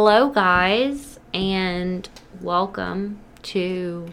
Hello, 0.00 0.28
guys, 0.28 1.18
and 1.34 2.08
welcome 2.40 3.18
to 3.42 4.06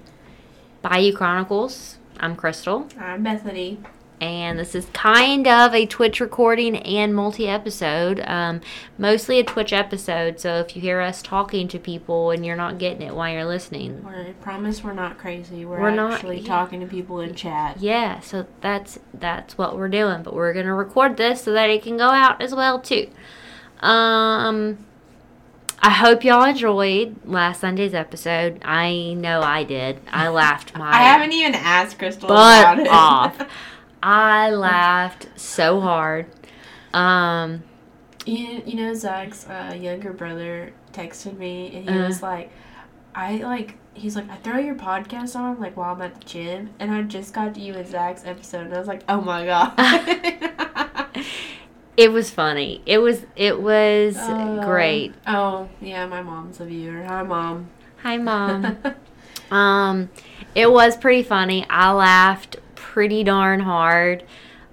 Bayou 0.81 1.13
Chronicles. 1.13 1.99
I'm 2.19 2.35
Crystal, 2.35 2.87
I'm 2.99 3.21
Bethany. 3.21 3.77
and 4.19 4.57
this 4.57 4.73
is 4.73 4.87
kind 4.93 5.47
of 5.47 5.75
a 5.75 5.85
Twitch 5.85 6.19
recording 6.19 6.75
and 6.75 7.13
multi 7.13 7.47
episode. 7.47 8.19
Um, 8.21 8.61
mostly 8.97 9.37
a 9.37 9.43
Twitch 9.43 9.71
episode, 9.71 10.39
so 10.39 10.55
if 10.55 10.75
you 10.75 10.81
hear 10.81 11.01
us 11.01 11.21
talking 11.21 11.67
to 11.67 11.77
people 11.77 12.31
and 12.31 12.43
you're 12.43 12.55
not 12.55 12.79
getting 12.79 13.03
it 13.03 13.13
while 13.13 13.31
you're 13.31 13.45
listening, 13.45 14.03
We're, 14.03 14.29
I 14.29 14.31
promise 14.41 14.83
we're 14.83 14.93
not 14.93 15.19
crazy. 15.19 15.65
We're, 15.65 15.79
We're 15.79 16.11
actually 16.11 16.39
yeah. 16.39 16.47
talking 16.47 16.79
to 16.79 16.87
people 16.87 17.19
in 17.19 17.35
chat. 17.35 17.79
yeah, 17.79 18.21
so 18.21 18.47
that's 18.59 18.97
that's 19.13 19.55
what 19.55 19.77
we're 19.77 19.89
doing. 19.89 20.23
But 20.23 20.33
we're 20.33 20.51
gonna 20.51 20.73
record 20.73 21.15
this 21.17 21.43
so 21.43 21.53
that 21.53 21.69
it 21.69 21.83
can 21.83 21.95
go 21.95 22.09
out 22.09 22.41
as 22.41 22.55
well 22.55 22.79
too. 22.79 23.07
Um, 23.81 24.79
I 25.81 25.91
hope 25.91 26.23
y'all 26.23 26.43
enjoyed 26.45 27.15
last 27.25 27.61
Sunday's 27.61 27.93
episode. 27.93 28.61
I 28.65 29.13
know 29.17 29.41
I 29.41 29.63
did. 29.63 29.99
I 30.11 30.27
laughed 30.29 30.75
my 30.75 30.89
I 30.89 31.03
haven't 31.03 31.31
even 31.33 31.53
asked 31.55 31.99
Crystal 31.99 32.27
butt 32.27 32.63
about 32.63 32.79
it. 32.79 32.87
off. 32.89 33.47
I 34.03 34.49
laughed 34.51 35.27
so 35.35 35.79
hard. 35.81 36.27
Um, 36.93 37.63
you, 38.25 38.61
you 38.65 38.75
know, 38.75 38.93
Zach's 38.93 39.47
uh, 39.47 39.75
younger 39.79 40.13
brother 40.13 40.73
texted 40.93 41.37
me 41.37 41.71
and 41.75 41.89
he 41.89 41.95
Uh. 41.99 42.07
was 42.07 42.21
like, 42.21 42.51
I 43.13 43.37
like, 43.37 43.77
he's 43.93 44.15
like, 44.15 44.29
I 44.29 44.35
throw 44.37 44.57
your 44.57 44.75
podcast 44.75 45.35
on 45.35 45.59
like 45.59 45.75
while 45.77 45.93
I'm 45.95 46.01
at 46.01 46.19
the 46.19 46.25
gym 46.25 46.71
and 46.79 46.91
I 46.91 47.01
just 47.03 47.33
got 47.33 47.53
to 47.55 47.61
you 47.61 47.73
and 47.75 47.87
Zach's 47.87 48.25
episode 48.25 48.65
and 48.67 48.73
I 48.73 48.79
was 48.79 48.87
like, 48.87 49.03
oh 49.09 49.21
my 49.21 49.45
god. 49.45 49.73
It 51.97 52.11
was 52.11 52.29
funny. 52.31 52.81
It 52.85 52.99
was 52.99 53.25
it 53.35 53.61
was 53.61 54.17
Uh, 54.17 54.61
great. 54.63 55.13
Oh, 55.27 55.69
yeah, 55.81 56.05
my 56.05 56.21
mom's 56.21 56.59
a 56.59 56.65
viewer. 56.65 57.03
Hi, 57.03 57.23
mom. 57.23 57.69
Hi, 58.03 58.17
mom. 58.17 58.77
um, 59.51 60.09
it 60.53 60.71
was 60.71 60.97
pretty 60.97 61.23
funny. 61.23 61.65
I 61.69 61.91
laughed 61.91 62.57
pretty 62.75 63.23
darn 63.23 63.59
hard. 63.61 64.23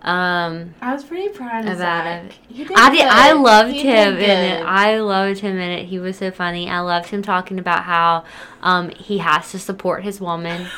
Um, 0.03 0.75
I 0.81 0.93
was 0.95 1.05
pretty 1.05 1.28
proud 1.28 1.61
of 1.65 1.75
About 1.77 1.78
Zach. 2.05 2.25
it. 2.50 2.56
Did 2.56 2.73
I 2.75 2.91
did. 2.91 3.06
I 3.06 3.33
loved 3.33 3.70
He 3.73 3.83
him 3.83 4.15
in 4.17 4.20
it. 4.20 4.62
I 4.65 4.98
loved 4.98 5.39
him 5.39 5.56
in 5.59 5.70
it. 5.70 5.87
He 5.87 6.00
was 6.00 6.19
so 6.19 6.33
funny. 6.33 6.69
I 6.69 6.81
loved 6.81 7.11
him 7.11 7.23
talking 7.23 7.59
about 7.61 7.84
how 7.84 8.25
um 8.62 8.89
he 8.91 9.19
has 9.19 9.53
to 9.53 9.59
support 9.61 10.03
his 10.03 10.20
woman. 10.20 10.67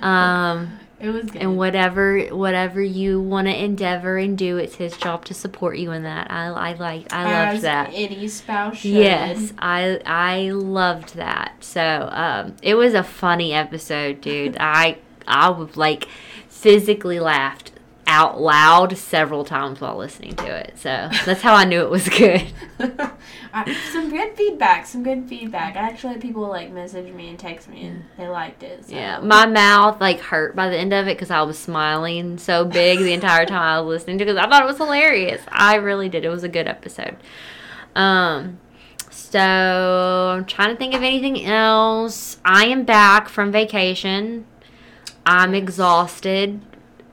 Um, 0.00 0.78
it 1.00 1.10
was 1.10 1.30
good. 1.30 1.42
and 1.42 1.56
whatever 1.56 2.20
whatever 2.26 2.82
you 2.82 3.20
want 3.20 3.46
to 3.46 3.64
endeavor 3.64 4.18
and 4.18 4.36
do, 4.36 4.56
it's 4.56 4.76
his 4.76 4.96
job 4.96 5.24
to 5.26 5.34
support 5.34 5.78
you 5.78 5.92
in 5.92 6.02
that. 6.02 6.30
I 6.30 6.46
I 6.46 6.72
like 6.74 7.12
I 7.12 7.50
loved 7.50 7.62
that. 7.62 7.90
Any 7.94 8.28
spouse 8.28 8.78
should. 8.78 8.90
Yes, 8.90 9.52
I 9.58 10.00
I 10.04 10.50
loved 10.50 11.14
that. 11.14 11.56
So 11.60 12.08
um, 12.12 12.56
it 12.62 12.74
was 12.74 12.94
a 12.94 13.02
funny 13.02 13.52
episode, 13.52 14.20
dude. 14.20 14.56
I 14.60 14.98
I 15.26 15.50
was 15.50 15.76
like 15.76 16.08
physically 16.48 17.20
laughed 17.20 17.72
out 18.08 18.40
loud 18.40 18.96
several 18.96 19.44
times 19.44 19.80
while 19.80 19.96
listening 19.96 20.34
to 20.36 20.46
it. 20.46 20.78
So 20.78 21.10
that's 21.26 21.42
how 21.42 21.54
I 21.54 21.64
knew 21.64 21.82
it 21.82 21.90
was 21.90 22.08
good. 22.08 22.46
Some 23.92 24.10
good 24.10 24.34
feedback. 24.34 24.86
Some 24.86 25.02
good 25.02 25.28
feedback. 25.28 25.76
I 25.76 25.80
actually 25.80 26.16
people 26.16 26.48
like 26.48 26.72
message 26.72 27.12
me 27.12 27.28
and 27.28 27.38
text 27.38 27.68
me 27.68 27.86
and 27.86 28.04
they 28.16 28.26
liked 28.26 28.62
it. 28.62 28.86
So. 28.86 28.94
Yeah, 28.94 29.20
my 29.20 29.46
mouth 29.46 30.00
like 30.00 30.20
hurt 30.20 30.56
by 30.56 30.70
the 30.70 30.76
end 30.76 30.94
of 30.94 31.06
it 31.06 31.16
because 31.16 31.30
I 31.30 31.42
was 31.42 31.58
smiling 31.58 32.38
so 32.38 32.64
big 32.64 32.98
the 32.98 33.12
entire 33.12 33.44
time 33.44 33.62
I 33.62 33.80
was 33.80 34.00
listening 34.00 34.18
to 34.18 34.24
because 34.24 34.38
I 34.38 34.48
thought 34.48 34.62
it 34.62 34.66
was 34.66 34.78
hilarious. 34.78 35.42
I 35.48 35.76
really 35.76 36.08
did. 36.08 36.24
It 36.24 36.30
was 36.30 36.44
a 36.44 36.48
good 36.48 36.66
episode. 36.66 37.16
Um, 37.94 38.58
so 39.10 40.34
I'm 40.38 40.46
trying 40.46 40.70
to 40.70 40.76
think 40.76 40.94
of 40.94 41.02
anything 41.02 41.44
else. 41.44 42.38
I 42.42 42.66
am 42.66 42.84
back 42.84 43.28
from 43.28 43.52
vacation. 43.52 44.46
I'm 45.26 45.54
exhausted. 45.54 46.62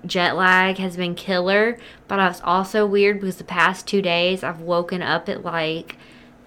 Jet 0.05 0.35
lag 0.35 0.77
has 0.77 0.97
been 0.97 1.16
killer, 1.16 1.77
but 2.07 2.19
I 2.19 2.27
was 2.27 2.41
also 2.43 2.85
weird 2.85 3.19
because 3.19 3.38
the 3.38 3.43
past 3.43 3.88
two 3.88 4.01
days 4.01 4.43
I've 4.43 4.61
woken 4.61 5.01
up 5.01 5.27
at 5.29 5.43
like 5.43 5.97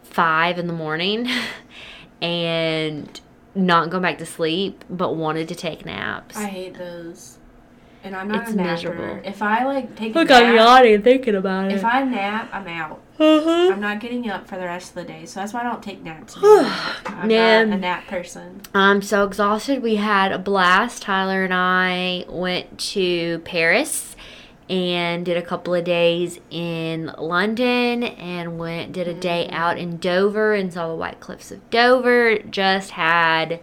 five 0.02 0.58
in 0.58 0.66
the 0.66 0.72
morning 0.72 1.28
and 2.22 3.20
not 3.54 3.91
gone 3.91 4.02
back 4.02 4.19
to 4.19 4.26
sleep, 4.26 4.84
but 4.88 5.14
wanted 5.16 5.48
to 5.48 5.54
take 5.54 5.84
naps. 5.84 6.36
I 6.36 6.46
hate 6.46 6.74
those. 6.78 7.38
And 8.04 8.14
I'm 8.14 8.28
not 8.28 8.42
It's 8.42 8.52
a 8.52 8.56
napper. 8.56 8.70
miserable. 8.70 9.20
If 9.24 9.42
I 9.42 9.64
like 9.64 9.96
take 9.96 10.14
a 10.14 10.19
Look, 10.19 10.30
I'm 10.30 10.54
yawning 10.54 11.02
thinking 11.02 11.34
about 11.34 11.66
it. 11.66 11.75
if 11.75 11.84
I 11.84 12.02
nap, 12.04 12.48
I'm 12.52 12.66
out. 12.69 13.00
Uh-huh. 13.19 13.73
I'm 13.73 13.81
not 13.81 14.01
getting 14.01 14.29
up 14.31 14.47
for 14.47 14.56
the 14.56 14.65
rest 14.65 14.91
of 14.91 14.95
the 14.95 15.05
day. 15.05 15.27
So 15.27 15.41
that's 15.41 15.53
why 15.53 15.61
I 15.61 15.65
don't 15.65 15.83
take 15.83 16.03
naps. 16.03 16.37
I'm 16.43 17.31
Yeah. 17.31 17.65
not 17.65 17.77
a 17.77 17.81
nap 17.81 18.06
person. 18.06 18.61
I'm 18.75 19.03
so 19.03 19.25
exhausted. 19.25 19.83
We 19.83 19.97
had 19.97 20.31
a 20.33 20.39
blast. 20.39 21.03
Tyler 21.03 21.45
and 21.45 21.53
I 21.55 22.25
went 22.29 22.79
to 22.93 23.41
Paris 23.41 24.15
and 24.71 25.25
did 25.25 25.37
a 25.37 25.43
couple 25.43 25.75
of 25.75 25.83
days 25.84 26.39
in 26.51 27.12
London 27.19 28.03
and 28.05 28.59
went 28.59 28.93
did 28.93 29.09
a 29.09 29.15
day 29.15 29.49
out 29.50 29.79
in 29.79 29.97
Dover 29.97 30.55
and 30.55 30.73
saw 30.73 30.89
the 30.89 30.95
White 30.95 31.21
Cliffs 31.21 31.50
of 31.50 31.69
Dover. 31.71 32.39
Just 32.39 32.91
had 32.91 33.61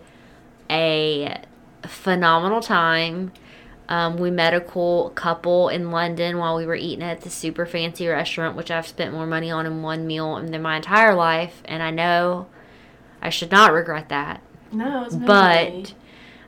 a 0.70 1.38
phenomenal 1.86 2.60
time. 2.62 3.32
Um, 3.88 4.18
we 4.18 4.31
met 4.31 4.53
a 4.53 4.62
cool 4.62 5.12
couple 5.12 5.69
in 5.69 5.91
London 5.91 6.38
while 6.38 6.56
we 6.56 6.66
were 6.66 6.75
eating 6.75 7.03
at 7.03 7.22
the 7.22 7.29
super 7.29 7.66
fancy 7.66 8.07
restaurant, 8.07 8.56
which 8.56 8.72
I've 8.72 8.88
spent 8.88 9.13
more 9.13 9.28
money 9.28 9.51
on 9.51 9.66
in 9.66 9.84
one 9.84 10.07
meal 10.07 10.38
in 10.38 10.62
my 10.62 10.78
entire 10.78 11.13
life, 11.13 11.62
and 11.66 11.84
I 11.84 11.91
know 11.91 12.47
I 13.22 13.29
should 13.29 13.51
not 13.51 13.74
regret 13.74 14.09
that 14.09 14.41
No, 14.72 15.07
but 15.12 15.94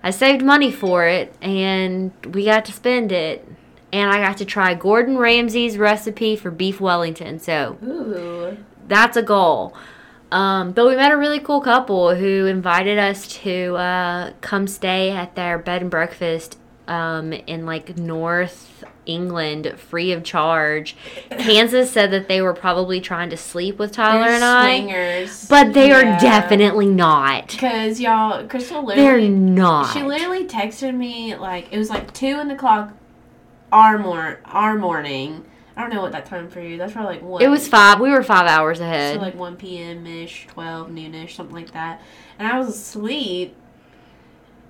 I 0.03 0.11
saved 0.11 0.43
money 0.43 0.71
for 0.71 1.07
it 1.07 1.33
and 1.41 2.11
we 2.33 2.45
got 2.45 2.65
to 2.65 2.71
spend 2.71 3.11
it. 3.11 3.47
And 3.91 4.11
I 4.11 4.19
got 4.19 4.37
to 4.37 4.45
try 4.45 4.73
Gordon 4.73 5.17
Ramsay's 5.17 5.77
recipe 5.77 6.35
for 6.35 6.51
beef 6.51 6.79
Wellington. 6.81 7.39
So 7.39 7.77
Ooh. 7.83 8.57
that's 8.87 9.17
a 9.17 9.23
goal. 9.23 9.73
Um, 10.29 10.73
but 10.73 10.85
we 10.85 10.97
met 10.97 11.11
a 11.11 11.17
really 11.17 11.39
cool 11.39 11.61
couple 11.61 12.13
who 12.13 12.45
invited 12.45 12.99
us 12.99 13.27
to 13.39 13.75
uh, 13.77 14.33
come 14.41 14.67
stay 14.67 15.11
at 15.11 15.35
their 15.35 15.57
bed 15.57 15.81
and 15.81 15.89
breakfast 15.89 16.59
um, 16.87 17.33
in 17.33 17.65
like 17.65 17.97
North 17.97 18.83
England 19.05 19.73
free 19.77 20.11
of 20.11 20.23
charge. 20.23 20.95
Kansas 21.31 21.91
said 21.91 22.11
that 22.11 22.27
they 22.27 22.41
were 22.41 22.53
probably 22.53 22.99
trying 22.99 23.29
to 23.29 23.37
sleep 23.37 23.79
with 23.79 23.91
Tyler 23.91 24.25
They're 24.25 24.33
and 24.35 24.43
I, 24.43 24.79
swingers. 24.79 25.47
but 25.47 25.73
they 25.73 25.91
are 25.91 26.03
definitely 26.19 26.87
not. 26.87 27.47
Because 27.49 27.99
y'all, 27.99 28.47
Crystal 28.47 28.85
They're 28.85 28.97
literally 28.97 29.29
not. 29.29 29.93
She 29.93 30.03
literally 30.03 30.45
texted 30.45 30.95
me 30.95 31.35
like 31.35 31.71
it 31.71 31.77
was 31.77 31.89
like 31.89 32.13
two 32.13 32.39
in 32.39 32.47
the 32.47 32.55
clock, 32.55 32.93
our 33.71 33.97
mor 33.97 34.39
our 34.45 34.77
morning. 34.77 35.45
I 35.75 35.81
don't 35.81 35.93
know 35.93 36.01
what 36.01 36.11
that 36.13 36.25
time 36.25 36.49
for 36.49 36.59
you. 36.59 36.77
That's 36.77 36.93
probably 36.93 37.15
like 37.15 37.23
one. 37.23 37.41
It 37.41 37.49
was 37.49 37.67
five. 37.67 37.99
We 37.99 38.09
were 38.09 38.23
five 38.23 38.47
hours 38.47 38.79
ahead. 38.79 39.15
so 39.15 39.21
like 39.21 39.35
one 39.35 39.55
p.m. 39.55 40.07
ish, 40.07 40.47
twelve 40.47 40.89
noonish, 40.89 41.31
something 41.35 41.55
like 41.55 41.71
that. 41.71 42.01
And 42.39 42.47
I 42.47 42.57
was 42.57 42.69
asleep. 42.69 43.55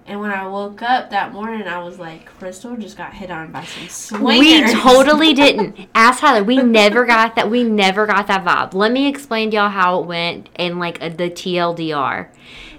And 0.08 0.22
when 0.22 0.32
I 0.32 0.48
woke 0.48 0.82
up 0.82 1.10
that 1.10 1.34
morning, 1.34 1.68
I 1.68 1.80
was 1.84 2.00
like, 2.00 2.26
Crystal 2.26 2.78
just 2.78 2.96
got 2.96 3.14
hit 3.14 3.30
on 3.30 3.52
by 3.52 3.66
some 3.66 3.90
swingers. 3.90 4.40
we 4.40 4.74
totally 4.74 5.34
didn't. 5.36 5.78
Ask 5.94 6.22
Tyler. 6.22 6.46
We 6.46 6.64
never 6.64 7.06
got 7.06 7.36
that. 7.36 7.52
We 7.52 7.64
never 7.64 8.06
got 8.06 8.28
that 8.28 8.46
vibe. 8.46 8.74
Let 8.74 8.94
me 8.94 9.08
explain 9.08 9.52
to 9.52 9.58
y'all 9.58 9.70
how 9.70 10.00
it 10.00 10.08
went 10.08 10.48
in 10.58 10.80
like 10.80 11.04
a, 11.04 11.10
the 11.10 11.30
TLDR. 11.30 12.30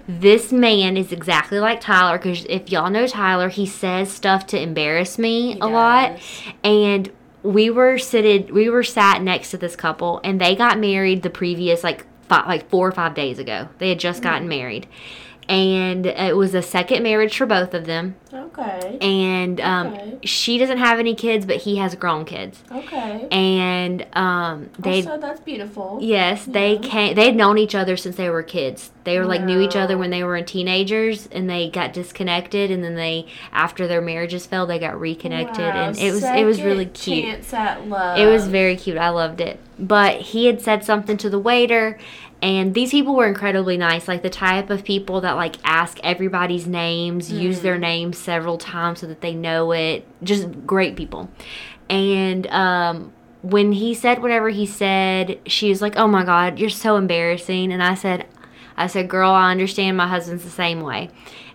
This 0.07 0.51
man 0.51 0.97
is 0.97 1.11
exactly 1.11 1.59
like 1.59 1.81
Tyler 1.81 2.17
because 2.17 2.45
if 2.49 2.71
y'all 2.71 2.89
know 2.89 3.05
Tyler, 3.05 3.49
he 3.49 3.67
says 3.67 4.11
stuff 4.11 4.47
to 4.47 4.59
embarrass 4.59 5.19
me 5.19 5.53
He 5.53 5.59
a 5.59 5.67
lot. 5.67 6.19
And 6.63 7.11
we 7.43 7.69
were 7.69 7.99
seated. 7.99 8.49
We 8.49 8.69
were 8.69 8.83
sat 8.83 9.21
next 9.21 9.51
to 9.51 9.57
this 9.57 9.75
couple, 9.75 10.19
and 10.23 10.41
they 10.41 10.55
got 10.55 10.79
married 10.79 11.21
the 11.21 11.29
previous 11.29 11.83
like 11.83 12.07
five, 12.27 12.47
like 12.47 12.69
four 12.69 12.87
or 12.87 12.91
five 12.91 13.13
days 13.13 13.39
ago. 13.39 13.69
They 13.77 13.89
had 13.89 13.99
just 13.99 14.21
mm. 14.21 14.23
gotten 14.23 14.47
married, 14.47 14.87
and 15.49 16.05
it 16.05 16.37
was 16.37 16.53
a 16.53 16.61
second 16.61 17.01
marriage 17.03 17.35
for 17.35 17.45
both 17.47 17.73
of 17.73 17.85
them. 17.85 18.15
Okay. 18.31 18.97
And 19.01 19.59
um, 19.59 19.87
Okay. 19.87 20.17
she 20.23 20.59
doesn't 20.59 20.77
have 20.77 20.99
any 20.99 21.15
kids, 21.15 21.45
but 21.47 21.57
he 21.57 21.77
has 21.77 21.95
grown 21.95 22.23
kids. 22.23 22.61
Okay. 22.71 23.27
And 23.31 24.05
um, 24.13 24.69
they 24.77 24.97
also, 24.97 25.17
that's 25.17 25.39
beautiful. 25.41 25.97
yes, 26.01 26.45
they 26.45 26.77
came. 26.77 27.15
They'd 27.15 27.35
known 27.35 27.57
each 27.57 27.73
other 27.73 27.97
since 27.97 28.15
they 28.15 28.29
were 28.29 28.43
kids. 28.43 28.91
They 29.03 29.17
were 29.17 29.25
like 29.25 29.41
knew 29.43 29.59
each 29.59 29.75
other 29.75 29.97
when 29.97 30.11
they 30.11 30.23
were 30.23 30.37
in 30.37 30.45
teenagers, 30.45 31.27
and 31.31 31.49
they 31.49 31.69
got 31.71 31.93
disconnected. 31.93 32.69
And 32.69 32.83
then 32.83 32.93
they, 32.95 33.25
after 33.51 33.87
their 33.87 34.01
marriages 34.01 34.45
fell, 34.45 34.67
they 34.67 34.77
got 34.77 34.99
reconnected, 34.99 35.65
Wow, 35.65 35.87
and 35.89 35.97
it 35.97 36.11
was 36.11 36.23
it 36.23 36.45
was 36.45 36.61
really 36.61 36.85
second 36.85 36.93
cute. 36.93 37.25
Chance 37.25 37.53
at 37.55 37.87
love. 37.87 38.19
It 38.19 38.27
was 38.27 38.47
very 38.47 38.75
cute. 38.75 38.97
I 38.99 39.09
loved 39.09 39.41
it. 39.41 39.59
But 39.79 40.21
he 40.21 40.45
had 40.45 40.61
said 40.61 40.83
something 40.83 41.17
to 41.17 41.29
the 41.29 41.39
waiter, 41.39 41.97
and 42.41 42.73
these 42.73 42.91
people 42.91 43.15
were 43.15 43.27
incredibly 43.27 43.77
nice. 43.77 44.07
Like 44.07 44.23
the 44.23 44.29
type 44.29 44.69
of 44.69 44.85
people 44.85 45.21
that 45.21 45.33
like 45.33 45.57
ask 45.63 45.99
everybody's 46.03 46.67
names, 46.67 47.31
use 47.31 47.61
their 47.61 47.77
names 47.77 48.17
several 48.17 48.57
times 48.57 48.99
so 48.99 49.07
that 49.07 49.21
they 49.21 49.33
know 49.35 49.71
it. 49.71 50.07
Just 50.23 50.65
great 50.65 50.95
people. 50.95 51.29
And 51.89 52.47
um, 52.47 53.11
when 53.41 53.73
he 53.73 53.93
said 53.93 54.21
whatever 54.21 54.49
he 54.49 54.65
said, 54.65 55.39
she 55.47 55.69
was 55.69 55.81
like, 55.81 55.97
"Oh 55.97 56.07
my 56.07 56.23
god, 56.23 56.59
you're 56.59 56.69
so 56.69 56.95
embarrassing." 56.95 57.73
And 57.73 57.83
I 57.83 57.95
said, 57.95 58.25
"I 58.77 58.87
said, 58.87 59.09
girl, 59.09 59.31
I 59.31 59.51
understand. 59.51 59.97
My 59.97 60.07
husband's 60.07 60.43
the 60.43 60.49
same 60.49 60.81
way." 60.81 61.09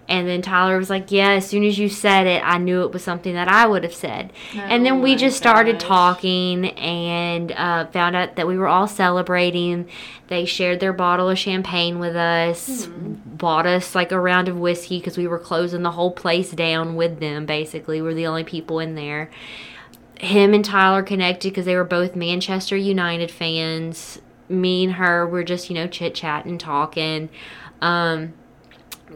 And 0.06 0.29
then 0.29 0.43
Tyler 0.43 0.77
was 0.77 0.91
like, 0.91 1.11
"Yeah, 1.11 1.31
as 1.31 1.47
soon 1.47 1.65
as 1.65 1.79
you 1.79 1.89
said 1.89 2.27
it, 2.27 2.43
I 2.45 2.59
knew 2.59 2.83
it 2.83 2.93
was 2.93 3.03
something 3.03 3.33
that 3.35 3.49
I 3.49 3.67
would 3.67 3.85
have 3.85 3.95
said." 3.95 4.33
and 4.55 4.85
then 4.85 4.95
Oh 4.95 5.01
we 5.01 5.17
just 5.17 5.37
started 5.37 5.79
gosh. 5.79 5.89
talking 5.89 6.67
and 6.79 7.53
uh, 7.53 7.87
found 7.87 8.15
out 8.15 8.37
that 8.37 8.47
we 8.47 8.59
were 8.59 8.69
all 8.69 8.87
celebrating. 8.87 9.87
They 10.29 10.45
shared 10.45 10.81
their 10.81 10.93
bottle 10.93 11.31
of 11.31 11.39
champagne 11.39 11.99
with 12.01 12.17
us, 12.17 12.85
Hmm. 12.87 13.15
bought 13.25 13.67
us 13.67 13.95
like 13.95 14.12
a 14.12 14.21
round 14.21 14.49
of 14.49 14.59
whiskey 14.59 14.99
because 14.99 15.17
we 15.17 15.27
were 15.27 15.39
closing 15.39 15.83
the 15.83 15.93
whole 15.93 16.11
place 16.12 16.50
down 16.50 16.97
with 16.97 17.19
them. 17.21 17.47
Basically, 17.47 18.03
we're 18.03 18.15
the 18.15 18.27
only 18.27 18.45
people 18.45 18.79
in 18.81 18.95
there. 18.97 19.31
Him 20.19 20.55
and 20.55 20.65
Tyler 20.65 21.03
connected 21.03 21.49
because 21.50 21.65
they 21.67 21.77
were 21.77 21.85
both 21.85 22.15
Manchester 22.15 22.77
United 22.77 23.31
fans. 23.31 24.21
Me 24.49 24.85
and 24.85 24.95
her 24.95 25.27
were 25.27 25.43
just 25.45 25.71
you 25.71 25.75
know 25.75 25.87
chit 25.87 26.15
chatting, 26.15 26.59
talking. 26.59 27.31
Um, 27.81 28.35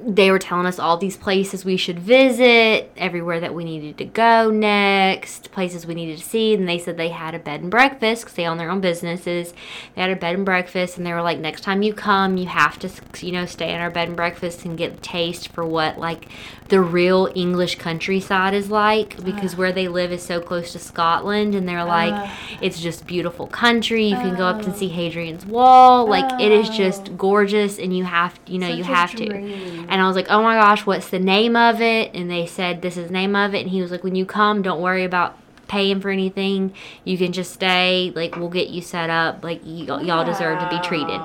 they 0.06 0.30
were 0.30 0.38
telling 0.38 0.66
us 0.66 0.78
all 0.78 0.96
these 0.96 1.16
places 1.16 1.64
we 1.64 1.76
should 1.76 1.98
visit, 1.98 2.90
everywhere 2.96 3.40
that 3.40 3.54
we 3.54 3.64
needed 3.64 3.98
to 3.98 4.04
go 4.04 4.50
next, 4.50 5.50
places 5.52 5.86
we 5.86 5.94
needed 5.94 6.18
to 6.18 6.24
see. 6.24 6.54
And 6.54 6.68
they 6.68 6.78
said 6.78 6.96
they 6.96 7.10
had 7.10 7.34
a 7.34 7.38
bed 7.38 7.60
and 7.60 7.70
breakfast 7.70 8.22
because 8.22 8.34
they 8.34 8.46
own 8.46 8.58
their 8.58 8.70
own 8.70 8.80
businesses. 8.80 9.52
They 9.94 10.00
had 10.00 10.10
a 10.10 10.16
bed 10.16 10.34
and 10.34 10.44
breakfast, 10.44 10.96
and 10.96 11.06
they 11.06 11.12
were 11.12 11.22
like, 11.22 11.38
next 11.38 11.62
time 11.62 11.82
you 11.82 11.94
come, 11.94 12.36
you 12.36 12.46
have 12.46 12.78
to, 12.80 12.90
you 13.20 13.32
know, 13.32 13.46
stay 13.46 13.74
in 13.74 13.80
our 13.80 13.90
bed 13.90 14.08
and 14.08 14.16
breakfast 14.16 14.64
and 14.64 14.78
get 14.78 14.92
a 14.92 14.96
taste 14.96 15.48
for 15.48 15.64
what 15.64 15.98
like 15.98 16.28
the 16.68 16.80
real 16.80 17.30
English 17.34 17.76
countryside 17.76 18.52
is 18.52 18.70
like 18.70 19.22
because 19.24 19.56
where 19.56 19.72
they 19.72 19.88
live 19.88 20.12
is 20.12 20.22
so 20.22 20.40
close 20.40 20.72
to 20.72 20.78
Scotland, 20.78 21.54
and 21.54 21.68
they're 21.68 21.84
like, 21.84 22.12
Ugh. 22.12 22.58
it's 22.60 22.80
just 22.80 23.06
beautiful 23.06 23.46
country. 23.46 24.06
You 24.08 24.16
can 24.16 24.36
go 24.36 24.44
up 24.46 24.62
and 24.62 24.74
see 24.76 24.88
Hadrian's 24.88 25.46
Wall. 25.46 26.06
Like 26.06 26.40
it 26.40 26.52
is 26.52 26.68
just 26.68 27.16
gorgeous, 27.16 27.78
and 27.78 27.96
you 27.96 28.04
have, 28.04 28.38
you 28.46 28.58
know, 28.58 28.68
you 28.68 28.84
Such 28.84 28.92
have 28.92 29.14
to. 29.16 29.34
And 29.34 29.92
I 29.92 30.06
was 30.06 30.16
like, 30.16 30.26
oh 30.30 30.42
my 30.42 30.56
gosh, 30.56 30.84
what's 30.84 31.08
the 31.08 31.18
name 31.18 31.56
of 31.56 31.80
it? 31.80 32.14
And 32.14 32.30
they 32.30 32.46
said, 32.46 32.82
this 32.82 32.96
is 32.96 33.06
the 33.06 33.12
name 33.12 33.34
of 33.34 33.54
it. 33.54 33.62
And 33.62 33.70
he 33.70 33.80
was 33.80 33.90
like, 33.90 34.04
when 34.04 34.14
you 34.14 34.26
come, 34.26 34.62
don't 34.62 34.80
worry 34.80 35.04
about 35.04 35.38
paying 35.68 36.00
for 36.00 36.10
anything. 36.10 36.72
You 37.04 37.16
can 37.18 37.32
just 37.32 37.52
stay. 37.52 38.12
Like, 38.14 38.36
we'll 38.36 38.48
get 38.48 38.68
you 38.68 38.80
set 38.82 39.10
up. 39.10 39.44
Like, 39.44 39.60
y- 39.64 39.84
y'all 40.02 40.24
deserve 40.24 40.58
to 40.60 40.68
be 40.68 40.80
treated. 40.86 41.20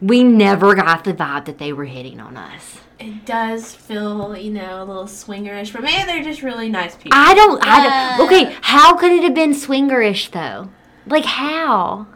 We 0.00 0.22
never 0.24 0.74
got 0.74 1.04
the 1.04 1.12
vibe 1.12 1.44
that 1.46 1.58
they 1.58 1.72
were 1.72 1.84
hitting 1.84 2.20
on 2.20 2.36
us. 2.36 2.80
It 3.00 3.24
does 3.24 3.74
feel, 3.74 4.36
you 4.36 4.50
know, 4.50 4.82
a 4.82 4.84
little 4.84 5.04
swingerish, 5.04 5.72
but 5.72 5.82
maybe 5.82 6.04
they're 6.04 6.22
just 6.22 6.42
really 6.42 6.68
nice 6.68 6.94
people. 6.96 7.12
I 7.18 7.32
don't, 7.34 7.58
I 7.66 8.16
don't, 8.18 8.26
okay, 8.26 8.56
how 8.60 8.94
could 8.96 9.10
it 9.10 9.22
have 9.24 9.34
been 9.34 9.52
swingerish 9.52 10.30
though? 10.30 10.70
Like, 11.06 11.24
how? 11.24 12.06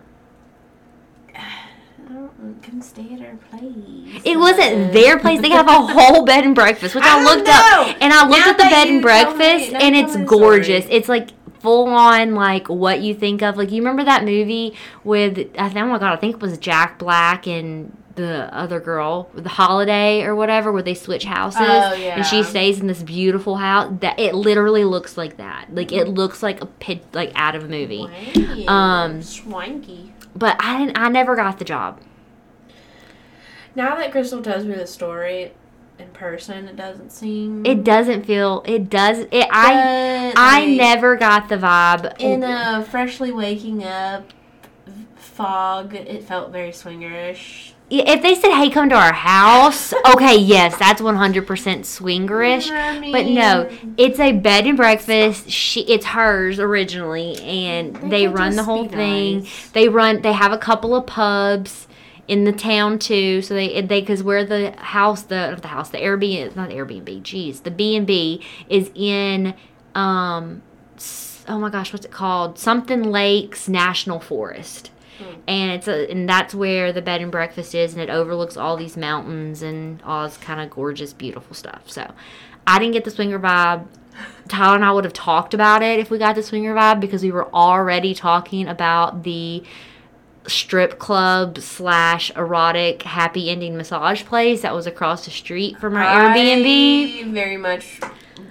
I 1.35 2.13
don't 2.13 2.39
know, 2.39 2.55
come 2.63 2.83
stay 2.83 3.15
at 3.15 3.21
our 3.23 3.37
place. 3.51 4.23
It 4.25 4.39
wasn't 4.39 4.93
their 4.93 5.19
place. 5.19 5.41
They 5.41 5.49
have 5.51 5.69
a 5.69 5.73
whole 5.87 6.25
bed 6.25 6.45
and 6.45 6.55
breakfast, 6.55 6.95
which 6.95 7.05
I, 7.05 7.21
I 7.21 7.25
looked 7.25 7.47
know. 7.47 7.53
up. 7.91 7.97
And 8.01 8.13
I 8.13 8.29
looked 8.29 8.45
Now 8.45 8.51
at 8.51 8.59
the 8.59 8.65
bed 8.65 8.89
and 8.89 9.03
tell 9.03 9.33
me- 9.33 9.35
breakfast, 9.37 9.73
and 9.73 9.97
it's 9.97 10.13
the 10.15 10.27
story. 10.27 10.41
gorgeous. 10.59 10.87
It's 10.91 11.09
like 11.09 11.31
full 11.61 11.89
on, 11.89 12.35
like 12.35 12.69
what 12.69 13.01
you 13.01 13.15
think 13.15 13.43
of. 13.43 13.57
Like 13.57 13.71
you 13.73 13.79
remember 13.81 14.05
that 14.05 14.25
movie 14.25 14.75
with 15.03 15.39
I 15.59 15.71
think, 15.71 15.79
oh 15.79 15.87
my 15.87 15.99
god, 15.99 16.13
I 16.13 16.17
think 16.17 16.37
it 16.37 16.43
was 16.43 16.59
Jack 16.59 16.99
Black 16.99 17.47
and 17.47 17.97
the 18.15 18.55
other 18.55 18.81
girl, 18.81 19.29
the 19.35 19.49
Holiday 19.49 20.23
or 20.23 20.35
whatever, 20.35 20.73
where 20.73 20.83
they 20.83 20.95
switch 20.95 21.25
houses, 21.25 21.61
Oh, 21.61 21.95
and 21.95 22.25
she 22.25 22.43
stays 22.43 22.81
in 22.81 22.87
this 22.87 23.03
beautiful 23.03 23.57
house. 23.57 23.93
That 24.01 24.19
it 24.19 24.35
literally 24.35 24.85
looks 24.85 25.17
like 25.17 25.37
that. 25.39 25.75
Like 25.75 25.93
it 25.93 26.09
looks 26.09 26.43
like 26.43 26.63
a 26.63 26.67
pit, 26.67 27.05
like 27.13 27.33
out 27.35 27.55
of 27.55 27.65
a 27.65 27.69
movie. 27.69 28.09
Wow. 28.37 28.75
Um, 28.75 29.23
swanky. 29.23 30.13
But 30.35 30.57
I 30.61 30.79
didn't. 30.79 30.99
I 30.99 31.09
never 31.09 31.37
got 31.37 31.59
the 31.59 31.65
job. 31.65 32.01
Now 33.75 33.97
that 33.97 34.13
Crystal 34.13 34.43
tells 34.43 34.65
me 34.65 34.75
the 34.75 34.87
story 34.87 35.53
in 35.99 36.09
person, 36.09 36.69
it 36.69 36.77
doesn't 36.77 37.11
seem. 37.11 37.67
It 37.67 37.83
doesn't 37.85 38.25
feel. 38.25 38.63
It 38.67 38.89
does. 38.89 39.21
It. 39.31 39.49
I. 39.51 40.33
But, 40.35 40.41
I 40.41 40.61
like, 40.61 40.77
never 40.77 41.17
got 41.17 41.49
the 41.49 41.57
vibe. 41.57 42.21
In 42.21 42.43
a 42.43 42.85
freshly 42.85 43.33
waking 43.33 43.85
up 43.85 44.33
fog, 45.17 45.95
it 45.95 46.25
felt 46.25 46.53
very 46.53 46.71
swingerish. 46.71 47.73
if 47.91 48.23
they 48.23 48.35
said, 48.35 48.53
"Hey, 48.53 48.71
come 48.71 48.89
to 48.91 48.95
our 48.95 49.13
house," 49.13 49.93
okay, 50.15 50.37
yes, 50.37 50.77
that's 50.79 51.01
one 51.03 51.17
hundred 51.17 51.47
percent 51.47 51.85
swingerish. 51.85 52.71
I 52.71 53.11
But 53.13 53.27
no, 53.27 53.69
it's 53.97 54.19
a 54.21 54.33
bed 54.33 54.67
and 54.67 54.77
breakfast. 54.77 55.51
She, 55.51 55.83
it's 55.83 56.07
hers 56.07 56.59
originally, 56.59 57.37
and 57.43 57.97
They 57.97 58.09
they 58.09 58.29
run 58.29 58.57
the 58.57 58.65
whole 58.65 58.89
thing. 58.89 59.41
nice. 59.41 59.69
They 59.71 59.89
run. 59.89 60.23
They 60.23 60.33
have 60.33 60.53
a 60.53 60.59
couple 60.59 60.95
of 60.95 61.07
pubs 61.07 61.87
in 62.27 62.45
the 62.45 62.53
town 62.53 62.99
too. 62.99 63.43
So 63.43 63.55
they 63.55 63.81
they 63.83 64.01
because 64.01 64.23
where 64.23 64.45
the 64.45 64.73
house 64.79 65.23
the 65.23 65.59
the 65.61 65.69
house 65.69 65.91
the 65.91 65.99
Airbnb 65.99 66.57
not 66.57 66.71
Airbnb. 66.71 67.23
Jeez, 67.23 67.63
the 67.63 67.71
B 67.71 67.97
and 67.97 68.07
B 68.07 68.43
is 68.69 68.91
in 68.95 69.55
um. 69.95 70.63
Oh 71.49 71.59
my 71.59 71.71
gosh, 71.71 71.93
what's 71.93 72.05
it 72.05 72.11
called? 72.11 72.59
Something 72.59 73.03
Lakes 73.05 73.69
National 73.69 74.21
Forest. 74.21 74.91
Hmm. 75.19 75.35
And 75.47 75.71
it's 75.73 75.89
a, 75.89 76.11
and 76.11 76.29
that's 76.29 76.55
where 76.55 76.93
the 76.93 77.03
bed 77.03 77.21
and 77.21 77.31
breakfast 77.31 77.75
is, 77.75 77.93
and 77.93 78.03
it 78.03 78.11
overlooks 78.11 78.57
all 78.57 78.77
these 78.77 78.97
mountains 78.97 79.63
and 79.63 80.03
all 80.03 80.25
this 80.27 80.37
kind 80.37 80.61
of 80.61 80.71
gorgeous, 80.71 81.13
beautiful 81.13 81.55
stuff. 81.55 81.83
So, 81.91 82.13
I 82.67 82.79
didn't 82.79 82.95
get 82.95 83.05
the 83.05 83.11
swinger 83.11 83.39
vibe. 83.39 83.87
Tyler 84.49 84.77
and 84.77 84.85
I 84.85 84.93
would 84.93 85.05
have 85.05 85.13
talked 85.13 85.55
about 85.55 85.83
it 85.83 85.99
if 85.99 86.11
we 86.11 86.19
got 86.19 86.35
the 86.35 86.43
swinger 86.43 86.75
vibe 86.75 87.01
because 87.01 87.23
we 87.23 87.33
were 87.33 87.53
already 87.53 88.15
talking 88.15 88.69
about 88.69 89.25
the 89.25 89.65
strip 90.47 90.99
club 90.99 91.59
slash 91.59 92.31
erotic 92.37 93.03
happy 93.03 93.51
ending 93.51 93.77
massage 93.77 94.25
place 94.25 94.63
that 94.63 94.75
was 94.75 94.87
across 94.87 95.25
the 95.25 95.31
street 95.31 95.79
from 95.79 95.97
our 95.97 96.05
Airbnb. 96.05 97.33
Very 97.33 97.57
much. 97.57 98.01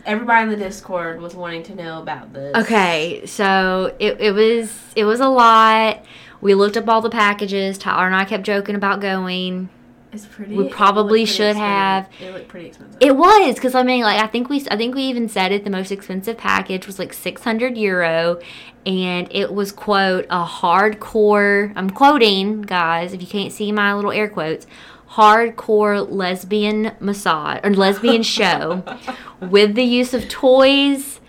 Everybody 0.05 0.43
in 0.43 0.49
the 0.49 0.63
Discord 0.63 1.21
was 1.21 1.35
wanting 1.35 1.63
to 1.63 1.75
know 1.75 2.01
about 2.01 2.33
this. 2.33 2.55
Okay, 2.55 3.25
so 3.25 3.95
it, 3.99 4.19
it 4.19 4.31
was 4.31 4.79
it 4.95 5.05
was 5.05 5.19
a 5.19 5.29
lot. 5.29 6.03
We 6.41 6.55
looked 6.55 6.77
up 6.77 6.87
all 6.89 7.01
the 7.01 7.09
packages. 7.09 7.77
Tyler 7.77 8.05
and 8.05 8.15
I 8.15 8.25
kept 8.25 8.43
joking 8.43 8.75
about 8.75 8.99
going. 9.01 9.69
It's 10.13 10.27
pretty. 10.27 10.55
We 10.55 10.69
probably 10.69 11.25
should 11.25 11.55
have. 11.55 12.07
It 12.21 12.31
looked 12.33 12.47
pretty 12.47 12.67
expensive. 12.67 13.01
It 13.01 13.15
was 13.15 13.55
because 13.55 13.73
I 13.73 13.81
mean, 13.81 14.03
like 14.03 14.21
I 14.21 14.27
think 14.27 14.47
we 14.47 14.63
I 14.69 14.77
think 14.77 14.93
we 14.93 15.03
even 15.03 15.27
said 15.27 15.51
it. 15.51 15.63
The 15.63 15.71
most 15.71 15.91
expensive 15.91 16.37
package 16.37 16.85
was 16.85 16.99
like 16.99 17.13
six 17.13 17.43
hundred 17.43 17.77
euro, 17.77 18.39
and 18.85 19.27
it 19.31 19.53
was 19.53 19.71
quote 19.71 20.25
a 20.29 20.45
hardcore. 20.45 21.73
I'm 21.75 21.89
quoting 21.89 22.61
guys. 22.61 23.13
If 23.13 23.21
you 23.21 23.27
can't 23.27 23.51
see 23.51 23.71
my 23.71 23.93
little 23.95 24.11
air 24.11 24.29
quotes, 24.29 24.67
hardcore 25.13 26.09
lesbian 26.09 26.91
massage 26.99 27.59
or 27.63 27.71
lesbian 27.71 28.23
show 28.23 28.83
with 29.39 29.75
the 29.75 29.83
use 29.83 30.13
of 30.13 30.27
toys, 30.29 31.19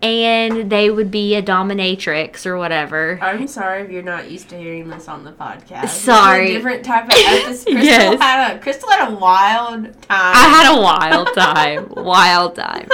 and 0.00 0.68
they 0.70 0.90
would 0.90 1.10
be 1.12 1.34
a 1.36 1.42
dominatrix 1.42 2.44
or 2.44 2.56
whatever. 2.58 3.18
I'm 3.22 3.46
sorry 3.46 3.82
if 3.82 3.90
you're 3.90 4.02
not 4.02 4.28
used 4.30 4.48
to 4.48 4.56
hearing 4.58 4.88
this 4.88 5.06
on 5.08 5.22
the 5.24 5.30
podcast. 5.32 5.88
Sorry. 5.90 6.50
a 6.50 6.54
different 6.56 6.84
type 6.84 7.04
of 7.04 7.12
episode. 7.14 7.70
Crystal 7.72 7.74
Yes. 7.84 8.20
had 8.20 8.56
a 8.56 8.58
Crystal 8.60 8.90
had 8.90 9.12
a 9.12 9.14
wild 9.16 9.84
time. 9.84 10.00
I 10.08 10.48
had 10.48 10.76
a 10.76 10.80
wild 10.82 11.28
time, 11.34 11.86
wild 12.04 12.56
time. 12.56 12.88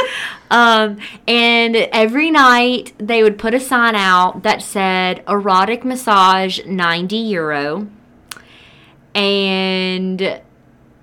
Um, 0.51 0.99
and 1.27 1.77
every 1.77 2.31
night 2.31 2.93
they 2.99 3.23
would 3.23 3.39
put 3.39 3.55
a 3.55 3.61
sign 3.61 3.95
out 3.95 4.43
that 4.43 4.61
said 4.63 5.23
erotic 5.29 5.85
massage 5.85 6.61
90 6.67 7.17
euro. 7.17 7.87
And 9.19 10.41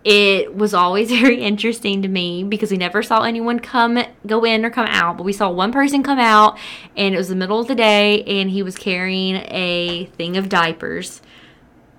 it 0.06 0.56
was 0.56 0.74
always 0.74 1.10
very 1.22 1.42
interesting 1.42 2.02
to 2.04 2.08
me 2.08 2.44
because 2.44 2.72
we 2.72 2.78
never 2.78 3.04
saw 3.04 3.24
anyone 3.24 3.60
come 3.60 4.02
go 4.26 4.46
in 4.46 4.64
or 4.64 4.70
come 4.70 4.88
out, 4.88 5.18
but 5.18 5.24
we 5.24 5.34
saw 5.34 5.50
one 5.50 5.72
person 5.72 6.02
come 6.02 6.20
out 6.20 6.58
and 6.96 7.14
it 7.14 7.18
was 7.18 7.28
the 7.28 7.36
middle 7.36 7.60
of 7.60 7.68
the 7.68 7.76
day 7.76 8.24
and 8.24 8.52
he 8.52 8.64
was 8.64 8.78
carrying 8.78 9.36
a 9.36 10.06
thing 10.18 10.38
of 10.38 10.48
diapers. 10.48 11.22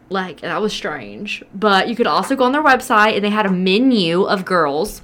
Like 0.09 0.41
that 0.41 0.61
was 0.63 0.73
strange. 0.73 1.45
But 1.53 1.89
you 1.89 1.97
could 1.97 2.07
also 2.07 2.37
go 2.37 2.45
on 2.45 2.53
their 2.53 2.63
website 2.63 3.17
and 3.17 3.25
they 3.25 3.31
had 3.31 3.45
a 3.45 3.53
menu 3.53 4.23
of 4.23 4.45
girls. 4.45 5.03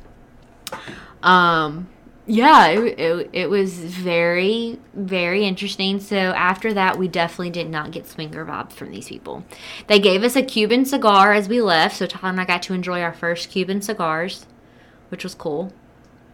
Um 1.23 1.89
yeah 2.27 2.69
it, 2.69 2.99
it, 3.01 3.31
it 3.33 3.51
was 3.51 3.73
very 3.79 4.79
very 4.95 5.45
interesting. 5.45 5.99
So 6.01 6.17
after 6.17 6.73
that 6.75 6.99
we 6.99 7.09
definitely 7.09 7.51
did 7.51 7.69
not 7.69 7.91
get 7.91 8.07
swinger 8.07 8.45
vibes 8.47 8.73
from 8.73 8.91
these 8.91 9.09
people. 9.09 9.45
They 9.89 9.99
gave 9.99 10.23
us 10.23 10.37
a 10.37 10.43
cuban 10.43 10.85
cigar 10.85 11.33
as 11.33 11.49
we 11.49 11.61
left 11.61 11.97
so 11.97 12.07
tyler 12.07 12.31
and 12.31 12.41
i 12.41 12.45
got 12.45 12.63
to 12.65 12.75
enjoy 12.75 13.01
our 13.03 13.13
first 13.13 13.51
cuban 13.51 13.83
cigars 13.83 14.47
which 15.09 15.25
was 15.25 15.35
cool. 15.35 15.73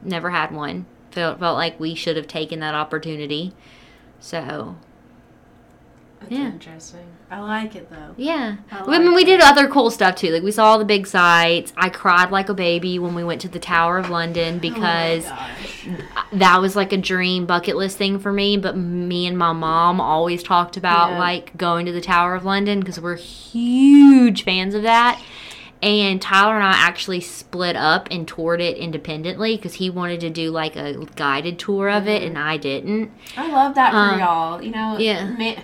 Never 0.03 0.31
had 0.31 0.53
one. 0.53 0.87
Felt, 1.11 1.41
felt 1.41 1.57
like 1.57 1.81
we 1.81 1.95
should 1.97 2.17
have 2.17 2.29
taken 2.29 2.61
that 2.61 2.75
opportunity. 2.75 3.53
So 4.21 4.77
That's 6.21 6.33
Yeah. 6.33 6.47
interesting. 6.47 7.07
I 7.31 7.41
like 7.41 7.77
it 7.77 7.91
though. 7.91 8.15
Yeah. 8.17 8.57
I 8.71 8.79
I 8.81 8.99
mean, 8.99 9.15
we 9.15 9.23
did 9.25 9.41
other 9.43 9.69
cool 9.69 9.91
stuff 9.91 10.15
too. 10.17 10.31
Like 10.31 10.43
we 10.43 10.51
saw 10.51 10.65
all 10.65 10.79
the 10.79 10.85
big 10.87 11.07
sights. 11.07 11.75
I 11.77 11.91
cried 11.91 12.31
like 12.31 12.49
a 12.49 12.55
baby 12.55 12.99
when 12.99 13.15
we 13.15 13.23
went 13.23 13.43
to 13.43 13.49
the 13.49 13.59
Tower 13.59 13.99
of 13.99 14.09
London 14.09 14.59
because 14.59 15.27
oh 15.27 15.49
that 16.33 16.61
was 16.61 16.75
like 16.75 16.93
a 16.93 16.97
dream 16.97 17.45
bucket 17.45 17.77
list 17.77 17.99
thing 17.99 18.19
for 18.19 18.33
me. 18.33 18.57
But 18.57 18.77
me 18.79 19.27
and 19.27 19.37
my 19.37 19.53
mom 19.53 20.01
always 20.01 20.43
talked 20.43 20.77
about 20.79 21.11
Yeah. 21.13 21.19
like 21.19 21.57
going 21.57 21.85
to 21.87 21.93
the 21.93 22.01
Tower 22.01 22.35
of 22.35 22.45
London 22.47 22.81
because 22.81 22.99
we're 22.99 23.17
huge 23.17 24.45
fans 24.45 24.75
of 24.75 24.83
that. 24.83 25.21
And 25.81 26.21
Tyler 26.21 26.57
and 26.57 26.65
I 26.65 26.73
actually 26.73 27.21
split 27.21 27.77
up 27.77 28.09
and 28.11 28.27
toured 28.27 28.61
it 28.61 28.77
independently 28.79 29.55
because 29.57 29.75
he 29.75 29.91
wanted 29.91 30.19
to 30.21 30.31
do 30.31 30.51
like 30.51 30.75
a 30.77 31.05
guided 31.15 31.59
tour 31.59 31.89
of 31.89 32.09
it 32.09 32.23
Mhm. 32.23 32.27
and 32.29 32.39
I 32.39 32.57
didn't. 32.57 33.11
I 33.37 33.49
love 33.53 33.75
that 33.77 33.93
for 33.93 33.97
Um, 33.97 34.19
y'all. 34.19 34.63
You 34.63 34.71
know, 34.73 34.97
yeah. 34.99 35.55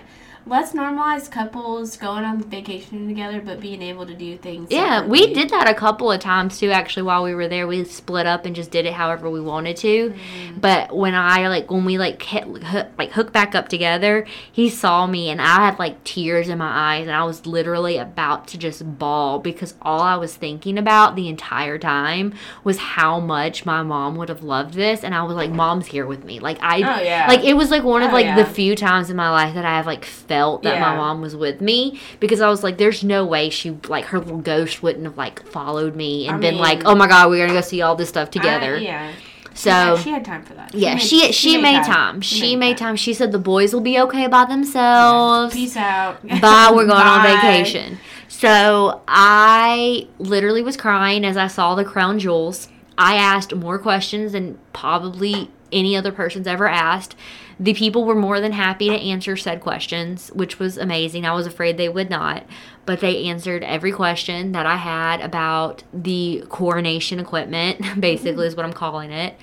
Let's 0.47 0.73
normalize 0.73 1.29
couples 1.29 1.97
going 1.97 2.23
on 2.23 2.39
vacation 2.43 3.07
together, 3.07 3.41
but 3.41 3.59
being 3.59 3.81
able 3.81 4.05
to 4.05 4.13
do 4.13 4.37
things. 4.37 4.67
Yeah, 4.69 5.03
we 5.05 5.33
did 5.33 5.49
that 5.49 5.67
a 5.67 5.73
couple 5.73 6.11
of 6.11 6.19
times 6.19 6.59
too. 6.59 6.69
Actually, 6.69 7.03
while 7.03 7.23
we 7.23 7.33
were 7.33 7.47
there, 7.47 7.65
we 7.65 7.83
split 7.83 8.27
up 8.27 8.45
and 8.45 8.55
just 8.55 8.69
did 8.69 8.85
it 8.85 8.93
however 8.93 9.27
we 9.29 9.41
wanted 9.41 9.75
to. 9.77 10.11
Mm. 10.11 10.61
But 10.61 10.95
when 10.95 11.15
I 11.15 11.47
like 11.47 11.71
when 11.71 11.83
we 11.83 11.97
like 11.97 12.21
hit, 12.21 12.43
hook, 12.43 12.87
like 12.97 13.11
hook 13.11 13.33
back 13.33 13.55
up 13.55 13.69
together, 13.69 14.27
he 14.51 14.69
saw 14.69 15.07
me 15.07 15.29
and 15.29 15.41
I 15.41 15.65
had 15.65 15.79
like 15.79 16.03
tears 16.03 16.47
in 16.47 16.59
my 16.59 16.97
eyes 16.97 17.07
and 17.07 17.15
I 17.15 17.23
was 17.23 17.47
literally 17.47 17.97
about 17.97 18.47
to 18.49 18.57
just 18.59 18.99
bawl 18.99 19.39
because 19.39 19.73
all 19.81 20.01
I 20.01 20.15
was 20.15 20.35
thinking 20.35 20.77
about 20.77 21.15
the 21.15 21.27
entire 21.27 21.79
time 21.79 22.33
was 22.63 22.77
how 22.77 23.19
much 23.19 23.65
my 23.65 23.81
mom 23.81 24.15
would 24.17 24.29
have 24.29 24.43
loved 24.43 24.75
this 24.75 25.03
and 25.03 25.15
I 25.15 25.23
was 25.23 25.35
like, 25.35 25.49
"Mom's 25.49 25.87
here 25.87 26.05
with 26.05 26.23
me." 26.23 26.39
Like 26.39 26.59
I, 26.61 26.75
Oh 26.77 27.01
yeah. 27.03 27.25
like 27.27 27.43
it 27.43 27.55
was 27.55 27.71
like 27.71 27.83
one 27.83 28.03
of 28.03 28.11
Oh, 28.11 28.13
like 28.13 28.25
yeah. 28.25 28.35
the 28.35 28.45
few 28.45 28.75
times 28.75 29.09
in 29.09 29.15
my 29.15 29.31
life 29.31 29.55
that 29.55 29.65
I 29.65 29.77
have 29.77 29.87
like 29.87 30.05
felt 30.05 30.34
that 30.63 30.79
my 30.79 30.95
mom 30.95 31.21
was 31.21 31.35
with 31.35 31.61
me 31.61 31.99
because 32.19 32.41
I 32.41 32.49
was 32.49 32.63
like, 32.63 32.77
there's 32.77 33.03
no 33.03 33.25
way 33.25 33.49
she 33.49 33.71
like 33.87 34.05
her 34.05 34.19
little 34.19 34.39
ghost 34.39 34.81
wouldn't 34.83 35.05
have 35.05 35.17
like 35.17 35.45
followed 35.47 35.95
me 35.95 36.27
and 36.27 36.37
I 36.37 36.39
been 36.39 36.57
like, 36.57 36.83
oh 36.85 36.95
my 36.95 37.07
god, 37.07 37.29
we're 37.29 37.45
gonna 37.45 37.57
go 37.59 37.65
see 37.65 37.81
all 37.81 37.95
this 37.95 38.09
stuff 38.09 38.29
I- 38.29 38.31
together. 38.31 38.77
yeah. 38.77 39.13
So 39.57 39.69
yeah, 39.69 39.97
she 39.97 40.09
had 40.09 40.25
time 40.25 40.43
for 40.43 40.53
that. 40.55 40.73
yeah, 40.75 40.97
she 40.97 41.31
she, 41.31 41.57
made, 41.57 41.85
time. 41.85 42.19
She, 42.19 42.57
made 42.57 42.77
time. 42.77 42.97
She 42.97 43.13
said 43.13 43.31
the 43.31 43.39
boys 43.39 43.73
will 43.73 43.79
be 43.79 43.97
okay 44.01 44.27
by 44.27 44.43
themselves. 44.43 45.53
Peace 45.55 45.77
out. 45.77 46.21
Bye, 46.27 46.71
we're 46.73 46.85
going 46.85 47.07
on 47.07 47.23
vacation. 47.41 47.97
So 48.27 49.01
I 49.07 50.09
literally 50.19 50.61
was 50.61 50.75
crying 50.75 51.23
as 51.23 51.37
I 51.37 51.47
saw 51.47 51.73
the 51.73 51.85
crown 51.85 52.19
jewels. 52.19 52.67
I 52.97 53.15
asked 53.15 53.55
more 53.55 53.79
questions 53.79 54.33
than 54.33 54.59
probably 54.73 55.49
any 55.71 55.95
other 55.95 56.11
person's 56.11 56.47
ever 56.47 56.67
asked. 56.67 57.15
The 57.59 57.73
people 57.73 58.03
were 58.03 58.15
more 58.15 58.41
than 58.41 58.51
happy 58.51 58.89
to 58.89 58.95
answer 58.95 59.37
said 59.37 59.61
questions, 59.61 60.29
which 60.33 60.59
was 60.59 60.77
amazing. 60.77 61.25
I 61.25 61.33
was 61.33 61.47
afraid 61.47 61.77
they 61.77 61.89
would 61.89 62.09
not, 62.09 62.45
but 62.85 62.99
they 62.99 63.25
answered 63.25 63.63
every 63.63 63.91
question 63.91 64.51
that 64.51 64.65
I 64.65 64.75
had 64.75 65.21
about 65.21 65.83
the 65.93 66.43
coronation 66.49 67.19
equipment, 67.19 67.81
basically, 67.99 68.47
is 68.47 68.55
what 68.55 68.65
I'm 68.65 68.73
calling 68.73 69.11
it. 69.11 69.37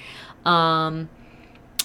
Um, 0.45 1.09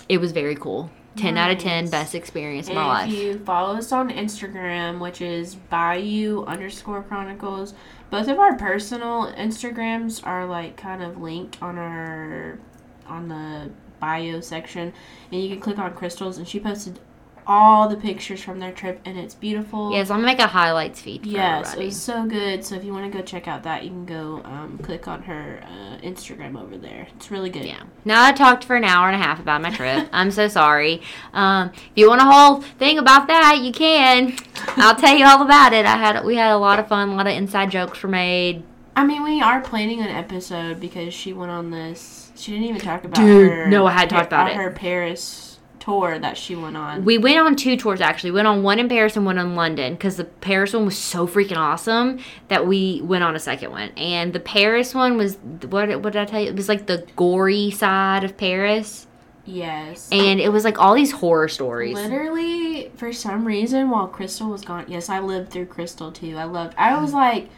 it 0.09 0.19
was 0.19 0.31
very 0.31 0.55
cool. 0.55 0.91
10 1.17 1.37
out 1.37 1.51
of 1.51 1.57
10, 1.57 1.89
best 1.89 2.13
experience 2.13 2.67
of 2.67 2.77
And 2.77 2.85
my 2.85 3.05
if 3.05 3.11
you 3.11 3.39
follow 3.39 3.75
us 3.77 3.91
on 3.91 4.09
Instagram, 4.09 4.99
which 4.99 5.21
is 5.21 5.55
Bayou 5.55 6.45
underscore 6.45 7.01
Chronicles, 7.03 7.73
both 8.09 8.27
of 8.27 8.39
our 8.39 8.55
personal 8.55 9.31
Instagrams 9.33 10.25
are 10.25 10.45
like 10.45 10.77
kind 10.77 11.01
of 11.01 11.19
linked 11.19 11.61
on 11.61 11.77
our 11.77 12.59
on 13.07 13.29
the 13.29 13.71
bio 13.99 14.41
section, 14.41 14.93
and 15.31 15.41
you 15.41 15.49
can 15.49 15.59
click 15.59 15.77
on 15.77 15.93
Crystals, 15.93 16.37
and 16.37 16.47
she 16.47 16.59
posted 16.59 16.99
all 17.47 17.87
the 17.87 17.95
pictures 17.95 18.43
from 18.43 18.59
their 18.59 18.73
trip, 18.73 18.99
and 19.05 19.17
it's 19.17 19.33
beautiful. 19.33 19.93
Yes, 19.93 20.09
I'm 20.09 20.17
gonna 20.17 20.27
make 20.27 20.39
a 20.39 20.47
highlights 20.47 21.01
feed 21.01 21.23
for 21.23 21.29
Yes, 21.29 21.73
it 21.73 21.85
was 21.85 21.99
so 21.99 22.25
good. 22.25 22.63
So 22.63 22.75
if 22.75 22.83
you 22.83 22.91
want 22.91 23.11
to 23.11 23.17
go 23.17 23.23
check 23.23 23.47
out 23.47 23.63
that, 23.63 23.83
you 23.83 23.89
can 23.89 24.05
go 24.05 24.41
um, 24.43 24.77
click 24.83 25.07
on 25.07 25.23
her 25.23 25.63
uh, 25.63 26.05
Instagram 26.05 26.61
over 26.61 26.77
there. 26.77 27.07
It's 27.15 27.31
really 27.31 27.49
good. 27.49 27.65
Yeah. 27.65 27.83
Now 28.03 28.25
I 28.25 28.33
talked 28.33 28.65
for 28.65 28.75
an 28.75 28.83
hour 28.83 29.07
and 29.07 29.15
a 29.15 29.23
half 29.23 29.39
about 29.39 29.61
my 29.61 29.71
trip. 29.71 30.09
I'm 30.11 30.29
so 30.29 30.49
sorry. 30.49 31.01
Um, 31.33 31.71
if 31.73 31.91
you 31.95 32.09
want 32.09 32.21
a 32.21 32.25
whole 32.25 32.61
thing 32.61 32.99
about 32.99 33.27
that, 33.27 33.59
you 33.61 33.71
can. 33.71 34.35
I'll 34.75 34.95
tell 34.95 35.15
you 35.17 35.25
all 35.25 35.41
about 35.41 35.71
it. 35.71 35.85
I 35.85 35.97
had 35.97 36.25
we 36.25 36.35
had 36.35 36.51
a 36.51 36.57
lot 36.57 36.79
of 36.79 36.87
fun. 36.89 37.09
A 37.09 37.15
lot 37.15 37.27
of 37.27 37.33
inside 37.33 37.71
jokes 37.71 38.03
were 38.03 38.09
made. 38.09 38.63
I 38.95 39.05
mean, 39.05 39.23
we 39.23 39.41
are 39.41 39.61
planning 39.61 40.01
an 40.01 40.09
episode 40.09 40.79
because 40.79 41.13
she 41.13 41.31
went 41.31 41.51
on 41.51 41.71
this. 41.71 42.26
She 42.37 42.51
didn't 42.51 42.67
even 42.67 42.81
talk 42.81 43.03
about 43.03 43.15
Dude, 43.15 43.51
her. 43.51 43.67
no, 43.67 43.85
I 43.85 43.91
had 43.91 44.09
talked 44.09 44.27
about 44.27 44.51
it. 44.51 44.55
Her 44.55 44.71
Paris 44.71 45.47
tour 45.87 46.19
that 46.19 46.37
she 46.37 46.53
went 46.55 46.75
on. 46.75 47.05
We 47.05 47.17
went 47.17 47.39
on 47.39 47.55
two 47.55 47.77
tours 47.77 48.01
actually. 48.01 48.31
Went 48.31 48.47
on 48.47 48.61
one 48.61 48.77
in 48.77 48.89
Paris 48.89 49.15
and 49.15 49.25
one 49.25 49.37
in 49.37 49.55
London 49.55 49.93
because 49.93 50.17
the 50.17 50.25
Paris 50.25 50.73
one 50.73 50.85
was 50.85 50.97
so 50.97 51.25
freaking 51.25 51.55
awesome 51.55 52.19
that 52.49 52.67
we 52.67 53.01
went 53.03 53.23
on 53.23 53.35
a 53.35 53.39
second 53.39 53.71
one. 53.71 53.89
And 53.91 54.33
the 54.33 54.39
Paris 54.41 54.93
one 54.93 55.17
was 55.17 55.37
what? 55.69 55.89
What 56.01 56.13
did 56.13 56.17
I 56.17 56.25
tell 56.25 56.41
you? 56.41 56.49
It 56.49 56.55
was 56.55 56.67
like 56.67 56.87
the 56.87 57.07
gory 57.15 57.71
side 57.71 58.25
of 58.25 58.35
Paris, 58.35 59.07
yes. 59.45 60.09
and 60.11 60.41
it 60.41 60.49
was 60.49 60.65
like 60.65 60.77
all 60.77 60.93
these 60.93 61.13
horror 61.13 61.47
stories. 61.47 61.95
Literally, 61.95 62.91
for 62.97 63.13
some 63.13 63.45
reason, 63.45 63.89
while 63.89 64.07
Crystal 64.07 64.49
was 64.49 64.65
gone, 64.65 64.85
yes, 64.89 65.07
I 65.07 65.19
lived 65.19 65.51
through 65.51 65.67
Crystal 65.67 66.11
too. 66.11 66.35
I 66.35 66.43
loved. 66.43 66.75
I 66.77 66.99
was 66.99 67.13
like, 67.13 67.49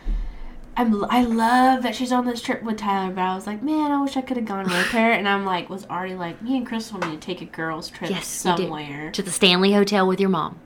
I'm. 0.78 1.04
I 1.06 1.24
love 1.24 1.84
that 1.84 1.96
she's 1.96 2.12
on 2.12 2.26
this 2.26 2.42
trip 2.42 2.64
with 2.64 2.78
Tyler, 2.78 3.14
but 3.14 3.22
I 3.22 3.36
was 3.36 3.46
like, 3.46 3.62
man, 3.62 3.92
I 3.92 4.02
wish 4.02 4.16
I 4.16 4.22
could 4.22 4.38
have 4.38 4.46
gone 4.46 4.66
with 4.66 4.88
her. 4.88 5.12
And 5.12 5.28
I'm 5.28 5.46
like, 5.46 5.70
was 5.70 5.86
already 5.88 6.16
like, 6.16 6.42
me 6.42 6.58
and 6.58 6.66
Crystal 6.66 7.00
need 7.00 7.22
to 7.22 7.26
take 7.26 7.42
a 7.42 7.46
girls 7.46 7.90
trip 7.90 8.10
Yes, 8.10 8.28
somewhere. 8.28 9.12
To 9.12 9.22
the 9.22 9.32
Stanley 9.32 9.74
Hotel 9.74 10.08
with 10.08 10.20
your 10.20 10.30
mom. 10.30 10.60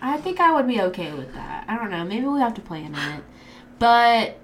I 0.00 0.18
think 0.18 0.40
I 0.40 0.52
would 0.52 0.66
be 0.68 0.80
okay 0.80 1.12
with 1.12 1.34
that. 1.34 1.64
I 1.68 1.76
don't 1.76 1.90
know. 1.90 2.04
Maybe 2.04 2.26
we 2.26 2.40
have 2.40 2.54
to 2.54 2.60
plan 2.60 2.94
it. 2.94 3.24
But 3.78 4.30
oh 4.30 4.34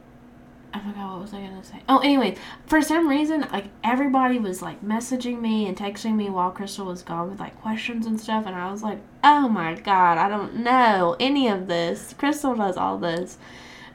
I 0.72 0.78
forgot 0.80 1.12
what 1.12 1.22
was 1.22 1.34
I 1.34 1.40
gonna 1.40 1.64
say. 1.64 1.82
Oh, 1.88 1.98
anyway, 1.98 2.36
for 2.66 2.80
some 2.80 3.08
reason, 3.08 3.40
like 3.52 3.66
everybody 3.82 4.38
was 4.38 4.62
like 4.62 4.84
messaging 4.84 5.40
me 5.40 5.66
and 5.66 5.76
texting 5.76 6.14
me 6.14 6.30
while 6.30 6.50
Crystal 6.50 6.86
was 6.86 7.02
gone 7.02 7.30
with 7.30 7.40
like 7.40 7.60
questions 7.60 8.06
and 8.06 8.20
stuff, 8.20 8.46
and 8.46 8.54
I 8.54 8.70
was 8.70 8.82
like, 8.82 9.00
oh 9.24 9.48
my 9.48 9.74
god, 9.74 10.18
I 10.18 10.28
don't 10.28 10.56
know 10.58 11.16
any 11.18 11.48
of 11.48 11.66
this. 11.66 12.14
Crystal 12.16 12.54
does 12.54 12.76
all 12.76 12.98
this. 12.98 13.38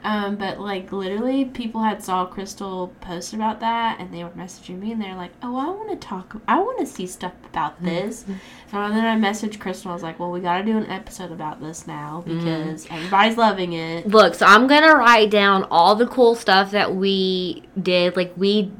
Um, 0.04 0.36
but 0.36 0.60
like 0.60 0.92
literally, 0.92 1.46
people 1.46 1.82
had 1.82 2.02
saw 2.02 2.26
Crystal 2.26 2.88
post 3.00 3.32
about 3.32 3.60
that, 3.60 3.98
and 4.00 4.12
they 4.12 4.22
were 4.22 4.30
messaging 4.30 4.78
me, 4.78 4.92
and 4.92 5.02
they're 5.02 5.16
like, 5.16 5.32
"Oh, 5.42 5.56
I 5.56 5.68
want 5.70 5.90
to 5.90 5.96
talk. 5.96 6.36
I 6.46 6.60
want 6.60 6.78
to 6.78 6.86
see 6.86 7.06
stuff 7.06 7.32
about 7.50 7.82
this." 7.82 8.24
So 8.70 8.76
then 8.88 9.04
I 9.04 9.16
messaged 9.16 9.58
Crystal. 9.58 9.90
I 9.90 9.94
was 9.94 10.02
like, 10.02 10.18
"Well, 10.20 10.30
we 10.30 10.40
got 10.40 10.58
to 10.58 10.64
do 10.64 10.76
an 10.76 10.86
episode 10.90 11.32
about 11.32 11.60
this 11.60 11.86
now 11.86 12.22
because 12.26 12.86
everybody's 12.90 13.36
loving 13.36 13.72
it." 13.72 14.06
Look, 14.06 14.34
so 14.34 14.46
I'm 14.46 14.66
gonna 14.66 14.94
write 14.94 15.30
down 15.30 15.64
all 15.70 15.94
the 15.94 16.06
cool 16.06 16.34
stuff 16.34 16.70
that 16.70 16.94
we 16.94 17.64
did. 17.80 18.16
Like 18.16 18.32
we 18.36 18.70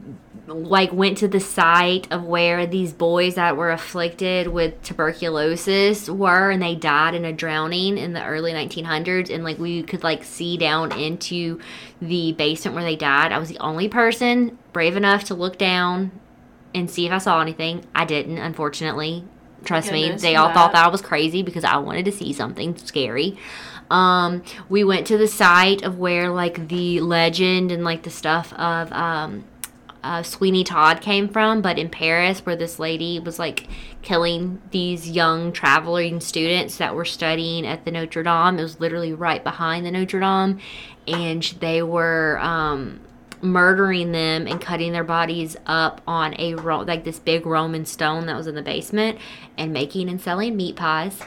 like 0.46 0.92
went 0.92 1.18
to 1.18 1.28
the 1.28 1.40
site 1.40 2.10
of 2.12 2.24
where 2.24 2.66
these 2.66 2.92
boys 2.92 3.34
that 3.34 3.56
were 3.56 3.70
afflicted 3.70 4.46
with 4.46 4.80
tuberculosis 4.82 6.08
were 6.08 6.50
and 6.50 6.62
they 6.62 6.74
died 6.74 7.14
in 7.14 7.24
a 7.24 7.32
drowning 7.32 7.98
in 7.98 8.12
the 8.12 8.24
early 8.24 8.52
1900s 8.52 9.28
and 9.34 9.42
like 9.42 9.58
we 9.58 9.82
could 9.82 10.04
like 10.04 10.22
see 10.22 10.56
down 10.56 10.92
into 10.92 11.60
the 12.00 12.32
basement 12.32 12.74
where 12.74 12.84
they 12.84 12.96
died. 12.96 13.32
I 13.32 13.38
was 13.38 13.48
the 13.48 13.58
only 13.58 13.88
person 13.88 14.56
brave 14.72 14.96
enough 14.96 15.24
to 15.24 15.34
look 15.34 15.58
down 15.58 16.12
and 16.74 16.90
see 16.90 17.06
if 17.06 17.12
i 17.12 17.18
saw 17.18 17.40
anything. 17.40 17.84
I 17.94 18.04
didn't 18.04 18.38
unfortunately. 18.38 19.24
Trust 19.64 19.90
me 19.90 20.12
they 20.12 20.36
all 20.36 20.48
that- 20.48 20.54
thought 20.54 20.72
that 20.72 20.84
i 20.84 20.88
was 20.88 21.00
crazy 21.00 21.42
because 21.42 21.64
i 21.64 21.76
wanted 21.76 22.04
to 22.04 22.12
see 22.12 22.32
something 22.32 22.76
scary. 22.76 23.36
Um, 23.90 24.42
we 24.68 24.82
went 24.84 25.06
to 25.08 25.16
the 25.18 25.28
site 25.28 25.82
of 25.82 25.98
where 25.98 26.28
like 26.30 26.68
the 26.68 27.00
legend 27.00 27.70
and 27.70 27.84
like 27.84 28.02
the 28.02 28.10
stuff 28.10 28.52
of 28.54 28.92
um, 28.92 29.44
uh, 30.06 30.22
Sweeney 30.22 30.62
Todd 30.62 31.00
came 31.00 31.28
from, 31.28 31.60
but 31.60 31.78
in 31.78 31.90
Paris, 31.90 32.46
where 32.46 32.54
this 32.54 32.78
lady 32.78 33.18
was 33.18 33.38
like 33.38 33.66
killing 34.02 34.62
these 34.70 35.10
young 35.10 35.52
traveling 35.52 36.20
students 36.20 36.76
that 36.76 36.94
were 36.94 37.04
studying 37.04 37.66
at 37.66 37.84
the 37.84 37.90
Notre 37.90 38.22
Dame. 38.22 38.58
It 38.58 38.62
was 38.62 38.78
literally 38.78 39.12
right 39.12 39.42
behind 39.42 39.84
the 39.84 39.90
Notre 39.90 40.20
Dame, 40.20 40.60
and 41.08 41.42
they 41.60 41.82
were 41.82 42.38
um, 42.40 43.00
murdering 43.42 44.12
them 44.12 44.46
and 44.46 44.60
cutting 44.60 44.92
their 44.92 45.04
bodies 45.04 45.56
up 45.66 46.00
on 46.06 46.34
a 46.38 46.54
like 46.54 47.02
this 47.02 47.18
big 47.18 47.44
Roman 47.44 47.84
stone 47.84 48.26
that 48.26 48.36
was 48.36 48.46
in 48.46 48.54
the 48.54 48.62
basement, 48.62 49.18
and 49.58 49.72
making 49.72 50.08
and 50.08 50.20
selling 50.20 50.56
meat 50.56 50.76
pies. 50.76 51.20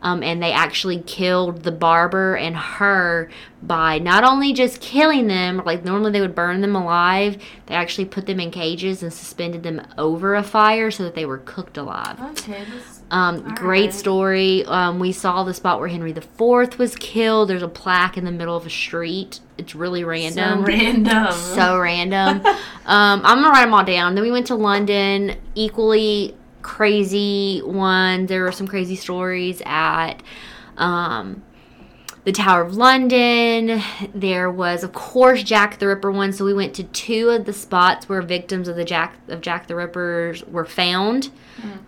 Um, 0.00 0.22
and 0.22 0.40
they 0.40 0.52
actually 0.52 1.00
killed 1.02 1.64
the 1.64 1.72
barber 1.72 2.36
and 2.36 2.56
her 2.56 3.28
by 3.60 3.98
not 3.98 4.22
only 4.22 4.52
just 4.52 4.80
killing 4.80 5.26
them, 5.26 5.60
like 5.66 5.84
normally 5.84 6.12
they 6.12 6.20
would 6.20 6.36
burn 6.36 6.60
them 6.60 6.76
alive, 6.76 7.42
they 7.66 7.74
actually 7.74 8.04
put 8.04 8.26
them 8.26 8.38
in 8.38 8.52
cages 8.52 9.02
and 9.02 9.12
suspended 9.12 9.64
them 9.64 9.84
over 9.98 10.36
a 10.36 10.42
fire 10.44 10.92
so 10.92 11.02
that 11.02 11.16
they 11.16 11.26
were 11.26 11.38
cooked 11.38 11.76
alive. 11.76 12.20
Okay, 12.20 12.64
this, 12.72 13.00
Um, 13.10 13.40
great 13.56 13.86
Alright. 13.86 13.94
story. 13.94 14.64
Um, 14.66 15.00
we 15.00 15.10
saw 15.10 15.42
the 15.42 15.52
spot 15.54 15.80
where 15.80 15.88
Henry 15.88 16.12
IV 16.12 16.78
was 16.78 16.94
killed. 16.94 17.48
There's 17.50 17.62
a 17.64 17.68
plaque 17.68 18.16
in 18.16 18.24
the 18.24 18.30
middle 18.30 18.56
of 18.56 18.64
a 18.66 18.70
street. 18.70 19.40
It's 19.56 19.74
really 19.74 20.04
random 20.04 20.60
so 20.60 20.64
random. 20.72 21.32
so 21.56 21.78
random. 21.80 22.46
um, 22.46 23.22
I'm 23.24 23.42
gonna 23.42 23.48
write 23.48 23.64
them 23.64 23.74
all 23.74 23.84
down. 23.84 24.14
Then 24.14 24.22
we 24.22 24.30
went 24.30 24.46
to 24.48 24.54
London. 24.54 25.34
Equally 25.56 26.36
crazy 26.72 27.60
one. 27.64 28.26
There 28.26 28.42
were 28.42 28.52
some 28.52 28.68
crazy 28.68 28.96
stories 28.96 29.62
at 29.64 30.22
Um, 30.76 31.42
the 32.24 32.32
Tower 32.32 32.60
of 32.62 32.76
London. 32.76 33.80
There 34.14 34.50
was, 34.50 34.84
of 34.84 34.92
course, 34.92 35.42
Jack 35.42 35.78
the 35.78 35.86
Ripper 35.86 36.10
one. 36.10 36.32
So 36.32 36.44
we 36.44 36.52
went 36.52 36.74
to 36.74 36.84
two 36.84 37.30
of 37.30 37.46
the 37.46 37.52
spots 37.54 38.06
where 38.08 38.20
victims 38.20 38.68
of 38.68 38.76
the 38.76 38.84
Jack 38.84 39.16
of 39.28 39.40
Jack 39.40 39.66
the 39.66 39.74
Rippers 39.74 40.44
were 40.44 40.66
found. 40.66 41.30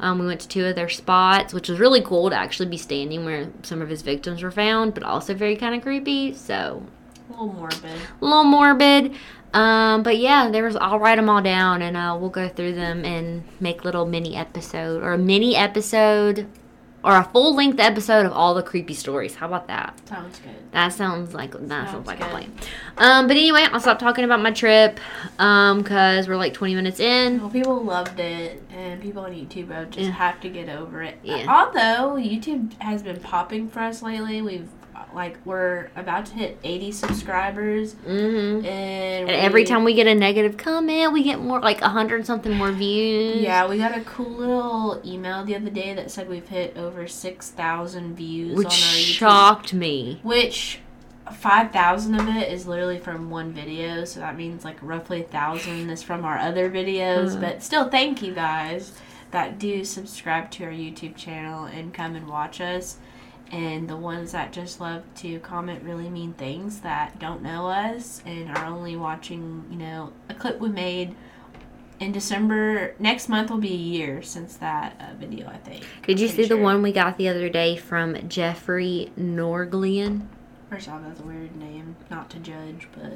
Um, 0.00 0.18
we 0.18 0.26
went 0.26 0.40
to 0.40 0.48
two 0.48 0.64
of 0.66 0.74
their 0.76 0.88
spots, 0.88 1.52
which 1.52 1.68
was 1.68 1.78
really 1.78 2.00
cool 2.00 2.30
to 2.30 2.36
actually 2.36 2.68
be 2.70 2.78
standing 2.78 3.24
where 3.24 3.48
some 3.62 3.82
of 3.82 3.88
his 3.90 4.02
victims 4.02 4.42
were 4.42 4.50
found, 4.50 4.94
but 4.94 5.02
also 5.02 5.34
very 5.34 5.56
kind 5.56 5.74
of 5.74 5.82
creepy. 5.82 6.32
So 6.34 6.82
A 7.28 7.32
little 7.32 7.52
morbid. 7.52 7.84
a 8.20 8.24
little 8.24 8.44
morbid. 8.44 9.12
Um, 9.52 10.02
but 10.02 10.18
yeah, 10.18 10.48
there 10.50 10.64
was. 10.64 10.76
I'll 10.76 10.98
write 10.98 11.16
them 11.16 11.28
all 11.28 11.42
down, 11.42 11.82
and 11.82 11.96
uh, 11.96 12.16
we'll 12.20 12.30
go 12.30 12.48
through 12.48 12.74
them 12.74 13.04
and 13.04 13.42
make 13.60 13.84
little 13.84 14.06
mini 14.06 14.36
episode 14.36 15.02
or 15.02 15.12
a 15.12 15.18
mini 15.18 15.56
episode 15.56 16.46
or 17.02 17.16
a 17.16 17.24
full 17.24 17.54
length 17.54 17.80
episode 17.80 18.26
of 18.26 18.32
all 18.32 18.52
the 18.54 18.62
creepy 18.62 18.92
stories. 18.92 19.34
How 19.34 19.46
about 19.46 19.66
that? 19.68 19.98
Sounds 20.06 20.38
good. 20.38 20.54
That 20.72 20.92
sounds 20.92 21.32
like 21.34 21.52
that 21.52 21.66
sounds, 21.68 21.90
Sounds 21.90 22.06
like 22.06 22.18
a 22.20 22.24
good. 22.24 22.30
plan. 22.30 22.52
Um, 22.98 23.26
but 23.26 23.36
anyway, 23.38 23.66
I'll 23.72 23.80
stop 23.80 23.98
talking 23.98 24.22
about 24.24 24.40
my 24.42 24.50
trip. 24.50 25.00
Um, 25.38 25.82
cause 25.82 26.28
we're 26.28 26.36
like 26.36 26.52
20 26.52 26.74
minutes 26.74 27.00
in. 27.00 27.40
Well, 27.40 27.48
people 27.50 27.82
loved 27.82 28.20
it, 28.20 28.62
and 28.70 29.00
people 29.00 29.24
on 29.24 29.32
YouTube 29.32 29.68
just 29.90 30.06
Yeah. 30.06 30.12
have 30.12 30.40
to 30.42 30.50
get 30.50 30.68
over 30.68 31.02
it. 31.02 31.18
Yeah. 31.22 31.46
Although 31.48 32.16
YouTube 32.22 32.78
has 32.82 33.02
been 33.02 33.18
popping 33.18 33.68
for 33.70 33.80
us 33.80 34.02
lately, 34.02 34.42
we've 34.42 34.68
like 35.14 35.38
we're 35.44 35.88
about 35.96 36.26
to 36.26 36.34
hit 36.34 36.58
80 36.64 36.92
subscribers, 36.92 37.94
Mm-hmm. 37.94 38.64
and, 38.66 38.66
And 38.66 39.30
every 39.30 39.64
time 39.64 39.84
we 39.84 39.94
get 39.94 40.06
a 40.06 40.14
negative 40.14 40.56
comment, 40.56 41.12
we 41.12 41.22
get 41.22 41.40
more 41.40 41.60
like 41.60 41.80
a 41.82 41.88
hundred 41.88 42.26
something 42.26 42.52
more 42.56 42.72
views. 42.72 43.36
Yeah, 43.42 43.68
we 43.68 43.78
got 43.78 43.96
a 43.96 44.00
cool 44.02 44.30
little 44.30 45.00
email 45.04 45.44
the 45.44 45.56
other 45.56 45.70
day 45.70 45.94
that 45.94 46.10
said 46.10 46.28
we've 46.28 46.48
hit 46.48 46.76
over 46.76 47.06
6,000 47.06 48.14
views 48.16 48.56
which 48.56 48.66
on 48.66 48.72
our 48.72 48.78
YouTube. 48.78 49.12
shocked 49.14 49.74
me. 49.74 50.20
Which 50.22 50.80
5,000 51.32 52.14
of 52.20 52.28
it 52.28 52.52
is 52.52 52.66
literally 52.66 52.98
from 52.98 53.30
one 53.30 53.52
video, 53.52 54.04
so 54.04 54.20
that 54.20 54.36
means 54.36 54.64
like 54.64 54.76
roughly 54.82 55.20
a 55.22 55.24
thousand 55.24 55.88
is 55.90 56.02
from 56.02 56.24
our 56.24 56.36
other 56.38 56.68
videos. 56.70 57.36
Mhm. 57.36 57.40
But 57.40 57.62
still, 57.62 57.88
thank 57.88 58.20
you 58.22 58.32
guys 58.34 58.92
that 59.30 59.58
do 59.58 59.84
subscribe 59.84 60.50
to 60.50 60.64
our 60.64 60.72
YouTube 60.72 61.14
channel 61.16 61.64
and 61.66 61.94
come 61.94 62.16
and 62.16 62.26
watch 62.26 62.60
us. 62.60 62.96
And 63.50 63.88
the 63.88 63.96
ones 63.96 64.32
that 64.32 64.52
just 64.52 64.80
love 64.80 65.02
to 65.16 65.40
comment 65.40 65.82
really 65.82 66.08
mean 66.08 66.34
things 66.34 66.80
that 66.80 67.18
don't 67.18 67.42
know 67.42 67.68
us 67.68 68.22
and 68.24 68.48
are 68.56 68.64
only 68.66 68.94
watching, 68.94 69.64
you 69.70 69.76
know, 69.76 70.12
a 70.28 70.34
clip 70.34 70.60
we 70.60 70.68
made 70.68 71.16
in 71.98 72.12
December. 72.12 72.94
Next 72.98 73.28
month 73.28 73.50
will 73.50 73.58
be 73.58 73.72
a 73.72 73.76
year 73.76 74.22
since 74.22 74.56
that 74.58 74.94
uh, 75.00 75.14
video, 75.18 75.48
I 75.48 75.56
think. 75.56 75.84
Did 76.06 76.20
you 76.20 76.28
see 76.28 76.46
the 76.46 76.56
one 76.56 76.80
we 76.80 76.92
got 76.92 77.18
the 77.18 77.28
other 77.28 77.48
day 77.48 77.76
from 77.76 78.28
Jeffrey 78.28 79.10
Norglian? 79.18 80.26
First 80.70 80.88
off, 80.88 81.02
that's 81.02 81.18
a 81.18 81.24
weird 81.24 81.56
name, 81.56 81.96
not 82.08 82.30
to 82.30 82.38
judge, 82.38 82.86
but 82.94 83.12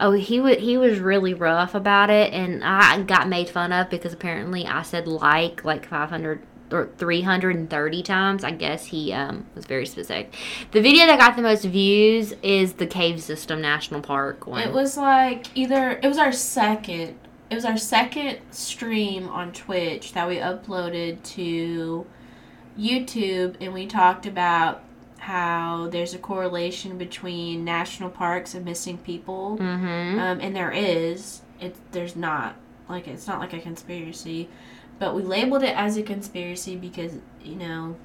Oh, 0.00 0.10
he 0.10 0.40
was 0.40 0.56
he 0.56 0.76
was 0.76 0.98
really 0.98 1.34
rough 1.34 1.76
about 1.76 2.10
it, 2.10 2.32
and 2.32 2.64
I 2.64 3.00
got 3.02 3.28
made 3.28 3.48
fun 3.48 3.72
of 3.72 3.88
because 3.88 4.12
apparently 4.12 4.66
I 4.66 4.82
said 4.82 5.06
like 5.06 5.64
like 5.64 5.86
five 5.86 6.10
hundred 6.10 6.42
or 6.72 6.90
three 6.98 7.22
hundred 7.22 7.56
and 7.56 7.70
thirty 7.70 8.02
times. 8.02 8.44
I 8.44 8.50
guess 8.50 8.86
he 8.86 9.12
um 9.12 9.46
was 9.54 9.64
very 9.64 9.86
specific. 9.86 10.34
The 10.72 10.80
video 10.80 11.06
that 11.06 11.18
got 11.18 11.36
the 11.36 11.42
most 11.42 11.64
views 11.64 12.32
is 12.42 12.74
the 12.74 12.86
Cave 12.86 13.22
System 13.22 13.60
National 13.60 14.00
Park 14.00 14.46
one. 14.46 14.62
It 14.62 14.72
was 14.72 14.96
like 14.96 15.46
either 15.54 15.98
it 16.02 16.08
was 16.08 16.18
our 16.18 16.32
second 16.32 17.18
it 17.48 17.54
was 17.54 17.64
our 17.64 17.76
second 17.76 18.38
stream 18.50 19.28
on 19.28 19.52
Twitch 19.52 20.12
that 20.14 20.26
we 20.26 20.36
uploaded 20.36 21.22
to 21.22 22.06
YouTube 22.78 23.56
and 23.60 23.72
we 23.72 23.86
talked 23.86 24.26
about 24.26 24.82
how 25.18 25.88
there's 25.90 26.14
a 26.14 26.18
correlation 26.18 26.98
between 26.98 27.64
national 27.64 28.10
parks 28.10 28.54
and 28.54 28.64
missing 28.64 28.98
people. 28.98 29.58
Mm-hmm. 29.60 30.18
Um, 30.20 30.40
and 30.40 30.54
there 30.54 30.70
is. 30.70 31.42
It 31.60 31.74
there's 31.92 32.16
not 32.16 32.54
like 32.88 33.08
it's 33.08 33.26
not 33.26 33.40
like 33.40 33.52
a 33.52 33.60
conspiracy, 33.60 34.48
but 34.98 35.14
we 35.14 35.22
labeled 35.22 35.62
it 35.62 35.76
as 35.76 35.96
a 35.96 36.02
conspiracy 36.02 36.76
because 36.76 37.14
you 37.42 37.56
know 37.56 37.96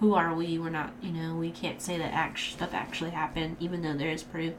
who 0.00 0.14
are 0.14 0.34
we? 0.34 0.58
We're 0.58 0.70
not 0.70 0.92
you 1.00 1.12
know 1.12 1.34
we 1.34 1.50
can't 1.50 1.80
say 1.80 1.98
that 1.98 2.12
act- 2.12 2.38
stuff 2.38 2.72
actually 2.72 3.10
happened 3.10 3.56
even 3.60 3.82
though 3.82 3.94
there 3.94 4.10
is 4.10 4.22
proof. 4.22 4.54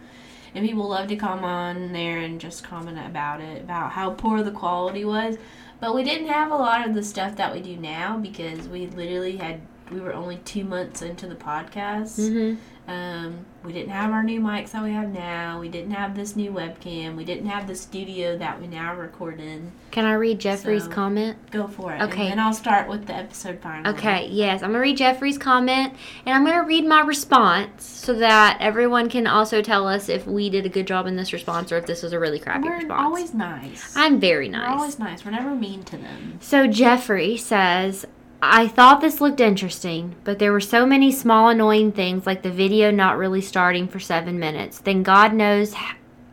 And 0.56 0.66
people 0.66 0.90
love 0.90 1.08
to 1.10 1.16
come 1.16 1.44
on 1.44 1.94
there 1.94 2.18
and 2.18 2.42
just 2.42 2.64
comment 2.64 2.98
about 2.98 3.40
it 3.40 3.62
about 3.62 3.92
how 3.92 4.12
poor 4.12 4.42
the 4.42 4.52
quality 4.52 5.06
was, 5.06 5.38
but 5.80 5.94
we 5.94 6.04
didn't 6.04 6.28
have 6.28 6.52
a 6.52 6.56
lot 6.56 6.88
of 6.88 6.96
the 6.96 7.04
stuff 7.04 7.36
that 7.36 7.54
we 7.54 7.62
do 7.62 7.78
now 7.78 8.18
because 8.18 8.68
we 8.68 8.88
literally 8.88 9.38
had 9.38 9.62
we 9.92 10.00
were 10.00 10.14
only 10.14 10.38
two 10.38 10.64
months 10.64 11.02
into 11.02 11.28
the 11.28 11.36
podcast. 11.36 12.20
Mm-hmm. 12.20 12.60
Um, 12.90 13.46
we 13.64 13.74
didn't 13.74 13.92
have 13.92 14.12
our 14.12 14.24
new 14.24 14.40
mics 14.40 14.72
that 14.72 14.82
we 14.84 14.92
have 14.92 15.10
now. 15.10 15.60
We 15.60 15.68
didn't 15.70 15.92
have 15.92 16.16
this 16.16 16.36
new 16.36 16.50
webcam. 16.52 17.16
We 17.16 17.26
didn't 17.26 17.48
have 17.48 17.68
the 17.68 17.76
studio 17.76 18.38
that 18.38 18.60
we 18.60 18.68
now 18.68 18.96
record 18.96 19.40
in. 19.40 19.72
Can 19.92 20.06
I 20.06 20.14
read 20.14 20.40
Jeffrey's 20.40 20.86
So- 20.86 20.90
comment? 20.92 21.38
Go 21.52 21.68
for 21.68 21.94
it. 21.94 22.02
Okay. 22.02 22.22
And 22.24 22.32
then 22.32 22.40
I'll 22.40 22.54
start 22.54 22.88
with 22.90 23.06
the 23.06 23.14
episode 23.16 23.60
final. 23.60 23.94
Okay, 23.94 24.28
yes, 24.32 24.64
I'm 24.64 24.70
gonna 24.70 24.80
read 24.80 24.98
Jeffrey's 24.98 25.38
comment 25.38 25.94
and 26.26 26.34
I'm 26.36 26.46
gonna 26.46 26.64
read 26.64 26.86
my 26.86 27.02
response 27.02 27.84
so 27.86 28.14
that 28.16 28.58
everyone 28.62 29.10
can 29.10 29.28
also 29.28 29.62
tell 29.62 29.88
us 29.88 30.10
if 30.10 30.26
we 30.26 30.50
did 30.50 30.66
a 30.66 30.70
good 30.70 30.88
job 30.88 31.06
in 31.06 31.16
this 31.18 31.34
response 31.34 31.72
or 31.72 31.78
if 31.78 31.86
this 31.86 32.02
was 32.02 32.14
a 32.14 32.20
really 32.20 32.40
crappy 32.40 32.68
We're 32.70 32.78
response. 32.78 33.02
always 33.06 33.34
nice. 33.34 33.94
I'm 33.96 34.20
very 34.20 34.48
nice. 34.50 34.68
We're 34.70 34.76
always 34.78 35.00
nice. 35.00 35.26
We're 35.26 35.32
never 35.32 35.54
mean 35.54 35.84
to 35.84 35.98
them. 35.98 36.38
So 36.42 36.66
Jeffrey 36.66 37.36
says, 37.38 38.06
I 38.42 38.70
thought 38.70 39.02
this 39.02 39.20
looked 39.20 39.42
interesting, 39.42 40.16
but 40.24 40.40
there 40.40 40.54
were 40.54 40.62
so 40.62 40.86
many 40.86 41.12
small 41.12 41.50
annoying 41.50 41.92
things 41.92 42.26
like 42.26 42.42
the 42.42 42.52
video 42.52 42.90
not 42.90 43.18
really 43.18 43.42
starting 43.42 43.88
for 43.88 44.00
seven 44.00 44.40
minutes. 44.40 44.80
Then 44.80 45.04
God 45.04 45.34
knows 45.34 45.76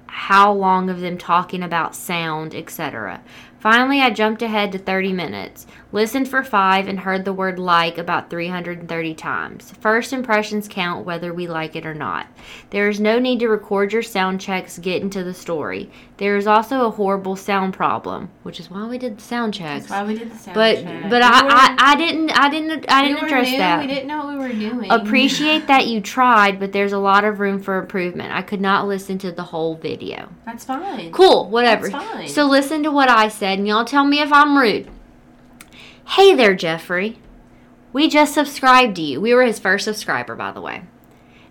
how 0.07 0.53
long 0.53 0.89
of 0.89 1.01
them 1.01 1.19
talking 1.19 1.63
about 1.63 1.97
sound, 1.97 2.55
etc. 2.55 3.23
Finally, 3.67 4.01
I 4.01 4.11
jumped 4.11 4.43
ahead 4.43 4.71
to 4.71 4.79
30 4.79 5.13
minutes, 5.13 5.67
listened 5.91 6.29
for 6.29 6.45
five, 6.45 6.87
and 6.87 7.01
heard 7.01 7.25
the 7.25 7.33
word 7.33 7.59
like 7.59 7.99
about 7.99 8.31
330 8.31 9.15
times. 9.15 9.73
First 9.81 10.13
impressions 10.13 10.69
count 10.69 11.05
whether 11.05 11.35
we 11.35 11.49
like 11.49 11.75
it 11.75 11.85
or 11.85 11.93
not. 11.93 12.29
There 12.71 12.89
is 12.89 13.01
no 13.01 13.19
need 13.19 13.41
to 13.41 13.49
record 13.49 13.93
your 13.93 14.03
sound 14.05 14.41
checks, 14.41 14.79
get 14.79 15.03
into 15.03 15.25
the 15.25 15.35
story. 15.35 15.91
There 16.19 16.37
is 16.37 16.47
also 16.47 16.87
a 16.87 16.91
horrible 16.91 17.35
sound 17.37 17.75
problem, 17.75 18.31
which 18.43 18.59
is 18.61 18.71
why 18.71 18.87
we 18.87 18.99
did 18.99 19.19
the 19.19 19.23
sound 19.23 19.53
checks. 19.53 19.87
That's 19.87 19.91
why 19.91 20.07
we 20.07 20.17
did 20.19 20.31
the 20.31 20.39
sound 20.39 20.55
But 20.55 20.75
check. 20.77 21.03
but 21.11 21.23
We 21.23 21.29
I, 21.29 21.77
I 21.77 21.77
I 21.79 21.97
didn't 21.97 22.31
I 22.31 22.49
didn't 22.49 22.87
I 22.89 23.03
didn't 23.07 23.21
were 23.21 23.27
address 23.27 23.51
new. 23.51 23.59
that. 23.59 23.81
We 23.81 23.87
didn't 23.87 24.07
know 24.07 24.25
what 24.25 24.29
we 24.29 24.39
were 24.39 24.53
doing. 24.53 24.91
Appreciate 24.91 25.67
that 25.67 25.89
you 25.89 26.01
tried, 26.01 26.59
but 26.59 26.73
there's 26.73 26.93
a 26.93 26.99
lot 26.99 27.25
of 27.25 27.39
room 27.41 27.61
for 27.61 27.79
improvement. 27.79 28.33
I 28.33 28.41
could 28.43 28.61
not 28.63 28.87
listen 28.87 29.19
to 29.19 29.33
the 29.33 29.43
whole 29.43 29.75
video. 29.75 30.29
That's 30.47 30.65
fine. 30.65 31.13
Cool, 31.13 31.51
whatever. 31.51 31.89
That's 31.91 32.05
fine. 32.05 32.29
So 32.29 32.47
listen 32.47 32.83
to 32.85 32.91
what 32.91 33.11
I 33.11 33.29
said, 33.29 33.56
and 33.57 33.67
y'all 33.67 33.87
tell 33.87 34.05
me 34.05 34.21
if 34.21 34.31
I'm 34.31 34.59
rude. 34.59 34.91
Hey 36.09 36.35
there, 36.35 36.55
Jeffrey. 36.55 37.19
We 37.91 38.07
just 38.07 38.35
subscribed 38.35 38.97
to 38.97 39.03
you. 39.03 39.19
We 39.19 39.33
were 39.33 39.45
his 39.45 39.59
first 39.59 39.87
subscriber, 39.87 40.37
by 40.37 40.53
the 40.53 40.61
way. 40.61 40.83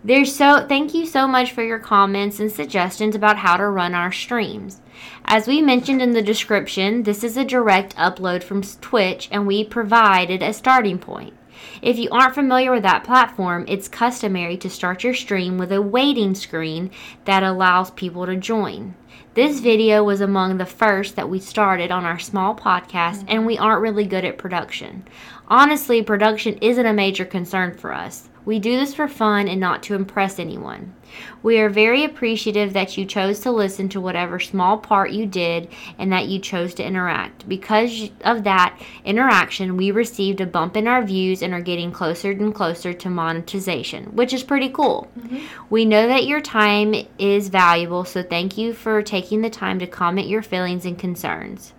There's 0.04 0.34
so 0.34 0.68
thank 0.68 0.94
you 0.94 1.08
so 1.08 1.28
much 1.28 1.52
for 1.52 1.64
your 1.64 1.80
comments 1.80 2.40
and 2.40 2.52
suggestions 2.52 3.16
about 3.16 3.38
how 3.38 3.58
to 3.58 3.66
run 3.66 3.96
our 3.96 4.12
streams. 4.12 4.82
As 5.26 5.48
we 5.48 5.64
mentioned 5.64 6.00
in 6.00 6.12
the 6.12 6.22
description, 6.22 7.02
this 7.02 7.24
is 7.24 7.38
a 7.38 7.44
direct 7.44 7.96
upload 7.96 8.44
from 8.44 8.62
Twitch 8.62 9.28
and 9.32 9.48
we 9.48 9.64
provided 9.64 10.44
a 10.44 10.54
starting 10.54 11.00
point. 11.00 11.34
If 11.82 11.98
you 11.98 12.10
aren't 12.12 12.36
familiar 12.36 12.72
with 12.72 12.84
that 12.84 13.04
platform, 13.04 13.66
it's 13.68 13.88
customary 13.88 14.58
to 14.58 14.70
start 14.70 15.04
your 15.04 15.14
stream 15.14 15.58
with 15.58 15.72
a 15.72 15.82
waiting 15.82 16.36
screen 16.36 16.92
that 17.26 17.44
allows 17.44 17.92
people 17.92 18.26
to 18.26 18.36
join. 18.36 18.96
This 19.36 19.60
video 19.60 20.04
was 20.04 20.22
among 20.22 20.58
the 20.58 20.66
first 20.66 21.18
that 21.18 21.30
we 21.30 21.40
started 21.40 21.92
on 21.92 22.06
our 22.06 22.20
small 22.20 22.56
podcast, 22.56 23.26
and 23.28 23.46
we 23.46 23.58
aren't 23.58 23.82
really 23.82 24.06
good 24.06 24.24
at 24.24 24.38
production. 24.38 25.06
Honestly, 25.50 26.02
production 26.02 26.58
isn't 26.62 26.86
a 26.86 26.94
major 26.94 27.26
concern 27.26 27.78
for 27.78 27.94
us. 27.94 28.30
We 28.46 28.60
do 28.60 28.78
this 28.78 28.94
for 28.94 29.08
fun 29.08 29.48
and 29.48 29.60
not 29.60 29.84
to 29.84 29.96
impress 29.96 30.40
anyone. 30.40 30.96
We 31.44 31.60
are 31.60 31.70
very 31.70 32.04
appreciative 32.04 32.74
that 32.74 32.98
you 32.98 33.06
chose 33.06 33.40
to 33.42 33.52
listen 33.52 33.90
to 33.90 34.02
whatever 34.02 34.40
small 34.40 34.78
part 34.78 35.12
you 35.12 35.26
did 35.26 35.70
and 35.98 36.12
that 36.12 36.28
you 36.28 36.40
chose 36.40 36.74
to 36.76 36.86
interact. 36.86 37.48
Because 37.48 38.10
of 38.22 38.44
that 38.44 38.80
interaction, 39.04 39.78
we 39.78 39.92
received 39.92 40.42
a 40.42 40.46
bump 40.46 40.76
in 40.76 40.88
our 40.88 41.04
views 41.04 41.42
and 41.42 41.54
are 41.54 41.62
getting 41.62 41.92
closer 41.92 42.32
and 42.32 42.54
closer 42.54 42.94
to 42.94 43.10
monetization, 43.10 44.16
which 44.16 44.34
is 44.34 44.44
pretty 44.44 44.70
cool. 44.70 45.08
Mm-hmm. 45.20 45.46
We 45.70 45.86
know 45.86 46.08
that 46.08 46.26
your 46.26 46.42
time 46.42 46.96
is 47.20 47.50
valuable, 47.50 48.06
so 48.06 48.24
thank 48.24 48.58
you 48.58 48.74
for 48.74 49.02
taking 49.02 49.42
the 49.42 49.50
time 49.50 49.80
to 49.80 49.88
comment 49.88 50.28
your 50.28 50.42
feelings 50.42 50.86
and 50.86 50.98
concerns. 50.98 51.74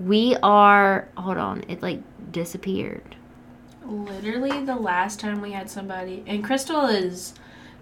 We 0.00 0.36
are, 0.42 1.08
hold 1.16 1.36
on, 1.36 1.64
it 1.68 1.82
like 1.82 2.00
disappeared. 2.32 3.16
Literally 3.86 4.64
the 4.64 4.76
last 4.76 5.20
time 5.20 5.40
we 5.40 5.52
had 5.52 5.68
somebody, 5.70 6.24
and 6.26 6.42
Crystal 6.42 6.86
is 6.86 7.34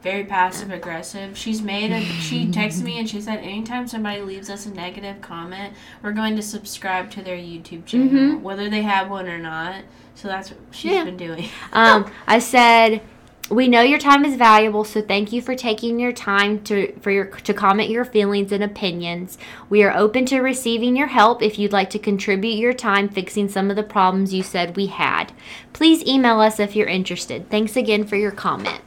very 0.03 0.25
passive 0.25 0.71
aggressive. 0.71 1.37
She's 1.39 1.63
made 1.63 1.93
a. 1.93 2.01
She 2.01 2.47
texted 2.49 2.83
me 2.83 2.99
and 2.99 3.09
she 3.09 3.21
said, 3.21 3.39
anytime 3.39 3.87
somebody 3.87 4.21
leaves 4.23 4.51
us 4.51 4.67
a 4.67 4.71
negative 4.75 5.21
comment, 5.21 5.75
we're 6.03 6.13
going 6.13 6.37
to 6.37 6.43
subscribe 6.43 7.11
to 7.13 7.23
their 7.23 7.37
YouTube 7.37 7.87
channel, 7.87 8.09
Mhm. 8.09 8.41
whether 8.41 8.69
they 8.69 8.83
have 8.83 9.09
one 9.11 9.29
or 9.29 9.39
not. 9.39 9.77
So 10.15 10.29
that's 10.29 10.51
what 10.51 10.59
she's 10.73 10.93
Yeah. 10.93 11.05
been 11.05 11.17
doing. 11.17 11.49
Um, 11.73 12.11
I 12.27 12.39
said, 12.39 13.01
We 13.51 13.69
know 13.69 13.83
your 13.83 13.99
time 13.99 14.25
is 14.25 14.37
valuable, 14.37 14.83
so 14.85 15.03
thank 15.03 15.31
you 15.31 15.43
for 15.43 15.55
taking 15.55 15.99
your 15.99 16.13
time 16.13 16.61
to 16.65 16.93
for 17.03 17.11
your 17.11 17.27
to 17.27 17.53
comment 17.53 17.91
your 17.91 18.05
feelings 18.05 18.51
and 18.51 18.65
opinions. 18.65 19.37
We 19.69 19.83
are 19.83 19.95
open 19.95 20.25
to 20.27 20.41
receiving 20.41 20.97
your 20.97 21.09
help 21.09 21.43
if 21.43 21.59
you'd 21.59 21.73
like 21.73 21.91
to 21.91 21.99
contribute 21.99 22.55
your 22.57 22.73
time 22.73 23.09
fixing 23.11 23.49
some 23.51 23.69
of 23.69 23.77
the 23.77 23.83
problems 23.83 24.33
you 24.33 24.43
said 24.43 24.75
we 24.77 24.87
had. 24.87 25.33
Please 25.75 26.03
email 26.07 26.41
us 26.41 26.59
if 26.61 26.75
you're 26.75 26.87
interested. 26.89 27.51
Thanks 27.51 27.77
again 27.77 28.05
for 28.05 28.17
your 28.17 28.31
comment. 28.31 28.81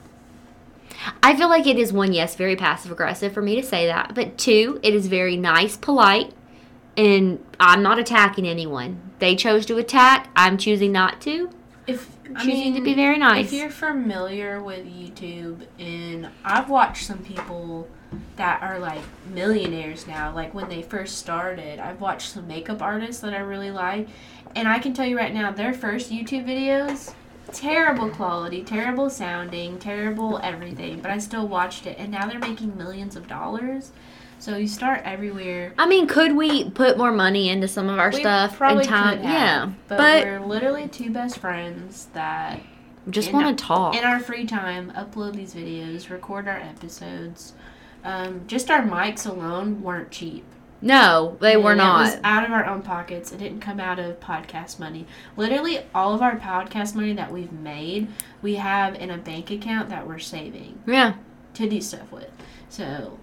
I 1.22 1.36
feel 1.36 1.50
like 1.50 1.68
it 1.68 1.78
is 1.78 1.92
one, 1.92 2.14
yes, 2.14 2.36
very 2.36 2.56
passive 2.56 2.92
aggressive 2.92 3.34
for 3.34 3.42
me 3.42 3.56
to 3.56 3.64
say 3.64 3.88
that, 3.88 4.16
but 4.16 4.38
two, 4.38 4.80
it 4.84 4.94
is 4.94 5.08
very 5.08 5.38
nice, 5.38 5.78
polite, 5.78 6.34
and 6.98 7.44
I'm 7.60 7.84
not 7.84 8.00
attacking 8.00 8.48
anyone. 8.48 9.02
They 9.20 9.36
chose 9.36 9.66
to 9.68 9.78
attack. 9.78 10.30
I'm 10.36 10.58
choosing 10.58 10.92
not 10.92 11.22
to. 11.22 11.50
If 11.88 12.10
I 12.36 12.44
Choosing 12.44 12.74
mean, 12.74 12.76
to 12.76 12.82
be 12.82 12.94
very 12.94 13.18
nice. 13.18 13.48
If 13.48 13.54
you're 13.54 13.70
familiar 13.70 14.62
with 14.62 14.86
YouTube, 14.86 15.66
and 15.78 16.30
I've 16.44 16.70
watched 16.70 17.06
some 17.06 17.20
people 17.20 17.88
that 18.36 18.62
are 18.64 18.80
like 18.80 19.02
millionaires 19.34 20.08
now, 20.08 20.34
like 20.34 20.54
when 20.54 20.68
they 20.70 20.82
first 20.82 21.18
started, 21.18 21.80
I've 21.80 22.02
watched 22.02 22.32
some 22.32 22.48
makeup 22.48 22.82
artists 22.82 23.22
that 23.22 23.34
I 23.34 23.40
really 23.40 23.72
like, 23.72 24.08
and 24.56 24.68
I 24.68 24.80
can 24.80 24.94
tell 24.94 25.06
you 25.06 25.18
right 25.18 25.34
now, 25.34 25.52
their 25.52 25.74
first 25.74 26.12
YouTube 26.12 26.46
videos, 26.46 27.14
terrible 27.54 28.10
quality, 28.10 28.64
terrible 28.64 29.10
sounding, 29.10 29.78
terrible 29.80 30.40
everything, 30.40 31.00
but 31.02 31.12
I 31.12 31.18
still 31.18 31.48
watched 31.48 31.86
it, 31.86 31.98
and 31.98 32.12
now 32.12 32.28
they're 32.28 32.40
making 32.40 32.78
millions 32.78 33.16
of 33.16 33.28
dollars. 33.28 33.92
So 34.38 34.58
you 34.58 34.68
start 34.68 35.02
everywhere. 35.06 35.74
I 35.78 35.88
mean, 35.88 36.08
could 36.08 36.36
we 36.36 36.70
put 36.70 36.98
more 36.98 37.12
money 37.12 37.50
into 37.50 37.68
some 37.68 37.88
of 37.90 38.00
our 38.00 38.12
We 38.12 38.20
stuff 38.20 38.58
probably 38.58 38.84
and 38.84 38.90
time? 38.90 39.18
have, 39.20 39.24
yeah, 39.24 39.72
but, 39.88 39.98
but, 39.98 40.26
we're 40.26 40.46
literally 40.46 40.88
two 40.88 41.10
best 41.10 41.40
friends 41.40 42.10
that 42.14 42.62
just 43.10 43.32
want 43.32 43.58
to 43.58 43.64
talk. 43.64 43.96
in 43.96 44.04
our 44.04 44.20
free 44.20 44.46
time 44.46 44.92
upload 44.96 45.36
these 45.36 45.54
videos 45.54 46.10
record 46.10 46.48
our 46.48 46.58
episodes 46.58 47.54
um, 48.04 48.42
just 48.48 48.72
our 48.72 48.82
mics 48.82 49.28
alone 49.28 49.82
weren't 49.82 50.12
cheap 50.12 50.44
no, 50.86 51.36
they 51.42 51.58
were 51.58 51.76
not. 51.76 52.02
it 52.08 52.12
was 52.12 52.20
out 52.24 52.46
of 52.46 52.52
our 52.52 52.66
own 52.66 52.82
pockets. 52.82 53.32
It 53.32 53.40
didn't 53.40 53.60
come 53.60 53.80
out 53.80 54.00
of 54.00 54.20
podcast 54.20 54.80
money. 54.80 55.06
Literally 55.36 55.80
all 55.94 56.14
of 56.14 56.22
our 56.22 56.38
podcast 56.38 56.96
money 56.96 57.14
that 57.14 57.32
we've 57.32 57.52
made 57.52 58.08
we 58.42 58.56
have 58.56 58.96
in 58.96 59.10
a 59.10 59.18
bank 59.18 59.52
account 59.52 59.90
that 59.90 60.08
we're 60.08 60.20
saving 60.20 60.80
Yeah, 60.86 61.16
to 61.56 61.68
do 61.70 61.82
stuff 61.82 62.12
with. 62.12 62.30
So 62.70 63.20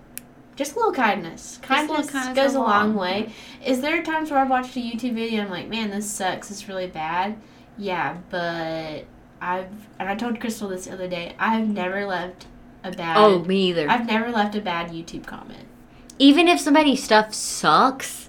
just 0.56 0.72
a 0.72 0.76
little 0.76 0.92
kindness. 0.92 1.58
Kindness, 1.62 2.06
little 2.06 2.12
kindness 2.20 2.36
goes 2.36 2.54
a 2.54 2.58
long 2.60 2.68
long 2.68 2.94
way. 2.96 3.32
Is 3.64 3.80
there 3.80 4.02
times 4.02 4.30
where 4.30 4.40
i've 4.40 4.50
watched 4.50 4.76
a 4.76 4.80
youtube 4.80 5.14
video 5.14 5.40
and 5.40 5.48
i'm 5.48 5.50
like 5.50 5.68
man 5.68 5.90
this 5.90 6.10
sucks. 6.10 6.50
It's 6.50 6.68
really 6.68 6.88
bad. 6.88 7.36
Yeah 7.78 8.18
but 8.28 9.04
i've 9.40 9.70
and 9.98 10.08
i 10.08 10.14
told 10.14 10.38
crystal 10.40 10.68
this 10.68 10.84
the 10.84 10.92
other 10.92 11.08
day 11.08 11.34
i've 11.38 11.68
never 11.68 12.06
left 12.06 12.46
a 12.84 12.90
bad 12.92 13.16
Oh, 13.16 13.38
me 13.44 13.70
either. 13.70 13.88
i've 13.88 14.06
never 14.06 14.30
left 14.30 14.54
a 14.54 14.60
bad 14.60 14.90
youtube 14.90 15.26
comment 15.26 15.66
Even 16.22 16.46
if 16.46 16.60
somebody's 16.60 17.02
stuff 17.02 17.34
sucks, 17.34 18.28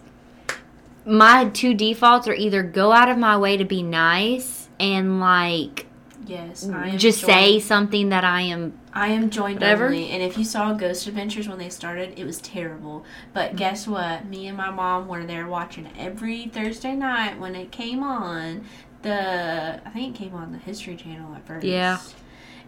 my 1.05 1.45
two 1.49 1.75
defaults 1.75 2.27
are 2.27 2.33
either 2.33 2.63
go 2.63 2.91
out 2.91 3.07
of 3.07 3.19
my 3.19 3.37
way 3.37 3.55
to 3.55 3.65
be 3.65 3.83
nice 3.83 4.67
and 4.79 5.19
like 5.19 5.85
yes 6.25 6.67
i 6.69 6.87
am 6.87 6.97
just 6.97 7.21
joined, 7.21 7.33
say 7.33 7.59
something 7.59 8.09
that 8.09 8.23
I 8.23 8.41
am. 8.41 8.79
i 8.93 9.09
am 9.09 9.29
joined 9.29 9.55
Whatever. 9.55 9.87
only 9.87 10.09
and 10.09 10.23
if 10.23 10.37
you 10.37 10.45
saw 10.45 10.73
ghost 10.73 11.05
adventures 11.05 11.47
when 11.47 11.57
they 11.57 11.69
started 11.69 12.17
it 12.17 12.23
was 12.23 12.39
terrible 12.39 13.03
but 13.33 13.51
mm. 13.51 13.57
guess 13.57 13.85
what 13.85 14.25
me 14.25 14.47
and 14.47 14.55
my 14.55 14.71
mom 14.71 15.07
were 15.07 15.25
there 15.25 15.47
watching 15.47 15.87
every 15.97 16.47
thursday 16.47 16.95
night 16.95 17.37
when 17.39 17.55
it 17.55 17.71
came 17.71 18.01
on 18.01 18.63
the 19.01 19.81
i 19.85 19.89
think 19.89 20.15
it 20.15 20.17
came 20.23 20.33
on 20.33 20.53
the 20.53 20.57
history 20.57 20.95
channel 20.95 21.35
at 21.35 21.45
first 21.45 21.65
Yeah. 21.65 21.99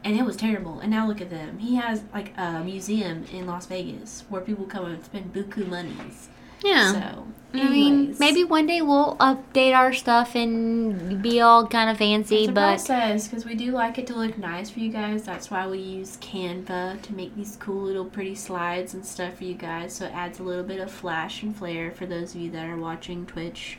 And 0.06 0.18
it 0.18 0.24
was 0.24 0.38
terrible 0.38 0.80
and 0.80 0.90
now 0.92 1.06
look 1.06 1.20
at 1.20 1.30
them 1.30 1.58
he 1.60 1.76
has 1.76 2.04
like 2.14 2.32
a 2.38 2.64
museum 2.64 3.26
in 3.34 3.46
las 3.46 3.66
vegas 3.66 4.24
where 4.30 4.42
people 4.42 4.66
come 4.66 4.86
and 4.86 5.04
spend 5.04 5.34
buku 5.34 5.68
monies 5.68 6.30
Yeah. 6.64 6.92
so 6.94 7.28
I 7.54 7.70
mean, 7.70 8.16
maybe 8.20 8.44
one 8.44 8.66
day 8.66 8.82
we'll 8.82 9.16
update 9.16 9.74
our 9.74 9.94
stuff 9.94 10.36
and 10.36 11.22
be 11.22 11.40
all 11.40 11.66
kind 11.68 11.90
of 11.90 11.98
fancy, 11.98 12.40
It's 12.44 12.50
a 12.50 12.52
but 12.52 12.68
process 12.76 13.28
because 13.30 13.46
we 13.46 13.56
do 13.56 13.72
like 13.72 13.98
it 13.98 14.08
to 14.08 14.14
look 14.14 14.38
nice 14.38 14.70
for 14.72 14.80
you 14.80 14.92
guys. 14.92 15.24
That's 15.24 15.50
why 15.50 15.66
we 15.66 15.78
use 15.78 16.18
Canva 16.18 17.02
to 17.04 17.14
make 17.14 17.34
these 17.34 17.56
cool 17.56 17.84
little 17.84 18.04
pretty 18.04 18.36
slides 18.36 18.94
and 18.94 19.06
stuff 19.06 19.36
for 19.36 19.46
you 19.46 19.54
guys. 19.54 19.94
So 19.94 20.06
it 20.08 20.14
adds 20.14 20.40
a 20.40 20.44
little 20.44 20.66
bit 20.66 20.82
of 20.82 20.92
flash 20.92 21.44
and 21.44 21.56
flare 21.56 21.92
for 21.92 22.06
those 22.06 22.36
of 22.36 22.42
you 22.42 22.52
that 22.52 22.66
are 22.68 22.76
watching 22.76 23.26
Twitch. 23.26 23.78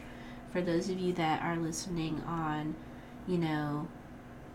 For 0.53 0.63
those 0.63 0.89
of 0.89 0.99
you 0.99 1.13
that 1.15 1.43
are 1.43 1.57
listening 1.57 2.23
on, 2.27 2.77
you 3.29 3.37
know, 3.37 3.89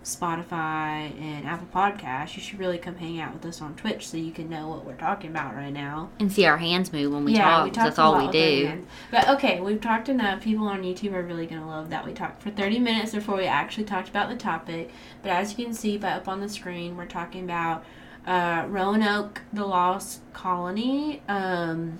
Spotify 0.03 1.11
and 1.21 1.45
Apple 1.45 1.67
Podcasts, 1.73 2.35
you 2.35 2.41
should 2.41 2.57
really 2.59 2.77
come 2.77 2.95
hang 2.95 3.19
out 3.19 3.33
with 3.33 3.45
us 3.45 3.61
on 3.61 3.75
Twitch 3.75 4.07
so 4.07 4.17
you 4.17 4.31
can 4.31 4.49
know 4.49 4.67
what 4.67 4.83
we're 4.83 4.95
talking 4.95 5.29
about 5.29 5.55
right 5.55 5.71
now. 5.71 6.09
and 6.19 6.31
see 6.31 6.45
our 6.45 6.57
hands 6.57 6.91
move 6.91 7.13
when 7.13 7.23
we 7.23 7.35
talk. 7.35 7.73
that's 7.73 7.99
all 7.99 8.17
we 8.17 8.31
do. 8.31 8.83
But 9.11 9.29
okay, 9.29 9.59
we've 9.61 9.81
talked 9.81 10.09
enough. 10.09 10.41
People 10.41 10.67
on 10.67 10.81
YouTube 10.81 11.13
are 11.13 11.21
really 11.23 11.45
gonna 11.45 11.67
love 11.67 11.89
that 11.91 12.05
we 12.05 12.13
talked 12.13 12.41
for 12.41 12.49
30 12.49 12.79
minutes 12.79 13.13
before 13.13 13.37
we 13.37 13.45
actually 13.45 13.83
talked 13.83 14.09
about 14.09 14.29
the 14.29 14.35
topic. 14.35 14.91
But 15.21 15.31
as 15.31 15.57
you 15.57 15.65
can 15.65 15.73
see, 15.73 15.97
by 15.97 16.11
up 16.13 16.27
on 16.27 16.41
the 16.41 16.49
screen, 16.49 16.97
we're 16.97 17.05
talking 17.05 17.43
about 17.43 17.83
uh, 18.25 18.65
Roanoke, 18.69 19.41
the 19.53 19.65
Lost 19.65 20.21
Colony. 20.33 21.21
Um, 21.27 21.99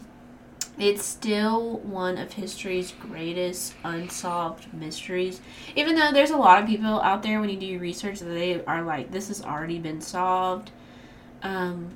it's 0.79 1.03
still 1.03 1.77
one 1.79 2.17
of 2.17 2.33
history's 2.33 2.93
greatest 2.99 3.73
unsolved 3.83 4.73
mysteries. 4.73 5.41
Even 5.75 5.95
though 5.95 6.11
there's 6.11 6.31
a 6.31 6.37
lot 6.37 6.61
of 6.61 6.67
people 6.67 7.01
out 7.01 7.21
there 7.23 7.39
when 7.39 7.49
you 7.49 7.57
do 7.59 7.65
your 7.65 7.79
research 7.79 8.19
that 8.19 8.25
they 8.25 8.63
are 8.65 8.81
like, 8.81 9.11
this 9.11 9.27
has 9.27 9.43
already 9.43 9.77
been 9.79 10.01
solved. 10.01 10.71
Um, 11.43 11.89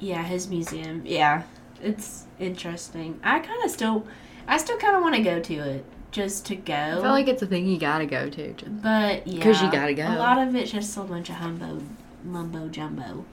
yeah, 0.00 0.22
his 0.22 0.48
museum. 0.48 1.02
Yeah, 1.04 1.42
it's 1.82 2.24
interesting. 2.38 3.18
I 3.22 3.40
kind 3.40 3.62
of 3.64 3.70
still, 3.70 4.06
I 4.46 4.56
still 4.58 4.78
kind 4.78 4.96
of 4.96 5.02
want 5.02 5.16
to 5.16 5.22
go 5.22 5.40
to 5.40 5.54
it 5.54 5.84
just 6.10 6.46
to 6.46 6.56
go. 6.56 6.72
I 6.74 6.94
feel 6.94 7.10
like 7.10 7.28
it's 7.28 7.42
a 7.42 7.46
thing 7.46 7.66
you 7.66 7.78
gotta 7.78 8.06
go 8.06 8.30
to. 8.30 8.54
but 8.68 9.26
yeah, 9.26 9.34
because 9.38 9.60
you 9.60 9.70
gotta 9.70 9.94
go. 9.94 10.04
A 10.06 10.16
lot 10.16 10.38
of 10.38 10.54
it's 10.54 10.70
just 10.70 10.96
a 10.96 11.02
bunch 11.02 11.28
of 11.30 11.36
humbo, 11.36 11.82
mumbo 12.24 12.68
jumbo. 12.68 13.24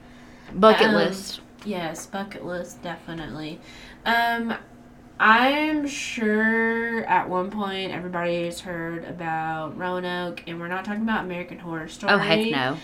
Bucket 0.54 0.88
Um, 0.88 0.94
list. 0.94 1.40
Yes, 1.64 2.06
bucket 2.06 2.44
list 2.44 2.82
definitely. 2.82 3.58
Um, 4.06 4.54
I'm 5.18 5.86
sure 5.86 7.04
at 7.04 7.28
one 7.28 7.50
point 7.50 7.90
everybody 7.92 8.44
has 8.44 8.60
heard 8.60 9.04
about 9.04 9.76
Roanoke, 9.76 10.42
and 10.46 10.60
we're 10.60 10.68
not 10.68 10.84
talking 10.84 11.02
about 11.02 11.24
American 11.24 11.58
Horror 11.58 11.88
Story. 11.88 12.12
Oh 12.12 12.18
heck 12.18 12.46
no. 12.46 12.76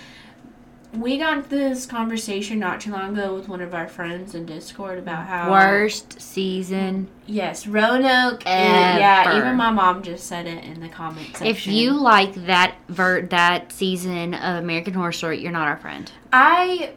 We 0.99 1.17
got 1.17 1.49
this 1.49 1.87
conversation 1.87 2.59
not 2.59 2.83
too 2.83 2.93
long 2.93 3.17
ago 3.17 3.35
with 3.35 3.49
one 3.49 3.63
of 3.63 3.73
our 3.73 3.89
friends 3.89 4.35
in 4.35 4.45
Discord 4.45 4.99
about 4.99 5.27
how 5.27 5.51
Worst 5.51 6.21
season. 6.21 7.09
Yes, 7.27 7.67
Roanoke. 7.67 8.47
and- 8.47 8.99
yeah, 8.99 9.39
even 9.39 9.57
my 9.57 9.71
mom 9.71 10.03
just 10.03 10.27
said 10.27 10.47
it 10.47 10.65
in 10.65 10.81
the 10.81 10.91
comments. 10.91 11.41
If 11.41 11.67
you 11.67 11.93
like 11.93 12.35
that 12.47 12.75
ver- 12.89 13.23
that 13.23 13.73
season 13.73 14.35
of 14.35 14.63
American 14.63 14.93
Horror 14.93 15.13
Story, 15.13 15.41
you're 15.41 15.51
not 15.53 15.67
our 15.67 15.79
friend. 15.79 16.13
I 16.31 16.93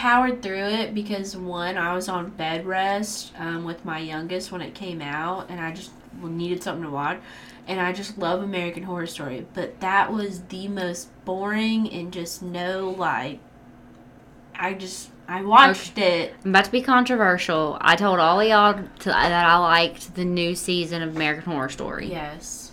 powered 0.00 0.40
through 0.40 0.64
it 0.64 0.94
because 0.94 1.36
one, 1.36 1.76
I 1.76 1.94
was 1.94 2.08
on 2.08 2.30
bed 2.30 2.64
rest 2.64 3.32
um, 3.38 3.64
with 3.64 3.84
my 3.84 3.98
youngest 3.98 4.50
when 4.50 4.62
it 4.62 4.74
came 4.74 5.02
out, 5.02 5.50
and 5.50 5.60
I 5.60 5.72
just 5.72 5.90
needed 6.22 6.62
something 6.62 6.84
to 6.84 6.90
watch. 6.90 7.20
And 7.68 7.78
I 7.78 7.92
just 7.92 8.16
love 8.16 8.42
American 8.42 8.82
Horror 8.82 9.06
Story, 9.06 9.46
but 9.52 9.78
that 9.80 10.10
was 10.10 10.40
the 10.44 10.68
most 10.68 11.10
boring 11.26 11.92
and 11.92 12.14
just 12.14 12.42
no 12.42 12.88
like. 12.96 13.40
I 14.54 14.72
just 14.72 15.10
I 15.28 15.42
watched 15.42 15.98
it. 15.98 16.32
I'm 16.44 16.50
about 16.50 16.64
to 16.64 16.72
be 16.72 16.80
controversial. 16.80 17.76
I 17.82 17.94
told 17.94 18.20
all 18.20 18.40
of 18.40 18.48
y'all 18.48 18.72
to, 19.00 19.08
that 19.10 19.46
I 19.46 19.58
liked 19.58 20.14
the 20.14 20.24
new 20.24 20.54
season 20.54 21.02
of 21.02 21.14
American 21.14 21.52
Horror 21.52 21.68
Story. 21.68 22.08
Yes, 22.10 22.72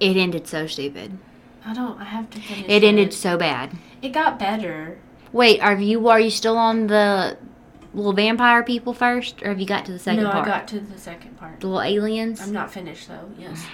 It 0.00 0.16
ended 0.16 0.48
so 0.48 0.66
stupid. 0.66 1.16
I 1.64 1.74
don't. 1.74 2.00
I 2.00 2.04
have 2.04 2.28
to 2.30 2.40
finish. 2.40 2.66
It 2.68 2.82
ended 2.82 3.14
so 3.14 3.38
bad. 3.38 3.78
It 4.02 4.08
got 4.08 4.40
better. 4.40 4.98
Wait, 5.34 5.60
are 5.60 5.74
you 5.74 6.08
are 6.08 6.20
you 6.20 6.30
still 6.30 6.56
on 6.56 6.86
the 6.86 7.36
little 7.92 8.12
vampire 8.12 8.62
people 8.62 8.94
first, 8.94 9.42
or 9.42 9.48
have 9.48 9.58
you 9.58 9.66
got 9.66 9.84
to 9.84 9.90
the 9.90 9.98
second 9.98 10.22
no, 10.22 10.30
part? 10.30 10.46
No, 10.46 10.52
I 10.52 10.58
got 10.58 10.68
to 10.68 10.78
the 10.78 10.96
second 10.96 11.36
part. 11.36 11.58
the 11.58 11.66
little 11.66 11.82
aliens. 11.82 12.40
I'm 12.40 12.52
not 12.52 12.72
finished 12.72 13.08
though. 13.08 13.28
Yes. 13.36 13.66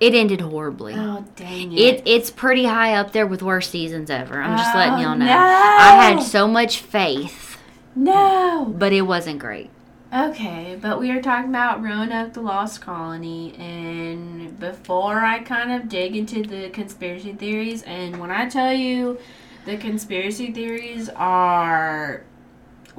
It 0.00 0.14
ended 0.14 0.40
horribly. 0.40 0.94
Oh 0.96 1.26
dang 1.36 1.74
it! 1.74 1.78
It 1.78 2.02
it's 2.06 2.30
pretty 2.30 2.64
high 2.64 2.94
up 2.94 3.12
there 3.12 3.26
with 3.26 3.42
worst 3.42 3.70
seasons 3.70 4.08
ever. 4.08 4.40
I'm 4.40 4.56
just 4.56 4.74
letting 4.74 4.94
Oh, 4.94 5.00
y'all 5.00 5.18
know. 5.18 5.26
no. 5.26 5.36
I 5.36 6.02
had 6.02 6.22
so 6.22 6.48
much 6.48 6.78
faith, 6.80 7.58
no. 7.94 8.74
but 8.78 8.94
it 8.94 9.02
wasn't 9.02 9.38
great. 9.38 9.68
Okay, 10.12 10.78
but 10.80 10.98
we 10.98 11.10
are 11.10 11.20
talking 11.20 11.50
about 11.50 11.82
Roanoke, 11.82 12.32
the 12.32 12.40
Lost 12.40 12.80
Colony, 12.80 13.54
and 13.58 14.58
before 14.58 15.20
I 15.20 15.40
kind 15.40 15.70
of 15.72 15.90
dig 15.90 16.16
into 16.16 16.42
the 16.42 16.70
conspiracy 16.70 17.34
theories, 17.34 17.82
and 17.82 18.18
when 18.18 18.30
I 18.30 18.48
tell 18.48 18.72
you 18.72 19.18
the 19.64 19.76
conspiracy 19.76 20.52
theories 20.52 21.08
are 21.10 22.22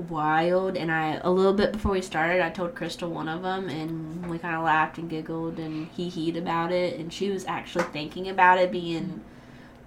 wild, 0.10 0.78
and 0.78 0.92
I 0.92 1.20
a 1.24 1.30
little 1.30 1.54
bit 1.54 1.72
before 1.74 1.92
we 1.92 2.02
started, 2.02 2.42
I 2.42 2.50
told 2.50 2.76
Crystal 2.76 3.10
one 3.10 3.28
of 3.28 3.42
them, 3.44 3.70
and 3.70 4.30
we 4.30 4.38
kind 4.40 4.56
of 4.56 4.64
laughed 4.64 4.98
and 4.98 5.10
giggled 5.10 5.60
and 5.60 5.88
hee 5.90 6.10
heed 6.10 6.38
about 6.38 6.72
it, 6.72 7.00
and 7.00 7.12
she 7.12 7.30
was 7.30 7.46
actually 7.46 7.86
thinking 7.86 8.30
about 8.30 8.58
it 8.58 8.72
being 8.72 9.22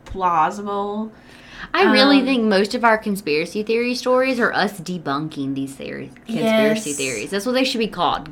plausible. 0.04 1.10
I 1.72 1.84
really 1.84 2.20
Um, 2.20 2.26
think 2.26 2.44
most 2.44 2.74
of 2.74 2.84
our 2.84 2.98
conspiracy 2.98 3.62
theory 3.62 3.94
stories 3.94 4.38
are 4.38 4.52
us 4.52 4.80
debunking 4.80 5.54
these 5.54 5.74
theories, 5.74 6.12
conspiracy 6.26 6.90
Yes. 6.90 6.98
theories. 6.98 7.30
That's 7.30 7.46
what 7.46 7.52
they 7.52 7.64
should 7.64 7.78
be 7.78 7.88
called. 7.88 8.28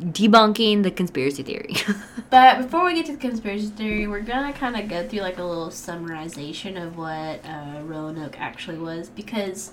Debunking 0.00 0.82
the 0.82 0.90
conspiracy 0.90 1.42
theory. 1.42 1.74
But 2.30 2.62
before 2.62 2.84
we 2.84 2.94
get 2.94 3.06
to 3.06 3.12
the 3.12 3.18
conspiracy 3.18 3.68
theory, 3.68 4.08
we're 4.08 4.20
gonna 4.20 4.52
kind 4.52 4.76
of 4.76 4.88
go 4.88 5.06
through 5.06 5.20
like 5.20 5.38
a 5.38 5.44
little 5.44 5.68
summarization 5.68 6.82
of 6.84 6.98
what 6.98 7.44
uh, 7.44 7.80
Roanoke 7.82 8.40
actually 8.40 8.78
was 8.78 9.08
because 9.08 9.70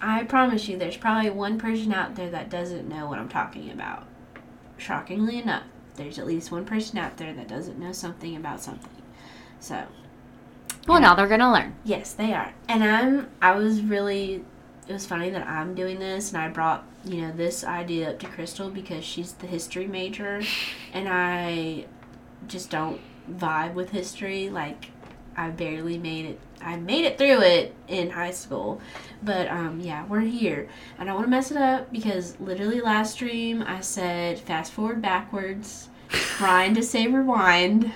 I 0.00 0.24
promise 0.24 0.66
you, 0.66 0.76
there's 0.76 0.96
probably 0.96 1.30
one 1.30 1.58
person 1.58 1.92
out 1.92 2.16
there 2.16 2.28
that 2.30 2.50
doesn't 2.50 2.88
know 2.88 3.06
what 3.08 3.20
I'm 3.20 3.28
talking 3.28 3.70
about. 3.70 4.04
Shockingly 4.78 5.38
enough, 5.38 5.62
there's 5.94 6.18
at 6.18 6.26
least 6.26 6.50
one 6.50 6.64
person 6.64 6.98
out 6.98 7.18
there 7.18 7.32
that 7.34 7.46
doesn't 7.46 7.78
know 7.78 7.92
something 7.92 8.34
about 8.34 8.60
something. 8.60 8.90
So 9.60 9.84
well, 10.88 11.00
now 11.00 11.14
they're 11.14 11.28
gonna 11.28 11.52
learn. 11.52 11.76
Yes, 11.84 12.12
they 12.12 12.32
are. 12.32 12.52
And 12.68 12.82
I'm 12.82 13.28
I 13.40 13.52
was 13.52 13.80
really 13.80 14.44
it 14.88 14.92
was 14.92 15.06
funny 15.06 15.30
that 15.30 15.46
I'm 15.46 15.74
doing 15.74 15.98
this 15.98 16.32
and 16.32 16.40
I 16.40 16.48
brought, 16.48 16.84
you 17.06 17.22
know, 17.22 17.32
this 17.32 17.64
idea 17.64 18.10
up 18.10 18.18
to 18.20 18.26
Crystal 18.26 18.70
because 18.70 19.04
she's 19.04 19.32
the 19.32 19.46
history 19.46 19.86
major 19.86 20.42
and 20.92 21.08
I 21.08 21.86
just 22.48 22.70
don't 22.70 23.00
vibe 23.30 23.74
with 23.74 23.90
history 23.90 24.50
like 24.50 24.90
I 25.36 25.50
barely 25.50 25.98
made 25.98 26.26
it 26.26 26.40
I 26.60 26.76
made 26.76 27.04
it 27.04 27.18
through 27.18 27.42
it 27.42 27.74
in 27.86 28.10
high 28.10 28.30
school. 28.30 28.80
But 29.22 29.48
um 29.48 29.80
yeah, 29.80 30.04
we're 30.06 30.20
here. 30.20 30.68
I 30.98 31.04
don't 31.04 31.14
want 31.14 31.26
to 31.26 31.30
mess 31.30 31.50
it 31.50 31.56
up 31.56 31.92
because 31.92 32.38
literally 32.40 32.80
last 32.80 33.12
stream 33.12 33.62
I 33.62 33.80
said 33.80 34.38
fast 34.38 34.72
forward 34.72 35.02
backwards 35.02 35.88
trying 36.08 36.74
to 36.74 36.82
say 36.82 37.06
rewind. 37.06 37.92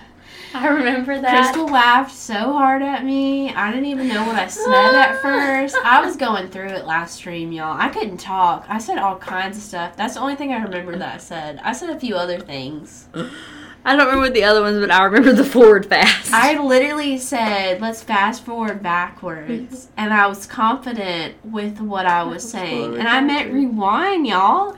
I 0.54 0.68
remember 0.68 1.20
that. 1.20 1.30
Crystal 1.30 1.66
laughed 1.66 2.14
so 2.14 2.34
hard 2.34 2.82
at 2.82 3.04
me. 3.04 3.50
I 3.50 3.70
didn't 3.70 3.86
even 3.86 4.08
know 4.08 4.26
what 4.26 4.36
I 4.36 4.48
said 4.48 4.94
at 4.94 5.22
first. 5.22 5.76
I 5.84 6.04
was 6.04 6.16
going 6.16 6.48
through 6.48 6.68
it 6.68 6.86
last 6.86 7.14
stream, 7.16 7.52
y'all. 7.52 7.76
I 7.78 7.88
couldn't 7.88 8.18
talk. 8.18 8.66
I 8.68 8.78
said 8.78 8.98
all 8.98 9.16
kinds 9.16 9.56
of 9.56 9.62
stuff. 9.62 9.96
That's 9.96 10.14
the 10.14 10.20
only 10.20 10.34
thing 10.34 10.52
I 10.52 10.62
remember 10.62 10.96
that 10.96 11.14
I 11.14 11.18
said. 11.18 11.60
I 11.62 11.72
said 11.72 11.90
a 11.90 12.00
few 12.00 12.16
other 12.16 12.40
things. 12.40 13.08
I 13.84 13.96
don't 13.96 14.08
remember 14.08 14.30
the 14.30 14.44
other 14.44 14.60
ones, 14.60 14.78
but 14.78 14.90
I 14.90 15.04
remember 15.04 15.32
the 15.32 15.44
forward 15.44 15.86
fast. 15.86 16.32
I 16.34 16.60
literally 16.62 17.16
said, 17.16 17.80
let's 17.80 18.02
fast 18.02 18.44
forward 18.44 18.82
backwards. 18.82 19.88
And 19.96 20.12
I 20.12 20.26
was 20.26 20.46
confident 20.46 21.36
with 21.44 21.80
what 21.80 22.04
I 22.04 22.22
was 22.24 22.48
saying. 22.48 22.98
And 22.98 23.08
I 23.08 23.22
meant 23.22 23.52
rewind, 23.52 24.26
y'all. 24.26 24.76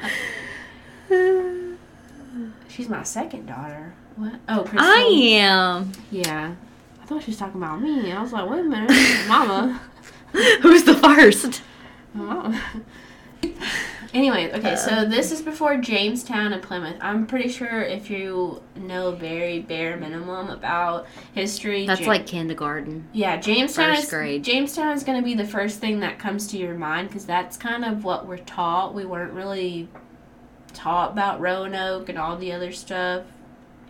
She's 2.69 2.89
my 2.89 3.03
second 3.03 3.47
daughter. 3.47 3.95
What? 4.17 4.35
Oh. 4.49 4.69
I 4.77 5.01
am. 5.41 5.93
Yeah. 6.11 6.55
I 7.01 7.07
thought 7.07 7.23
she 7.23 7.31
was 7.31 7.39
talking 7.39 7.61
about 7.63 7.81
me. 7.81 8.13
I 8.13 8.21
was 8.23 8.33
like, 8.33 8.49
wait 8.49 8.61
a 8.61 8.65
minute. 8.65 8.91
Mama. 9.29 9.81
Who's 10.63 10.85
the 10.85 10.95
first? 10.95 11.63
Mama. 12.15 12.61
Anyway, 14.15 14.53
okay, 14.53 14.77
so 14.77 14.91
um, 14.99 15.11
this 15.11 15.33
is 15.33 15.41
before 15.41 15.79
Jamestown 15.79 16.53
and 16.53 16.63
Plymouth. 16.63 16.97
I'm 17.01 17.27
pretty 17.27 17.49
sure 17.49 17.81
if 17.81 18.11
you 18.11 18.63
know 18.77 19.13
very 19.13 19.61
bare 19.61 19.97
minimum 19.97 20.51
about 20.51 21.07
history, 21.33 21.87
That's 21.87 22.03
Ja- 22.03 22.09
like 22.09 22.27
kindergarten. 22.27 23.09
yeah, 23.15 23.39
Jamestown 23.39 23.89
first 23.93 24.05
is 24.05 24.11
grade. 24.11 24.45
Jamestown 24.45 24.93
is 24.95 25.03
going 25.03 25.19
to 25.19 25.25
be 25.25 25.35
the 25.35 25.47
first 25.47 25.81
thing 25.81 26.01
that 26.01 26.19
comes 26.19 26.47
to 26.49 26.59
your 26.59 26.75
mind 26.75 27.09
because 27.09 27.25
that's 27.25 27.57
kind 27.57 27.87
of 27.87 28.05
what 28.05 28.27
we're 28.27 28.37
taught. 28.37 28.93
We 28.95 29.07
weren't 29.07 29.33
really 29.33 29.89
taught 30.75 31.13
about 31.13 31.41
Roanoke 31.41 32.11
and 32.11 32.19
all 32.19 32.37
the 32.37 32.53
other 32.53 32.71
stuff, 32.71 33.23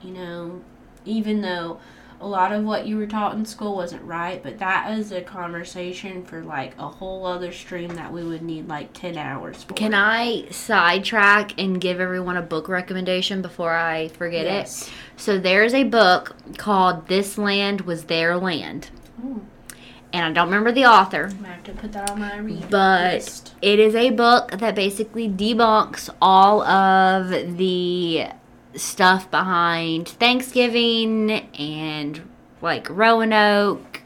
you 0.03 0.11
know, 0.13 0.61
even 1.05 1.41
though 1.43 1.79
a 2.21 2.27
lot 2.27 2.53
of 2.53 2.63
what 2.63 2.87
you 2.87 2.97
were 2.97 3.07
taught 3.07 3.35
in 3.35 3.45
school 3.45 3.75
wasn't 3.75 4.03
right, 4.05 4.41
but 4.45 4.59
that 4.61 4.97
is 4.97 5.11
a 5.11 5.21
conversation 5.23 6.25
for 6.25 6.41
like 6.45 6.73
a 6.79 6.87
whole 6.89 7.27
other 7.27 7.51
stream 7.51 7.89
that 7.97 8.13
we 8.13 8.23
would 8.23 8.43
need 8.43 8.69
like 8.69 8.93
10 8.93 9.17
hours 9.19 9.65
for. 9.65 9.75
Can 9.75 9.93
I 9.93 10.47
sidetrack 10.51 11.59
and 11.61 11.81
give 11.81 11.99
everyone 11.99 12.37
a 12.37 12.43
book 12.43 12.69
recommendation 12.69 13.43
before 13.43 13.75
I 13.75 14.07
forget 14.09 14.45
Yes. 14.47 14.87
it? 14.87 14.95
So 15.17 15.39
there's 15.39 15.75
a 15.75 15.83
book 15.83 16.37
called 16.59 17.09
This 17.09 17.37
Land 17.39 17.81
Was 17.83 18.05
Their 18.05 18.37
Land. 18.37 18.91
Ooh, 19.25 19.41
And 20.13 20.25
I 20.27 20.31
don't 20.33 20.47
remember 20.47 20.71
the 20.71 20.85
author, 20.87 21.31
I'm 21.33 21.45
have 21.45 21.65
to 21.65 21.73
put 21.73 21.93
that 21.93 22.09
on 22.11 22.21
my 22.21 22.37
read 22.37 22.71
But- 22.71 23.15
list. 23.15 23.55
it 23.63 23.81
is 23.81 23.97
a 23.97 24.11
book 24.11 24.53
that 24.53 24.77
basically 24.77 25.29
debunks 25.29 26.09
all 26.21 26.63
of 26.63 27.57
the 27.57 28.27
stuff 28.75 29.31
behind 29.31 30.09
Thanksgiving 30.09 31.31
and 31.31 32.29
like 32.61 32.89
Roanoke 32.89 34.03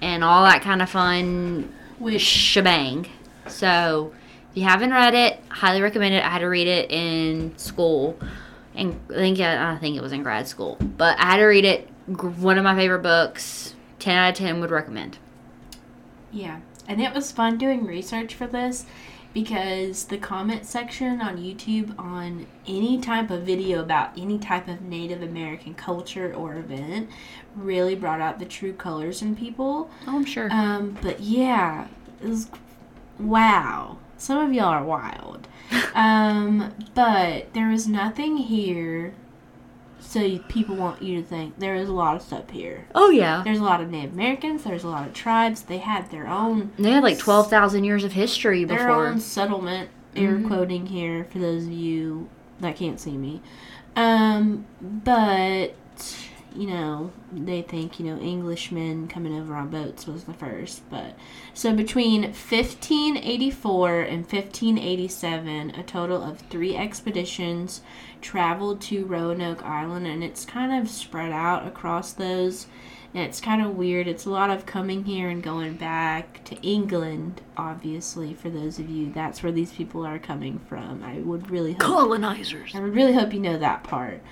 and 0.00 0.24
all 0.24 0.44
that 0.44 0.62
kind 0.62 0.82
of 0.82 0.90
fun 0.90 1.72
Which 1.98 2.22
shebang. 2.22 3.06
So 3.46 4.12
if 4.50 4.56
you 4.56 4.64
haven't 4.64 4.90
read 4.90 5.14
it, 5.14 5.40
highly 5.48 5.80
recommend 5.82 6.14
it. 6.14 6.24
I 6.24 6.28
had 6.28 6.40
to 6.40 6.46
read 6.46 6.66
it 6.66 6.90
in 6.90 7.56
school, 7.56 8.18
and 8.74 9.00
I 9.10 9.14
think 9.14 9.40
I 9.40 9.76
think 9.78 9.96
it 9.96 10.02
was 10.02 10.12
in 10.12 10.22
grad 10.22 10.48
school, 10.48 10.76
but 10.80 11.18
I 11.18 11.24
had 11.24 11.36
to 11.38 11.44
read 11.44 11.64
it. 11.64 11.88
One 12.06 12.58
of 12.58 12.64
my 12.64 12.74
favorite 12.74 13.02
books. 13.02 13.74
Ten 13.98 14.18
out 14.18 14.30
of 14.30 14.34
ten 14.34 14.60
would 14.60 14.70
recommend. 14.70 15.18
Yeah, 16.32 16.60
and 16.88 17.00
it 17.00 17.14
was 17.14 17.30
fun 17.30 17.56
doing 17.56 17.86
research 17.86 18.34
for 18.34 18.46
this 18.46 18.84
because 19.32 20.04
the 20.04 20.18
comment 20.18 20.66
section 20.66 21.20
on 21.20 21.38
YouTube 21.38 21.98
on 21.98 22.46
any 22.66 23.00
type 23.00 23.30
of 23.30 23.42
video 23.42 23.80
about 23.80 24.16
any 24.16 24.38
type 24.38 24.68
of 24.68 24.82
Native 24.82 25.22
American 25.22 25.74
culture 25.74 26.34
or 26.34 26.56
event 26.56 27.08
really 27.56 27.94
brought 27.94 28.20
out 28.20 28.38
the 28.38 28.44
true 28.44 28.72
colors 28.72 29.22
in 29.22 29.34
people. 29.36 29.90
Oh, 30.06 30.16
I'm 30.16 30.24
sure. 30.24 30.48
Um, 30.52 30.98
but 31.02 31.20
yeah, 31.20 31.88
it 32.22 32.28
was 32.28 32.50
wow. 33.18 33.98
Some 34.18 34.38
of 34.38 34.52
y'all 34.52 34.66
are 34.66 34.84
wild. 34.84 35.48
Um, 35.94 36.74
but 36.94 37.52
there 37.52 37.68
was 37.68 37.86
nothing 37.86 38.38
here 38.38 39.12
so 40.12 40.38
people 40.48 40.76
want 40.76 41.00
you 41.02 41.20
to 41.22 41.26
think 41.26 41.58
there 41.58 41.74
is 41.74 41.88
a 41.88 41.92
lot 41.92 42.16
of 42.16 42.22
stuff 42.22 42.50
here. 42.50 42.86
oh 42.94 43.10
yeah, 43.10 43.42
There's 43.44 43.58
a 43.60 43.64
lot 43.64 43.80
of 43.80 43.90
Native 43.90 44.12
Americans. 44.12 44.64
There's 44.64 44.84
a 44.84 44.88
lot 44.88 45.06
of 45.06 45.14
tribes. 45.14 45.62
They 45.62 45.78
had 45.78 46.10
their 46.10 46.26
own 46.26 46.72
they 46.78 46.90
had 46.90 47.02
like 47.02 47.18
twelve 47.18 47.48
thousand 47.48 47.84
years 47.84 48.04
of 48.04 48.12
history 48.12 48.64
their 48.64 48.78
before. 48.78 49.06
own 49.08 49.20
settlement. 49.20 49.88
Air 50.14 50.32
Mhm. 50.36 50.46
quoting 50.46 50.86
here 50.86 51.24
for 51.30 51.38
those 51.38 51.64
of 51.64 51.72
you 51.72 52.28
that 52.60 52.76
can't 52.76 53.00
see 53.00 53.16
me. 53.16 53.40
Um, 53.96 54.66
but 54.82 55.74
you 56.56 56.66
know 56.66 57.12
they 57.32 57.62
think 57.62 57.98
you 57.98 58.06
know 58.06 58.20
Englishmen 58.20 59.08
coming 59.08 59.38
over 59.38 59.54
on 59.54 59.68
boats 59.68 60.06
was 60.06 60.24
the 60.24 60.34
first. 60.34 60.88
But 60.90 61.16
so 61.54 61.74
between 61.74 62.22
1584 62.22 64.00
and 64.00 64.20
1587, 64.20 65.70
a 65.70 65.82
total 65.82 66.22
of 66.22 66.40
three 66.40 66.76
expeditions 66.76 67.82
traveled 68.20 68.80
to 68.82 69.04
Roanoke 69.04 69.62
Island, 69.64 70.06
and 70.06 70.22
it's 70.22 70.44
kind 70.44 70.80
of 70.80 70.90
spread 70.90 71.32
out 71.32 71.66
across 71.66 72.12
those. 72.12 72.66
And 73.14 73.24
it's 73.24 73.42
kind 73.42 73.60
of 73.60 73.76
weird. 73.76 74.08
It's 74.08 74.24
a 74.24 74.30
lot 74.30 74.48
of 74.48 74.64
coming 74.64 75.04
here 75.04 75.28
and 75.28 75.42
going 75.42 75.74
back 75.74 76.42
to 76.44 76.56
England, 76.62 77.42
obviously, 77.58 78.32
for 78.32 78.48
those 78.48 78.78
of 78.78 78.88
you. 78.88 79.12
That's 79.12 79.42
where 79.42 79.52
these 79.52 79.72
people 79.72 80.06
are 80.06 80.18
coming 80.18 80.58
from. 80.60 81.02
I 81.02 81.18
would 81.18 81.50
really 81.50 81.72
hope. 81.72 81.82
Colonizers. 81.82 82.74
I 82.74 82.80
would 82.80 82.94
really 82.94 83.12
hope 83.12 83.34
you 83.34 83.40
know 83.40 83.58
that 83.58 83.84
part. 83.84 84.22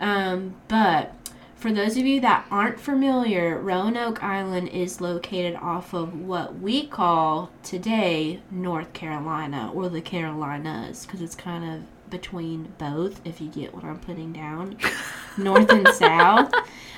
Um, 0.00 0.54
but 0.68 1.14
for 1.60 1.70
those 1.70 1.98
of 1.98 2.06
you 2.06 2.22
that 2.22 2.46
aren't 2.50 2.80
familiar, 2.80 3.58
Roanoke 3.58 4.22
Island 4.22 4.68
is 4.68 5.02
located 5.02 5.56
off 5.56 5.92
of 5.92 6.18
what 6.18 6.58
we 6.58 6.86
call 6.86 7.50
today 7.62 8.40
North 8.50 8.94
Carolina 8.94 9.70
or 9.74 9.90
the 9.90 10.00
Carolinas 10.00 11.04
because 11.04 11.20
it's 11.20 11.34
kind 11.34 11.64
of 11.70 12.10
between 12.10 12.72
both, 12.78 13.20
if 13.26 13.42
you 13.42 13.48
get 13.48 13.74
what 13.74 13.84
I'm 13.84 13.98
putting 13.98 14.32
down, 14.32 14.78
north 15.36 15.70
and 15.70 15.86
south. 15.88 16.50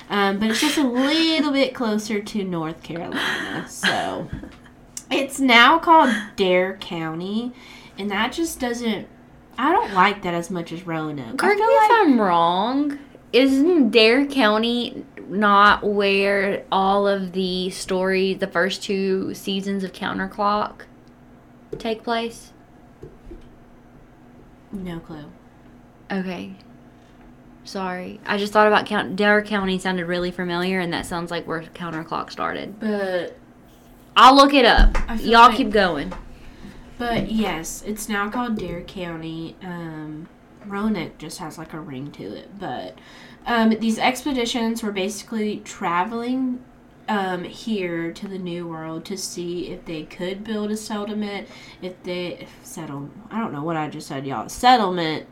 Um, 0.09 0.39
but 0.39 0.51
it's 0.51 0.61
just 0.61 0.77
a 0.77 0.87
little 0.87 1.51
bit 1.51 1.75
closer 1.75 2.21
to 2.21 2.43
North 2.45 2.81
Carolina. 2.83 3.65
So 3.67 4.29
it's 5.11 5.41
now 5.41 5.77
called 5.77 6.15
Dare 6.37 6.77
County, 6.77 7.51
and 7.97 8.09
that 8.11 8.31
just 8.31 8.61
doesn't. 8.61 9.09
I 9.57 9.73
don't 9.73 9.93
like 9.93 10.23
that 10.23 10.33
as 10.33 10.49
much 10.49 10.71
as 10.71 10.87
Roanoke. 10.87 11.37
Correct 11.37 11.59
me 11.59 11.65
feel 11.65 11.75
if 11.75 11.91
I'm 11.91 12.19
wrong. 12.19 12.97
Isn't 13.33 13.89
Dare 13.89 14.25
County 14.27 15.03
not 15.27 15.83
where 15.83 16.63
all 16.71 17.07
of 17.07 17.31
the 17.33 17.69
story, 17.71 18.33
the 18.35 18.47
first 18.47 18.83
two 18.83 19.33
seasons 19.33 19.83
of 19.83 19.91
Counterclock, 19.91 20.81
take 21.79 22.03
place? 22.03 22.51
no 24.71 24.99
clue. 24.99 25.25
Okay. 26.11 26.53
Sorry. 27.63 28.19
I 28.25 28.37
just 28.37 28.51
thought 28.53 28.67
about 28.67 28.85
Count 28.87 29.15
Dare 29.15 29.41
County 29.43 29.77
sounded 29.79 30.05
really 30.05 30.31
familiar 30.31 30.79
and 30.79 30.91
that 30.93 31.05
sounds 31.05 31.31
like 31.31 31.47
where 31.47 31.61
Counterclock 31.61 32.31
started. 32.31 32.79
But 32.79 33.37
I'll 34.17 34.35
look 34.35 34.53
it 34.53 34.65
up. 34.65 34.95
Y'all 35.21 35.47
like- 35.47 35.57
keep 35.57 35.69
going. 35.71 36.11
but 36.97 37.31
yes, 37.31 37.83
it's 37.85 38.09
now 38.09 38.29
called 38.29 38.57
Dare 38.57 38.81
County. 38.81 39.55
Um, 39.63 40.27
Roanoke 40.67 41.17
just 41.17 41.39
has 41.39 41.57
like 41.57 41.73
a 41.73 41.79
ring 41.79 42.11
to 42.13 42.23
it. 42.23 42.59
But 42.59 42.97
um, 43.45 43.71
these 43.79 43.99
expeditions 43.99 44.83
were 44.83 44.91
basically 44.91 45.57
traveling 45.59 46.63
um, 47.09 47.43
here 47.43 48.13
to 48.13 48.27
the 48.27 48.37
New 48.37 48.67
World 48.67 49.05
to 49.05 49.17
see 49.17 49.67
if 49.67 49.85
they 49.85 50.03
could 50.03 50.43
build 50.43 50.71
a 50.71 50.77
settlement. 50.77 51.47
If 51.81 52.01
they 52.03 52.47
settle, 52.63 53.09
I 53.29 53.39
don't 53.39 53.53
know 53.53 53.63
what 53.63 53.75
I 53.75 53.89
just 53.89 54.07
said, 54.07 54.25
y'all. 54.25 54.49
Settlement 54.49 55.27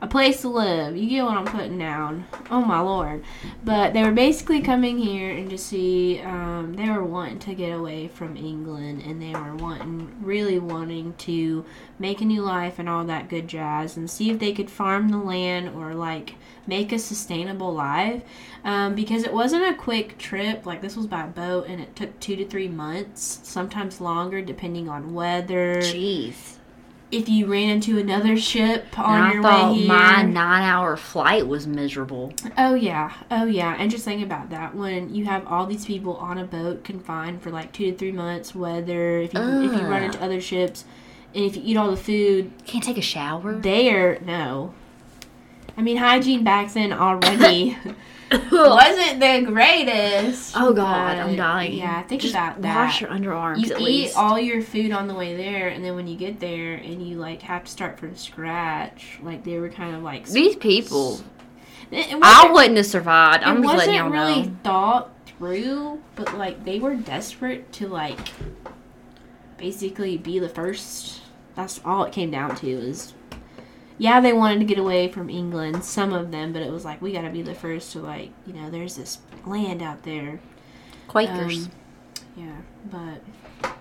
a 0.00 0.06
place 0.06 0.42
to 0.42 0.48
live. 0.48 0.96
You 0.96 1.08
get 1.08 1.24
what 1.24 1.36
I'm 1.36 1.44
putting 1.44 1.78
down. 1.78 2.24
Oh 2.50 2.60
my 2.60 2.80
lord. 2.80 3.24
But 3.64 3.94
they 3.94 4.02
were 4.04 4.12
basically 4.12 4.60
coming 4.60 4.98
here 4.98 5.30
and 5.30 5.50
just 5.50 5.66
see, 5.66 6.20
um, 6.20 6.74
they 6.74 6.88
were 6.88 7.02
wanting 7.02 7.40
to 7.40 7.54
get 7.54 7.70
away 7.70 8.06
from 8.06 8.36
England 8.36 9.02
and 9.04 9.20
they 9.20 9.32
were 9.32 9.56
wanting, 9.56 10.14
really 10.20 10.58
wanting 10.60 11.14
to 11.14 11.64
make 11.98 12.20
a 12.20 12.24
new 12.24 12.42
life 12.42 12.78
and 12.78 12.88
all 12.88 13.04
that 13.06 13.28
good 13.28 13.48
jazz 13.48 13.96
and 13.96 14.08
see 14.08 14.30
if 14.30 14.38
they 14.38 14.52
could 14.52 14.70
farm 14.70 15.08
the 15.08 15.18
land 15.18 15.70
or 15.70 15.94
like 15.94 16.36
make 16.66 16.92
a 16.92 16.98
sustainable 16.98 17.74
life. 17.74 18.22
Um, 18.62 18.94
because 18.94 19.24
it 19.24 19.32
wasn't 19.32 19.64
a 19.64 19.74
quick 19.74 20.16
trip. 20.16 20.64
Like 20.64 20.80
this 20.80 20.96
was 20.96 21.06
by 21.06 21.26
boat 21.26 21.66
and 21.66 21.80
it 21.80 21.96
took 21.96 22.18
two 22.20 22.36
to 22.36 22.46
three 22.46 22.68
months, 22.68 23.40
sometimes 23.42 24.00
longer 24.00 24.42
depending 24.42 24.88
on 24.88 25.12
weather. 25.12 25.76
Jeez. 25.78 26.57
If 27.10 27.26
you 27.28 27.46
ran 27.46 27.70
into 27.70 27.98
another 27.98 28.36
ship 28.36 28.98
on 28.98 29.22
And 29.22 29.32
your 29.34 29.46
I 29.46 29.50
thought 29.50 29.72
way 29.72 29.78
here, 29.78 29.88
my 29.88 30.22
nine-hour 30.22 30.96
flight 30.98 31.46
was 31.46 31.66
miserable. 31.66 32.34
Oh 32.58 32.74
yeah, 32.74 33.14
oh 33.30 33.46
yeah, 33.46 33.74
and 33.78 33.90
just 33.90 34.04
think 34.04 34.22
about 34.22 34.50
that 34.50 34.74
when 34.74 35.14
you 35.14 35.24
have 35.24 35.46
all 35.46 35.64
these 35.64 35.86
people 35.86 36.16
on 36.16 36.36
a 36.36 36.44
boat 36.44 36.84
confined 36.84 37.40
for 37.42 37.50
like 37.50 37.72
two 37.72 37.90
to 37.90 37.96
three 37.96 38.12
months, 38.12 38.54
whether 38.54 39.18
if 39.20 39.32
you 39.32 39.40
if 39.40 39.72
you 39.72 39.86
run 39.86 40.02
into 40.02 40.22
other 40.22 40.40
ships, 40.40 40.84
and 41.34 41.44
if 41.44 41.56
you 41.56 41.62
eat 41.64 41.76
all 41.78 41.90
the 41.90 41.96
food 41.96 42.52
Can't 42.66 42.84
take 42.84 42.98
a 42.98 43.02
shower. 43.02 43.54
there, 43.54 44.18
no. 44.20 44.74
I 45.76 45.80
mean, 45.82 45.96
hygiene 45.96 46.44
backs 46.44 46.76
in 46.76 46.92
already 46.92 47.76
wasn't 48.30 49.20
the 49.20 49.42
greatest. 49.46 50.54
Oh, 50.56 50.72
God, 50.72 51.16
I'm 51.16 51.36
dying. 51.36 51.74
Yeah, 51.78 51.98
I 51.98 52.02
think 52.02 52.22
Just 52.22 52.34
about 52.34 52.60
that. 52.62 52.76
Wash 52.76 53.00
your 53.00 53.10
underarms 53.10 53.64
you 53.64 53.72
at 53.74 53.80
eat 53.80 53.84
least. 53.84 54.16
all 54.16 54.38
your 54.38 54.62
food 54.62 54.92
on 54.92 55.08
the 55.08 55.14
way 55.14 55.36
there, 55.36 55.68
and 55.68 55.84
then 55.84 55.94
when 55.94 56.06
you 56.06 56.16
get 56.16 56.40
there 56.40 56.74
and 56.74 57.06
you 57.06 57.16
like 57.16 57.42
have 57.42 57.64
to 57.64 57.70
start 57.70 57.98
from 57.98 58.16
scratch, 58.16 59.18
like 59.22 59.44
they 59.44 59.58
were 59.58 59.68
kind 59.68 59.96
of 59.96 60.02
like 60.02 60.26
These 60.28 60.56
people, 60.56 61.20
I 61.92 62.50
wouldn't 62.52 62.76
have 62.76 62.86
survived. 62.86 63.44
I'm 63.44 63.62
just 63.62 63.76
letting 63.76 63.94
wasn't 63.94 63.96
y'all 63.96 64.10
really 64.10 64.48
know. 64.48 64.56
thought 64.62 65.10
through, 65.26 66.02
but 66.14 66.36
like 66.36 66.64
they 66.64 66.78
were 66.78 66.94
desperate 66.94 67.72
to 67.72 67.88
like 67.88 68.18
basically 69.56 70.18
be 70.18 70.38
the 70.38 70.48
first. 70.48 71.22
That's 71.54 71.80
all 71.84 72.04
it 72.04 72.12
came 72.12 72.30
down 72.30 72.54
to 72.56 72.68
is, 72.68 73.14
yeah, 73.98 74.20
they 74.20 74.32
wanted 74.32 74.60
to 74.60 74.64
get 74.64 74.78
away 74.78 75.08
from 75.08 75.28
England, 75.28 75.84
some 75.84 76.12
of 76.12 76.30
them, 76.30 76.52
but 76.52 76.62
it 76.62 76.72
was 76.72 76.84
like 76.84 77.02
we 77.02 77.12
got 77.12 77.22
to 77.22 77.30
be 77.30 77.42
the 77.42 77.54
first 77.54 77.92
to 77.92 78.00
like, 78.00 78.30
you 78.46 78.52
know, 78.52 78.70
there's 78.70 78.96
this 78.96 79.18
land 79.44 79.82
out 79.82 80.04
there. 80.04 80.40
Quakers. 81.08 81.66
Um, 81.66 81.72
yeah, 82.36 82.56
but 82.90 83.72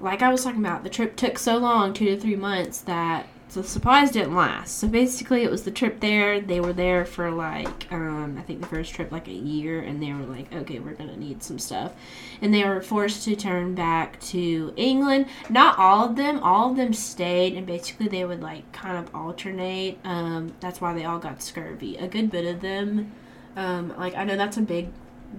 like 0.00 0.22
I 0.22 0.30
was 0.30 0.42
talking 0.42 0.60
about, 0.60 0.82
the 0.82 0.90
trip 0.90 1.16
took 1.16 1.38
so 1.38 1.58
long, 1.58 1.92
two 1.92 2.06
to 2.06 2.16
three 2.18 2.36
months, 2.36 2.80
that 2.82 3.26
the 3.54 3.64
supplies 3.64 4.10
didn't 4.10 4.34
last. 4.34 4.78
So 4.78 4.88
basically, 4.88 5.42
it 5.42 5.50
was 5.50 5.62
the 5.62 5.70
trip 5.70 6.00
there. 6.00 6.40
They 6.40 6.60
were 6.60 6.72
there 6.72 7.04
for 7.04 7.30
like, 7.30 7.90
um, 7.90 8.36
I 8.38 8.42
think 8.42 8.60
the 8.60 8.66
first 8.66 8.94
trip 8.94 9.10
like 9.10 9.28
a 9.28 9.32
year, 9.32 9.80
and 9.80 10.02
they 10.02 10.12
were 10.12 10.24
like, 10.24 10.52
okay, 10.52 10.78
we're 10.78 10.94
gonna 10.94 11.16
need 11.16 11.42
some 11.42 11.58
stuff, 11.58 11.92
and 12.40 12.54
they 12.54 12.64
were 12.64 12.80
forced 12.80 13.24
to 13.24 13.36
turn 13.36 13.74
back 13.74 14.20
to 14.20 14.72
England. 14.76 15.26
Not 15.48 15.78
all 15.78 16.06
of 16.06 16.16
them, 16.16 16.40
all 16.42 16.70
of 16.70 16.76
them 16.76 16.92
stayed, 16.92 17.54
and 17.54 17.66
basically 17.66 18.08
they 18.08 18.24
would 18.24 18.40
like 18.40 18.70
kind 18.72 18.96
of 18.96 19.14
alternate. 19.14 19.98
Um, 20.04 20.54
that's 20.60 20.80
why 20.80 20.94
they 20.94 21.04
all 21.04 21.18
got 21.18 21.42
scurvy. 21.42 21.96
A 21.96 22.08
good 22.08 22.30
bit 22.30 22.46
of 22.46 22.60
them, 22.60 23.12
um, 23.56 23.94
like 23.98 24.14
I 24.14 24.24
know 24.24 24.36
that's 24.36 24.56
a 24.56 24.62
big 24.62 24.90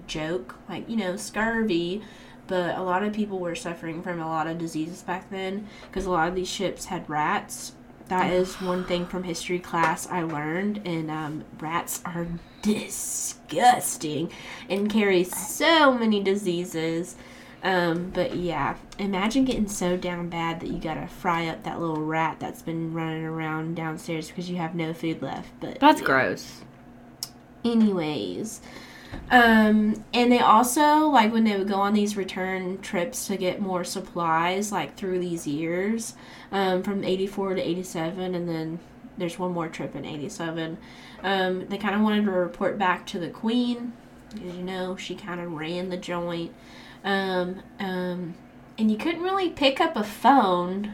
joke, 0.08 0.56
like 0.69 0.89
you 0.89 0.97
know 0.97 1.15
scurvy 1.15 2.02
but 2.47 2.78
a 2.78 2.82
lot 2.82 3.02
of 3.02 3.13
people 3.13 3.39
were 3.39 3.56
suffering 3.56 4.04
from 4.04 4.19
a 4.19 4.28
lot 4.28 4.45
of 4.45 4.58
diseases 4.58 5.04
back 5.04 5.30
then 5.30 5.65
because 5.88 6.06
a 6.06 6.12
lot 6.12 6.28
of 6.28 6.36
these 6.36 6.50
ships 6.50 6.86
had 6.86 7.10
rats. 7.10 7.71
That 8.12 8.34
is 8.34 8.56
one 8.56 8.84
thing 8.84 9.06
from 9.06 9.24
history 9.24 9.58
class 9.58 10.06
I 10.06 10.24
learned, 10.24 10.82
and 10.84 11.10
um, 11.10 11.45
rats 11.62 12.02
are 12.04 12.28
disgusting 12.62 14.30
and 14.69 14.91
carry 14.91 15.24
so 15.24 15.93
many 15.93 16.21
diseases. 16.21 17.15
Um, 17.63 18.10
but 18.13 18.36
yeah, 18.36 18.76
imagine 19.00 19.45
getting 19.45 19.69
so 19.69 19.95
down 19.95 20.28
bad 20.28 20.60
that 20.60 20.67
you 20.67 20.78
gotta 20.78 21.08
fry 21.08 21.47
up 21.47 21.63
that 21.63 21.80
little 21.80 22.04
rat 22.04 22.36
that's 22.38 22.62
been 22.62 22.93
running 22.93 23.24
around 23.24 23.76
downstairs 23.76 24.28
because 24.28 24.50
you 24.50 24.58
have 24.58 24.76
no 24.76 24.93
food 24.93 25.21
left. 25.21 25.50
But 25.62 25.80
That's 25.80 26.02
yeah 26.02 26.08
gross. 26.08 26.63
anyways 27.63 28.60
um 29.30 30.04
and 30.13 30.32
they 30.32 30.39
also 30.39 31.08
like 31.08 31.32
when 31.32 31.43
they 31.43 31.58
would 31.58 31.67
go 31.67 31.76
on 31.76 31.93
these 31.93 32.17
return 32.17 32.78
trips 32.82 33.28
to 33.28 33.38
get 33.38 33.62
more 33.62 33.84
supplies 33.84 34.71
like 34.71 34.95
through 34.95 35.19
these 35.19 35.45
years 35.45 36.15
um 36.52 36.82
from 36.84 37.04
84 37.04 37.56
to 37.56 37.62
87 37.62 38.36
and 38.36 38.47
then 38.47 38.80
there's 39.17 39.38
one 39.38 39.52
more 39.52 39.67
trip 39.67 39.95
in 39.95 40.06
87 40.06 40.78
um 41.24 41.67
they 41.67 41.78
kind 41.78 41.95
of 41.95 42.02
wanted 42.02 42.26
to 42.26 42.32
report 42.32 42.78
back 42.78 43.06
to 43.08 43.19
the 43.19 43.30
queen. 43.30 43.93
Because 44.34 44.56
you 44.56 44.63
know 44.63 44.95
she 44.95 45.15
kind 45.15 45.41
of 45.41 45.52
ran 45.52 45.89
the 45.89 45.97
joint. 45.97 46.54
Um 47.04 47.62
um 47.80 48.36
and 48.78 48.89
you 48.89 48.97
couldn't 48.97 49.21
really 49.21 49.50
pick 49.50 49.80
up 49.80 49.95
a 49.95 50.04
phone. 50.04 50.93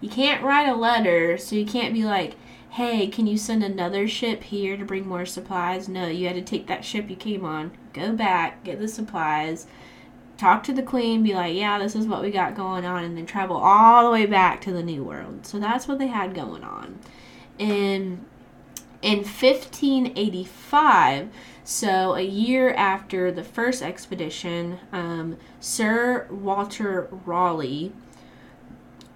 You 0.00 0.08
can't 0.08 0.44
write 0.44 0.68
a 0.68 0.76
letter 0.76 1.36
so 1.38 1.56
you 1.56 1.66
can't 1.66 1.94
be 1.94 2.04
like 2.04 2.36
hey, 2.70 3.08
can 3.08 3.26
you 3.26 3.38
send 3.38 3.64
another 3.64 4.06
ship 4.06 4.44
here 4.44 4.76
to 4.76 4.84
bring 4.84 5.06
more 5.06 5.26
supplies? 5.26 5.88
No, 5.88 6.06
you 6.06 6.26
had 6.26 6.36
to 6.36 6.42
take 6.42 6.66
that 6.66 6.84
ship 6.84 7.08
you 7.08 7.16
came 7.16 7.44
on, 7.44 7.72
go 7.92 8.12
back, 8.12 8.64
get 8.64 8.78
the 8.78 8.88
supplies, 8.88 9.66
talk 10.36 10.62
to 10.64 10.72
the 10.72 10.82
queen, 10.82 11.22
be 11.22 11.34
like, 11.34 11.54
yeah, 11.54 11.78
this 11.78 11.94
is 11.94 12.06
what 12.06 12.22
we 12.22 12.30
got 12.30 12.54
going 12.54 12.84
on, 12.84 13.04
and 13.04 13.16
then 13.16 13.26
travel 13.26 13.56
all 13.56 14.04
the 14.04 14.10
way 14.10 14.26
back 14.26 14.60
to 14.62 14.72
the 14.72 14.82
New 14.82 15.02
World. 15.02 15.46
So 15.46 15.58
that's 15.58 15.88
what 15.88 15.98
they 15.98 16.06
had 16.06 16.34
going 16.34 16.62
on. 16.62 16.98
And 17.58 18.24
in 19.02 19.18
1585, 19.18 21.28
so 21.64 22.14
a 22.14 22.22
year 22.22 22.72
after 22.72 23.32
the 23.32 23.44
first 23.44 23.82
expedition, 23.82 24.78
um, 24.92 25.36
Sir 25.60 26.26
Walter 26.30 27.08
Raleigh 27.26 27.92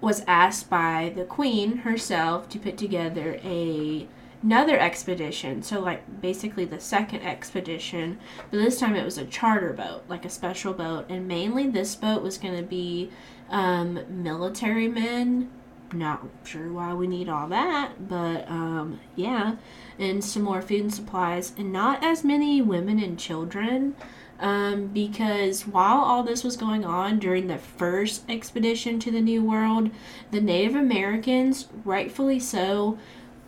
was 0.03 0.21
asked 0.27 0.69
by 0.69 1.13
the 1.15 1.23
queen 1.23 1.77
herself 1.77 2.49
to 2.49 2.59
put 2.59 2.77
together 2.77 3.39
a 3.41 4.05
another 4.43 4.77
expedition. 4.77 5.63
So 5.63 5.79
like 5.79 6.21
basically 6.21 6.65
the 6.65 6.81
second 6.81 7.21
expedition 7.21 8.19
but 8.51 8.57
this 8.57 8.77
time 8.77 8.97
it 8.97 9.05
was 9.05 9.17
a 9.17 9.23
charter 9.23 9.71
boat 9.71 10.03
like 10.09 10.25
a 10.25 10.29
special 10.29 10.73
boat. 10.73 11.05
And 11.07 11.25
mainly 11.25 11.69
this 11.69 11.95
boat 11.95 12.21
was 12.21 12.37
going 12.37 12.57
to 12.57 12.63
be 12.63 13.11
um, 13.49 14.01
military 14.09 14.89
men. 14.89 15.49
Not 15.93 16.27
sure 16.43 16.73
why 16.73 16.93
we 16.93 17.07
need 17.07 17.29
all 17.29 17.47
that 17.47 18.09
but 18.09 18.45
um, 18.49 18.99
yeah. 19.15 19.55
And 19.97 20.21
some 20.21 20.43
more 20.43 20.61
food 20.61 20.81
and 20.81 20.93
supplies 20.93 21.53
and 21.57 21.71
not 21.71 22.03
as 22.03 22.25
many 22.25 22.61
women 22.61 22.99
and 23.01 23.17
children 23.17 23.95
um, 24.39 24.87
because 24.87 25.67
while 25.67 25.99
all 25.99 26.23
this 26.23 26.43
was 26.43 26.57
going 26.57 26.83
on 26.83 27.19
during 27.19 27.47
the 27.47 27.57
first 27.57 28.23
expedition 28.29 28.99
to 28.99 29.11
the 29.11 29.21
New 29.21 29.43
World, 29.43 29.89
the 30.31 30.41
Native 30.41 30.75
Americans, 30.75 31.67
rightfully 31.85 32.39
so, 32.39 32.97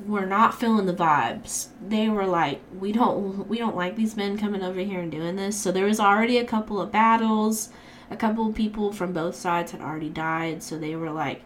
were 0.05 0.25
not 0.25 0.59
feeling 0.59 0.85
the 0.85 0.93
vibes. 0.93 1.67
They 1.85 2.09
were 2.09 2.25
like, 2.25 2.61
we 2.77 2.91
don't 2.91 3.47
we 3.47 3.57
don't 3.57 3.75
like 3.75 3.95
these 3.95 4.17
men 4.17 4.37
coming 4.37 4.63
over 4.63 4.79
here 4.79 4.99
and 4.99 5.11
doing 5.11 5.35
this. 5.35 5.57
So 5.59 5.71
there 5.71 5.85
was 5.85 5.99
already 5.99 6.37
a 6.37 6.45
couple 6.45 6.81
of 6.81 6.91
battles. 6.91 7.69
A 8.11 8.15
couple 8.15 8.47
of 8.47 8.55
people 8.55 8.91
from 8.91 9.13
both 9.13 9.35
sides 9.35 9.71
had 9.71 9.81
already 9.81 10.09
died, 10.09 10.61
so 10.61 10.77
they 10.77 10.95
were 10.95 11.09
like, 11.09 11.41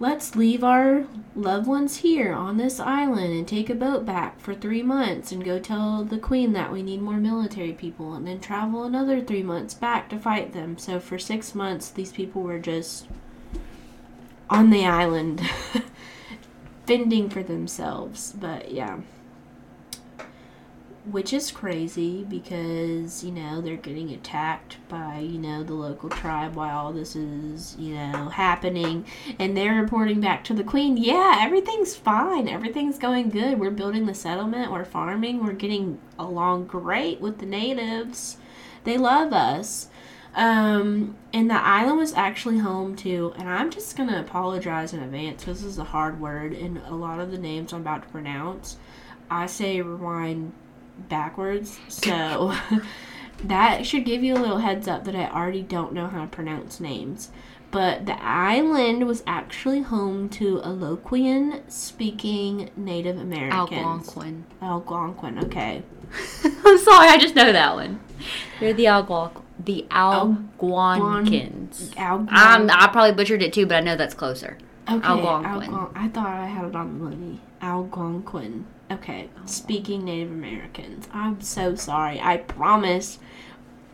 let's 0.00 0.36
leave 0.36 0.62
our 0.62 1.06
loved 1.34 1.66
ones 1.66 1.98
here 1.98 2.32
on 2.32 2.56
this 2.56 2.78
island 2.78 3.32
and 3.32 3.48
take 3.48 3.68
a 3.68 3.74
boat 3.74 4.04
back 4.04 4.40
for 4.40 4.54
three 4.54 4.82
months 4.82 5.32
and 5.32 5.44
go 5.44 5.58
tell 5.58 6.04
the 6.04 6.18
queen 6.18 6.52
that 6.52 6.72
we 6.72 6.82
need 6.82 7.02
more 7.02 7.16
military 7.16 7.72
people 7.72 8.14
and 8.14 8.26
then 8.26 8.40
travel 8.40 8.84
another 8.84 9.20
three 9.20 9.42
months 9.42 9.74
back 9.74 10.08
to 10.08 10.18
fight 10.18 10.52
them. 10.52 10.78
So 10.78 11.00
for 11.00 11.18
six 11.18 11.54
months, 11.54 11.90
these 11.90 12.12
people 12.12 12.42
were 12.42 12.60
just 12.60 13.06
on 14.48 14.70
the 14.70 14.86
island 14.86 15.42
fending 16.86 17.28
for 17.28 17.42
themselves. 17.42 18.32
But 18.32 18.70
yeah. 18.70 19.00
Which 21.10 21.32
is 21.32 21.50
crazy 21.50 22.24
because, 22.24 23.24
you 23.24 23.30
know, 23.32 23.60
they're 23.60 23.76
getting 23.76 24.10
attacked 24.10 24.76
by, 24.88 25.20
you 25.20 25.38
know, 25.38 25.62
the 25.62 25.74
local 25.74 26.10
tribe 26.10 26.54
while 26.54 26.78
all 26.78 26.92
this 26.92 27.16
is, 27.16 27.76
you 27.78 27.94
know, 27.94 28.28
happening. 28.28 29.06
And 29.38 29.56
they're 29.56 29.80
reporting 29.80 30.20
back 30.20 30.44
to 30.44 30.54
the 30.54 30.64
queen, 30.64 30.96
yeah, 30.96 31.38
everything's 31.40 31.94
fine. 31.94 32.48
Everything's 32.48 32.98
going 32.98 33.30
good. 33.30 33.58
We're 33.58 33.70
building 33.70 34.06
the 34.06 34.14
settlement. 34.14 34.70
We're 34.70 34.84
farming. 34.84 35.44
We're 35.44 35.52
getting 35.52 35.98
along 36.18 36.66
great 36.66 37.20
with 37.20 37.38
the 37.38 37.46
natives. 37.46 38.36
They 38.84 38.98
love 38.98 39.32
us. 39.32 39.88
Um, 40.34 41.16
and 41.32 41.50
the 41.50 41.60
island 41.60 41.98
was 41.98 42.12
actually 42.12 42.58
home 42.58 42.94
to, 42.96 43.32
and 43.38 43.48
I'm 43.48 43.70
just 43.70 43.96
to 43.96 44.20
apologize 44.20 44.92
in 44.92 45.02
advance 45.02 45.44
this 45.44 45.64
is 45.64 45.78
a 45.78 45.84
hard 45.84 46.20
word, 46.20 46.52
and 46.52 46.78
a 46.86 46.94
lot 46.94 47.18
of 47.18 47.30
the 47.30 47.38
names 47.38 47.72
I'm 47.72 47.80
about 47.80 48.02
to 48.02 48.08
pronounce, 48.10 48.76
I 49.30 49.46
say 49.46 49.80
rewind 49.80 50.52
backwards. 51.08 51.78
So, 51.88 52.54
that 53.44 53.86
should 53.86 54.04
give 54.04 54.24
you 54.24 54.34
a 54.34 54.38
little 54.38 54.58
heads 54.58 54.88
up 54.88 55.04
that 55.04 55.14
I 55.14 55.28
already 55.28 55.62
don't 55.62 55.92
know 55.92 56.08
how 56.08 56.22
to 56.22 56.26
pronounce 56.26 56.80
names. 56.80 57.30
But 57.70 58.06
the 58.06 58.20
island 58.22 59.06
was 59.06 59.22
actually 59.26 59.82
home 59.82 60.30
to 60.30 60.58
Algonquian 60.60 61.70
speaking 61.70 62.70
Native 62.76 63.18
Americans. 63.18 64.08
Algonquin. 64.08 64.44
Algonquin, 64.62 65.38
okay. 65.44 65.82
I'm 66.64 66.78
sorry, 66.78 67.08
I 67.08 67.18
just 67.20 67.34
know 67.34 67.52
that 67.52 67.74
one. 67.74 68.00
They're 68.58 68.72
the 68.72 68.86
Algonquin. 68.86 69.42
The 69.62 69.86
Algonquins. 69.90 71.90
Algon- 71.96 72.32
Um, 72.32 72.70
I 72.72 72.88
probably 72.90 73.12
butchered 73.12 73.42
it 73.42 73.52
too, 73.52 73.66
but 73.66 73.76
I 73.76 73.80
know 73.80 73.96
that's 73.96 74.14
closer. 74.14 74.56
okay, 74.88 75.06
Algonquin. 75.06 75.70
Algon- 75.70 75.92
I 75.94 76.08
thought 76.08 76.26
I 76.26 76.46
had 76.46 76.64
it 76.64 76.74
on 76.76 76.98
the 76.98 77.04
money. 77.04 77.40
Algonquin. 77.60 78.66
Okay, 78.90 79.28
oh, 79.36 79.46
speaking 79.46 80.04
Native 80.04 80.30
Americans. 80.30 81.08
I'm 81.12 81.40
so 81.40 81.74
sorry. 81.74 82.20
I 82.20 82.38
promise 82.38 83.18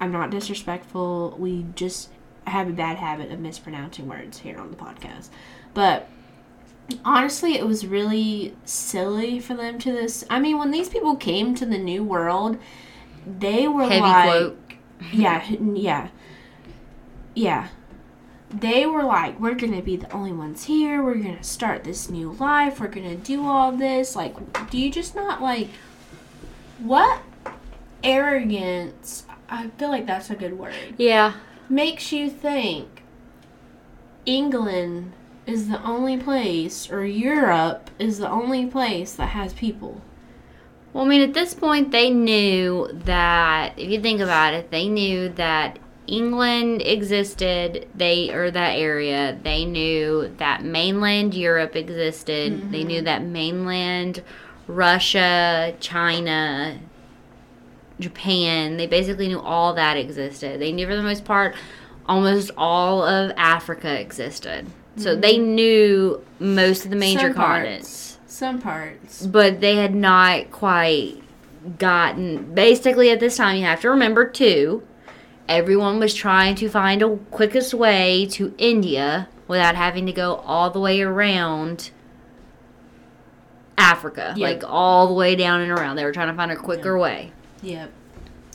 I'm 0.00 0.12
not 0.12 0.30
disrespectful. 0.30 1.36
We 1.38 1.66
just 1.74 2.10
have 2.46 2.68
a 2.68 2.72
bad 2.72 2.98
habit 2.98 3.32
of 3.32 3.40
mispronouncing 3.40 4.08
words 4.08 4.38
here 4.38 4.58
on 4.58 4.70
the 4.70 4.76
podcast. 4.76 5.30
But 5.72 6.08
honestly, 7.04 7.56
it 7.56 7.66
was 7.66 7.86
really 7.86 8.54
silly 8.64 9.40
for 9.40 9.54
them 9.54 9.78
to 9.80 9.92
this. 9.92 10.24
I 10.30 10.38
mean, 10.38 10.58
when 10.58 10.70
these 10.70 10.88
people 10.88 11.16
came 11.16 11.54
to 11.56 11.66
the 11.66 11.78
New 11.78 12.04
World, 12.04 12.58
they 13.26 13.66
were 13.66 13.88
Heavy 13.88 14.00
like, 14.00 14.78
yeah, 15.12 15.44
yeah, 15.50 16.08
yeah. 17.34 17.68
They 18.60 18.86
were 18.86 19.02
like, 19.02 19.40
we're 19.40 19.54
gonna 19.54 19.82
be 19.82 19.96
the 19.96 20.10
only 20.12 20.32
ones 20.32 20.64
here. 20.64 21.02
We're 21.02 21.16
gonna 21.16 21.42
start 21.42 21.82
this 21.82 22.08
new 22.08 22.32
life. 22.32 22.78
We're 22.78 22.86
gonna 22.86 23.16
do 23.16 23.44
all 23.44 23.72
this. 23.72 24.14
Like, 24.14 24.70
do 24.70 24.78
you 24.78 24.92
just 24.92 25.16
not 25.16 25.42
like 25.42 25.68
what 26.78 27.20
arrogance? 28.04 29.26
I 29.48 29.68
feel 29.70 29.88
like 29.88 30.06
that's 30.06 30.30
a 30.30 30.36
good 30.36 30.56
word. 30.56 30.74
Yeah. 30.96 31.34
Makes 31.68 32.12
you 32.12 32.30
think 32.30 33.02
England 34.24 35.12
is 35.46 35.68
the 35.68 35.82
only 35.82 36.16
place, 36.16 36.90
or 36.90 37.04
Europe 37.04 37.90
is 37.98 38.18
the 38.18 38.30
only 38.30 38.66
place 38.66 39.14
that 39.14 39.30
has 39.30 39.52
people. 39.52 40.00
Well, 40.92 41.04
I 41.04 41.08
mean, 41.08 41.22
at 41.22 41.34
this 41.34 41.54
point, 41.54 41.90
they 41.90 42.08
knew 42.08 42.88
that, 42.92 43.76
if 43.76 43.90
you 43.90 44.00
think 44.00 44.20
about 44.20 44.54
it, 44.54 44.70
they 44.70 44.88
knew 44.88 45.28
that 45.30 45.78
England 46.06 46.82
existed, 46.82 47.88
they, 47.94 48.30
or 48.30 48.50
that 48.50 48.78
area. 48.78 49.38
They 49.42 49.64
knew 49.64 50.34
that 50.38 50.62
mainland 50.62 51.34
Europe 51.34 51.76
existed. 51.76 52.70
They 52.70 52.84
knew 52.84 52.98
mm-hmm. 52.98 53.04
that 53.06 53.22
mainland 53.22 54.22
Russia, 54.66 55.74
China, 55.80 56.78
Japan, 58.00 58.76
they 58.76 58.86
basically 58.86 59.28
knew 59.28 59.40
all 59.40 59.74
that 59.74 59.96
existed. 59.96 60.60
They 60.60 60.72
knew 60.72 60.86
for 60.86 60.96
the 60.96 61.02
most 61.02 61.24
part 61.24 61.54
almost 62.06 62.50
all 62.56 63.02
of 63.02 63.32
Africa 63.36 63.98
existed. 63.98 64.66
So 64.96 65.12
mm-hmm. 65.12 65.20
they 65.20 65.38
knew 65.38 66.24
most 66.38 66.84
of 66.84 66.90
the 66.90 66.96
major 66.96 67.20
Some 67.20 67.34
parts. 67.34 67.58
continents 67.62 68.18
Some 68.26 68.60
parts. 68.60 69.26
but 69.26 69.60
they 69.60 69.76
had 69.76 69.94
not 69.94 70.50
quite 70.50 71.22
gotten 71.78 72.52
basically 72.52 73.10
at 73.10 73.20
this 73.20 73.38
time 73.38 73.56
you 73.56 73.64
have 73.64 73.80
to 73.80 73.88
remember 73.88 74.28
too 74.28 74.82
everyone 75.48 75.98
was 75.98 76.14
trying 76.14 76.54
to 76.54 76.68
find 76.68 77.02
a 77.02 77.16
quickest 77.30 77.74
way 77.74 78.26
to 78.26 78.54
india 78.58 79.28
without 79.46 79.74
having 79.74 80.06
to 80.06 80.12
go 80.12 80.36
all 80.36 80.70
the 80.70 80.80
way 80.80 81.00
around 81.02 81.90
africa 83.76 84.34
Yep. 84.36 84.62
like 84.62 84.70
all 84.70 85.08
the 85.08 85.14
way 85.14 85.34
down 85.36 85.60
and 85.60 85.70
around 85.70 85.96
they 85.96 86.04
were 86.04 86.12
trying 86.12 86.28
to 86.28 86.34
find 86.34 86.50
a 86.50 86.56
quicker 86.56 86.98
way 86.98 87.32
Yep. 87.62 87.90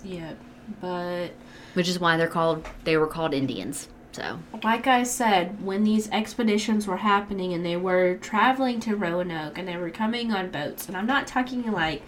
Yep. 0.03 0.37
But 0.81 1.29
which 1.73 1.87
is 1.89 1.99
why 1.99 2.15
they're 2.17 2.27
called 2.27 2.67
they 2.83 2.95
were 2.97 3.07
called 3.07 3.33
indians 3.33 3.89
so 4.11 4.39
like 4.63 4.87
I 4.87 5.03
said, 5.03 5.63
when 5.63 5.83
these 5.83 6.09
expeditions 6.09 6.87
were 6.87 6.97
happening 6.97 7.53
and 7.53 7.63
they 7.63 7.77
were 7.77 8.15
traveling 8.15 8.79
to 8.81 8.95
Roanoke 8.95 9.55
and 9.57 9.67
they 9.67 9.77
were 9.77 9.91
coming 9.91 10.33
on 10.33 10.49
boats, 10.49 10.87
and 10.87 10.97
I'm 10.97 11.05
not 11.05 11.27
talking 11.27 11.71
like 11.71 12.01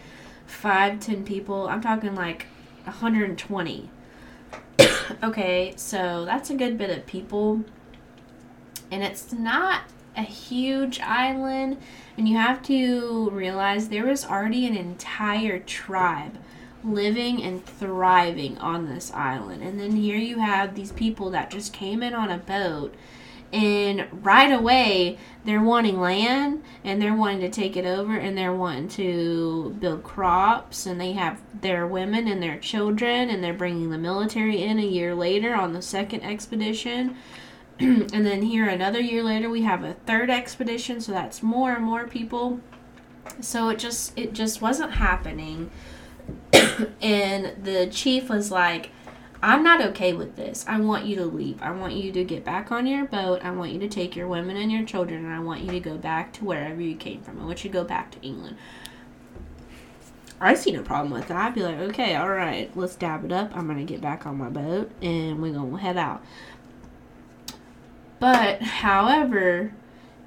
five, 0.48 1.00
ten 1.00 1.24
people, 1.24 1.68
I'm 1.68 1.80
talking 1.80 2.16
like 2.16 2.48
120. 2.86 3.90
okay, 5.24 5.74
so 5.76 6.26
that's 6.26 6.50
a 6.50 6.56
good 6.56 6.78
bit 6.78 6.90
of 6.90 7.06
people. 7.06 7.64
And 8.92 9.04
it's 9.04 9.32
not 9.32 9.84
a 10.16 10.24
huge 10.24 11.00
island, 11.00 11.78
and 12.18 12.28
you 12.28 12.36
have 12.38 12.62
to 12.64 13.30
realize 13.32 13.88
there 13.88 14.06
was 14.06 14.26
already 14.26 14.68
an 14.68 14.76
entire 14.76 15.60
tribe 15.60 16.38
living 16.84 17.42
and 17.44 17.66
thriving 17.66 18.58
on 18.58 18.88
this 18.88 19.12
island. 19.14 19.62
And 19.62 19.80
then 19.80 19.96
here 19.96 20.18
you 20.18 20.40
have 20.40 20.76
these 20.76 20.92
people 20.92 21.30
that 21.32 21.52
just 21.52 21.74
came 21.74 22.02
in 22.04 22.14
on 22.14 22.30
a 22.30 22.38
boat 22.38 22.94
and 23.54 24.08
right 24.24 24.52
away 24.52 25.18
they're 25.44 25.62
wanting 25.62 26.00
land 26.00 26.64
and 26.84 27.02
they're 27.02 27.16
wanting 27.16 27.42
to 27.42 27.50
take 27.50 27.76
it 27.76 27.86
over 27.86 28.16
and 28.16 28.38
they're 28.38 28.54
wanting 28.54 28.88
to 28.88 29.76
build 29.80 30.04
crops 30.04 30.86
and 30.86 31.02
they 31.02 31.14
have 31.14 31.42
their 31.62 31.86
women 31.86 32.28
and 32.28 32.42
their 32.42 32.58
children 32.58 33.30
and 33.30 33.44
they're 33.44 33.54
bringing 33.54 33.90
the 33.90 33.98
military 33.98 34.64
in 34.64 34.80
a 34.80 34.86
year 34.86 35.16
later 35.16 35.56
on 35.56 35.74
the 35.74 35.82
second 35.82 36.22
expedition. 36.22 37.16
And 37.80 38.26
then 38.26 38.44
here 38.44 38.70
another 38.70 39.00
year 39.00 39.24
later 39.24 39.50
we 39.50 39.64
have 39.64 39.84
a 39.84 39.94
third 40.06 40.30
expedition 40.30 41.02
so 41.02 41.12
that's 41.12 41.42
more 41.42 41.74
and 41.74 41.84
more 41.84 42.08
people. 42.08 42.60
So 43.40 43.70
it 43.70 43.80
just 43.80 44.18
it 44.18 44.34
just 44.34 44.62
wasn't 44.62 44.94
happening. 44.94 45.72
And 47.02 47.64
the 47.64 47.88
chief 47.88 48.30
was 48.30 48.52
like 48.52 48.92
i'm 49.42 49.64
not 49.64 49.82
okay 49.82 50.14
with 50.14 50.36
this 50.36 50.66
i 50.68 50.80
want 50.80 51.06
you 51.06 51.16
to 51.16 51.26
leave 51.26 51.62
i 51.62 51.72
want 51.72 51.94
you 51.94 52.12
to 52.12 52.24
get 52.24 52.44
back 52.44 52.72
on 52.72 52.86
your 52.86 53.06
boat 53.06 53.44
i 53.44 53.52
want 53.52 53.72
you 53.72 53.80
to 53.80 53.88
take 53.88 54.16
your 54.16 54.28
women 54.28 54.58
and 54.58 54.72
your 54.72 54.86
children 54.86 55.26
and 55.26 55.34
i 55.34 55.40
want 55.40 55.62
you 55.62 55.72
to 55.72 55.80
go 55.80 55.98
back 55.98 56.32
to 56.32 56.46
wherever 56.46 56.82
you 56.82 56.96
came 56.96 57.22
from 57.22 57.40
i 57.40 57.46
want 57.46 57.64
you 57.64 57.70
to 57.70 57.74
go 57.74 57.84
back 57.84 58.12
to 58.12 58.20
england 58.22 58.58
I 60.44 60.56
see 60.56 60.72
no 60.72 60.82
problem 60.82 61.14
with 61.14 61.28
that. 61.28 61.38
I'd 61.38 61.54
be 61.54 61.62
like, 61.62 61.78
okay, 61.78 62.16
all 62.16 62.30
right, 62.30 62.76
let's 62.76 62.96
dab 62.96 63.24
it 63.24 63.32
up. 63.32 63.56
I'm 63.56 63.68
gonna 63.68 63.84
get 63.84 64.02
back 64.02 64.26
on 64.26 64.40
my 64.40 64.50
boat 64.50 64.92
and 65.00 65.40
we're 65.40 65.54
gonna 65.54 65.78
head 65.78 65.98
out. 65.98 66.24
But, 68.20 68.62
however, 68.64 69.74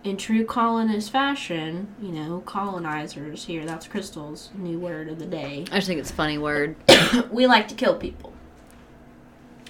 in 0.05 0.17
true 0.17 0.45
colonist 0.45 1.11
fashion, 1.11 1.95
you 2.01 2.13
know, 2.13 2.43
colonizers 2.47 3.47
here, 3.47 3.67
that's 3.67 3.89
Crystal's 3.89 4.51
new 4.55 4.79
word 4.79 5.09
of 5.09 5.19
the 5.19 5.27
day. 5.27 5.65
i 5.73 5.77
just 5.77 5.89
think 5.89 5.99
it's 5.99 6.11
a 6.11 6.15
funny 6.15 6.39
word 6.39 6.77
we 7.33 7.49
like 7.49 7.67
to 7.69 7.75
kill 7.75 7.97
people. 7.97 8.34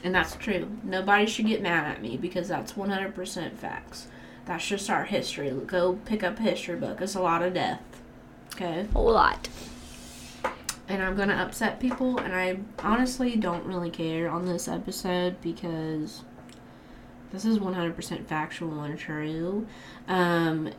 And 0.05 0.15
that's 0.15 0.37
true. 0.37 0.69
Nobody 0.85 1.27
should 1.27 1.47
get 1.47 1.63
mad 1.63 1.91
at 1.91 2.03
me 2.03 2.17
because 2.17 2.47
that's 2.47 2.75
100% 2.75 3.57
facts. 3.57 4.07
That's 4.45 4.69
just 4.69 4.89
our 4.91 5.05
history. 5.05 5.51
Go 5.51 5.99
pick 6.05 6.23
up 6.23 6.39
a 6.39 6.43
history 6.43 6.77
book. 6.77 7.01
It's 7.01 7.17
a 7.17 7.21
lot 7.21 7.43
of 7.43 7.55
death. 7.55 7.81
Okay? 8.55 8.81
a 8.81 8.93
whole 8.93 9.13
lot 9.13 9.49
and 10.89 11.03
I'm 11.03 11.17
gonna 11.17 11.35
upset 11.35 11.81
people, 11.81 12.19
and 12.19 12.35
I 12.35 12.59
honestly 12.81 13.37
don't 13.37 13.65
really 13.65 13.91
care 13.91 14.29
on 14.29 14.47
this 14.47 14.69
episode 14.69 15.41
because 15.41 16.23
this 17.33 17.45
is 17.45 17.59
100% 17.59 18.27
factual 18.27 18.83
and 18.83 18.99
true. 18.99 19.67
Um, 20.09 20.71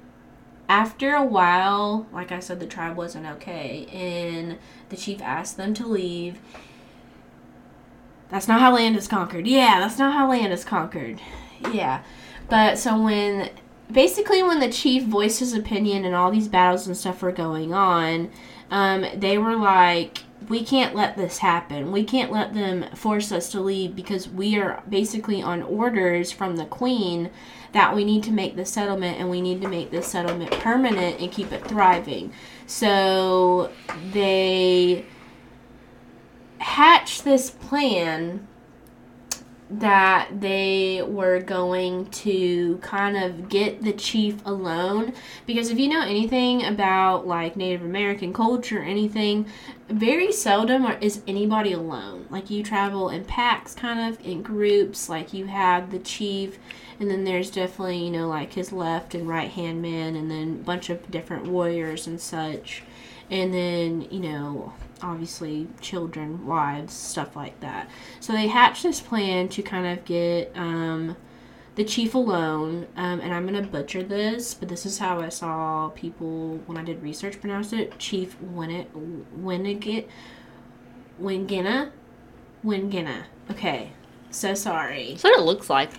after 0.70 1.16
a 1.16 1.24
while, 1.24 2.08
like 2.12 2.32
I 2.32 2.40
said, 2.40 2.60
the 2.60 2.68
tribe 2.68 2.98
wasn't 2.98 3.26
okay, 3.26 3.88
and 3.92 4.58
the 4.90 4.98
chief 4.98 5.22
asked 5.22 5.58
them 5.58 5.74
to 5.76 5.88
leave. 5.88 6.40
That's 8.30 8.48
not 8.48 8.60
how 8.60 8.74
land 8.74 8.98
is 8.98 9.08
conquered. 9.08 9.48
Yeah, 9.48 9.80
that's 9.80 10.00
not 10.00 10.14
how 10.14 10.30
land 10.30 10.52
is 10.52 10.66
conquered. 10.66 11.22
Yeah. 11.72 12.04
But 12.50 12.78
so 12.78 13.02
when 13.02 13.50
basically 13.92 14.42
when 14.44 14.60
the 14.60 14.72
chief 14.72 15.04
voiced 15.04 15.40
his 15.40 15.54
opinion 15.54 16.06
and 16.06 16.16
all 16.16 16.32
these 16.32 16.48
battles 16.48 16.88
and 16.88 16.98
stuff 16.98 17.22
were 17.22 17.32
going 17.32 17.74
on, 17.74 18.32
um, 18.72 19.06
they 19.16 19.38
were 19.38 19.56
like, 19.56 20.20
we 20.50 20.64
can't 20.64 20.96
let 20.96 21.18
this 21.18 21.40
happen. 21.40 21.92
We 21.92 22.04
can't 22.04 22.32
let 22.32 22.54
them 22.54 22.86
force 22.96 23.32
us 23.32 23.50
to 23.52 23.60
leave 23.60 23.96
because 23.96 24.28
we 24.28 24.60
are 24.60 24.84
basically 24.88 25.42
on 25.42 25.64
orders 25.64 26.32
from 26.32 26.56
the 26.56 26.66
queen 26.66 27.32
that 27.72 27.96
we 27.96 28.06
need 28.06 28.24
to 28.24 28.32
make 28.32 28.56
the 28.56 28.66
settlement 28.66 29.20
and 29.20 29.30
we 29.30 29.42
need 29.42 29.62
to 29.62 29.68
make 29.68 29.92
this 29.92 30.08
settlement 30.08 30.52
permanent 30.52 31.20
and 31.20 31.32
keep 31.32 31.52
it 31.52 31.66
thriving. 31.66 32.32
So 32.68 33.72
they 34.12 35.06
hatched 36.66 37.24
this 37.24 37.52
plan 37.52 38.48
that 39.70 40.30
they 40.42 41.02
were 41.04 41.40
going 41.40 42.06
to 42.08 42.78
kind 42.78 43.16
of 43.16 43.50
get 43.50 43.84
the 43.84 43.94
chief 43.94 44.44
alone. 44.46 45.14
Because 45.46 45.70
if 45.70 45.78
you 45.80 45.88
know 45.88 46.02
anything 46.02 46.66
about 46.66 47.28
like 47.28 47.56
Native 47.56 47.84
American 47.84 48.34
culture 48.34 48.80
or 48.80 48.84
anything 48.84 49.46
very 49.90 50.32
seldom 50.32 50.86
is 51.02 51.22
anybody 51.28 51.72
alone. 51.72 52.26
Like 52.32 52.50
you 52.50 52.64
travel 52.64 53.10
in 53.10 53.26
packs 53.26 53.76
kind 53.76 54.12
of 54.12 54.24
in 54.26 54.42
groups. 54.42 55.08
Like 55.08 55.34
you 55.34 55.46
have 55.46 55.92
the 55.92 56.00
chief 56.00 56.58
and 57.00 57.10
then 57.10 57.24
there's 57.26 57.52
definitely 57.52 58.04
you 58.04 58.12
know 58.12 58.28
like 58.28 58.54
his 58.54 58.72
left 58.72 59.14
and 59.14 59.28
right 59.28 59.52
hand 59.52 59.84
men 59.84 60.16
and 60.16 60.32
then 60.32 60.60
a 60.62 60.64
bunch 60.64 60.90
of 60.90 61.12
different 61.12 61.46
warriors 61.46 62.08
and 62.08 62.20
such. 62.20 62.82
And 63.30 63.54
then 63.54 64.08
you 64.10 64.20
know 64.20 64.74
obviously 65.02 65.68
children, 65.82 66.46
wives, 66.46 66.94
stuff 66.94 67.36
like 67.36 67.60
that. 67.60 67.90
So 68.20 68.34
they 68.34 68.48
hatched 68.48 68.84
this 68.84 69.02
plan 69.02 69.50
to 69.50 69.62
kind 69.62 69.86
of 69.86 70.06
get 70.06 70.52
um, 70.56 71.16
the 71.76 71.84
chief 71.84 72.16
alone, 72.16 72.88
um, 72.96 73.20
and 73.20 73.34
I'm 73.34 73.46
gonna 73.46 73.62
butcher 73.62 74.02
this, 74.02 74.54
but 74.54 74.70
this 74.70 74.86
is 74.86 75.00
how 75.00 75.20
I 75.20 75.30
saw 75.30 75.90
people 75.90 76.58
when 76.66 76.78
I 76.78 76.84
did 76.84 77.04
research 77.04 77.40
pronounce 77.42 77.74
it. 77.74 78.00
Chief 78.00 78.38
Winnet 78.42 78.88
Winniget 79.38 80.08
Wingina 81.22 81.92
Wingina. 82.64 83.24
Okay, 83.52 83.92
so 84.32 84.54
sorry. 84.54 85.12
That's 85.12 85.24
what 85.24 85.40
it 85.40 85.44
looks 85.44 85.70
like. 85.70 85.92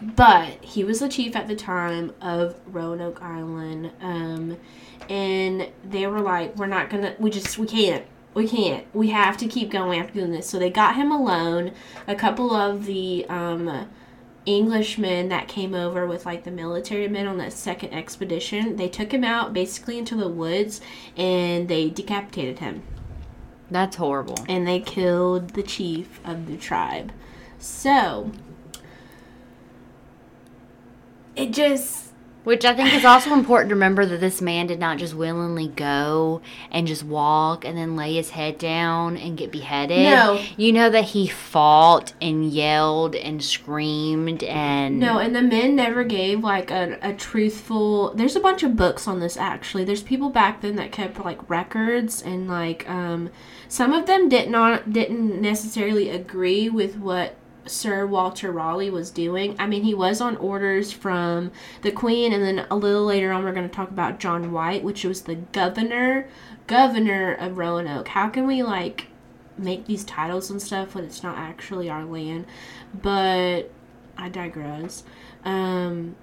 But 0.00 0.64
he 0.64 0.84
was 0.84 1.00
the 1.00 1.08
chief 1.08 1.34
at 1.36 1.48
the 1.48 1.56
time 1.56 2.12
of 2.20 2.56
Roanoke 2.66 3.22
Island. 3.22 3.92
Um, 4.00 4.58
and 5.10 5.68
they 5.88 6.06
were 6.06 6.20
like, 6.20 6.56
we're 6.56 6.66
not 6.66 6.90
gonna, 6.90 7.14
we 7.18 7.30
just, 7.30 7.58
we 7.58 7.66
can't. 7.66 8.04
We 8.34 8.48
can't. 8.48 8.84
We 8.92 9.10
have 9.10 9.36
to 9.38 9.46
keep 9.46 9.70
going 9.70 10.00
after 10.00 10.14
doing 10.14 10.32
this. 10.32 10.48
So 10.48 10.58
they 10.58 10.70
got 10.70 10.96
him 10.96 11.12
alone. 11.12 11.72
A 12.08 12.16
couple 12.16 12.52
of 12.52 12.84
the 12.84 13.24
um, 13.28 13.88
Englishmen 14.46 15.28
that 15.28 15.48
came 15.48 15.74
over 15.74 16.06
with 16.06 16.26
like 16.26 16.44
the 16.44 16.50
military 16.50 17.08
men 17.08 17.26
on 17.26 17.38
that 17.38 17.52
second 17.52 17.92
expedition, 17.94 18.76
they 18.76 18.88
took 18.88 19.12
him 19.12 19.24
out 19.24 19.52
basically 19.52 19.98
into 19.98 20.16
the 20.16 20.28
woods 20.28 20.80
and 21.16 21.68
they 21.68 21.88
decapitated 21.88 22.58
him. 22.58 22.82
That's 23.70 23.96
horrible. 23.96 24.36
And 24.48 24.66
they 24.66 24.80
killed 24.80 25.50
the 25.50 25.62
chief 25.62 26.20
of 26.24 26.46
the 26.46 26.56
tribe. 26.56 27.12
So 27.58 28.32
it 31.34 31.52
just 31.52 32.03
Which 32.44 32.64
I 32.64 32.74
think 32.74 32.92
is 32.92 33.04
also 33.06 33.32
important 33.32 33.70
to 33.70 33.74
remember 33.74 34.04
that 34.04 34.20
this 34.20 34.42
man 34.42 34.66
did 34.66 34.78
not 34.78 34.98
just 34.98 35.14
willingly 35.14 35.68
go 35.68 36.42
and 36.70 36.86
just 36.86 37.02
walk 37.02 37.64
and 37.64 37.76
then 37.76 37.96
lay 37.96 38.14
his 38.14 38.30
head 38.30 38.58
down 38.58 39.16
and 39.16 39.36
get 39.36 39.50
beheaded. 39.50 40.02
No. 40.02 40.40
You 40.56 40.72
know 40.72 40.90
that 40.90 41.04
he 41.04 41.26
fought 41.26 42.12
and 42.20 42.50
yelled 42.50 43.14
and 43.14 43.42
screamed 43.42 44.42
and. 44.44 45.00
No, 45.00 45.18
and 45.18 45.34
the 45.34 45.42
men 45.42 45.74
never 45.74 46.04
gave 46.04 46.44
like 46.44 46.70
a, 46.70 46.98
a 47.00 47.14
truthful. 47.14 48.12
There's 48.14 48.36
a 48.36 48.40
bunch 48.40 48.62
of 48.62 48.76
books 48.76 49.08
on 49.08 49.20
this 49.20 49.38
actually. 49.38 49.84
There's 49.84 50.02
people 50.02 50.28
back 50.28 50.60
then 50.60 50.76
that 50.76 50.92
kept 50.92 51.24
like 51.24 51.48
records 51.48 52.20
and 52.20 52.46
like 52.46 52.88
um, 52.88 53.30
some 53.68 53.92
of 53.92 54.06
them 54.06 54.28
did 54.28 54.50
not 54.50 54.92
didn't 54.92 55.40
necessarily 55.40 56.10
agree 56.10 56.68
with 56.68 56.96
what 56.96 57.36
Sir 57.66 58.06
Walter 58.06 58.52
Raleigh 58.52 58.90
was 58.90 59.10
doing. 59.10 59.56
I 59.58 59.66
mean, 59.66 59.84
he 59.84 59.94
was 59.94 60.20
on 60.20 60.36
orders 60.36 60.92
from 60.92 61.52
the 61.82 61.90
Queen, 61.90 62.32
and 62.32 62.42
then 62.42 62.66
a 62.70 62.76
little 62.76 63.04
later 63.04 63.32
on, 63.32 63.44
we're 63.44 63.52
going 63.52 63.68
to 63.68 63.74
talk 63.74 63.90
about 63.90 64.20
John 64.20 64.52
White, 64.52 64.84
which 64.84 65.04
was 65.04 65.22
the 65.22 65.36
governor 65.36 66.28
governor 66.66 67.34
of 67.34 67.58
Roanoke. 67.58 68.08
How 68.08 68.28
can 68.28 68.46
we 68.46 68.62
like 68.62 69.08
make 69.56 69.86
these 69.86 70.04
titles 70.04 70.50
and 70.50 70.60
stuff 70.60 70.94
when 70.94 71.04
it's 71.04 71.22
not 71.22 71.36
actually 71.36 71.88
our 71.88 72.04
land? 72.04 72.46
But 72.94 73.70
I 74.16 74.28
digress. 74.28 75.04
Um, 75.44 76.16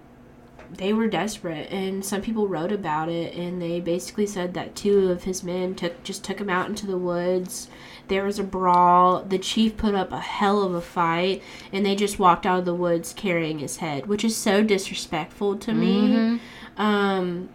they 0.77 0.93
were 0.93 1.07
desperate 1.07 1.69
and 1.71 2.03
some 2.05 2.21
people 2.21 2.47
wrote 2.47 2.71
about 2.71 3.09
it 3.09 3.33
and 3.35 3.61
they 3.61 3.79
basically 3.79 4.25
said 4.25 4.53
that 4.53 4.75
two 4.75 5.09
of 5.09 5.23
his 5.23 5.43
men 5.43 5.75
took 5.75 6.01
just 6.03 6.23
took 6.23 6.39
him 6.39 6.49
out 6.49 6.69
into 6.69 6.87
the 6.87 6.97
woods. 6.97 7.67
There 8.07 8.25
was 8.25 8.39
a 8.39 8.43
brawl. 8.43 9.23
The 9.23 9.37
chief 9.37 9.77
put 9.77 9.95
up 9.95 10.11
a 10.11 10.19
hell 10.19 10.63
of 10.63 10.73
a 10.73 10.81
fight 10.81 11.41
and 11.71 11.85
they 11.85 11.95
just 11.95 12.19
walked 12.19 12.45
out 12.45 12.59
of 12.59 12.65
the 12.65 12.73
woods 12.73 13.13
carrying 13.13 13.59
his 13.59 13.77
head 13.77 14.07
which 14.07 14.23
is 14.23 14.35
so 14.35 14.63
disrespectful 14.63 15.57
to 15.57 15.73
me. 15.73 16.39
Um 16.77 17.49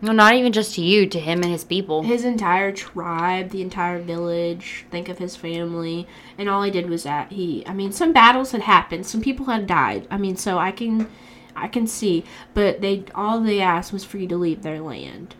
No, 0.00 0.12
not 0.12 0.34
even 0.34 0.52
just 0.52 0.74
to 0.74 0.82
you, 0.82 1.06
to 1.06 1.20
him 1.20 1.42
and 1.42 1.52
his 1.52 1.64
people. 1.64 2.02
his 2.02 2.24
entire 2.24 2.72
tribe, 2.72 3.50
the 3.50 3.62
entire 3.62 4.00
village, 4.00 4.84
think 4.90 5.08
of 5.08 5.18
his 5.18 5.36
family, 5.36 6.08
and 6.36 6.48
all 6.48 6.62
he 6.62 6.70
did 6.70 6.88
was 6.88 7.02
that 7.04 7.32
he 7.32 7.64
I 7.66 7.72
mean 7.74 7.92
some 7.92 8.12
battles 8.12 8.52
had 8.52 8.62
happened, 8.62 9.06
some 9.06 9.20
people 9.20 9.46
had 9.46 9.66
died. 9.66 10.06
I 10.10 10.16
mean, 10.16 10.36
so 10.36 10.58
I 10.58 10.72
can 10.72 11.06
I 11.54 11.68
can 11.68 11.86
see, 11.86 12.24
but 12.54 12.80
they 12.80 13.04
all 13.14 13.40
they 13.40 13.60
asked 13.60 13.92
was 13.92 14.04
for 14.04 14.18
you 14.18 14.26
to 14.28 14.36
leave 14.36 14.62
their 14.62 14.80
land. 14.80 15.34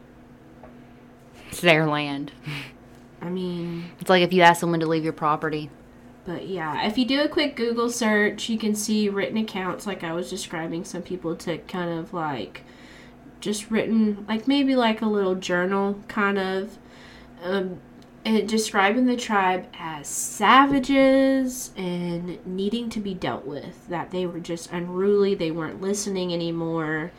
It's 1.48 1.60
their 1.60 1.86
land. 1.86 2.32
I 3.20 3.28
mean, 3.28 3.84
It's 4.00 4.10
like 4.10 4.22
if 4.22 4.32
you 4.32 4.42
ask 4.42 4.60
someone 4.60 4.80
to 4.80 4.86
leave 4.86 5.04
your 5.04 5.12
property. 5.12 5.70
but 6.24 6.48
yeah, 6.48 6.86
if 6.86 6.98
you 6.98 7.04
do 7.04 7.20
a 7.22 7.28
quick 7.28 7.54
Google 7.56 7.90
search, 7.90 8.48
you 8.48 8.58
can 8.58 8.74
see 8.74 9.08
written 9.08 9.36
accounts 9.36 9.86
like 9.86 10.02
I 10.02 10.12
was 10.12 10.28
describing 10.30 10.84
some 10.84 11.02
people 11.02 11.36
to 11.36 11.58
kind 11.58 11.90
of 11.98 12.12
like 12.12 12.64
just 13.40 13.70
written 13.70 14.24
like 14.28 14.46
maybe 14.48 14.74
like 14.76 15.02
a 15.02 15.06
little 15.06 15.34
journal 15.34 15.98
kind 16.08 16.38
of 16.38 16.78
um 17.42 17.80
and 18.24 18.48
describing 18.48 19.06
the 19.06 19.16
tribe 19.16 19.66
as 19.78 20.06
savages 20.06 21.72
and 21.76 22.44
needing 22.46 22.88
to 22.90 23.00
be 23.00 23.14
dealt 23.14 23.44
with 23.44 23.88
that 23.88 24.10
they 24.10 24.26
were 24.26 24.40
just 24.40 24.72
unruly 24.72 25.34
they 25.34 25.50
weren't 25.50 25.80
listening 25.80 26.32
anymore 26.32 27.10